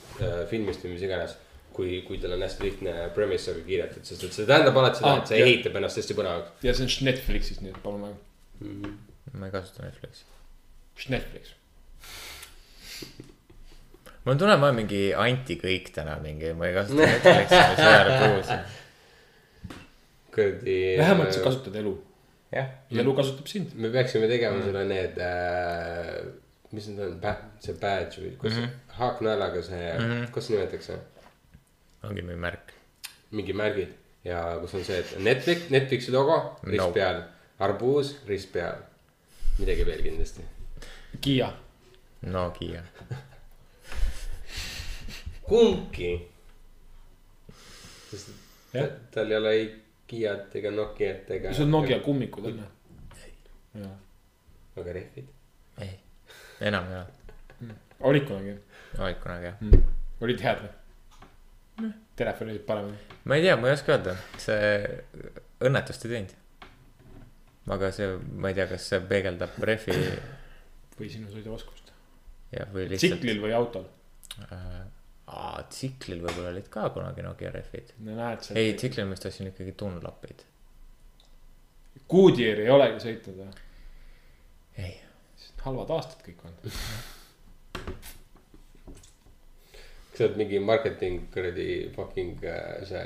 filmist 0.49 0.83
või 0.85 0.95
mis 0.95 1.05
iganes. 1.07 1.37
kui, 1.79 2.01
kui 2.03 2.17
tal 2.19 2.33
on 2.35 2.41
hästi 2.43 2.65
lihtne 2.65 2.93
premise 3.15 3.53
aga 3.53 3.61
kiidetud, 3.63 4.03
sest 4.03 4.23
et 4.25 4.33
see 4.35 4.45
tähendab 4.49 4.75
alati 4.81 4.99
seda 4.99 5.11
Ah, 5.13 5.19
et 5.21 5.29
see 5.29 5.37
jah. 5.39 5.47
ehitab 5.47 5.77
ennast 5.79 5.99
hästi 6.01 6.15
põnevaks. 6.17 6.49
ja 6.65 6.73
see 6.75 6.83
on 6.87 7.05
Netflixis, 7.07 7.61
nii 7.63 7.71
et 7.71 7.79
palun 7.83 8.01
väga. 8.03 8.17
ma 9.39 9.45
ei 9.47 9.53
kasuta 9.53 9.85
Netflixi. 9.85 10.25
Netflix. 11.13 11.53
mul 14.25 14.33
on 14.33 14.41
tunne, 14.41 14.57
ma 14.57 14.67
olen 14.67 14.81
mingi 14.81 15.01
anti-kõik 15.15 15.93
täna 15.95 16.17
mingi, 16.23 16.51
ma 16.57 16.67
ei 16.67 16.75
kasuta 16.75 16.99
Netflixi, 17.05 17.55
ma 17.55 17.69
ei 17.69 17.79
saa 17.79 17.95
aru 18.01 18.11
kuhu. 18.19 18.59
kuradi. 20.35 20.77
vähemalt 20.99 21.33
sa. 21.33 21.45
kasutad 21.47 21.79
elu. 21.79 21.95
jah, 22.51 22.69
elu 22.91 23.15
kasutab 23.21 23.47
sind. 23.47 23.71
me 23.75 23.93
peaksime 23.93 24.27
tegema 24.27 24.59
selle 24.65 24.83
need 24.89 25.17
äh,, 25.21 26.19
mis 26.71 26.87
need 26.87 26.99
on, 27.05 27.21
see 27.63 27.73
badge 27.81 28.21
või 28.21 28.35
kus 28.41 28.53
mm 28.53 28.59
-hmm. 28.65 28.97
haaknõelaga 28.99 29.61
see 29.65 29.87
mm, 29.93 30.03
-hmm. 30.11 30.27
kuidas 30.33 30.49
nimetatakse, 30.49 30.99
ongi 32.03 32.21
mingi 32.21 32.41
märk. 32.45 32.73
mingi 33.31 33.53
märgid 33.53 33.95
ja 34.23 34.43
kus 34.61 34.73
on 34.75 34.83
see, 34.85 34.99
et 34.99 35.15
Netflix, 35.19 35.69
Netflixi 35.69 36.11
logo, 36.11 36.37
rist 36.63 36.77
No. 36.81 36.87
no. 36.87 36.93
peal, 36.93 37.23
arbuus, 37.59 38.15
rist 38.27 38.51
peal. 38.53 38.75
midagi 39.59 39.85
veel 39.85 40.01
kindlasti. 40.01 40.41
Kiia. 41.21 41.53
Nokia. 42.21 42.83
kumbki. 45.49 46.11
sest 48.11 48.29
ta, 48.71 48.87
tal 49.11 49.31
ei 49.31 49.37
ole 49.37 49.51
ei 49.51 49.69
Kiat 50.09 50.55
ega 50.55 50.71
Nokiat 50.71 51.31
ega. 51.31 51.53
sul 51.53 51.67
Nokia 51.69 51.99
kummikud 51.99 52.45
on 52.45 52.63
ju? 53.75 53.89
aga 54.77 54.93
rehvid. 54.93 55.27
Enam 56.59 56.91
ei 56.91 56.99
ole. 56.99 57.75
olid 57.99 58.27
kunagi, 58.27 58.57
olid 58.97 59.23
kunagi 59.23 59.49
jah. 59.49 59.87
olid 60.21 60.43
head 60.43 60.65
või? 60.65 60.75
Telefon 62.19 62.51
olid 62.51 62.65
paremini. 62.67 62.97
ma 63.23 63.39
ei 63.39 63.45
tea, 63.47 63.55
ma 63.59 63.69
ei 63.69 63.77
oska 63.77 63.95
öelda, 63.95 64.15
see 64.41 64.67
õnnetust 65.67 66.05
ei 66.05 66.13
teinud. 66.15 66.35
aga 67.75 67.91
see, 67.95 68.11
ma 68.35 68.51
ei 68.51 68.57
tea, 68.57 68.67
kas 68.71 68.89
see 68.91 69.01
peegeldab 69.11 69.57
refi 69.69 69.95
või 70.99 71.09
sinu 71.11 71.31
sõiduoskust. 71.31 71.93
ja, 72.55 72.67
või 72.73 72.89
lihtsalt. 72.91 73.19
tsiklil 73.19 73.43
või 73.43 73.55
autol. 73.55 73.87
äh,. 74.49 74.79
aa, 75.29 75.63
tsiklil 75.69 76.23
võib-olla 76.25 76.53
olid 76.55 76.69
ka 76.73 76.89
kunagi 76.95 77.23
Nokia 77.25 77.51
refid. 77.55 77.93
no 78.03 78.15
näed 78.19 78.47
seal. 78.47 78.59
ei, 78.59 78.75
tsiklil 78.75 79.07
ma 79.07 79.15
vist 79.15 79.29
ostsin 79.31 79.51
ikkagi 79.51 79.75
Dunlopid. 79.79 80.47
Goodyear 82.09 82.63
ei 82.63 82.71
olegi 82.73 83.03
sõitnud 83.05 83.43
või? 83.43 83.51
ei, 84.79 84.95
halvad 85.65 85.97
aastad 85.97 86.23
kõik 86.25 86.45
on. 86.47 86.53
kas 90.19 90.27
sa 90.27 90.27
oled 90.27 90.39
mingi 90.41 90.59
marketing 90.59 91.29
kuradi 91.31 91.91
fucking 91.95 92.43
äh, 92.43 92.83
see. 92.83 93.03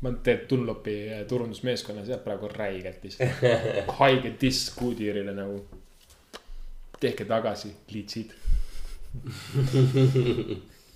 ma 0.00 0.12
teen 0.22 0.44
Dunlopi 0.48 0.94
äh, 1.10 1.24
turundusmeeskonnas 1.26 2.08
jah, 2.08 2.20
praegu 2.22 2.48
räigelt 2.52 3.02
lihtsalt. 3.02 3.42
haige 4.00 4.34
diss 4.40 4.70
Goodyearile 4.78 5.34
nagu. 5.34 5.64
tehke 7.00 7.24
tagasi, 7.24 7.74
litsid. 7.92 8.30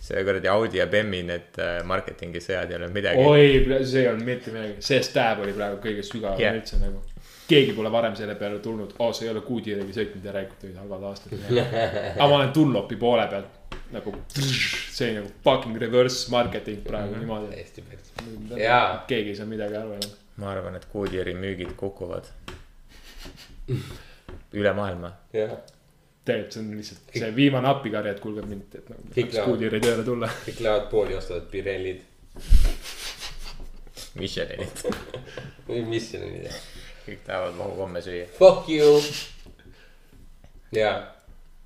see 0.01 0.25
kuradi 0.25 0.49
Audi 0.49 0.79
ja 0.79 0.87
Bemmi 0.87 1.23
need 1.27 1.59
äh, 1.59 1.81
marketingisõjad 1.85 2.71
ei 2.71 2.79
ole 2.79 2.89
midagi. 2.95 3.25
oi, 3.27 3.85
see 3.85 4.05
ei 4.05 4.13
olnud 4.13 4.27
mitte 4.29 4.55
midagi, 4.55 4.79
see 4.85 5.03
stab 5.03 5.43
oli 5.43 5.57
praegu 5.57 5.83
kõige 5.83 6.07
sügavam 6.07 6.41
yeah. 6.41 6.55
üldse 6.55 6.79
nagu. 6.79 7.03
Keegi 7.51 7.73
pole 7.77 7.91
varem 7.93 8.17
selle 8.19 8.35
peale 8.39 8.59
tulnud, 8.65 8.95
oo, 8.99 9.13
sa 9.17 9.25
ei 9.25 9.31
ole 9.33 9.43
Goodyeariga 9.47 9.97
sõitnud 9.97 10.27
järelikult 10.31 10.67
olid 10.69 10.79
halvad 10.83 11.09
aastad. 11.11 11.35
aga 11.51 12.29
ma 12.29 12.37
olen 12.37 12.53
Dunlopi 12.55 12.99
poole 13.01 13.27
pealt 13.31 13.77
nagu, 13.95 14.15
see 14.35 15.11
nagu 15.17 15.33
fucking 15.45 15.81
reverse 15.83 16.31
marketing 16.33 16.85
praegu 16.87 17.15
mm 17.15 17.15
-hmm. 17.15 17.19
niimoodi. 17.19 17.55
täiesti 17.55 17.83
päris. 17.83 18.13
Keegi 19.07 19.35
ei 19.35 19.37
saa 19.37 19.47
midagi 19.47 19.77
aru 19.77 19.93
enam. 19.99 20.17
ma 20.37 20.51
arvan, 20.51 20.77
et 20.77 20.89
Goodyeari 20.93 21.35
müügid 21.35 21.75
kukuvad. 21.77 22.25
üle 24.53 24.73
maailma. 24.73 25.13
jah, 25.33 25.57
tegelikult 26.25 26.53
see 26.53 26.63
on 26.63 26.77
lihtsalt 26.77 27.19
see 27.19 27.37
viimane 27.37 27.69
appikarje, 27.69 28.13
et 28.13 28.21
kuulge 28.21 28.43
mind, 28.43 28.75
et 28.75 28.89
nagu 28.89 29.03
tahaks 29.03 29.35
lähevad. 29.35 29.51
Goodyeari 29.51 29.81
tööle 29.81 30.05
tulla. 30.05 30.31
kõik 30.47 30.61
lähevad 30.61 30.89
poodi, 30.91 31.15
ostavad 31.15 31.51
Pirellid 31.51 32.01
Michelinid. 34.15 34.85
või 35.69 36.01
seal 36.03 36.25
on. 36.27 36.61
Kõik 37.07 37.25
tahavad 37.27 37.57
mahu 37.59 37.77
komme 37.79 38.03
süüa. 38.05 38.27
Fuck 38.39 38.69
you. 38.73 39.01
jaa, 40.75 40.97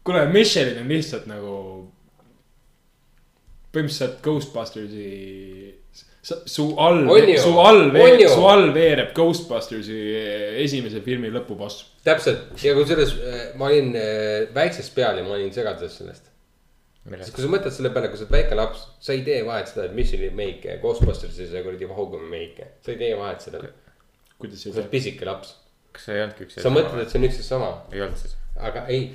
kuule, 0.05 0.26
Michelin 0.32 0.82
on 0.82 0.93
lihtsalt 0.93 1.28
nagu. 1.30 1.57
põhimõtteliselt 3.74 4.20
Ghostbustersi, 4.22 5.09
su 6.22 6.66
all 6.78 7.09
su 7.43 7.59
all 7.59 7.91
su 8.28 8.45
all 8.47 8.70
veereb 8.72 9.11
Ghostbustersi 9.16 9.97
esimese 10.62 11.03
filmi 11.03 11.32
lõpuboss. 11.35 11.89
täpselt 12.07 12.55
ja 12.62 12.76
kusjuures 12.76 13.16
äh, 13.18 13.43
ma 13.59 13.66
olin 13.66 13.91
äh, 13.99 14.47
väiksest 14.55 14.95
peale, 14.95 15.24
ma 15.26 15.35
olin 15.35 15.53
segaduses 15.53 15.99
sellest. 15.99 16.30
sest 16.30 17.11
millest? 17.11 17.35
kui 17.35 17.45
sa 17.45 17.51
mõtled 17.53 17.76
selle 17.76 17.93
peale, 17.93 18.12
kui 18.12 18.20
sa 18.20 18.24
oled 18.28 18.37
väike 18.39 18.59
laps, 18.61 18.87
sa 19.05 19.12
ei 19.12 19.24
tee 19.26 19.43
vahet 19.47 19.68
seda, 19.72 19.89
et 19.89 19.97
mis 19.99 20.14
oli 20.16 20.30
meike, 20.39 20.78
Ghostbustersi 20.85 21.51
see 21.51 21.64
kuradi 21.66 21.91
vahukumm 21.91 22.30
meike. 22.30 22.70
sa 22.85 22.95
ei 22.95 23.01
tee 23.03 23.18
vahet 23.18 23.45
sellele, 23.45 23.72
kuidas 24.45 24.61
sa 24.62 24.68
see 24.70 24.78
oled 24.80 24.90
pisike 24.92 25.24
laps. 25.28 25.55
kas 25.97 26.05
see 26.09 26.16
ei 26.18 26.24
olnudki 26.26 26.47
üks? 26.49 26.61
sa 26.62 26.72
mõtled, 26.72 27.03
et 27.05 27.11
see 27.12 27.20
on 27.22 27.28
üks 27.30 27.40
ja 27.40 27.47
sama, 27.49 27.70
ei 27.92 28.05
olnud 28.05 28.20
siis? 28.20 28.36
aga 28.70 28.84
ei. 28.92 29.09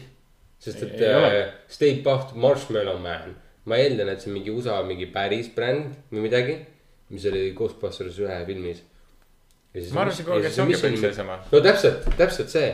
sest 0.59 0.81
Ei- 0.83 0.89
et 0.89 1.01
ei 1.05 1.15
ole. 1.15 1.29
äh, 1.43 1.53
Stay 1.71 2.01
Puft 2.03 2.35
Marshmallow 2.35 2.99
Man, 3.03 3.35
ma 3.69 3.77
eeldan, 3.79 4.09
et 4.11 4.21
see 4.21 4.31
on 4.33 4.37
mingi 4.39 4.51
USA 4.51 4.81
mingi 4.83 5.07
päris 5.13 5.47
bränd 5.55 5.95
või 6.11 6.25
midagi, 6.27 6.57
mis 7.13 7.25
oli 7.29 7.51
Ghostbusters 7.57 8.17
ühe 8.21 8.37
filmis. 8.49 8.81
ma 9.93 10.01
arvasin 10.03 10.25
kogu 10.25 10.37
aeg, 10.39 10.45
et 10.49 10.53
see 10.55 10.63
ongi 10.65 10.75
põhimõtteliselt 10.77 11.13
seesama. 11.13 11.39
no 11.51 11.61
täpselt, 11.65 12.07
täpselt 12.17 12.49
see. 12.53 12.69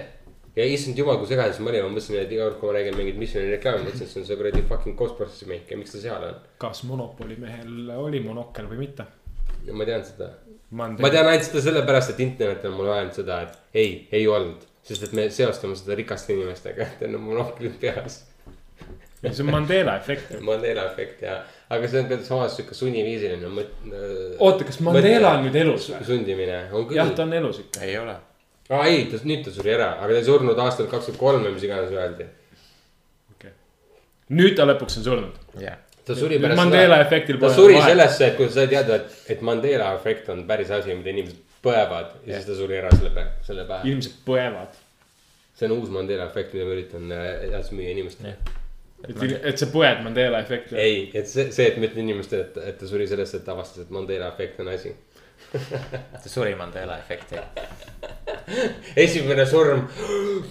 ja 0.55 0.63
issand 0.71 0.97
jumal, 0.97 1.17
kui 1.19 1.27
segaduses 1.27 1.59
ma 1.59 1.69
olin, 1.73 1.83
ma 1.83 1.91
mõtlesin, 1.91 2.15
et 2.21 2.31
iga 2.31 2.45
kord, 2.47 2.59
kui 2.61 2.69
ma 2.71 2.77
räägin 2.77 2.95
mingit 2.95 3.17
Missioni 3.19 3.49
reklaami, 3.51 3.83
mõtlesin, 3.89 4.07
et 4.07 4.13
see 4.13 4.21
on 4.21 4.27
see 4.29 4.37
kuradi 4.39 4.61
fucking 4.69 4.95
Ghostbustersi 4.99 5.49
meik 5.51 5.71
ja 5.71 5.77
miks 5.81 5.91
ta 5.91 5.99
seal 6.05 6.23
on. 6.29 6.37
kas 6.63 6.83
Monopoli 6.87 7.35
mehel 7.41 7.91
oli 7.99 8.21
monokkel 8.23 8.69
või 8.71 8.79
mitte? 8.85 9.03
ja 9.67 9.73
ma 9.75 9.85
tean 9.87 10.03
seda. 10.07 10.29
Ma 10.75 10.89
ma 10.91 11.11
tean 11.11 11.27
ainult 11.29 11.47
seda 11.47 11.63
sellepärast, 11.69 12.13
et 12.13 12.21
internet 12.25 12.65
on 12.67 12.77
mulle 12.77 12.93
öelnud 12.95 13.15
seda, 13.15 13.41
et 13.45 13.81
ei, 13.83 13.91
ei 14.15 14.27
olnud. 14.27 14.63
sest 14.85 15.07
et 15.07 15.13
me 15.17 15.23
seostame 15.33 15.73
seda 15.73 15.95
rikaste 15.97 16.35
inimestega, 16.35 16.85
et 16.85 16.99
neil 17.01 17.15
on 17.17 17.23
monoklid 17.31 17.79
peas. 17.81 18.19
see 19.25 19.41
on 19.41 19.49
Mandela 19.49 19.95
efekt. 19.97 20.35
Mandela 20.45 20.83
efekt 20.91 21.23
ja, 21.25 21.39
aga 21.73 21.89
see 21.89 22.03
on 22.03 22.09
ka 22.11 22.19
samas 22.27 22.57
sihuke 22.57 22.77
sunniviisiline 22.77 23.49
mõt-. 23.55 23.75
oota, 24.37 24.67
kas 24.67 24.79
Mandela 24.85 25.35
on 25.39 25.47
nüüd 25.47 25.59
elus 25.63 25.89
või? 25.93 26.05
sundimine 26.11 26.61
on 26.71 26.89
küll. 26.89 26.99
jah, 26.99 27.13
ta 27.17 27.25
on 27.25 27.33
elus 27.39 27.63
ikka. 27.65 27.85
ei 27.87 27.97
ole. 28.01 28.17
aa 28.69 28.83
ei, 28.91 29.05
ta, 29.11 29.21
nüüd 29.23 29.45
ta 29.47 29.55
suri 29.55 29.73
ära, 29.77 29.95
aga 29.97 30.11
ta 30.11 30.21
ei 30.21 30.27
surnud 30.27 30.65
aastal 30.67 30.91
kakskümmend 30.91 31.23
kolm 31.23 31.47
või 31.47 31.55
mis 31.55 31.65
iganes 31.69 31.95
öeldi. 31.95 32.29
nüüd 34.35 34.59
ta 34.59 34.67
lõpuks 34.67 35.01
on 35.01 35.09
surnud. 35.09 35.41
jah. 35.63 35.81
Ta 36.05 36.15
suri 36.15 36.39
pärast 36.39 36.59
Mandela 36.59 36.99
efektil 37.01 37.39
ta 37.41 37.49
suri 37.53 37.75
vahet. 37.77 37.89
sellesse, 37.93 38.27
et 38.27 38.37
kui 38.37 38.49
sa 38.49 38.59
sai 38.59 38.67
teada, 38.71 38.99
et, 38.99 39.15
et 39.35 39.41
Mandela 39.45 39.93
efekt 39.97 40.29
on 40.33 40.43
päris 40.47 40.71
asi, 40.71 40.93
mida 40.97 41.13
inimesed 41.13 41.41
põevad 41.65 42.19
ja 42.25 42.37
siis 42.37 42.49
ta 42.49 42.57
suri 42.59 42.77
ära 42.81 42.91
selle 42.93 43.29
selle 43.45 43.65
pähe. 43.69 43.87
inimesed 43.89 44.19
põevad. 44.27 44.77
see 45.55 45.69
on 45.69 45.79
uus 45.79 45.89
Mandela 45.93 46.27
efekt, 46.29 46.53
mida 46.53 46.67
ma 46.67 46.77
üritan 46.77 47.15
äh, 47.15 47.25
edasi 47.49 47.77
müüa 47.77 47.95
inimestele. 47.95 48.35
et, 49.07 49.25
et 49.41 49.57
sa 49.57 49.69
põed 49.73 50.05
Mandela 50.05 50.43
efekti. 50.45 50.77
ei, 50.77 51.09
et 51.13 51.29
see, 51.31 51.49
see, 51.55 51.71
et 51.71 51.81
ma 51.81 51.89
ütlen 51.89 52.05
inimestele, 52.05 52.49
et, 52.49 52.61
et 52.73 52.79
ta 52.79 52.89
suri 52.89 53.09
sellesse, 53.09 53.41
et 53.41 53.47
ta 53.47 53.55
avastas, 53.57 53.87
et 53.87 53.93
Mandela 53.93 54.29
efekt 54.33 54.61
on 54.61 54.71
asi. 54.73 54.93
ta 56.21 56.29
suri 56.29 56.53
Mandela 56.55 56.99
efekti. 57.01 57.41
esimene 58.95 59.45
surm, 59.49 59.87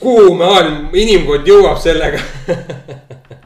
kuhu 0.03 0.35
maailm, 0.39 0.91
inimkond 0.99 1.47
jõuab 1.47 1.79
sellega 1.83 2.19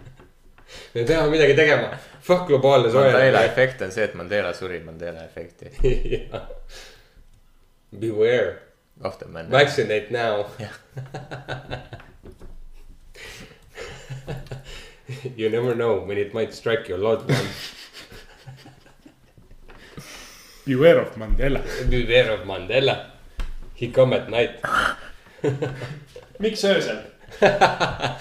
me 0.98 1.04
peame 1.06 1.30
midagi 1.30 1.54
tegema, 1.56 1.98
fuck 2.20 2.46
globaalne 2.48 2.88
Mandela 2.92 3.12
soojenemine. 3.12 3.44
efekt 3.44 3.82
on 3.82 3.90
see, 3.92 4.02
et 4.04 4.14
Mandela 4.14 4.52
suri 4.54 4.80
Mandela 4.84 5.24
efekti. 5.24 5.70
Beware, 8.00 8.58
of 9.04 9.18
the 9.18 9.26
man. 9.28 9.50
vaccinate 9.50 10.10
now. 10.10 10.46
You 15.36 15.48
never 15.48 15.74
know 15.74 16.00
when 16.06 16.18
it 16.18 16.34
might 16.34 16.52
strike 16.52 16.86
your 16.88 16.98
loved 16.98 17.30
one. 17.30 17.46
Beware 20.66 20.98
of 21.00 21.16
Mandela. 21.16 21.62
Beware 21.88 22.30
of 22.32 22.40
Mandela. 22.46 23.06
He 23.74 23.88
come 23.88 24.12
at 24.12 24.28
night. 24.28 24.60
miks 26.38 26.64
öösel? 26.64 26.98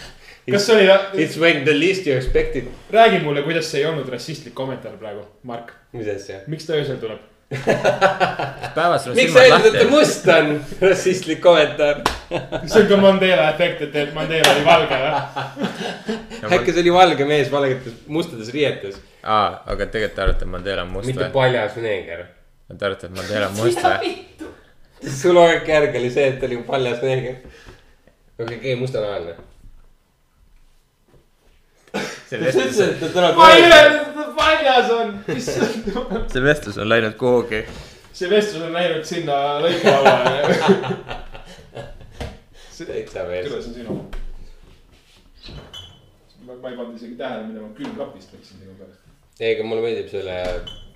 kas 0.51 0.65
see 0.65 0.75
oli, 0.75 1.23
It's 1.23 1.39
when 1.39 1.63
the 1.65 1.73
least 1.79 2.07
you 2.07 2.15
expect 2.17 2.55
it. 2.55 2.67
räägi 2.91 3.19
mulle, 3.23 3.41
kuidas 3.43 3.71
see 3.71 3.81
ei 3.81 3.89
olnud 3.89 4.09
rassistlik 4.09 4.53
kommentaar 4.55 4.97
praegu, 4.97 5.25
Mark. 5.43 5.73
mis 5.93 6.07
asja? 6.07 6.39
miks 6.47 6.65
ta 6.65 6.77
öösel 6.77 7.01
tuleb? 7.01 7.19
päevas 8.75 9.03
sul 9.03 9.15
miks 9.15 9.31
sa 9.33 9.43
ütled, 9.47 9.67
et 9.71 9.77
ta 9.79 9.89
must 9.91 10.27
on? 10.31 10.53
rassistlik 10.81 11.41
kommentaar. 11.43 12.01
see 12.65 12.81
on 12.81 12.87
ka 12.89 12.97
Mandela 13.01 13.49
efekt, 13.53 13.83
et, 13.87 14.13
Mandela 14.15 14.55
oli 14.55 14.65
valge 14.65 15.01
või? 15.03 16.17
äkki 16.57 16.73
see 16.73 16.83
oli 16.85 16.93
valge 16.95 17.27
mees 17.29 17.51
valgetes 17.51 17.99
mustades 18.07 18.51
riietes, 18.55 18.99
aa, 19.23 19.63
aga 19.65 19.87
tegelikult 19.87 20.15
te 20.15 20.25
arvate, 20.25 20.47
et 20.47 20.51
Mandela 20.55 20.83
on 20.87 20.91
must 20.95 21.07
mitte 21.07 21.23
või? 21.25 21.33
paljas 21.39 21.75
neeger. 21.83 22.25
Te 22.67 22.85
arvate, 22.85 23.07
et 23.07 23.15
Mandela 23.15 23.47
on 23.51 23.59
must 23.59 23.83
või? 23.83 24.15
su 25.21 25.31
loogika 25.35 25.71
järgi 25.71 26.01
oli 26.01 26.11
see, 26.11 26.27
et 26.33 26.39
ta 26.41 26.49
oli 26.49 26.59
paljas 26.67 27.03
neeger. 27.03 27.39
okei, 28.39 28.57
okei, 28.57 28.75
mustanahaline. 28.79 29.37
See 32.29 32.39
vestlus, 32.41 33.13
ta 33.13 33.31
ma 33.37 33.51
ei 33.55 33.63
öelnud, 33.63 34.01
et 34.01 34.15
ta 34.15 34.25
paljas 34.37 34.91
on, 34.91 35.13
issand 35.35 35.87
jumal. 35.87 36.25
see 36.33 36.43
vestlus 36.43 36.77
on 36.77 36.89
läinud 36.89 37.15
kuhugi. 37.19 37.63
see 38.13 38.29
vestlus 38.29 38.63
on 38.67 38.73
läinud 38.75 39.07
sinna 39.07 39.37
lõikelauale. 39.63 40.57
täitsa 42.87 43.23
mees. 43.27 43.47
kuidas 43.49 43.67
on 43.67 43.73
sinu? 43.73 43.95
ma 46.47 46.69
ei 46.69 46.77
pannud 46.77 46.95
isegi 46.95 47.15
tähele, 47.19 47.47
mida 47.49 47.61
ma 47.61 47.73
külmkapist 47.77 48.35
võtsin 48.35 48.61
sinu 48.61 48.75
pärast. 48.79 49.01
ei, 49.39 49.55
aga 49.55 49.65
mulle 49.67 49.83
meeldib 49.83 50.11
selle, 50.11 50.37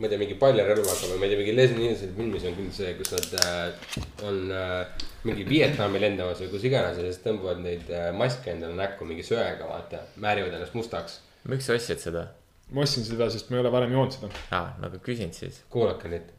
ma 0.02 0.08
ei 0.08 0.10
tea, 0.10 0.18
mingi 0.18 0.36
paljarelvaga 0.42 1.12
või 1.12 1.20
ma 1.22 1.28
ei 1.28 1.32
tea, 1.32 1.40
mingi 1.44 1.54
Leslie 1.54 1.86
Nielsen 1.86 2.14
filmis 2.18 2.46
on 2.50 2.56
küll 2.58 2.74
see, 2.74 2.94
kus 2.98 3.12
nad 3.14 3.34
äh, 3.38 3.98
on 4.26 4.40
äh, 4.50 5.08
mingi 5.28 5.46
Vietnami 5.46 6.02
lendamas 6.02 6.42
või 6.42 6.50
kus 6.56 6.66
iganes 6.66 6.98
ja 6.98 7.06
siis 7.06 7.22
tõmbavad 7.22 7.62
neid 7.62 7.92
äh, 7.94 8.10
maske 8.18 8.56
endale 8.56 8.74
näkku 8.80 9.06
mingi 9.06 9.26
söega, 9.28 9.68
vaata, 9.70 10.02
määrivad 10.24 10.58
ennast 10.58 10.78
mustaks. 10.78 11.20
miks 11.52 11.70
sa 11.70 11.78
ostsid 11.78 12.02
seda? 12.02 12.26
ma 12.74 12.82
ostsin 12.88 13.06
seda, 13.06 13.30
sest 13.30 13.52
ma 13.52 13.60
ei 13.60 13.66
ole 13.66 13.74
varem 13.78 13.94
joonud 13.94 14.18
seda. 14.18 14.32
aa, 14.58 14.72
no 14.80 14.90
aga 14.90 15.02
küsin 15.06 15.36
siis. 15.38 15.62
kuulake 15.70 16.10
nüüd. 16.10 16.34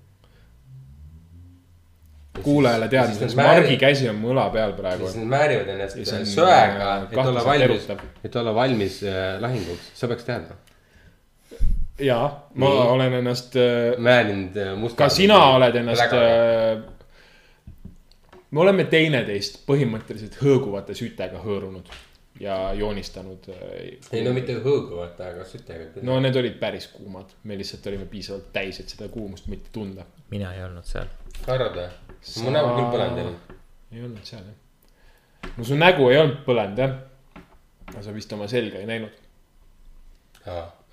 kuulajale 2.42 2.90
teadmiseks, 2.90 3.38
Margi 3.38 3.78
käsi 3.78 4.10
on 4.10 4.18
mõla 4.24 4.48
peal 4.50 4.74
praegu 4.74 5.06
siis. 5.06 5.20
nad 5.22 5.32
määrivad 5.36 5.70
ennast 5.76 6.02
söega, 6.34 6.90
äh, 6.96 7.08
et 7.12 7.24
olla 7.28 7.46
valmis 7.46 7.88
et 8.26 8.42
olla 8.42 8.58
valmis 8.58 9.00
äh, 9.06 9.38
lahinguks, 9.44 9.94
sa 10.02 10.10
peaks 10.10 10.26
teadma. 10.26 10.58
ja, 12.02 12.20
ma 12.54 12.68
Nii. 12.68 12.86
olen 12.94 13.18
ennast 13.20 13.56
äh, 13.56 13.98
määrinud 13.98 14.56
äh, 14.56 14.72
musta. 14.78 15.04
ka 15.04 15.08
sina 15.08 15.38
oled 15.56 15.76
ennast. 15.80 16.16
me 18.50 18.60
oleme 18.60 18.84
teineteist 18.84 19.62
põhimõtteliselt 19.68 20.40
hõõguvate 20.42 20.96
sütega 20.98 21.40
hõõrunud 21.44 21.88
ja 22.40 22.72
joonistanud. 22.74 23.48
ei 24.12 24.24
no 24.24 24.32
mitte 24.36 24.56
hõõguvat, 24.64 25.20
aga 25.20 25.44
sütega. 25.48 26.02
no 26.06 26.18
need 26.20 26.36
olid 26.36 26.58
päris 26.60 26.88
kuumad, 26.92 27.32
me 27.44 27.58
lihtsalt 27.58 27.86
olime 27.92 28.06
piisavalt 28.10 28.50
täis, 28.52 28.80
et 28.80 28.92
seda 28.92 29.08
kuumust 29.12 29.46
mitte 29.52 29.70
tunda. 29.72 30.06
mina 30.30 30.54
ei 30.56 30.64
olnud 30.64 30.88
seal. 30.88 31.10
arvad 31.46 31.78
või? 31.78 31.88
mu 32.42 32.54
nägu 32.54 32.74
küll 32.76 32.90
põlenud 32.96 33.18
ei 33.18 33.26
olnud. 33.26 33.56
ei 33.92 34.04
olnud 34.08 34.28
seal 34.28 34.44
jah. 34.44 35.50
no 35.56 35.64
su 35.64 35.78
nägu 35.78 36.10
ei 36.10 36.20
olnud 36.22 36.44
põlenud 36.46 36.84
jah. 36.84 36.96
aga 37.88 38.02
sa 38.02 38.14
vist 38.14 38.32
oma 38.32 38.48
selga 38.50 38.80
ei 38.82 38.88
näinud. 38.90 39.18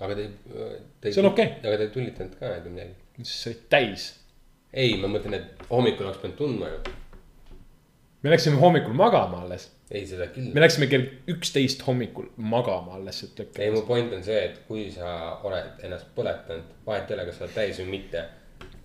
Aga 0.00 0.16
te, 0.16 0.28
te. 1.00 1.12
See 1.12 1.22
on 1.22 1.30
okei. 1.30 1.58
aga 1.60 1.76
te 1.76 1.86
ei 1.88 1.92
tulitanud 1.94 2.38
ka 2.40 2.54
ega 2.56 2.72
midagi. 2.72 2.96
siis 3.20 3.36
sa 3.42 3.50
olid 3.50 3.66
täis. 3.72 4.06
ei, 4.72 4.96
ma 5.00 5.10
mõtlen, 5.12 5.36
et 5.36 5.68
hommikul 5.70 6.08
oleks 6.08 6.22
pidanud 6.22 6.38
tundma 6.38 6.70
ju. 6.72 6.80
me 8.24 8.34
läksime 8.34 8.60
hommikul 8.62 8.96
magama 8.96 9.42
alles. 9.44 9.68
ei, 9.90 10.06
seda 10.08 10.30
küll 10.34 10.50
me. 10.54 10.64
läksime 10.64 10.88
kell 10.92 11.06
üksteist 11.34 11.84
hommikul 11.86 12.30
magama 12.36 12.96
alles, 12.98 13.22
et 13.26 13.44
ei, 13.58 13.70
mu 13.74 13.84
point 13.88 14.12
on 14.16 14.24
see, 14.26 14.40
et 14.50 14.62
kui 14.68 14.88
sa 14.94 15.14
oled 15.46 15.84
ennast 15.86 16.12
põletanud, 16.16 16.76
vahet 16.86 17.10
ei 17.10 17.18
ole, 17.18 17.26
kas 17.28 17.40
sa 17.40 17.46
oled 17.48 17.58
täis 17.58 17.82
või 17.82 17.98
mitte. 17.98 18.24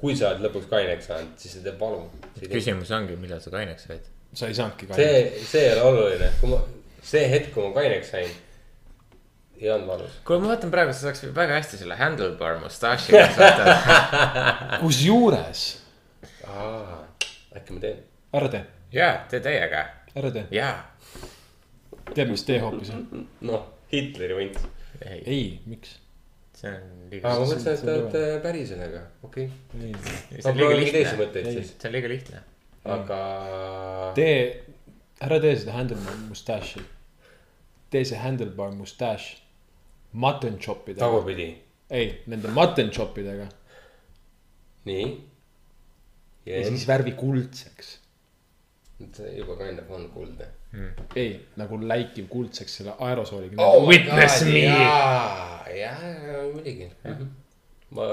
kui 0.02 0.18
sa 0.20 0.34
oled 0.34 0.50
lõpuks 0.50 0.68
kaineks 0.72 1.12
saanud, 1.12 1.38
siis 1.40 1.58
see 1.58 1.66
teeb 1.66 1.80
valu. 1.80 2.04
küsimus 2.44 2.92
ongi, 2.96 3.16
millal 3.22 3.44
sa 3.44 3.56
kaineks 3.56 3.88
said? 3.88 4.12
sa 4.36 4.50
ei 4.52 4.58
saanudki 4.58 4.90
ka. 4.90 5.00
see, 5.00 5.46
see 5.48 5.70
ei 5.70 5.78
ole 5.78 5.94
oluline, 5.94 6.34
kui 6.42 6.52
ma, 6.52 6.60
see 7.06 7.24
hetk, 7.32 7.54
kui 7.56 7.64
ma 7.64 7.72
kaineks 7.78 8.12
sain, 8.12 8.42
ei 9.60 9.70
olnud 9.72 9.88
valus. 9.88 10.16
kuule, 10.28 10.42
ma 10.44 10.54
mõtlen 10.54 10.72
praegu, 10.74 10.94
sa 10.94 11.08
saaks 11.08 11.24
väga 11.36 11.60
hästi 11.60 11.80
selle 11.82 11.98
handlebar 12.00 12.58
mustaažiga 12.64 13.26
saada. 13.36 13.76
kusjuures, 14.84 15.66
äkki 17.56 17.76
ma 17.78 17.84
teen? 17.84 18.02
ära 18.36 18.50
tee, 18.52 18.64
jaa, 18.96 19.14
tee 19.32 19.40
täiega. 19.46 19.86
ära 20.16 20.32
tee, 20.36 20.48
jaa. 20.56 20.74
tead, 22.14 22.32
mis 22.32 22.44
tee 22.48 22.60
hoopis 22.64 22.92
on? 22.96 23.28
noh, 23.48 23.64
Hitleri 23.94 24.38
võnt. 24.42 24.60
ei, 25.06 25.22
ei, 25.26 25.46
miks? 25.70 26.00
see 26.56 26.72
on 26.72 26.82
aa, 26.82 27.08
liiga 27.12 27.28
ma, 27.28 27.36
see- 27.36 27.46
mõtlesin, 27.46 27.72
et 27.72 27.80
see 27.80 27.86
te 27.86 27.94
on 27.94 28.04
olete 28.04 28.26
päri 28.44 28.66
sellega, 28.68 29.06
okei. 29.28 29.48
see 29.76 30.44
ma 30.44 30.52
on 30.52 30.60
liiga 30.60 30.82
lihtne. 30.82 31.06
see 31.72 31.90
on 31.90 31.96
liiga 31.96 32.12
lihtne. 32.12 32.44
aga. 32.98 33.22
tee, 34.20 34.38
ära 35.24 35.40
tee 35.44 35.56
seda 35.64 35.76
handlebar 35.80 36.20
mustaaži. 36.28 36.84
tee 37.92 38.04
see 38.08 38.20
handlebar 38.20 38.72
mustaaž 38.76 39.34
mutton 40.24 40.58
chop 40.64 40.88
idega. 40.90 41.02
tagurpidi, 41.06 41.48
ei, 41.92 42.08
nende 42.32 42.48
mutton 42.56 42.90
chop 42.96 43.18
idega 43.22 43.48
nii. 44.90 45.06
ja 46.46 46.64
siis 46.68 46.86
värvi 46.88 47.12
kuldseks. 47.20 47.88
see 49.18 49.32
juba 49.38 49.58
kind 49.60 49.80
of 49.82 49.90
on 49.92 50.06
kuldne. 50.14 50.46
ei, 51.20 51.32
nagu 51.60 51.80
läikiv 51.88 52.28
kuldseks 52.32 52.78
selle 52.82 52.94
aerosooliga 53.00 53.64
Oh 53.64 53.88
Witness 53.88 54.42
me. 54.48 54.64
jaa, 54.66 55.66
jaa, 55.80 55.98
muidugi. 56.54 56.90
ma. 57.96 58.04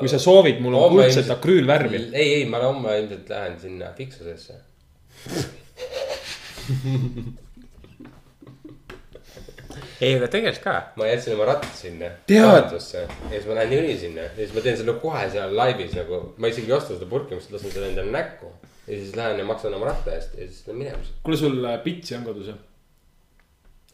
kui 0.00 0.08
sa 0.10 0.18
soovid, 0.22 0.58
mul 0.64 0.74
on 0.78 0.90
kuldset 0.96 1.22
ilmselt- 1.24 1.36
akrüülvärvi. 1.38 2.02
ei, 2.12 2.28
ei, 2.40 2.44
ma 2.50 2.58
homme 2.66 2.98
ilmselt 2.98 3.28
lähen 3.30 3.58
sinna 3.60 3.92
Fiksusesse. 3.96 4.54
ei, 10.02 10.16
aga 10.18 10.28
tegelikult 10.32 10.64
ka. 10.64 10.74
ma 10.98 11.06
jätsin 11.06 11.36
oma 11.36 11.46
ratta 11.46 11.68
sinna. 11.76 12.10
Tead- 12.26 12.74
ja 12.74 12.80
siis 12.80 13.46
ma 13.46 13.54
lähen 13.58 13.70
niikuinii 13.70 13.98
sinna 13.98 14.26
ja 14.26 14.34
siis 14.36 14.54
ma 14.56 14.64
teen 14.64 14.76
selle 14.80 14.96
kohe 15.04 15.22
seal 15.30 15.54
laivis 15.56 15.94
nagu, 15.98 16.20
ma 16.42 16.50
isegi 16.50 16.70
ei 16.70 16.76
osta 16.78 16.96
seda 16.96 17.08
purki, 17.10 17.36
ma 17.36 17.40
lihtsalt 17.40 17.56
lasen 17.58 17.74
selle 17.76 17.92
endale 17.92 18.14
näkku. 18.16 18.50
ja 18.86 18.98
siis 18.98 19.14
lähen 19.16 19.38
ja 19.38 19.44
maksan 19.46 19.74
oma 19.78 19.86
ratta 19.92 20.14
eest 20.16 20.34
ja 20.38 20.46
siis 20.48 20.66
lähen 20.66 20.78
minema. 20.78 21.14
kuule, 21.22 21.38
sul 21.38 21.64
äh, 21.64 21.78
pitsi 21.84 22.16
on 22.16 22.24
kodus 22.26 22.50
jah? 22.50 22.58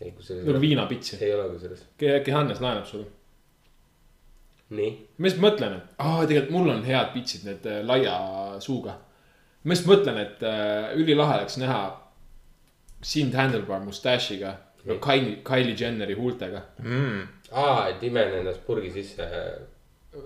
ei, 0.00 0.10
kusjuures 0.10 0.46
nagu 0.46 0.60
viinapitsi. 0.60 1.18
ei 1.20 1.34
ole 1.34 1.48
kusjuures. 1.52 1.84
äkki 2.16 2.30
Hannes 2.30 2.60
laenab 2.64 2.86
sulle? 2.88 3.06
nii, 4.70 4.90
ma 5.18 5.30
just 5.30 5.40
mõtlen, 5.44 5.76
et 5.76 6.00
aa, 6.04 6.24
tegelikult 6.26 6.54
mul 6.56 6.72
on 6.72 6.82
head 6.84 7.12
pitsid, 7.12 7.44
need 7.48 7.68
äh, 7.68 7.82
laia 7.84 8.16
suuga. 8.64 8.96
ma 9.64 9.76
just 9.76 9.88
mõtlen, 9.90 10.22
et 10.24 10.42
äh, 10.46 10.94
ülilahe 10.96 11.42
oleks 11.42 11.60
näha 11.60 11.82
sind 13.02 13.36
handlebar 13.36 13.84
mustash'iga 13.84 14.56
no 14.84 14.98
Kylie, 15.02 15.40
Kylie 15.44 15.74
Jenneri 15.78 16.14
huultega. 16.18 16.62
aa, 17.52 17.88
et 17.88 18.02
imen 18.02 18.38
ennast 18.40 18.64
purgi 18.66 18.90
sisse. 18.94 19.26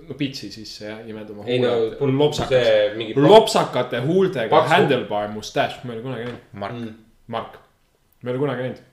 no 0.08 0.14
pitsi 0.18 0.50
sisse 0.52 0.86
jah, 0.86 1.00
imed 1.08 1.30
oma 1.30 1.44
ei 1.46 1.58
no 1.62 1.72
huuled, 1.74 1.96
purk, 1.98 2.14
lopsakas, 2.18 2.68
lopsakate 3.16 4.00
huultega 4.06 4.62
handlebar 4.74 5.28
mustash, 5.34 5.82
ma 5.84 5.92
ei 5.92 5.98
ole 5.98 6.06
kunagi 6.06 6.24
näinud. 6.28 6.46
Mark, 6.52 6.78
Mark, 7.26 7.58
ma 8.22 8.30
ei 8.30 8.36
ole 8.36 8.44
kunagi 8.46 8.68
näinud. 8.68 8.84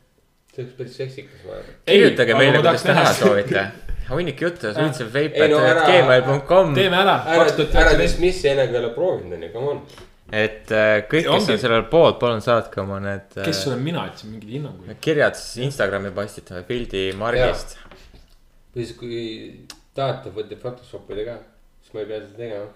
see 0.55 0.63
oleks 0.63 0.77
päris 0.79 0.97
seksikas, 0.97 1.45
arvan. 1.45 1.77
kirjutage 1.85 2.35
meile, 2.41 2.57
kuidas 2.57 2.83
tahaks 2.83 3.03
näha 3.03 3.13
soovite. 3.13 3.65
hunnik 4.09 4.41
juttu, 4.41 4.73
suitsev 4.73 5.13
veip, 5.13 5.35
Ei 5.37 5.49
no 5.51 5.59
et 5.65 5.83
gmail.com. 5.85 6.73
teeme 6.75 6.97
ära, 6.97 7.19
ära 7.35 7.45
ära 7.83 7.97
dismissi 7.99 8.49
enne, 8.49 8.67
kui 8.67 8.79
ei 8.79 8.83
ole 8.85 8.93
proovinud, 8.95 9.37
onju, 9.37 9.51
come 9.53 9.75
on. 9.75 9.83
Et 10.29 10.71
äh, 10.71 11.01
kõik, 11.09 11.25
kes 11.25 11.29
Ongi. 11.33 11.53
on 11.55 11.61
sellel 11.61 11.85
poolt, 11.89 12.19
palun 12.21 12.43
saatke 12.45 12.81
oma 12.83 12.99
need 13.01 13.37
äh, 13.39 13.47
kes 13.47 13.63
olen 13.69 13.81
mina, 13.81 14.05
ütlesin 14.09 14.33
mingeid 14.33 14.53
hinnanguid. 14.57 14.99
kirjad 15.01 15.37
siis 15.39 15.65
Instagrami 15.65 16.11
postitame 16.15 16.61
pildi 16.67 17.07
Margist. 17.17 17.77
või 18.75 18.85
siis, 18.85 18.95
kui 18.99 19.21
tahate, 19.97 20.33
võite 20.35 20.59
Photoshopida 20.61 21.25
ka, 21.31 21.37
siis 21.81 21.95
ma 21.95 22.03
ei 22.03 22.11
pea 22.11 22.21
seda 22.25 22.43
tegema. 22.43 22.67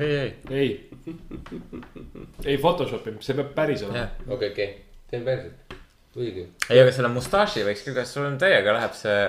ei, 0.00 0.14
ei, 0.16 0.30
ei, 0.62 0.70
ei 2.46 2.56
Photoshopi, 2.62 3.18
see 3.24 3.36
peab 3.42 3.52
päris 3.58 3.84
olema 3.84 4.06
okei, 4.30 4.54
okei, 4.54 4.72
teen 5.12 5.28
päriselt, 5.28 5.76
muidugi. 6.16 6.48
ei, 6.70 6.80
aga 6.80 6.96
selle 6.96 7.12
mustaaži 7.12 7.66
võiks 7.68 7.84
küll, 7.84 7.98
kas 7.98 8.16
sul 8.16 8.28
on 8.30 8.40
täiega 8.40 8.78
läheb 8.78 8.96
see, 8.96 9.20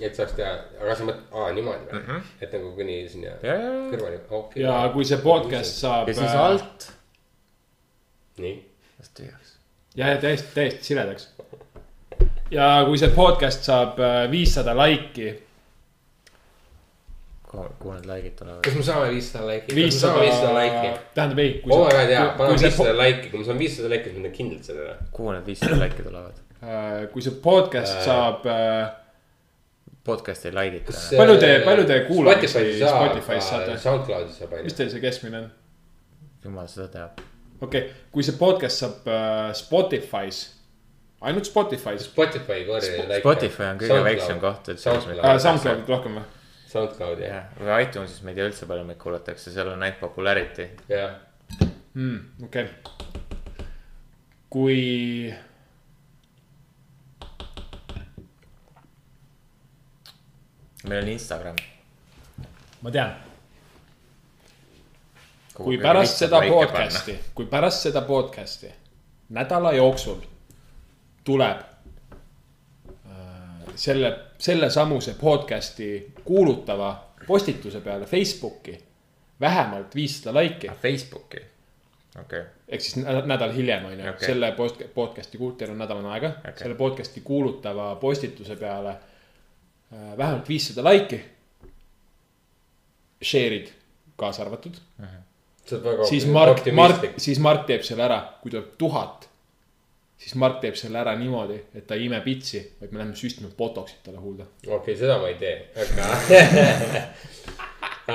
et 0.00 0.16
saaks 0.16 0.32
teha, 0.38 0.52
aga 0.80 0.96
sa 0.96 1.04
mõtled, 1.04 1.28
aa 1.36 1.52
niimoodi 1.52 1.84
või 1.90 1.98
mm? 1.98 2.04
-hmm. 2.08 2.34
et 2.40 2.56
nagu 2.56 2.72
kuni 2.78 2.98
sinna 3.12 3.36
kõrvani, 3.42 4.20
okei. 4.30 4.62
ja 4.64 4.76
kui 4.94 5.04
see 5.04 5.20
podcast 5.20 5.80
saab. 5.84 6.08
ja 6.08 6.14
siis. 6.16 6.36
alt. 6.44 6.86
nii, 8.40 8.54
las 8.98 9.12
tühjaks. 9.18 9.54
ja, 9.94 10.14
ja 10.14 10.20
täiesti, 10.20 10.54
täiesti 10.54 10.84
siledaks. 10.92 11.28
ja 12.50 12.68
kui 12.88 12.98
see 12.98 13.12
podcast 13.12 13.68
saab 13.68 14.00
äh, 14.00 14.30
viissada 14.30 14.76
laiki, 14.76 15.34
kuhu 17.52 17.92
need 17.92 18.08
like'id 18.08 18.38
tulevad? 18.38 18.62
kas 18.64 18.74
me 18.80 18.86
saame 18.88 19.10
viissada 19.12 19.44
me 19.44 19.76
viissada 19.76 20.54
laiki? 20.56 20.94
tähendab 21.14 21.44
ei. 21.44 21.52
oh 21.68 21.84
my 21.84 21.92
god 21.98 22.14
jaa, 22.16 22.24
paneme 22.40 22.64
viissada 22.64 22.96
laiki, 22.96 23.28
kui 23.28 23.44
me 23.44 23.50
saame 23.50 23.66
viissada 23.66 23.92
laiki, 23.92 24.08
siis 24.08 24.16
ma 24.16 24.24
teen 24.28 24.36
kindlalt 24.40 24.72
sellele. 24.72 24.96
kuhu 25.12 25.36
need 25.36 25.52
viissada 25.52 25.76
like'i 25.84 26.08
tulevad? 26.08 26.42
äh, 26.64 27.06
kui 27.12 27.28
see 27.28 27.36
podcast 27.44 27.98
Äh. 28.00 28.04
saab 28.08 28.48
äh, 28.48 29.01
podcast'i 30.04 30.50
ei 30.50 30.54
like 30.56 30.80
ita. 30.82 30.94
Palju 31.16 31.36
te- 31.38 31.60
palju 31.64 31.84
te 31.86 31.98
kuulamisi 32.08 32.48
Spotify's 32.48 32.80
saab, 32.80 33.04
Spotify's 33.04 33.48
saate? 33.48 33.76
SoundCloudis 33.84 34.38
saab 34.40 34.50
mis 34.50 34.62
ainult. 34.62 34.78
teil 34.80 34.90
see 34.90 35.02
keskmine 35.04 35.38
on? 35.38 35.50
jumal 36.44 36.68
seda 36.70 36.88
teab. 36.96 37.22
okei 37.60 37.84
okay., 37.86 38.02
kui 38.14 38.26
see 38.26 38.38
podcast 38.38 38.82
saab 38.82 39.08
äh, 39.10 39.52
Spotify's, 39.58 40.42
ainult 41.22 41.50
Spotify's 41.50 42.08
Spotify 42.10 42.64
korja 42.66 43.04
like. 43.06 43.20
Spotify 43.22 43.68
on 43.70 43.82
kõige 43.82 44.00
väiksem 44.08 44.42
koht, 44.42 44.72
et 44.74 44.82
SoundCloud. 44.82 45.18
äh,, 45.18 45.26
mõttes. 45.28 45.46
SoundCloudit 45.46 45.94
rohkem 45.94 46.18
või? 46.18 46.26
SoundCloud 46.72 47.22
jah, 47.22 47.38
jah, 47.38 47.54
või 47.60 47.86
iTunesis 47.86 48.24
ma 48.24 48.32
ei 48.32 48.40
tea 48.40 48.48
üldse 48.50 48.68
palju 48.70 48.88
meid 48.88 49.00
kuulatakse, 49.02 49.54
seal 49.54 49.70
on 49.70 49.86
ainult 49.86 50.02
popularity. 50.02 50.68
jah. 50.90 51.14
mm,. 51.94 52.20
okei 52.48 52.66
okay.. 52.66 53.70
kui. 54.50 54.82
Meil 60.88 61.02
on 61.02 61.08
Instagram. 61.08 61.56
ma 62.82 62.90
tean, 62.90 63.12
kui 65.54 65.78
pärast 65.78 66.24
seda 66.24 66.40
podcast'i, 66.48 67.18
kui 67.34 67.46
pärast 67.46 67.88
seda 67.88 68.02
podcast'i 68.06 68.72
nädala 69.32 69.72
jooksul 69.72 70.16
tuleb 71.24 71.60
äh, 71.60 71.66
selle, 73.74 74.18
sellesamuse 74.38 75.14
podcast'i 75.20 76.12
kuulutava 76.24 77.04
postituse 77.26 77.80
peale 77.80 78.06
Facebooki 78.06 78.84
vähemalt 79.40 79.94
viissada 79.94 80.34
laiki 80.34 80.70
Facebooki, 80.82 81.36
okei 82.20 82.40
okay., 82.40 82.50
ehk 82.68 82.80
siis 82.80 82.96
nä- 82.96 83.26
nädal 83.26 83.52
hiljem 83.52 83.84
on 83.84 83.92
ju 83.92 84.10
okay., 84.10 84.26
selle 84.26 84.52
post-, 84.52 84.94
podcast'i 84.94 85.38
kuul-, 85.38 85.54
teil 85.58 85.70
on 85.70 85.78
nädal 85.78 86.06
aega 86.06 86.28
okay., 86.38 86.52
selle 86.58 86.74
podcast'i 86.74 87.20
kuulutava 87.20 87.94
postituse 87.94 88.56
peale 88.56 88.96
vähemalt 89.92 90.48
viissada 90.48 90.84
laiki. 90.84 91.20
Share'id 93.22 93.68
kaasa 94.16 94.42
arvatud, 94.42 94.74
see 95.66 95.78
on 95.78 95.84
väga 95.84 96.06
siis 96.08 96.26
Mart, 96.26 96.66
Mart 96.74 97.04
siis 97.22 97.38
Mart 97.42 97.66
teeb 97.68 97.84
selle 97.86 98.02
ära, 98.06 98.18
kui 98.42 98.50
tuleb 98.50 98.72
tuhat. 98.78 99.28
siis 100.22 100.34
Mart 100.38 100.60
teeb 100.62 100.76
selle 100.78 100.98
ära 101.00 101.14
niimoodi, 101.18 101.56
et 101.74 101.86
ta 101.86 101.94
ei 101.98 102.04
ime 102.06 102.20
pitsi, 102.22 102.60
vaid 102.80 102.92
me 102.92 102.98
lähme 103.02 103.16
süstime 103.18 103.48
botox'it 103.58 104.02
talle 104.04 104.20
huulde. 104.22 104.44
okei, 104.66 104.96
seda 104.96 105.18
ma 105.22 105.26
ei 105.30 105.38
tee, 105.38 105.56
aga. 105.84 106.02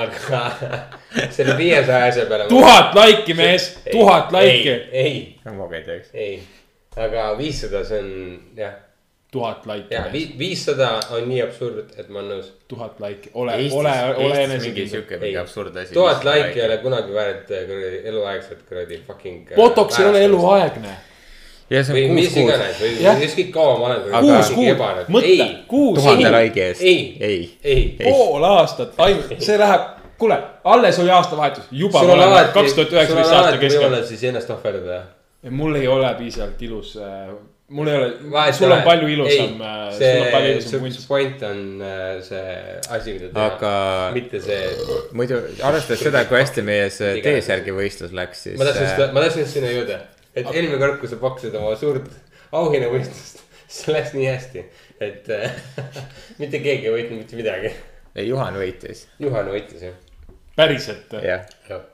aga 0.04 0.42
selle 1.32 1.56
viiesaja 1.56 2.04
asja 2.10 2.26
peale. 2.28 2.48
tuhat 2.48 2.94
laiki, 2.94 3.34
mees, 3.34 3.70
tuhat 3.90 4.32
laiki, 4.32 4.76
ei, 4.92 5.40
ma 5.44 5.68
ka 5.68 5.76
ei 5.80 5.84
teeks. 5.88 6.08
ei, 6.14 6.42
aga 6.96 7.30
viissada, 7.38 7.84
see 7.88 8.00
on 8.04 8.10
jah, 8.56 8.76
tuhat 9.30 9.66
laiki 9.66 9.94
ja, 9.94 10.04
viissada 10.38 11.00
on 11.10 11.26
nii 11.28 11.42
absurd, 11.44 11.92
et 12.00 12.08
ma 12.08 12.22
olen 12.22 12.38
nõus. 12.38 12.52
tuhat 12.68 13.00
laiki, 13.00 13.30
ole, 13.34 13.58
ole, 13.72 13.92
ole 14.24 14.44
enesekindel. 14.44 14.88
siuke 14.94 15.18
mingi 15.20 15.36
absurd 15.36 15.76
asi. 15.76 15.92
tuhat 15.94 16.24
laiki 16.24 16.60
ei 16.60 16.64
ole 16.66 16.78
kunagi 16.84 17.12
väärt 17.14 17.52
äh, 17.52 17.66
kuradi 17.68 18.00
eluaegset 18.08 18.64
kuradi 18.68 19.02
fucking. 19.06 19.52
Botox 19.56 20.00
ei 20.00 20.08
ole. 20.08 20.24
eluaegne 20.24 20.96
ja 21.70 21.82
see 21.84 21.96
või 21.96 22.06
on 22.08 22.16
mis 22.16 22.30
kuus 22.30 22.38
kuud. 22.38 22.48
iganes 22.48 22.80
või 22.80 23.26
ükskõik 23.28 23.50
kaua 23.52 23.76
ma 23.78 23.90
olen. 23.90 24.08
kuus 24.16 24.52
kuud, 24.56 25.12
mõtle, 25.16 25.48
kuus 25.68 26.00
tuhande 26.00 26.32
laigi 26.32 26.64
eest. 26.64 26.82
Ei. 26.82 27.02
ei, 27.20 27.42
ei, 27.62 27.84
pool 28.00 28.48
aastat, 28.48 28.96
ainult, 29.04 29.34
see 29.44 29.58
läheb, 29.60 29.84
kuule, 30.20 30.40
alles 30.72 31.02
oli 31.04 31.12
aastavahetus, 31.18 31.68
juba 31.84 32.00
sul 32.00 32.14
on 32.16 32.24
alati, 32.24 32.54
kaks 32.56 32.78
tuhat 32.78 32.88
sul 32.88 32.96
on 32.96 33.02
üheksateist 33.02 33.34
aasta 33.34 33.44
alati 33.44 33.62
keskel. 33.66 33.84
võimalus 33.84 34.10
siis 34.14 34.24
ennast 34.30 34.56
ohverdada. 34.56 35.02
mul 35.60 35.76
ei 35.82 35.88
ole 35.88 36.14
piisavalt 36.18 36.62
ilus, 36.70 36.96
mul 37.68 37.88
ei 37.88 37.96
ole, 37.96 38.52
sul 38.56 38.72
on 38.72 38.82
palju 38.86 39.08
ilusam, 39.12 39.58
sul 39.92 40.22
on 40.22 40.30
palju 40.32 40.52
ilusam 40.54 40.70
see 40.70 40.80
kunst. 40.80 41.02
point 41.08 41.42
on 41.44 41.82
äh, 41.84 42.20
see 42.24 42.54
asi, 42.96 43.16
mida 43.18 43.28
teha. 43.34 43.48
aga 43.50 43.72
mitte 44.14 44.40
see, 44.40 44.62
muidu 45.18 45.40
arvestades 45.68 46.04
seda, 46.06 46.22
kui 46.30 46.40
hästi 46.40 46.64
meie 46.64 46.86
see. 46.94 47.18
T-särgi 47.24 47.74
võistlus 47.76 48.14
läks, 48.16 48.46
siis. 48.46 48.56
ma 48.60 48.70
tahtsin 48.70 48.88
just, 48.88 49.12
ma 49.12 49.26
tahtsin 49.26 49.44
just 49.44 49.58
sinna 49.58 49.74
jõuda, 49.74 50.00
et 50.32 50.48
eelmine 50.48 50.80
kord, 50.80 50.96
kui 51.02 51.12
sa 51.12 51.20
pakkusid 51.20 51.60
oma 51.60 51.74
suurt 51.80 52.08
auhinnavõistlust, 52.56 53.44
see 53.76 53.96
läks 53.98 54.16
nii 54.16 54.30
hästi, 54.30 54.64
et 55.04 55.30
äh, 55.36 55.62
mitte 56.40 56.64
keegi 56.64 56.88
ei 56.88 56.96
võitnud 56.96 57.24
mitte 57.26 57.40
midagi. 57.40 57.76
Juhan 58.24 58.56
võitis, 58.58 59.04
Juhan 59.20 59.52
võitis 59.52 59.84
jah, 59.90 60.02
päriselt, 60.56 61.12
jah. 61.20 61.44
jah, 61.68 61.84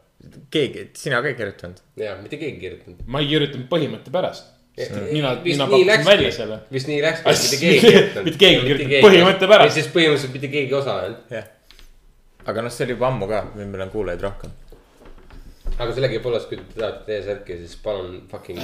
keegi, 0.55 0.93
sina 0.97 1.19
ka 1.19 1.35
ei 1.35 1.39
kirjutanud. 1.43 1.83
ja 1.99 2.15
mitte 2.23 2.39
keegi 2.39 2.61
ei 2.61 2.63
kirjutanud. 2.69 3.07
ma 3.11 3.27
ei 3.27 3.35
kirjutanud 3.35 3.67
põhimõtte 3.75 4.15
pärast. 4.15 4.54
mina, 4.77 5.35
mina 5.45 5.67
pakkusin 5.67 6.07
välja 6.07 6.33
selle., 6.33 6.59
vist 6.73 6.89
nii 6.91 7.03
läkski, 7.03 7.29
Ah, 7.29 7.33
mitte 7.33 7.49
siis 7.49 7.61
keegi 7.61 7.75
ei 7.75 7.81
kirjutanud. 7.81 8.25
mitte 8.25 8.39
keegi 8.39 8.57
ei 8.57 8.67
kirjutanud, 8.67 9.05
põhimõtte 9.07 9.49
pärast. 9.53 9.75
siis 9.79 9.89
põhimõtteliselt 9.95 10.35
mitte 10.35 10.51
keegi 10.55 10.73
ei 10.75 10.79
osalenud. 10.81 11.17
jah. 11.31 11.45
aga 12.53 12.65
noh, 12.67 12.75
see 12.75 12.87
oli 12.87 12.97
juba 12.97 13.09
ammu 13.13 13.29
ka, 13.31 13.43
nüüd 13.55 13.71
meil 13.71 13.85
on 13.87 13.93
kuulajaid 13.93 14.25
rohkem. 14.27 14.57
aga 15.79 15.91
sellegipoolest, 15.95 16.49
kui 16.51 16.59
te 16.59 16.81
tahate 16.81 17.07
T-särki, 17.21 17.59
siis 17.63 17.77
palun 17.85 18.17
fucking 18.31 18.59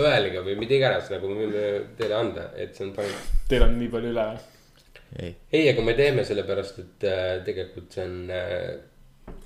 öelge 0.00 0.44
või 0.46 0.56
mida 0.60 0.78
iganes 0.78 1.10
nagu 1.12 1.28
me 1.28 1.42
võime 1.44 1.66
teile 1.98 2.16
anda, 2.16 2.50
et 2.56 2.72
see 2.76 2.86
on 2.88 2.94
parim. 2.96 3.20
Teil 3.48 3.66
on 3.68 3.76
nii 3.80 3.92
palju 3.92 4.14
üle. 4.14 4.26
ei, 5.20 5.34
ei, 5.52 5.66
aga 5.74 5.84
me 5.84 5.94
teeme 5.98 6.24
sellepärast, 6.24 6.78
et 6.84 7.08
äh, 7.10 7.34
tegelikult 7.44 7.92
see 7.92 8.06
on 8.06 8.32
äh, 8.32 8.78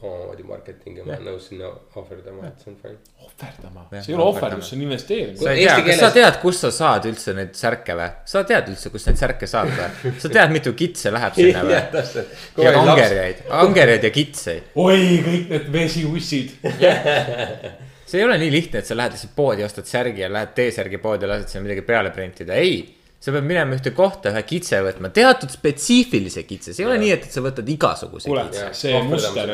omamoodi 0.03 0.47
marketing 0.49 0.99
ja 0.99 1.05
ma 1.07 1.15
olen 1.15 1.29
nõus 1.31 1.49
sinna 1.51 1.69
ohverdama, 1.99 2.49
et 2.49 2.65
see 2.65 2.71
on 2.73 2.79
fine. 2.81 2.99
ohverdama, 3.25 3.85
see 3.93 4.13
ei 4.13 4.17
ole 4.17 4.27
ohverdus, 4.27 4.71
see 4.71 4.79
on 4.79 4.85
investeering. 4.87 5.39
sa 5.41 5.53
ei 5.53 5.67
tea, 5.67 5.77
kas 5.89 6.03
sa 6.03 6.11
tead, 6.15 6.41
kust 6.43 6.65
sa 6.67 6.73
saad 6.75 7.09
üldse 7.11 7.37
neid 7.37 7.55
särke 7.59 7.97
või? 7.99 8.09
sa 8.35 8.45
tead 8.49 8.73
üldse, 8.73 8.93
kust 8.95 9.11
neid 9.11 9.21
särke 9.21 9.49
saad 9.51 9.73
või? 9.75 10.15
sa 10.25 10.33
tead, 10.33 10.55
mitu 10.55 10.75
kitse 10.79 11.15
läheb 11.15 11.39
sinna 11.39 11.65
või? 11.69 11.79
ja 12.67 12.75
angerjaid, 12.83 13.45
angerjaid 13.63 14.09
ja 14.09 14.13
kitseid. 14.19 14.75
oi, 14.85 15.01
kõik 15.29 15.55
need 15.55 15.71
vesiussid. 15.79 16.59
see 18.09 18.21
ei 18.21 18.27
ole 18.27 18.37
nii 18.41 18.53
lihtne, 18.53 18.83
et 18.83 18.91
sa 18.91 18.97
lähed 18.99 19.17
lihtsalt 19.17 19.35
poodi, 19.37 19.65
ostad 19.67 19.89
särgi 19.89 20.25
ja 20.25 20.33
lähed 20.33 20.53
T-särgi 20.57 21.01
poodi 21.03 21.27
ja 21.27 21.35
lased 21.35 21.51
sinna 21.51 21.69
midagi 21.69 21.87
peale 21.87 22.13
printida, 22.15 22.59
ei. 22.61 22.85
Sa 23.25 23.33
pead 23.33 23.47
minema 23.49 23.77
ühte 23.79 23.95
kohta 23.97 24.33
ühe 24.35 24.43
kitse 24.45 24.81
võtma, 24.85 25.09
teatud 25.15 25.53
spetsiifilise 25.53 26.43
kitse, 26.45 26.75
see 26.77 26.85
ei 26.85 26.89
ole 26.91 26.99
nii, 27.01 27.13
et, 27.15 27.29
et 27.29 27.37
sa 27.37 27.41
võtad 27.45 27.71
igasuguse 27.73 28.29
kuule 28.29 28.45
kitse., 28.51 28.67
see 28.77 29.01
muster. 29.09 29.53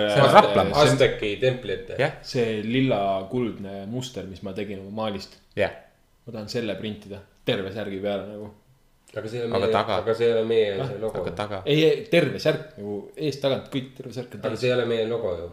Azteki 0.83 1.37
templi 1.43 1.77
ette. 1.77 1.99
jah, 2.01 2.17
see 2.27 2.59
lilla-kuldne 2.67 3.85
muster, 3.91 4.27
mis 4.31 4.43
ma 4.47 4.57
tegin 4.57 4.83
oma 4.83 5.05
maalist, 5.05 5.39
ma 5.55 6.35
tahan 6.35 6.51
selle 6.51 6.75
printida 6.81 7.23
terve 7.47 7.73
särgi 7.75 8.03
peale 8.03 8.27
nagu. 8.27 8.51
aga 9.15 9.31
see 9.31 9.41
ei 9.41 9.47
ole 9.47 9.57
Aga 9.57 9.67
meie, 9.67 9.97
aga 10.01 10.15
see 10.19 10.27
ei 10.27 10.35
ole 10.35 10.45
meie 10.51 10.75
see 10.91 11.01
logo 11.03 11.23
aga. 11.23 11.33
taga, 11.39 11.63
ei, 11.67 11.89
terve 12.11 12.43
särk 12.43 12.77
nagu 12.77 12.99
eest-tagant 13.17 13.71
kõik 13.73 13.91
terve 13.97 14.15
särk 14.15 14.37
on 14.37 14.43
aga 14.43 14.51
täis. 14.51 14.61
see 14.63 14.71
ei 14.71 14.77
ole 14.77 14.87
meie 14.91 15.09
logo 15.11 15.33
ju. 15.39 15.51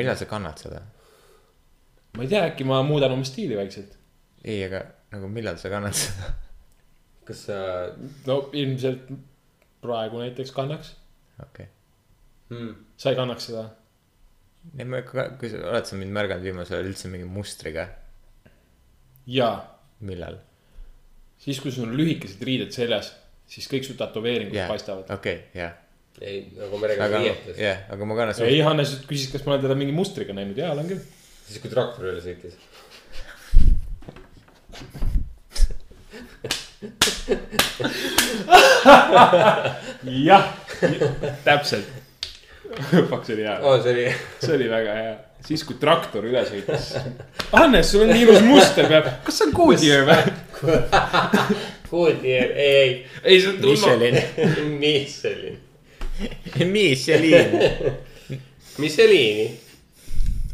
millal 0.00 0.18
sa 0.20 0.28
kannad 0.32 0.60
seda? 0.60 0.82
ma 2.16 2.24
ei 2.24 2.32
tea, 2.32 2.44
äkki 2.50 2.68
ma 2.68 2.82
muudan 2.88 3.16
oma 3.16 3.28
stiili 3.28 3.56
vaikselt. 3.60 3.96
ei, 4.44 4.62
aga 4.68 4.86
nagu 5.12 5.28
millal 5.32 5.60
sa 5.60 5.72
kannad 5.72 5.96
seda? 5.96 6.36
Kas 7.30 7.44
sa 7.46 7.58
no 8.26 8.40
ilmselt 8.56 9.10
praegu 9.80 10.20
näiteks 10.20 10.52
kannaks, 10.56 10.94
okei 11.42 11.68
hmm., 12.50 12.72
sa 13.00 13.12
ei 13.12 13.18
kannaks 13.18 13.50
seda. 13.50 13.64
ei, 14.76 14.84
ma, 14.84 15.02
kui 15.06 15.50
sa 15.52 15.62
oled 15.70 15.88
sa 15.88 15.98
mind 16.00 16.14
märganud 16.16 16.46
viimasel 16.48 16.80
ajal 16.80 16.90
üldse 16.90 17.10
mingi 17.12 17.28
mustriga, 17.30 17.86
ja 19.30 19.50
millal? 20.06 20.40
siis, 21.40 21.60
kui 21.62 21.72
sul 21.72 21.88
on 21.88 21.94
lühikesed 21.96 22.42
riided 22.44 22.74
seljas, 22.74 23.14
siis 23.50 23.68
kõik 23.70 23.86
su 23.86 23.96
tätoveeringud 24.00 24.58
jah, 24.58 24.68
paistavad. 24.70 25.06
okei, 25.14 25.38
jah. 25.56 25.78
ei, 26.20 26.42
nagu 26.58 26.82
me 26.82 26.90
räägime 26.90 27.06
aga 27.06 27.22
riietest. 27.24 27.62
jah, 27.62 27.86
aga 27.94 28.10
ma 28.10 28.18
kannan 28.18 28.44
ei, 28.48 28.60
Hannes 28.66 28.98
küsis, 29.06 29.30
kas 29.32 29.46
ma 29.46 29.54
olen 29.54 29.64
teda 29.68 29.78
mingi 29.78 29.94
mustriga 29.96 30.36
näinud, 30.36 30.58
jaa, 30.58 30.74
olen 30.74 30.90
küll. 30.90 31.06
siis, 31.46 31.62
kui 31.62 31.72
traktor 31.72 32.10
üle 32.10 32.22
sõitis. 32.24 32.58
jah, 40.26 40.44
täpselt. 41.44 41.86
Fuck, 43.10 43.24
see 43.26 43.34
oli 43.34 43.42
hea, 43.42 43.56
oo, 43.66 43.80
see 43.82 43.92
oli, 43.92 44.04
see 44.38 44.54
oli 44.54 44.68
väga 44.70 44.92
hea. 44.94 45.16
siis, 45.46 45.64
kui 45.66 45.76
traktor 45.80 46.26
üle 46.28 46.42
sõitis. 46.46 46.92
Hannes, 47.50 47.90
sul 47.90 48.04
on 48.04 48.12
nii 48.12 48.22
ilus 48.28 48.44
muster 48.46 48.86
peal, 48.90 49.08
kas 49.26 49.40
see 49.40 49.48
on 49.48 49.56
Goodyear 49.56 50.06
või? 50.06 50.22
Goodyear, 51.90 52.54
ei, 52.54 52.70
ei, 52.70 52.92
ei, 53.24 53.40
see 53.42 53.50
on 53.50 53.58
Michelin, 53.64 54.16
Michelin, 54.78 55.56
Michelin, 56.70 57.50
Michelini. 58.78 59.50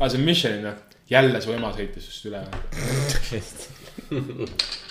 aa, 0.01 0.09
see 0.09 0.19
on 0.21 0.25
Michelin 0.25 0.65
või? 0.71 0.77
jälle 1.11 1.41
su 1.41 1.53
ema 1.55 1.71
sõitis 1.75 2.09
sinust 2.09 2.27
üle. 2.31 2.41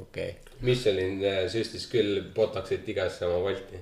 okei, 0.00 0.36
Michelin 0.60 1.24
äh, 1.24 1.44
süstis 1.52 1.86
küll 1.90 2.20
botox'it 2.34 2.88
igasse 2.88 3.26
oma 3.26 3.40
volti. 3.44 3.80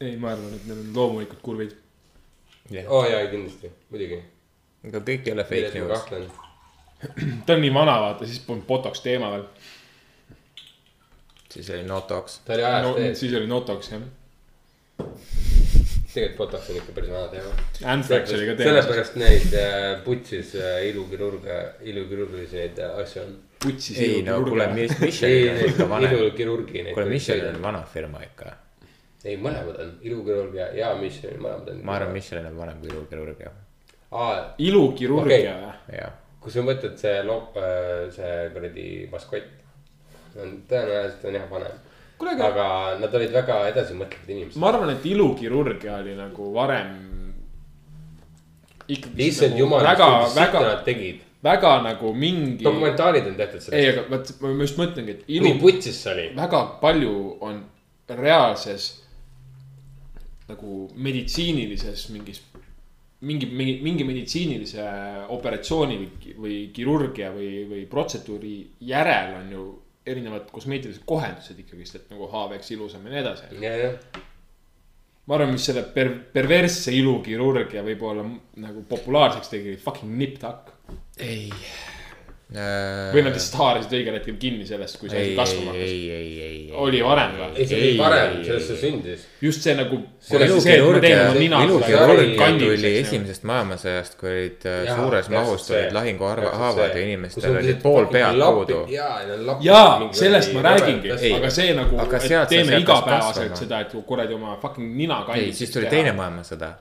ei, 0.00 0.16
ma 0.16 0.32
arvan, 0.34 0.54
et 0.54 0.66
need 0.68 0.78
on 0.78 0.90
loomulikud 0.96 1.42
kurvid. 1.42 1.76
jah, 2.70 2.88
oo 2.88 3.04
jaa, 3.08 3.26
kindlasti, 3.30 3.70
muidugi. 3.90 4.20
aga 4.88 5.04
kõik 5.10 5.30
ei 5.30 5.36
ole 5.36 5.46
fake 5.50 5.72
news. 5.78 6.42
ta 7.46 7.56
on 7.56 7.64
nii 7.64 7.72
vana, 7.74 7.96
vaata, 8.06 8.26
siis 8.26 8.42
polnud 8.46 8.66
botox 8.68 9.04
teema 9.04 9.30
veel. 9.36 9.46
siis 11.54 11.70
oli 11.70 11.86
Notox. 11.88 12.40
ta 12.44 12.58
oli 12.58 12.68
ajast 12.70 12.88
no 12.88 12.96
ees, 12.98 13.18
siis 13.20 13.34
oli 13.40 13.50
Notox 13.50 13.92
jah. 13.94 14.06
Tegelikult 16.14 16.38
Botox 16.38 16.70
on 16.70 16.78
ikka 16.78 16.94
päris 16.96 17.10
vana 17.12 17.28
teema. 17.32 17.52
Anthrax 17.92 18.32
oli 18.36 18.46
ka 18.48 18.56
teema. 18.58 18.70
sellepärast 18.70 19.16
neid 19.20 19.56
äh, 19.58 19.86
putsis 20.04 20.54
äh, 20.58 20.76
ilukirurge, 20.90 21.58
ilukirurgilisi 21.90 22.60
neid 22.60 22.80
äh, 22.82 22.98
asju 23.02 23.22
on. 23.22 23.32
putsis 23.64 24.00
ei 24.04 24.20
no 24.26 24.36
kuule, 24.46 24.66
ei, 24.68 24.88
Michelin 25.00 25.54
on 25.54 25.70
ikka 25.70 25.88
vanem. 25.90 26.16
ilukirurgi 26.18 26.82
neid. 26.82 26.94
kuule, 26.94 27.08
Michelin 27.10 27.48
on 27.50 27.62
vana 27.62 27.82
firma 27.94 28.22
ikka. 28.26 28.52
ei, 29.24 29.36
mõlemad 29.40 29.80
on, 29.84 29.94
ilukirurg 30.02 30.58
ja, 30.60 30.68
ja 30.78 30.92
Michelin, 31.00 31.40
mõlemad 31.42 31.72
on. 31.74 31.80
ma 31.88 31.96
arvan,. 31.98 32.14
Michelin 32.18 32.50
on 32.52 32.60
vanem 32.62 32.82
kui 32.82 32.92
ilukirurgia. 32.92 33.54
aa, 34.12 34.36
ilukirurgia 34.58 35.56
või? 35.64 35.98
jah, 35.98 36.20
kui 36.44 36.54
sa 36.54 36.66
mõtled 36.66 37.00
see 37.00 37.18
lop-, 37.26 37.58
see 38.14 38.36
kuradi 38.54 38.88
maskott. 39.12 39.50
on 40.36 40.60
tõenäoliselt 40.70 41.26
on 41.30 41.40
jah 41.40 41.50
vanem. 41.50 41.82
kuule, 42.24 42.46
aga 42.46 42.96
nad 43.00 43.14
olid 43.14 43.34
väga 43.34 43.58
edasimõtlevad 43.72 44.30
inimesed. 44.30 44.60
ma 44.60 44.70
arvan, 44.72 44.94
et 44.94 45.04
ilukirurgia 45.06 45.98
oli 45.98 46.16
nagu 46.18 46.48
varem. 46.54 46.96
issand 48.88 49.54
nagu 49.54 49.60
jumal, 49.60 49.84
väga, 49.84 50.08
mis 50.22 50.36
väga, 50.36 50.60
nad 50.60 50.82
tegid. 50.84 51.20
väga 51.42 51.76
nagu 51.82 52.14
mingi. 52.14 52.64
dokumentaalid 52.64 53.26
on 53.26 53.36
tehtud 53.36 53.60
ei, 53.60 53.68
sellest. 53.68 53.98
aga 53.98 54.16
vot 54.16 54.34
ma 54.40 54.64
just 54.64 54.78
mõtlengi, 54.80 55.10
et 55.18 55.24
ilu, 55.28 55.54
putsis 55.60 56.02
see 56.02 56.12
oli. 56.12 56.26
väga 56.36 56.64
palju 56.80 57.14
on 57.40 57.64
reaalses 58.08 58.90
nagu 60.48 60.90
meditsiinilises 60.94 62.10
mingis, 62.12 62.42
mingi, 63.24 63.46
mingi, 63.46 63.78
mingi 63.80 64.04
meditsiinilise 64.04 64.84
operatsiooni 65.32 65.96
või, 65.96 66.34
või 66.36 66.58
kirurgia 66.76 67.30
või, 67.32 67.64
või 67.70 67.86
protseduuri 67.88 68.58
järel 68.84 69.38
on 69.38 69.48
ju 69.52 69.64
erinevad 70.06 70.50
kosmeetilised 70.52 71.04
kohendused 71.08 71.58
ikkagist, 71.64 71.98
et 71.98 72.12
nagu 72.12 72.28
haav 72.32 72.52
oleks 72.52 72.70
ilusam 72.74 73.06
ja 73.06 73.14
nii 73.14 73.22
edasi. 73.22 73.50
ma 75.24 75.38
arvan, 75.38 75.54
mis 75.56 75.64
selle 75.70 75.86
per-, 75.94 76.16
perversse 76.34 76.92
ilukirurgia 76.92 77.84
võib-olla 77.86 78.26
nagu 78.60 78.84
populaarseks 78.88 79.52
tegi, 79.54 79.76
fucking 79.80 80.16
nip-tuck. 80.20 80.74
ei. 81.18 81.48
Või 82.52 83.22
nad 83.24 83.32
lihtsalt 83.32 83.56
haarasid 83.56 83.92
õigel 83.96 84.18
hetkel 84.18 84.34
kinni 84.38 84.66
sellest, 84.68 84.98
kui 85.00 85.08
see 85.08 85.20
asi 85.22 85.36
kasvama 85.38 85.72
ei, 85.72 85.78
hakkas. 85.78 85.92
ei, 85.94 86.10
ei, 86.10 86.34
ei, 86.44 86.58
ei. 86.68 86.74
oli 86.76 87.00
varem 87.02 87.32
või? 87.38 87.46
ei 87.56 87.66
see 87.70 87.78
oli 87.78 87.94
varem 87.98 88.34
sellest 88.44 88.68
see 88.68 88.80
sündis. 88.82 89.22
just 89.40 89.64
see 89.64 89.74
nagu. 89.78 89.96
tuli 92.60 92.92
esimesest 93.00 93.48
maailmasõjast, 93.48 94.18
kui 94.20 94.30
olid 94.34 94.68
äh, 94.68 94.76
Jaa, 94.90 94.98
suures 95.00 95.32
mahus 95.32 95.66
tulid 95.70 95.96
lahinguhaavad 95.96 96.92
ja 96.92 97.06
inimestel 97.06 97.48
on 97.48 97.56
oli 97.56 97.64
lihtsalt 97.64 97.82
pool 97.88 98.10
pead 98.12 98.44
puudu. 98.44 98.78
jaa, 98.92 99.16
ja 99.64 99.82
sellest 100.20 100.52
ma 100.54 100.68
räägingi, 100.68 101.16
aga 101.40 101.52
see 101.58 101.74
nagu, 101.80 102.04
et 102.04 102.30
teeme 102.52 102.84
igapäevaselt 102.84 103.56
seda, 103.64 103.82
et 103.88 103.98
kuradi 104.04 104.36
oma 104.36 104.60
fucking 104.60 104.94
nina 105.00 105.24
ei, 105.24 105.30
kandis. 105.32 105.64
siis 105.64 105.74
tuli 105.80 105.88
teine. 105.88 106.12
maailmasõda. 106.20 106.74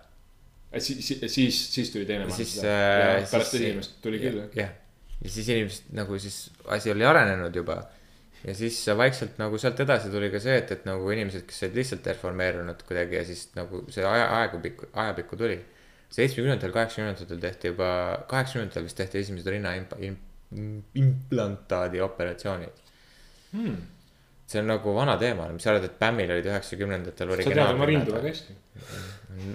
siis, 0.77 1.15
siis, 1.25 1.65
siis 1.73 1.95
tuli 1.95 2.05
teine 2.05 2.27
siis 2.29 2.59
maailmasõda. 2.59 3.19
äh,. 3.23 3.27
pärast 3.31 3.61
esimest 3.63 4.01
tuli 4.03 4.19
küll. 4.27 4.43
jah, 4.59 4.75
ja 5.21 5.29
siis 5.29 5.49
inimesed 5.49 5.91
nagu 5.95 6.17
siis 6.19 6.39
asi 6.67 6.91
oli 6.91 7.05
arenenud 7.05 7.55
juba. 7.55 7.77
ja 8.43 8.55
siis 8.55 8.79
vaikselt 8.97 9.37
nagu 9.39 9.57
sealt 9.57 9.79
edasi 9.79 10.09
tuli 10.11 10.29
ka 10.31 10.39
see, 10.43 10.57
et, 10.57 10.71
et 10.71 10.85
nagu 10.85 11.11
inimesed, 11.11 11.45
kes 11.47 11.63
olid 11.63 11.77
lihtsalt 11.79 12.03
deformeerunud 12.05 12.83
kuidagi 12.87 13.15
ja 13.15 13.25
siis 13.25 13.47
nagu 13.55 13.85
see 13.93 14.05
aja, 14.05 14.27
aegupikku, 14.41 14.89
ajapikku 14.93 15.39
tuli. 15.39 15.59
seitsmekümnendatel, 16.13 16.71
kaheksakümnendatel 16.75 17.39
tehti 17.41 17.71
juba, 17.71 17.89
kaheksakümnendatel 18.27 18.83
vist 18.89 18.97
tehti 18.99 19.21
esimesed 19.23 19.47
rinna 19.55 19.75
imp-, 19.79 19.97
imp-, 19.99 20.93
implantaadi 20.95 22.01
operatsioonid 22.01 22.83
Hmm. 23.53 23.75
see 24.49 24.59
on 24.59 24.65
nagu 24.67 24.93
vana 24.95 25.13
teema, 25.21 25.45
mis 25.53 25.61
sa 25.63 25.69
arvad, 25.71 25.83
et 25.85 25.99
Bämmil 25.99 26.31
olid 26.33 26.47
üheksakümnendatel 26.49 27.29
sa 27.37 27.43
tead 27.45 27.59
oma 27.63 27.85
rindu 27.85 28.15
väga 28.15 28.31
hästi. 28.31 28.55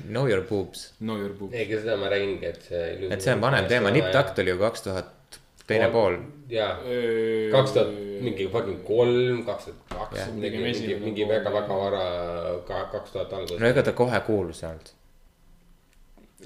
Know 0.07 0.29
your 0.31 0.45
boobs, 0.47 0.93
Know 1.01 1.19
your 1.19 1.35
boobs. 1.39 1.55
ei, 1.55 1.65
ega 1.67 1.81
seda 1.83 1.97
ma 1.99 2.11
räägingi, 2.13 2.47
et 2.47 2.63
see. 2.67 3.09
et 3.11 3.25
see 3.25 3.35
on 3.35 3.43
vanem 3.43 3.67
teema, 3.71 3.91
nipp-takk 3.95 4.37
tuli 4.39 4.55
ju 4.55 4.59
kaks 4.63 4.87
tuhat 4.87 5.11
teine 5.69 5.89
pool. 5.93 6.19
jaa, 6.49 6.75
kaks 7.53 7.75
tuhat 7.77 7.97
mingi 8.25 8.49
fucking 8.53 8.85
kolm, 8.87 9.43
kaks 9.47 9.71
tuhat 9.71 9.97
kaks 10.13 10.31
mingi, 10.35 10.63
mingi, 10.63 10.95
mingi 11.03 11.25
pool. 11.27 11.35
väga, 11.35 11.57
väga 11.61 11.81
vara, 11.83 12.05
ka 12.69 12.87
kaks 12.95 13.17
tuhat 13.17 13.35
alguses 13.41 13.61
no 13.61 13.75
ega 13.75 13.85
ta 13.85 13.97
kohe 13.97 14.21
kuulus 14.27 14.63
ei 14.63 14.71
olnud. 14.71 14.95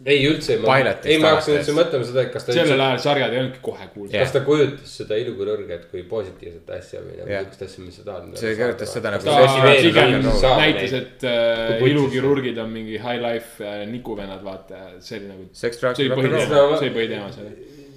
ei 0.08 0.22
üldse, 0.26 0.56
ei 0.56 1.18
ma 1.22 1.34
hakkasin 1.34 1.58
üldse 1.60 1.76
mõtlema 1.76 2.08
seda, 2.08 2.24
et 2.26 2.34
kas 2.34 2.48
ta 2.48 2.56
sellel 2.56 2.80
ajal 2.88 3.02
sarjad 3.06 3.34
ei 3.36 3.42
olnudki 3.42 3.62
kohe 3.64 3.88
kuulsad. 3.94 4.14
Jah. 4.16 4.24
kas 4.24 4.34
ta 4.34 4.42
kujutas 4.46 4.94
seda 5.02 5.18
ilukirurgiat 5.22 5.84
kui 5.92 6.02
positiivset 6.10 6.72
asja 6.78 7.02
või 7.04 7.18
nagu 7.20 7.34
Jah. 7.34 7.44
niisugust 7.44 7.66
asja, 7.68 7.84
mis 7.86 7.98
sa 8.00 8.06
tahad. 8.08 8.30
See 8.40 8.54
kirjutas 8.58 8.96
seda 8.96 9.12
nagu 9.14 9.28
ta 9.28 9.74
pigem 9.76 10.16
näitas, 10.62 10.96
et 10.98 11.28
äh, 11.28 11.76
Kui 11.78 11.92
ilukirurgid 11.92 12.58
on 12.64 12.72
mingi 12.72 12.96
high 12.96 13.20
life 13.22 13.62
äh, 13.62 13.84
nikuvennad, 13.92 14.42
vaata, 14.48 14.88
see 15.04 15.20
oli 15.20 15.30
nagu. 15.30 15.46
See 15.52 15.70
oli 15.92 16.10
põhiteema, 16.16 16.48
see 16.80 16.88
oli 16.88 16.96
põhiteema 16.96 17.30
seal. 17.36 17.52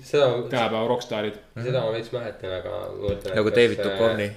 seda, 0.06 0.32
tänapäeva 0.52 0.88
rokkstaarid, 0.90 1.38
seda 1.58 1.84
ma 1.84 1.94
veits 1.96 2.12
mäletan, 2.14 2.58
aga 2.60 2.74
ma 2.74 2.90
mõtlen. 3.04 3.38
nagu 3.40 3.54
David 3.56 3.84
Duchovny. 3.84 4.32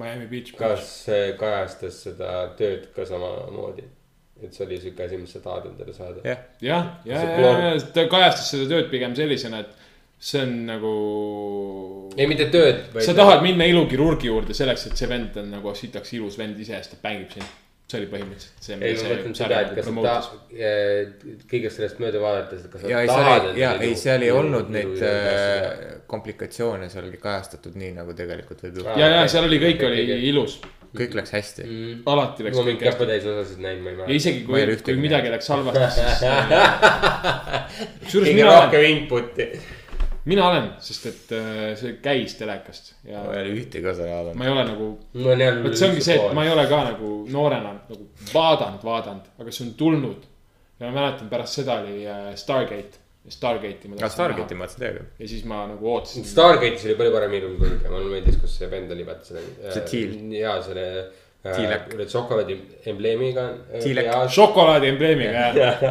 Miami 0.00 0.28
Beach. 0.30 0.52
kas 0.54 0.86
see 1.06 1.32
kajastas 1.38 1.96
seda 2.06 2.34
tööd 2.58 2.92
ka 2.94 3.06
samamoodi? 3.08 3.88
et 4.40 4.54
see 4.56 4.64
oli 4.64 4.78
siuke 4.80 5.04
asi, 5.04 5.18
mis 5.20 5.34
sa 5.34 5.42
tahad 5.44 5.66
endale 5.68 5.92
saada? 5.92 6.22
jah, 6.24 6.38
jah, 6.64 6.86
ja, 7.04 7.20
ja, 7.20 7.50
ja 7.66 7.72
ta 7.94 8.06
kajastas 8.08 8.48
seda 8.54 8.68
tööd 8.70 8.88
pigem 8.92 9.12
sellisena, 9.18 9.60
et 9.64 9.80
see 10.20 10.42
on 10.44 10.54
nagu. 10.68 10.92
ei, 12.16 12.28
mitte 12.30 12.46
tööd, 12.52 12.86
sa 13.04 13.14
tahad 13.16 13.44
minna 13.44 13.68
ilukirurgi 13.68 14.30
juurde 14.30 14.56
selleks, 14.56 14.86
et 14.90 15.00
see 15.00 15.10
vend 15.10 15.36
on 15.40 15.50
nagu 15.58 15.74
sitaks 15.76 16.14
ilus 16.16 16.38
vend 16.40 16.60
ise, 16.60 16.78
sest 16.78 16.96
ta 16.96 17.02
mängib 17.08 17.36
sind. 17.36 17.58
See 17.90 18.00
oli 18.00 18.10
põhimõtteliselt 18.12 18.66
see, 18.66 18.78
ei, 18.78 18.96
ma 18.96 19.08
mõtlen 19.10 19.34
see 19.34 19.44
seda, 19.44 19.60
et 19.64 19.72
kas 19.76 19.88
sa 19.88 19.94
tahad, 20.06 21.24
kõigest 21.50 21.80
sellest 21.80 22.02
mööda 22.02 22.22
vaadates, 22.22 22.66
et 22.66 22.74
kas 22.74 22.84
sa 22.84 22.92
ja 22.92 23.04
ei, 23.04 23.10
seal 23.10 23.24
tahad 23.26 23.48
ei, 23.50 23.62
ja 23.62 23.72
ei, 23.78 23.94
seal 23.98 24.26
ei 24.26 24.34
olnud 24.34 24.70
neid 24.74 25.06
komplikatsioone 26.10 26.90
seal 26.90 27.06
oli 27.08 27.20
kajastatud 27.22 27.78
nii 27.78 27.94
nagu 28.00 28.14
tegelikult 28.18 28.62
võib 28.64 28.80
juhtuda. 28.80 28.98
ja, 29.00 29.10
ja 29.20 29.24
seal 29.30 29.46
oli, 29.46 29.58
kõik 29.62 29.82
oli 29.86 30.04
ilus, 30.30 30.60
kõik 30.96 31.14
läks 31.18 31.34
hästi. 31.36 31.66
mm.. 31.66 31.98
alati 32.10 32.46
läks 32.46 32.58
ma 32.58 32.64
mingi 32.66 32.86
käpatäis 32.86 33.26
osasid 33.30 33.60
näinud, 33.62 33.84
ma 33.84 33.90
ei 33.90 33.94
ja 33.94 33.98
mäleta. 34.00 34.16
isegi 34.18 34.40
ei 34.40 34.46
ole 34.46 34.64
kui, 34.64 34.76
ühtegi 34.76 34.96
kui 34.96 35.04
midagi 35.04 35.34
läks 35.34 35.50
halvasti, 35.54 36.06
siis 38.06 38.16
kõige 38.30 38.48
rohkem 38.48 38.88
input'i. 38.88 39.46
Mina 40.28 40.48
olen, 40.48 40.70
sest 40.84 41.06
et 41.08 41.32
äh, 41.36 41.60
see 41.80 41.94
käis 42.04 42.34
telekast 42.38 42.92
ja 43.08 43.22
ma 43.24 43.36
ei 43.38 43.46
ole 43.46 43.60
ühtegi 43.62 43.88
osa 43.88 44.06
vaadanud. 44.08 44.38
ma 44.38 44.46
ei 44.46 44.52
ole 44.52 44.64
nagu 44.68 44.88
jälle. 45.14 45.62
vot 45.64 45.76
see 45.78 45.88
ongi 45.88 46.04
see, 46.04 46.16
et 46.20 46.34
ma 46.36 46.44
ei 46.44 46.52
ole 46.52 46.66
ka 46.70 46.80
nagu 46.90 47.12
noorena 47.32 47.76
nagu 47.78 48.08
vaadanud, 48.34 48.82
vaadanud, 48.84 49.30
aga 49.40 49.54
see 49.54 49.68
on 49.68 49.70
tulnud. 49.80 50.26
ja 50.80 50.90
ma 50.90 50.96
mäletan, 50.98 51.30
pärast 51.32 51.60
seda 51.62 51.78
oli 51.80 52.02
äh, 52.04 52.34
Stargate, 52.40 53.00
Stargate'i 53.30 53.88
ma 53.88 53.96
aa, 54.00 54.12
Stargate'i 54.12 54.58
ma 54.58 54.66
vaatasin 54.66 54.84
täiega. 54.84 55.08
ja 55.18 55.32
siis 55.32 55.48
ma 55.48 55.64
nagu 55.70 55.90
ootasin. 55.94 56.28
Stargate'is 56.28 56.86
oli 56.88 56.98
palju 57.00 57.16
parem 57.16 57.40
ilukõrge, 57.40 57.88
mulle 57.88 58.12
meeldis, 58.12 58.38
kus 58.42 58.60
see 58.60 58.70
vend 58.70 58.92
oli, 58.92 59.08
vaata 59.08 59.32
selle. 59.32 59.72
See 59.72 59.88
Teal. 59.88 60.14
jaa, 60.36 60.60
selle. 60.68 60.86
Šokolaadi 61.40 62.56
embleemiga. 62.92 63.46
Šokolaadi 64.28 64.90
embleemiga 64.92 65.46
jah, 65.56 65.84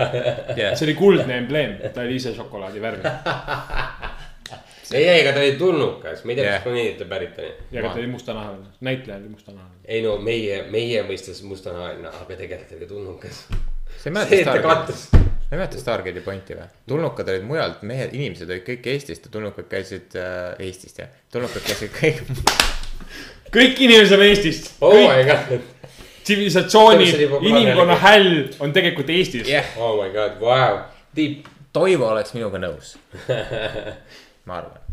jah, 0.54 0.76
see 0.78 0.86
oli 0.86 0.94
kuldne 1.00 1.40
embleem, 1.42 1.74
ta 1.96 2.04
oli 2.06 2.20
ise 2.22 2.36
šokolaadi 2.38 2.84
värvi 2.84 3.10
ei, 4.94 5.08
ei, 5.08 5.22
aga 5.22 5.34
ta 5.36 5.44
oli 5.44 5.56
tulnukas, 5.60 6.24
ma 6.26 6.34
ei 6.34 6.38
tea, 6.40 6.46
Jah. 6.46 6.58
mis 6.58 6.66
planeedilt 6.66 7.00
ta 7.02 7.08
pärit 7.10 7.40
oli. 7.40 7.52
ja 7.72 7.82
ka 7.84 7.94
ta 7.94 8.02
oli 8.02 8.12
mustanahaline, 8.12 8.70
näitleja 8.88 9.20
oli 9.20 9.30
mustanahaline. 9.30 9.82
ei 9.86 10.02
no 10.06 10.16
meie, 10.24 10.62
meie 10.72 11.04
mõistes 11.08 11.42
mustanahaline, 11.46 12.08
aga 12.10 12.38
tegelikult 12.40 12.78
oli 12.78 12.88
tulnukas. 12.90 13.42
sa 13.98 14.10
ei 14.10 14.16
mäleta 14.16 14.36
see, 14.36 14.42
et 14.42 14.64
ta 14.64 14.98
sa 15.50 15.56
ei 15.56 15.58
mäleta 15.58 15.82
Stargate'i 15.82 16.24
pointi 16.26 16.58
või? 16.58 16.70
tulnukad 16.90 17.34
olid 17.34 17.46
mujalt, 17.50 17.84
mehed, 17.90 18.14
inimesed 18.18 18.50
olid 18.50 18.66
kõik 18.68 18.90
Eestist 18.94 19.28
ja 19.28 19.34
tulnukad 19.34 19.70
käisid 19.72 20.18
äh, 20.20 20.56
Eestist 20.68 21.04
jah. 21.04 21.12
tulnukad 21.34 21.66
käisid 21.68 21.94
kõik, 21.96 22.24
kõik 23.58 23.84
inimesed 23.86 24.18
on 24.18 24.26
Eestist, 24.26 24.74
oh 24.82 24.96
kõik 24.96 25.14
my 25.14 25.28
god, 25.30 25.70
tsivilisatsiooni 26.24 27.12
inimkonna 27.52 28.00
häll 28.02 28.42
on 28.64 28.74
tegelikult 28.74 29.14
Eestis 29.14 29.50
jah, 29.50 29.70
oh 29.78 30.00
my 30.02 30.10
god, 30.16 30.42
vau, 30.42 30.84
tipp. 31.16 31.56
Toivo 31.70 32.08
oleks 32.10 32.32
minuga 32.34 32.58
nõus. 32.58 32.96
ma 34.50 34.60
arvan, 34.64 34.90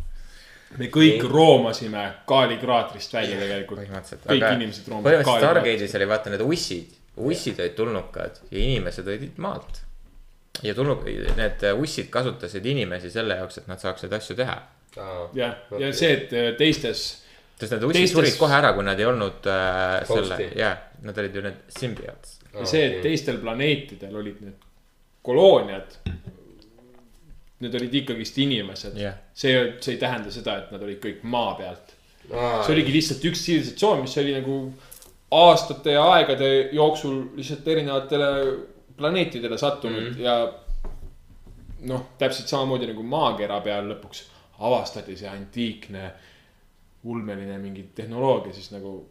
me 0.77 0.89
kõik 0.93 1.25
roomasime 1.31 2.05
Kaali 2.29 2.59
kraatrist 2.61 3.15
välja 3.17 3.39
tegelikult. 3.41 3.81
põhimõtteliselt. 3.81 4.29
kõik 4.29 4.47
inimesed 4.59 4.89
roomasid 4.93 5.09
põhimõtteliselt. 5.09 5.45
Stargate'is 5.45 5.99
oli 5.99 6.09
vaata 6.13 6.33
need 6.35 6.47
ussid, 6.47 6.95
ussid 7.31 7.61
olid 7.63 7.77
tulnukad 7.79 8.41
ja 8.51 8.63
inimesed 8.63 9.13
olid 9.13 9.43
maalt. 9.43 9.83
ja 10.63 10.75
tulnuk-, 10.75 11.05
need 11.37 11.69
ussid 11.77 12.11
kasutasid 12.13 12.67
inimesi 12.67 13.13
selle 13.13 13.37
jaoks, 13.41 13.63
et 13.63 13.71
nad 13.71 13.83
saaksid 13.83 14.13
asju 14.13 14.37
teha. 14.37 14.57
jah, 15.37 15.57
ja 15.79 15.93
see, 15.93 16.13
et 16.13 16.33
äh, 16.33 16.53
teistes, 16.59 17.07
sest 17.61 17.73
need 17.73 17.85
ussid 17.85 18.03
Teistes- 18.03 18.17
surid 18.17 18.39
kohe 18.41 18.57
ära, 18.57 18.73
kui 18.77 18.85
nad 18.85 19.01
ei 19.01 19.09
olnud 19.09 19.49
äh, 19.53 19.99
selle 20.09 20.41
jah, 20.57 20.79
nad 21.05 21.19
olid 21.19 21.37
ju 21.37 21.45
need 21.45 21.67
symbiots. 21.79 22.39
ja 22.55 22.65
see, 22.69 22.87
et 22.89 23.03
teistel 23.05 23.39
planeetidel 23.43 24.17
olid 24.17 24.41
need 24.45 24.65
kolooniad. 25.27 25.99
Need 27.65 27.75
olid 27.79 27.95
ikkagist 28.03 28.37
inimesed 28.39 28.99
Jah. 29.01 29.15
see, 29.33 29.53
see 29.81 29.95
ei 29.95 30.01
tähenda 30.01 30.31
seda, 30.31 30.59
et 30.61 30.73
nad 30.75 30.83
olid 30.85 30.99
kõik 31.01 31.23
maa 31.25 31.55
pealt. 31.57 31.95
see 32.29 32.75
oligi 32.75 32.93
lihtsalt 32.93 33.25
üks 33.31 33.47
tsivilisatsioon, 33.47 34.03
mis 34.05 34.17
oli 34.21 34.35
nagu 34.37 34.59
aastate 35.37 35.95
ja 35.97 36.05
aegade 36.17 36.51
jooksul 36.77 37.23
lihtsalt 37.37 37.69
erinevatele 37.69 38.31
planeetidele 38.97 39.59
sattunud 39.59 40.03
mm 40.03 40.15
-hmm. 40.15 40.21
ja 40.21 40.53
noh, 41.91 42.07
täpselt 42.19 42.49
samamoodi 42.49 42.87
nagu 42.91 43.03
maakera 43.03 43.61
peal 43.61 43.89
lõpuks 43.93 44.23
avastati 44.59 45.17
see 45.17 45.29
antiikne 45.29 46.11
ulmeline 47.05 47.59
mingi 47.59 47.91
tehnoloogia, 47.95 48.53
siis 48.53 48.71
nagu 48.73 49.11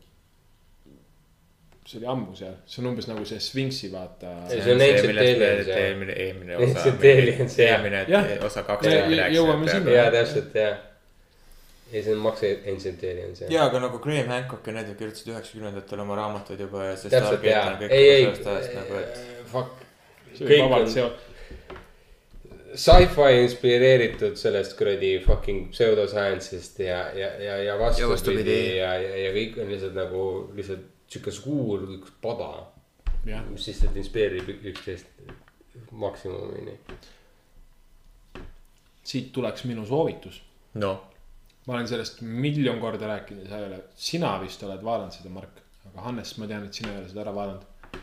see 1.86 2.00
oli 2.00 2.08
ammu 2.10 2.34
seal, 2.36 2.56
see 2.66 2.82
on 2.82 2.88
umbes 2.92 3.06
nagu 3.08 3.26
see 3.30 3.38
Sphinxi 3.40 3.92
vaata. 3.94 4.32
Ei, 4.50 4.62
see 4.66 4.74
eelmine, 4.74 6.16
eelmine 6.26 6.58
osa 6.58 6.86
eelmine 6.90 8.02
osa 8.48 8.60
Ja- 8.60 8.66
kaksteist 8.72 9.12
ja- 9.20 9.28
jõuame 9.36 9.70
sinna. 9.70 9.92
jaa, 9.94 10.08
täpselt, 10.16 10.56
jah. 10.58 10.78
ja 11.94 12.02
see 12.04 12.14
on 12.16 12.24
Max 12.26 12.42
Ancient 12.74 13.04
Aliens, 13.04 13.42
jah. 13.42 13.52
ja, 13.54 13.66
aga 13.70 13.80
nagu 13.86 14.00
Graham 14.02 14.28
Hancock 14.34 14.66
ja 14.68 14.74
need 14.80 14.90
ju 14.90 14.96
kirjutasid 15.04 15.30
üheksakümnendatel 15.36 16.02
oma 16.02 16.16
raamatuid 16.18 16.60
juba 16.66 16.88
ja 16.90 16.96
see 16.98 17.10
täpselt, 17.14 17.38
Stargate 17.38 17.54
jaa 17.54 17.68
on. 17.70 17.78
kõik 17.84 17.94
ei, 18.00 18.10
ei 18.16 18.24
sellest 18.26 18.48
ajast 18.56 18.74
nagu, 18.80 18.98
et. 19.04 19.22
fuck. 19.54 19.86
see 20.34 20.46
oli 20.48 20.54
kõik 20.56 20.66
vabalt 20.66 20.88
on- 20.90 20.94
seo-, 20.98 21.14
Sci-fi 22.76 23.30
inspireeritud 23.44 24.36
sellest 24.36 24.74
kuradi 24.76 25.14
fucking 25.24 25.70
pseudoscience'ist 25.72 26.82
ja, 26.84 26.98
ja, 27.16 27.30
ja, 27.40 27.56
ja 27.70 27.78
vastupidi 27.80 28.10
vastupidi. 28.12 28.58
ja, 28.82 28.90
ja, 29.00 29.14
ja 29.28 29.30
kõik 29.38 29.62
on 29.64 29.70
lihtsalt 29.72 29.96
nagu 29.96 30.26
lihtsalt 30.58 30.90
sihuke 31.10 31.32
suur 31.34 31.86
üks 31.98 32.14
pada, 32.22 32.52
mis 33.26 33.68
lihtsalt 33.70 33.98
inspireerib 33.98 34.66
üksteist 34.72 35.08
maksimumini. 35.92 36.78
siit 39.06 39.32
tuleks 39.34 39.64
minu 39.70 39.86
soovitus. 39.86 40.42
noh, 40.74 41.04
ma 41.66 41.74
olen 41.74 41.88
sellest 41.88 42.22
miljon 42.22 42.80
korda 42.80 43.08
rääkinud 43.08 43.46
ja 43.46 43.50
sa 43.50 43.60
ei 43.60 43.68
ole, 43.70 43.84
sina 43.96 44.36
vist 44.42 44.64
oled 44.64 44.84
vaadanud 44.84 45.14
seda, 45.14 45.30
Mark, 45.30 45.62
aga 45.92 46.08
Hannes, 46.08 46.38
ma 46.38 46.48
tean, 46.48 46.66
et 46.66 46.74
sina 46.74 46.94
ei 46.94 47.02
ole 47.02 47.10
seda 47.10 47.24
ära 47.26 47.36
vaadanud. 47.36 48.02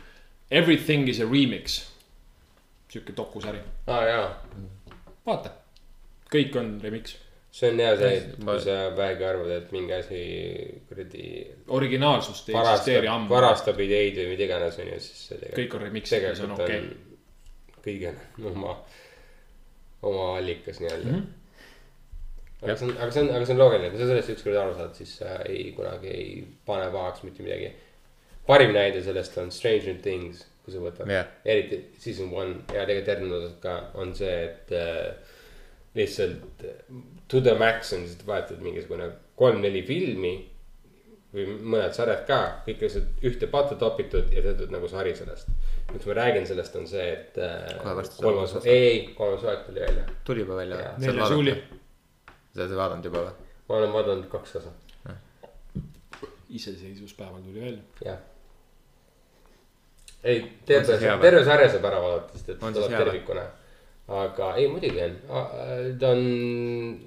Everything 0.51 1.09
is 1.09 1.19
a 1.19 1.27
remix, 1.27 1.81
sihuke 2.91 3.15
dokusari, 3.17 3.61
aa 3.87 3.99
ah, 3.99 4.07
jaa, 4.07 4.63
vaata, 5.25 5.53
kõik 6.33 6.57
on 6.59 6.75
remix, 6.83 7.15
see 7.53 7.69
on 7.69 7.79
hea 7.79 7.93
see, 7.99 8.11
et 8.17 8.35
kui 8.41 8.59
sa 8.63 8.75
vähegi 8.97 9.25
arvad, 9.29 9.51
et 9.59 9.73
mingi 9.75 9.93
asi 9.93 10.21
kuradi 10.89 11.25
originaalsust 11.77 12.49
ei 12.49 12.57
eksisteeri 12.57 13.09
ammu, 13.13 13.29
varastab 13.29 13.81
ideid 13.85 14.17
või 14.17 14.31
mida 14.31 14.47
iganes 14.47 14.79
on 14.81 14.89
ju, 14.89 15.01
siis 15.05 15.25
see 15.29 15.37
tegelikult 15.37 15.59
kõik 15.61 15.75
on 15.77 15.85
remix, 15.87 16.13
see 16.13 16.47
on 16.47 16.55
okei 16.57 16.79
on 16.79 16.87
kõigil 17.83 18.47
oma, 18.49 18.75
oma 20.09 20.27
allikas 20.37 20.79
nii-öelda 20.81 21.11
mm. 21.11 21.19
-hmm. 21.19 22.63
aga 22.63 22.77
see 22.79 22.87
on, 22.87 22.95
aga 22.97 23.11
see 23.11 23.25
on, 23.25 23.29
aga 23.35 23.45
see 23.45 23.55
on 23.55 23.61
loogiline, 23.61 23.91
kui 23.91 24.01
sa 24.01 24.09
sellest 24.09 24.33
ükskord 24.33 24.59
aru 24.63 24.77
saad, 24.79 24.95
siis 24.97 25.13
sa 25.19 25.35
ei 25.49 25.67
kunagi 25.77 26.09
ei 26.13 26.31
pane 26.65 26.89
pahaks 26.95 27.23
mitte 27.27 27.45
midagi. 27.45 27.73
parim 28.47 28.73
näide 28.73 29.03
sellest 29.03 29.37
on 29.37 29.51
Stranger 29.51 30.01
Things, 30.01 30.41
kui 30.63 30.73
sa 30.73 30.81
võtad 30.81 31.11
Jah. 31.11 31.29
eriti 31.45 31.83
season 31.99 32.33
one 32.33 32.55
ja 32.73 32.87
tegelikult 32.87 33.13
järgmine 33.13 33.39
osad 33.39 33.61
ka 33.61 33.77
on 33.93 34.15
see, 34.15 34.35
et 34.43 34.71
äh, 34.71 35.32
lihtsalt 35.95 36.65
äh, 36.65 36.79
to 37.27 37.41
the 37.41 37.53
max 37.59 37.93
on 37.93 38.05
lihtsalt 38.05 38.25
võetud 38.27 38.65
mingisugune 38.65 39.11
kolm-neli 39.39 39.83
filmi 39.85 40.33
või 41.33 41.45
mõned 41.73 41.95
sarjad 41.97 42.25
ka, 42.27 42.39
kõik 42.65 42.83
lihtsalt 42.85 43.23
ühte 43.25 43.49
patta 43.49 43.77
topitud 43.79 44.33
ja 44.33 44.43
tehtud 44.45 44.73
nagu 44.73 44.89
sari 44.89 45.15
sellest. 45.17 45.49
miks 45.91 46.05
ma 46.09 46.17
räägin 46.17 46.45
sellest, 46.49 46.75
on 46.77 46.85
see, 46.89 47.07
et 47.13 47.39
äh, 47.41 48.03
kolmas 48.19 48.53
ei, 48.65 49.07
kolmas 49.17 49.45
aeg 49.49 49.65
tuli 49.67 49.81
välja. 49.81 50.05
tuli 50.25 50.45
juba 50.45 50.59
välja 50.61 50.77
või? 50.81 51.07
neljas 51.07 51.33
juuli, 51.33 51.55
sa 52.53 52.61
oled 52.61 52.77
vaadanud 52.81 53.09
juba 53.09 53.25
või? 53.25 53.49
ma 53.69 53.79
olen 53.79 53.95
vaadanud 53.97 54.29
kaks 54.29 54.55
osa, 54.61 54.75
iseseisvuspäeval 56.49 57.41
tuli 57.41 57.65
välja. 57.65 57.81
jah. 58.05 58.21
ei, 60.23 60.45
terve 60.69 61.01
terve 61.25 61.43
sarja 61.49 61.73
saab 61.73 61.89
ära 61.91 62.01
vaadata, 62.05 62.37
sest 62.37 62.55
et 62.55 62.63
On 62.63 62.77
tuleb 62.77 62.97
tervikuna. 62.97 63.49
Aga 64.11 64.49
ei, 64.59 64.65
muidugi 64.67 64.99
on, 64.99 65.13
ta 65.99 66.09
on, 66.11 66.23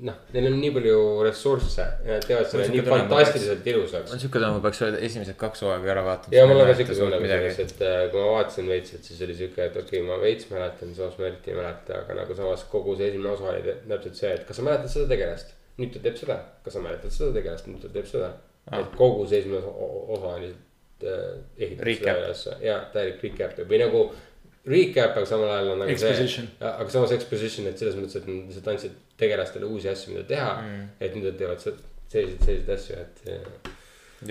noh, 0.09 0.15
neil 0.33 0.47
on 0.49 0.55
nii 0.63 0.71
palju 0.73 1.01
ressursse 1.27 1.85
nad 2.07 2.25
teevad 2.25 2.49
selle 2.49 2.71
nii 2.73 2.85
fantastiliselt 2.87 3.67
ilusaks 3.69 4.15
on 4.15 4.23
siuke 4.23 4.39
tunne, 4.39 4.55
ma 4.55 4.63
peaks 4.65 4.81
esimesed 5.05 5.37
kaks 5.43 5.61
hooaega 5.67 5.91
ära 5.93 6.05
vaatama. 6.07 6.33
ja 6.33 6.47
mul 6.49 6.63
on 6.63 6.71
ka 6.71 6.77
siuke 6.79 6.97
tunne 6.97 7.19
kusjuures, 7.21 7.59
et 7.67 7.83
äh, 7.85 7.99
kui 8.15 8.23
ma 8.23 8.31
vaatasin 8.39 8.71
veits, 8.73 8.95
et 8.97 9.11
siis 9.11 9.21
oli 9.27 9.37
siuke, 9.37 9.67
et 9.69 9.77
okei 9.77 10.01
okay,, 10.01 10.07
ma 10.09 10.17
veits 10.23 10.49
mäletan, 10.49 10.95
samas 10.97 11.19
ma 11.21 11.29
eriti 11.29 11.53
ei 11.53 11.59
mäleta, 11.59 11.99
aga 12.01 12.17
nagu 12.23 12.37
samas 12.39 12.65
kogu 12.73 12.97
see 12.97 13.11
esimene 13.13 13.35
osa 13.35 13.51
oli 13.53 13.61
tä- 13.67 13.77
täpselt 13.91 14.21
see, 14.23 14.31
et 14.39 14.47
kas 14.49 14.57
sa 14.57 14.65
mäletad 14.65 14.95
seda 14.95 15.11
tegelast. 15.13 15.53
nüüd 15.77 15.93
ta 15.93 16.01
teeb 16.07 16.17
seda, 16.17 16.39
kas 16.65 16.79
sa 16.79 16.81
mäletad 16.87 17.13
seda 17.13 17.35
tegelast, 17.37 17.69
nüüd 17.69 17.83
ta 17.85 17.91
teeb 17.93 18.09
seda 18.09 18.31
ah.. 18.33 18.79
et 18.81 18.97
kogu 18.97 19.29
see 19.29 19.43
esimene 19.45 19.75
osa, 20.17 20.39
lihtsalt 20.41 21.05
äh, 21.13 21.37
ehitatud 21.61 21.91
Recap. 21.91 22.09
seda 22.09 22.25
üles 22.25 22.47
ja 22.65 22.79
täielik 22.97 23.29
recap 23.29 23.61
või 23.69 23.83
nagu 23.85 24.07
recap, 24.67 25.17
aga 25.17 25.27
samal 25.29 25.53
ajal 25.55 25.73
on 25.75 25.83
nagu 25.85 25.95
Exposition. 25.95 26.49
see. 26.51 26.71
aga 26.73 26.89
samas 26.91 27.15
exposition, 27.17 27.69
et 27.71 27.79
selles 27.83 27.99
mõttes, 27.99 28.19
et 28.19 28.27
nad 28.31 28.51
lihtsalt 28.51 28.71
andsid 28.75 28.97
tegelastele 29.21 29.69
uusi 29.69 29.91
asju, 29.93 30.15
mida 30.15 30.25
teha 30.29 30.51
mm.. 30.63 30.89
et 31.01 31.15
nüüd 31.17 31.29
nad 31.31 31.39
teevad 31.41 31.63
se- 31.63 31.77
selliseid, 32.13 32.43
selliseid 32.49 32.75
asju, 32.75 32.99
et 33.05 33.31
äh, 33.31 33.71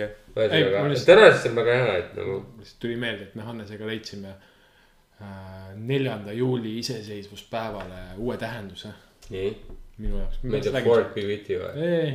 jah, 0.02 0.20
Ei, 0.36 0.68
tõenäoliselt 1.08 1.50
on 1.52 1.62
väga 1.62 1.80
hea, 1.80 1.96
et 2.02 2.20
nagu 2.20 2.38
lihtsalt 2.60 2.84
tuli 2.84 3.00
meelde, 3.00 3.30
et 3.30 3.40
me 3.40 3.48
Hannesega 3.48 3.88
leidsime 3.88 4.36
äh, 4.36 5.74
neljanda 5.76 6.36
juuli 6.36 6.78
iseseisvuspäevale 6.82 8.06
uue 8.18 8.38
tähenduse 8.42 8.92
nii 9.30 9.52
minu 9.98 10.20
jaoks. 10.20 10.42
ma 10.44 10.58
ei 10.58 10.62
tea, 10.66 10.82
Ford 10.84 11.16
with 11.16 11.52
you 11.52 11.62
või? 11.62 11.86
ei, 11.88 12.12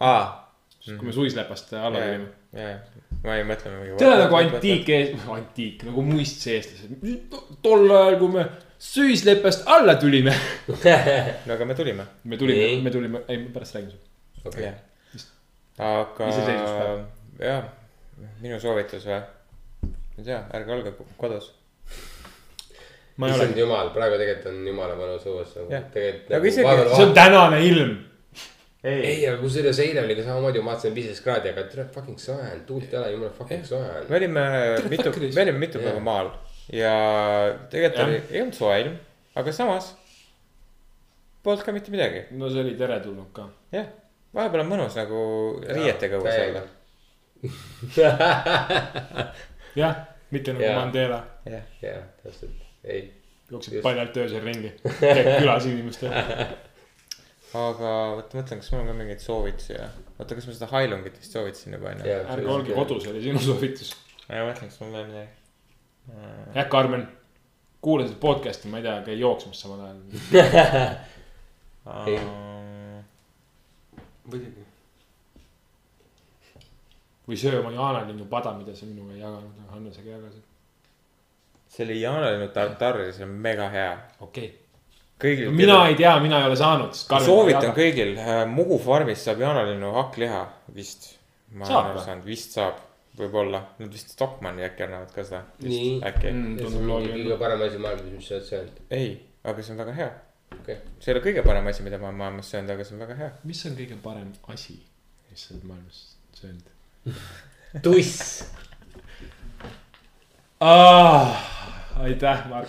aa, 0.00 0.26
kui 0.84 1.08
me 1.08 1.14
suislepast 1.16 1.72
alla 1.80 2.02
tulime. 2.02 2.28
ja, 2.52 2.74
ma 3.26 3.36
ei 3.40 3.46
mõtle 3.46 3.72
mingi. 3.74 3.96
see 3.98 4.08
on 4.08 4.20
nagu 4.22 4.38
antiik, 4.38 4.92
antiik 5.36 5.84
nagu 5.88 6.04
muistseestlased. 6.06 6.94
tol 7.64 7.90
ajal, 7.90 8.18
kui 8.22 8.32
me 8.36 8.46
suislepast 8.78 9.66
alla 9.72 9.96
tulime. 10.00 10.34
no 11.46 11.56
aga 11.56 11.68
me 11.68 11.74
tulime, 11.74 12.06
me 12.24 12.38
tulime 12.40 12.68
me 12.84 12.94
tulime, 12.94 13.22
ei 13.28 13.42
ma 13.42 13.52
pärast 13.54 13.78
räägin 13.78 13.90
sulle. 13.90 14.04
okei 14.44 14.64
jah. 14.64 14.74
aga 15.78 16.30
jah, 17.40 17.70
minu 18.40 18.60
soovitus 18.62 19.06
või? 19.08 19.22
ma 19.82 20.22
ei 20.22 20.28
tea, 20.30 20.42
ärge 20.58 20.76
olge 20.76 20.92
kodus. 21.20 21.50
issand 23.26 23.58
jumal, 23.58 23.90
praegu 23.96 24.20
tegelikult 24.20 24.52
on 24.52 24.66
jumala 24.70 24.98
mõnus 24.98 25.26
õues 25.26 25.56
nagu 25.58 25.80
tegelikult 25.96 26.36
Aga 26.36 26.84
nagu 26.84 26.94
see 27.00 27.08
on 27.08 27.16
tänane 27.16 27.64
ilm. 27.64 27.96
ei, 28.86 29.22
aga 29.26 29.38
kusjuures 29.40 29.78
eile 29.82 30.02
oli 30.04 30.14
ka 30.18 30.24
samamoodi, 30.26 30.60
ma 30.62 30.74
vaatasin 30.74 30.94
viisteist 30.94 31.24
kraadi, 31.24 31.50
aga 31.52 31.64
tere 31.70 31.86
fucking 31.94 32.18
soe 32.22 32.36
on, 32.38 32.60
tuult 32.68 32.92
ei 32.92 32.98
ole, 33.00 33.12
jumala 33.14 33.32
fucking 33.34 33.64
soe 33.66 33.82
on. 33.82 34.08
me 34.10 34.18
olime 34.20 34.44
mitu, 34.92 35.12
me 35.22 35.42
olime 35.42 35.62
mitu 35.62 35.82
päeva 35.82 36.02
maal 36.04 36.30
ja 36.72 36.92
tegelikult 37.72 38.02
oli, 38.04 38.20
ei 38.30 38.42
olnud 38.44 38.58
soe 38.58 38.76
ilm, 38.84 38.98
aga 39.42 39.54
samas 39.54 39.86
polnud 41.46 41.66
ka 41.66 41.74
mitte 41.74 41.94
midagi, 41.94 42.26
no 42.38 42.50
see 42.52 42.62
oli 42.62 42.74
teretulnud 42.78 43.30
ka. 43.34 43.48
jah. 43.74 43.88
vahepeal 44.36 44.64
on 44.64 44.72
mõnus 44.74 44.98
nagu 44.98 45.20
riietega 45.66 46.22
õues 46.22 46.40
olla. 46.46 46.62
jah, 49.82 49.94
mitte 50.34 50.54
nagu 50.54 50.66
Jaa. 50.66 50.78
Mandela, 50.78 51.20
jah, 51.48 51.66
jah, 51.82 52.06
täpselt, 52.22 52.62
ei. 52.84 53.02
jookseb 53.50 53.82
paljalt 53.86 54.14
öösel 54.22 54.46
ringi, 54.46 54.70
käib 55.00 55.34
külas 55.40 55.64
inimestele. 55.70 56.22
aga 57.54 57.92
oota, 58.16 58.38
mõtlen, 58.38 58.60
kas 58.60 58.72
mul 58.72 58.82
on 58.82 58.90
ka 58.90 58.94
mingeid 58.96 59.22
soovitusi 59.22 59.74
ja, 59.76 59.86
oota, 60.16 60.34
kas 60.34 60.48
ma 60.48 60.56
seda 60.56 60.68
Hailungit 60.72 61.18
vist 61.20 61.36
soovitasin 61.36 61.76
juba 61.76 61.92
onju. 61.92 62.08
ärge 62.34 62.50
olge. 62.50 62.74
kodus, 62.74 63.06
oli 63.12 63.22
sinu 63.22 63.42
soovitus. 63.42 63.92
ma 64.28 64.42
mõtlen, 64.48 64.72
kas 64.72 64.80
mul 64.82 64.94
veel 64.96 65.06
midagi. 65.12 65.30
jah, 66.56 66.68
Karmen, 66.72 67.06
kuula 67.84 68.08
seda 68.08 68.18
podcast'i, 68.22 68.72
ma 68.72 68.80
ei 68.80 68.88
tea, 68.88 68.96
käi 69.06 69.18
jooksmas 69.20 69.62
samal 69.62 69.84
ajal. 69.86 70.00
Ei. 72.10 72.18
muidugi. 74.26 74.66
või 77.26 77.38
söö 77.38 77.60
oma 77.60 77.72
jaanalinnu 77.74 78.26
pada, 78.30 78.52
mida 78.58 78.74
sa 78.74 78.86
minuga 78.90 79.14
ei 79.14 79.22
jaganud, 79.22 79.54
aga 79.62 79.78
Hannesega 79.78 80.14
jagasid. 80.16 80.44
see 81.70 81.86
oli 81.86 82.00
jaanalinnu 82.00 82.48
tartari, 82.54 83.10
see 83.14 83.26
on 83.26 83.34
mega 83.48 83.70
hea. 83.70 83.90
okei 84.20 84.65
kõigil 85.22 85.48
okay.. 85.48 85.56
mina 85.56 85.78
ei 85.90 85.96
tea, 85.98 86.14
mina 86.22 86.40
ei 86.42 86.48
ole 86.50 86.58
saanud. 86.60 86.96
soovitan 86.96 87.72
kõigil, 87.76 88.16
Muhu 88.52 88.78
farmis 88.82 89.24
saab 89.26 89.40
jaanalinnu 89.44 89.92
hakkliha 89.96 90.42
vist. 90.76 91.14
ma 91.56 91.68
Saab 91.68 91.78
olen 91.78 91.94
aru 91.94 92.04
saanud, 92.04 92.26
vist 92.28 92.56
saab, 92.58 92.82
võib-olla, 93.16 93.62
nad 93.80 93.92
vist 93.92 94.12
Stockmanni 94.16 94.66
äkki 94.66 94.86
annavad 94.86 95.14
ka 95.14 95.24
seda. 95.24 95.42
Nii. 95.64 95.96
äkki 96.10 96.32
Mm. 96.32 96.58
see 96.60 96.66
on 96.68 96.86
mingi 96.90 97.24
kõige 97.24 97.40
parem 97.40 97.66
asi 97.68 97.82
maailmas, 97.86 98.12
mis 98.12 98.28
sa 98.28 98.36
oled 98.36 98.48
söönud. 98.50 98.84
ei, 98.90 99.10
aga 99.44 99.62
see 99.62 99.72
on 99.72 99.82
väga 99.84 99.96
hea. 100.00 100.10
okei, 100.60 100.78
see 101.00 101.12
ei 101.12 101.16
ole 101.16 101.24
kõige 101.30 101.46
parem 101.46 101.72
asi, 101.72 101.86
mida 101.86 101.98
ma 102.02 102.10
olen 102.10 102.22
maailmas 102.22 102.52
söönud, 102.52 102.76
aga 102.76 102.84
see 102.84 102.98
on 102.98 103.04
väga 103.06 103.18
hea. 103.22 103.32
mis 103.44 103.66
on 103.66 103.80
kõige 103.80 104.00
parem 104.04 104.32
asi, 104.54 104.80
mis 105.30 105.48
sa 105.48 105.54
oled 105.54 105.68
maailmas 105.72 106.04
söönud? 106.36 106.72
tuss. 107.84 108.44
aitäh, 112.02 112.48
Mark. 112.48 112.68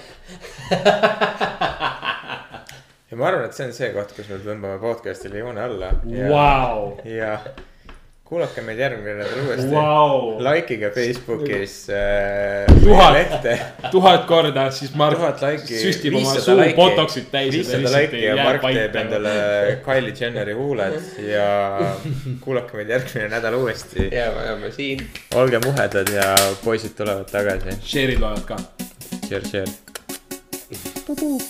ja 3.11 3.17
ma 3.17 3.27
arvan, 3.27 3.45
et 3.45 3.53
see 3.57 3.67
on 3.67 3.73
see 3.75 3.93
koht, 3.95 4.13
kus 4.17 4.29
me 4.31 4.41
tõmbame 4.43 4.77
podcast'ile 4.83 5.41
joone 5.43 5.63
alla. 5.63 5.89
Vau, 6.31 6.93
ja, 7.07 7.37
kuulake 8.27 8.61
meid 8.65 8.79
järgmine 8.81 9.13
nädal 9.21 9.45
uuesti 9.45 9.67
Vau. 9.71 10.15
likeige 10.43 10.89
Facebookis 10.91 11.75
äh, 11.95 12.65
Tuhat. 12.83 13.45
tuhat 13.91 14.25
korda, 14.27 14.65
siis 14.75 14.91
Mark 14.99 15.21
laiki 15.21 15.79
süstib 15.79 16.17
oma 16.17 16.33
500 16.33 16.43
suu 16.43 16.57
laiki 16.59 16.75
botox'it 16.75 17.29
täis. 17.31 17.53
viissada 17.55 17.91
laiki 17.93 18.23
ja 18.25 18.35
Mark 18.41 18.65
teeb 18.67 18.97
endale 19.03 19.35
Kylie 19.85 20.15
Jenneri 20.19 20.57
huuled 20.59 20.99
ja 21.23 21.47
kuulake 22.43 22.81
meid 22.81 22.91
järgmine 22.97 23.29
nädal 23.31 23.61
uuesti 23.61 24.09
ja 24.11 24.27
me 24.35 24.43
oleme 24.49 24.73
siin. 24.75 25.07
olge 25.35 25.63
muhedad 25.63 26.11
ja 26.11 26.33
poisid 26.65 26.99
tulevad 26.99 27.31
tagasi 27.31 27.79
Share'id 27.79 28.19
loevad 28.19 28.43
ka. 28.51 28.59
Чер-чер. 29.29 29.67
Пу-пу. 31.05 31.41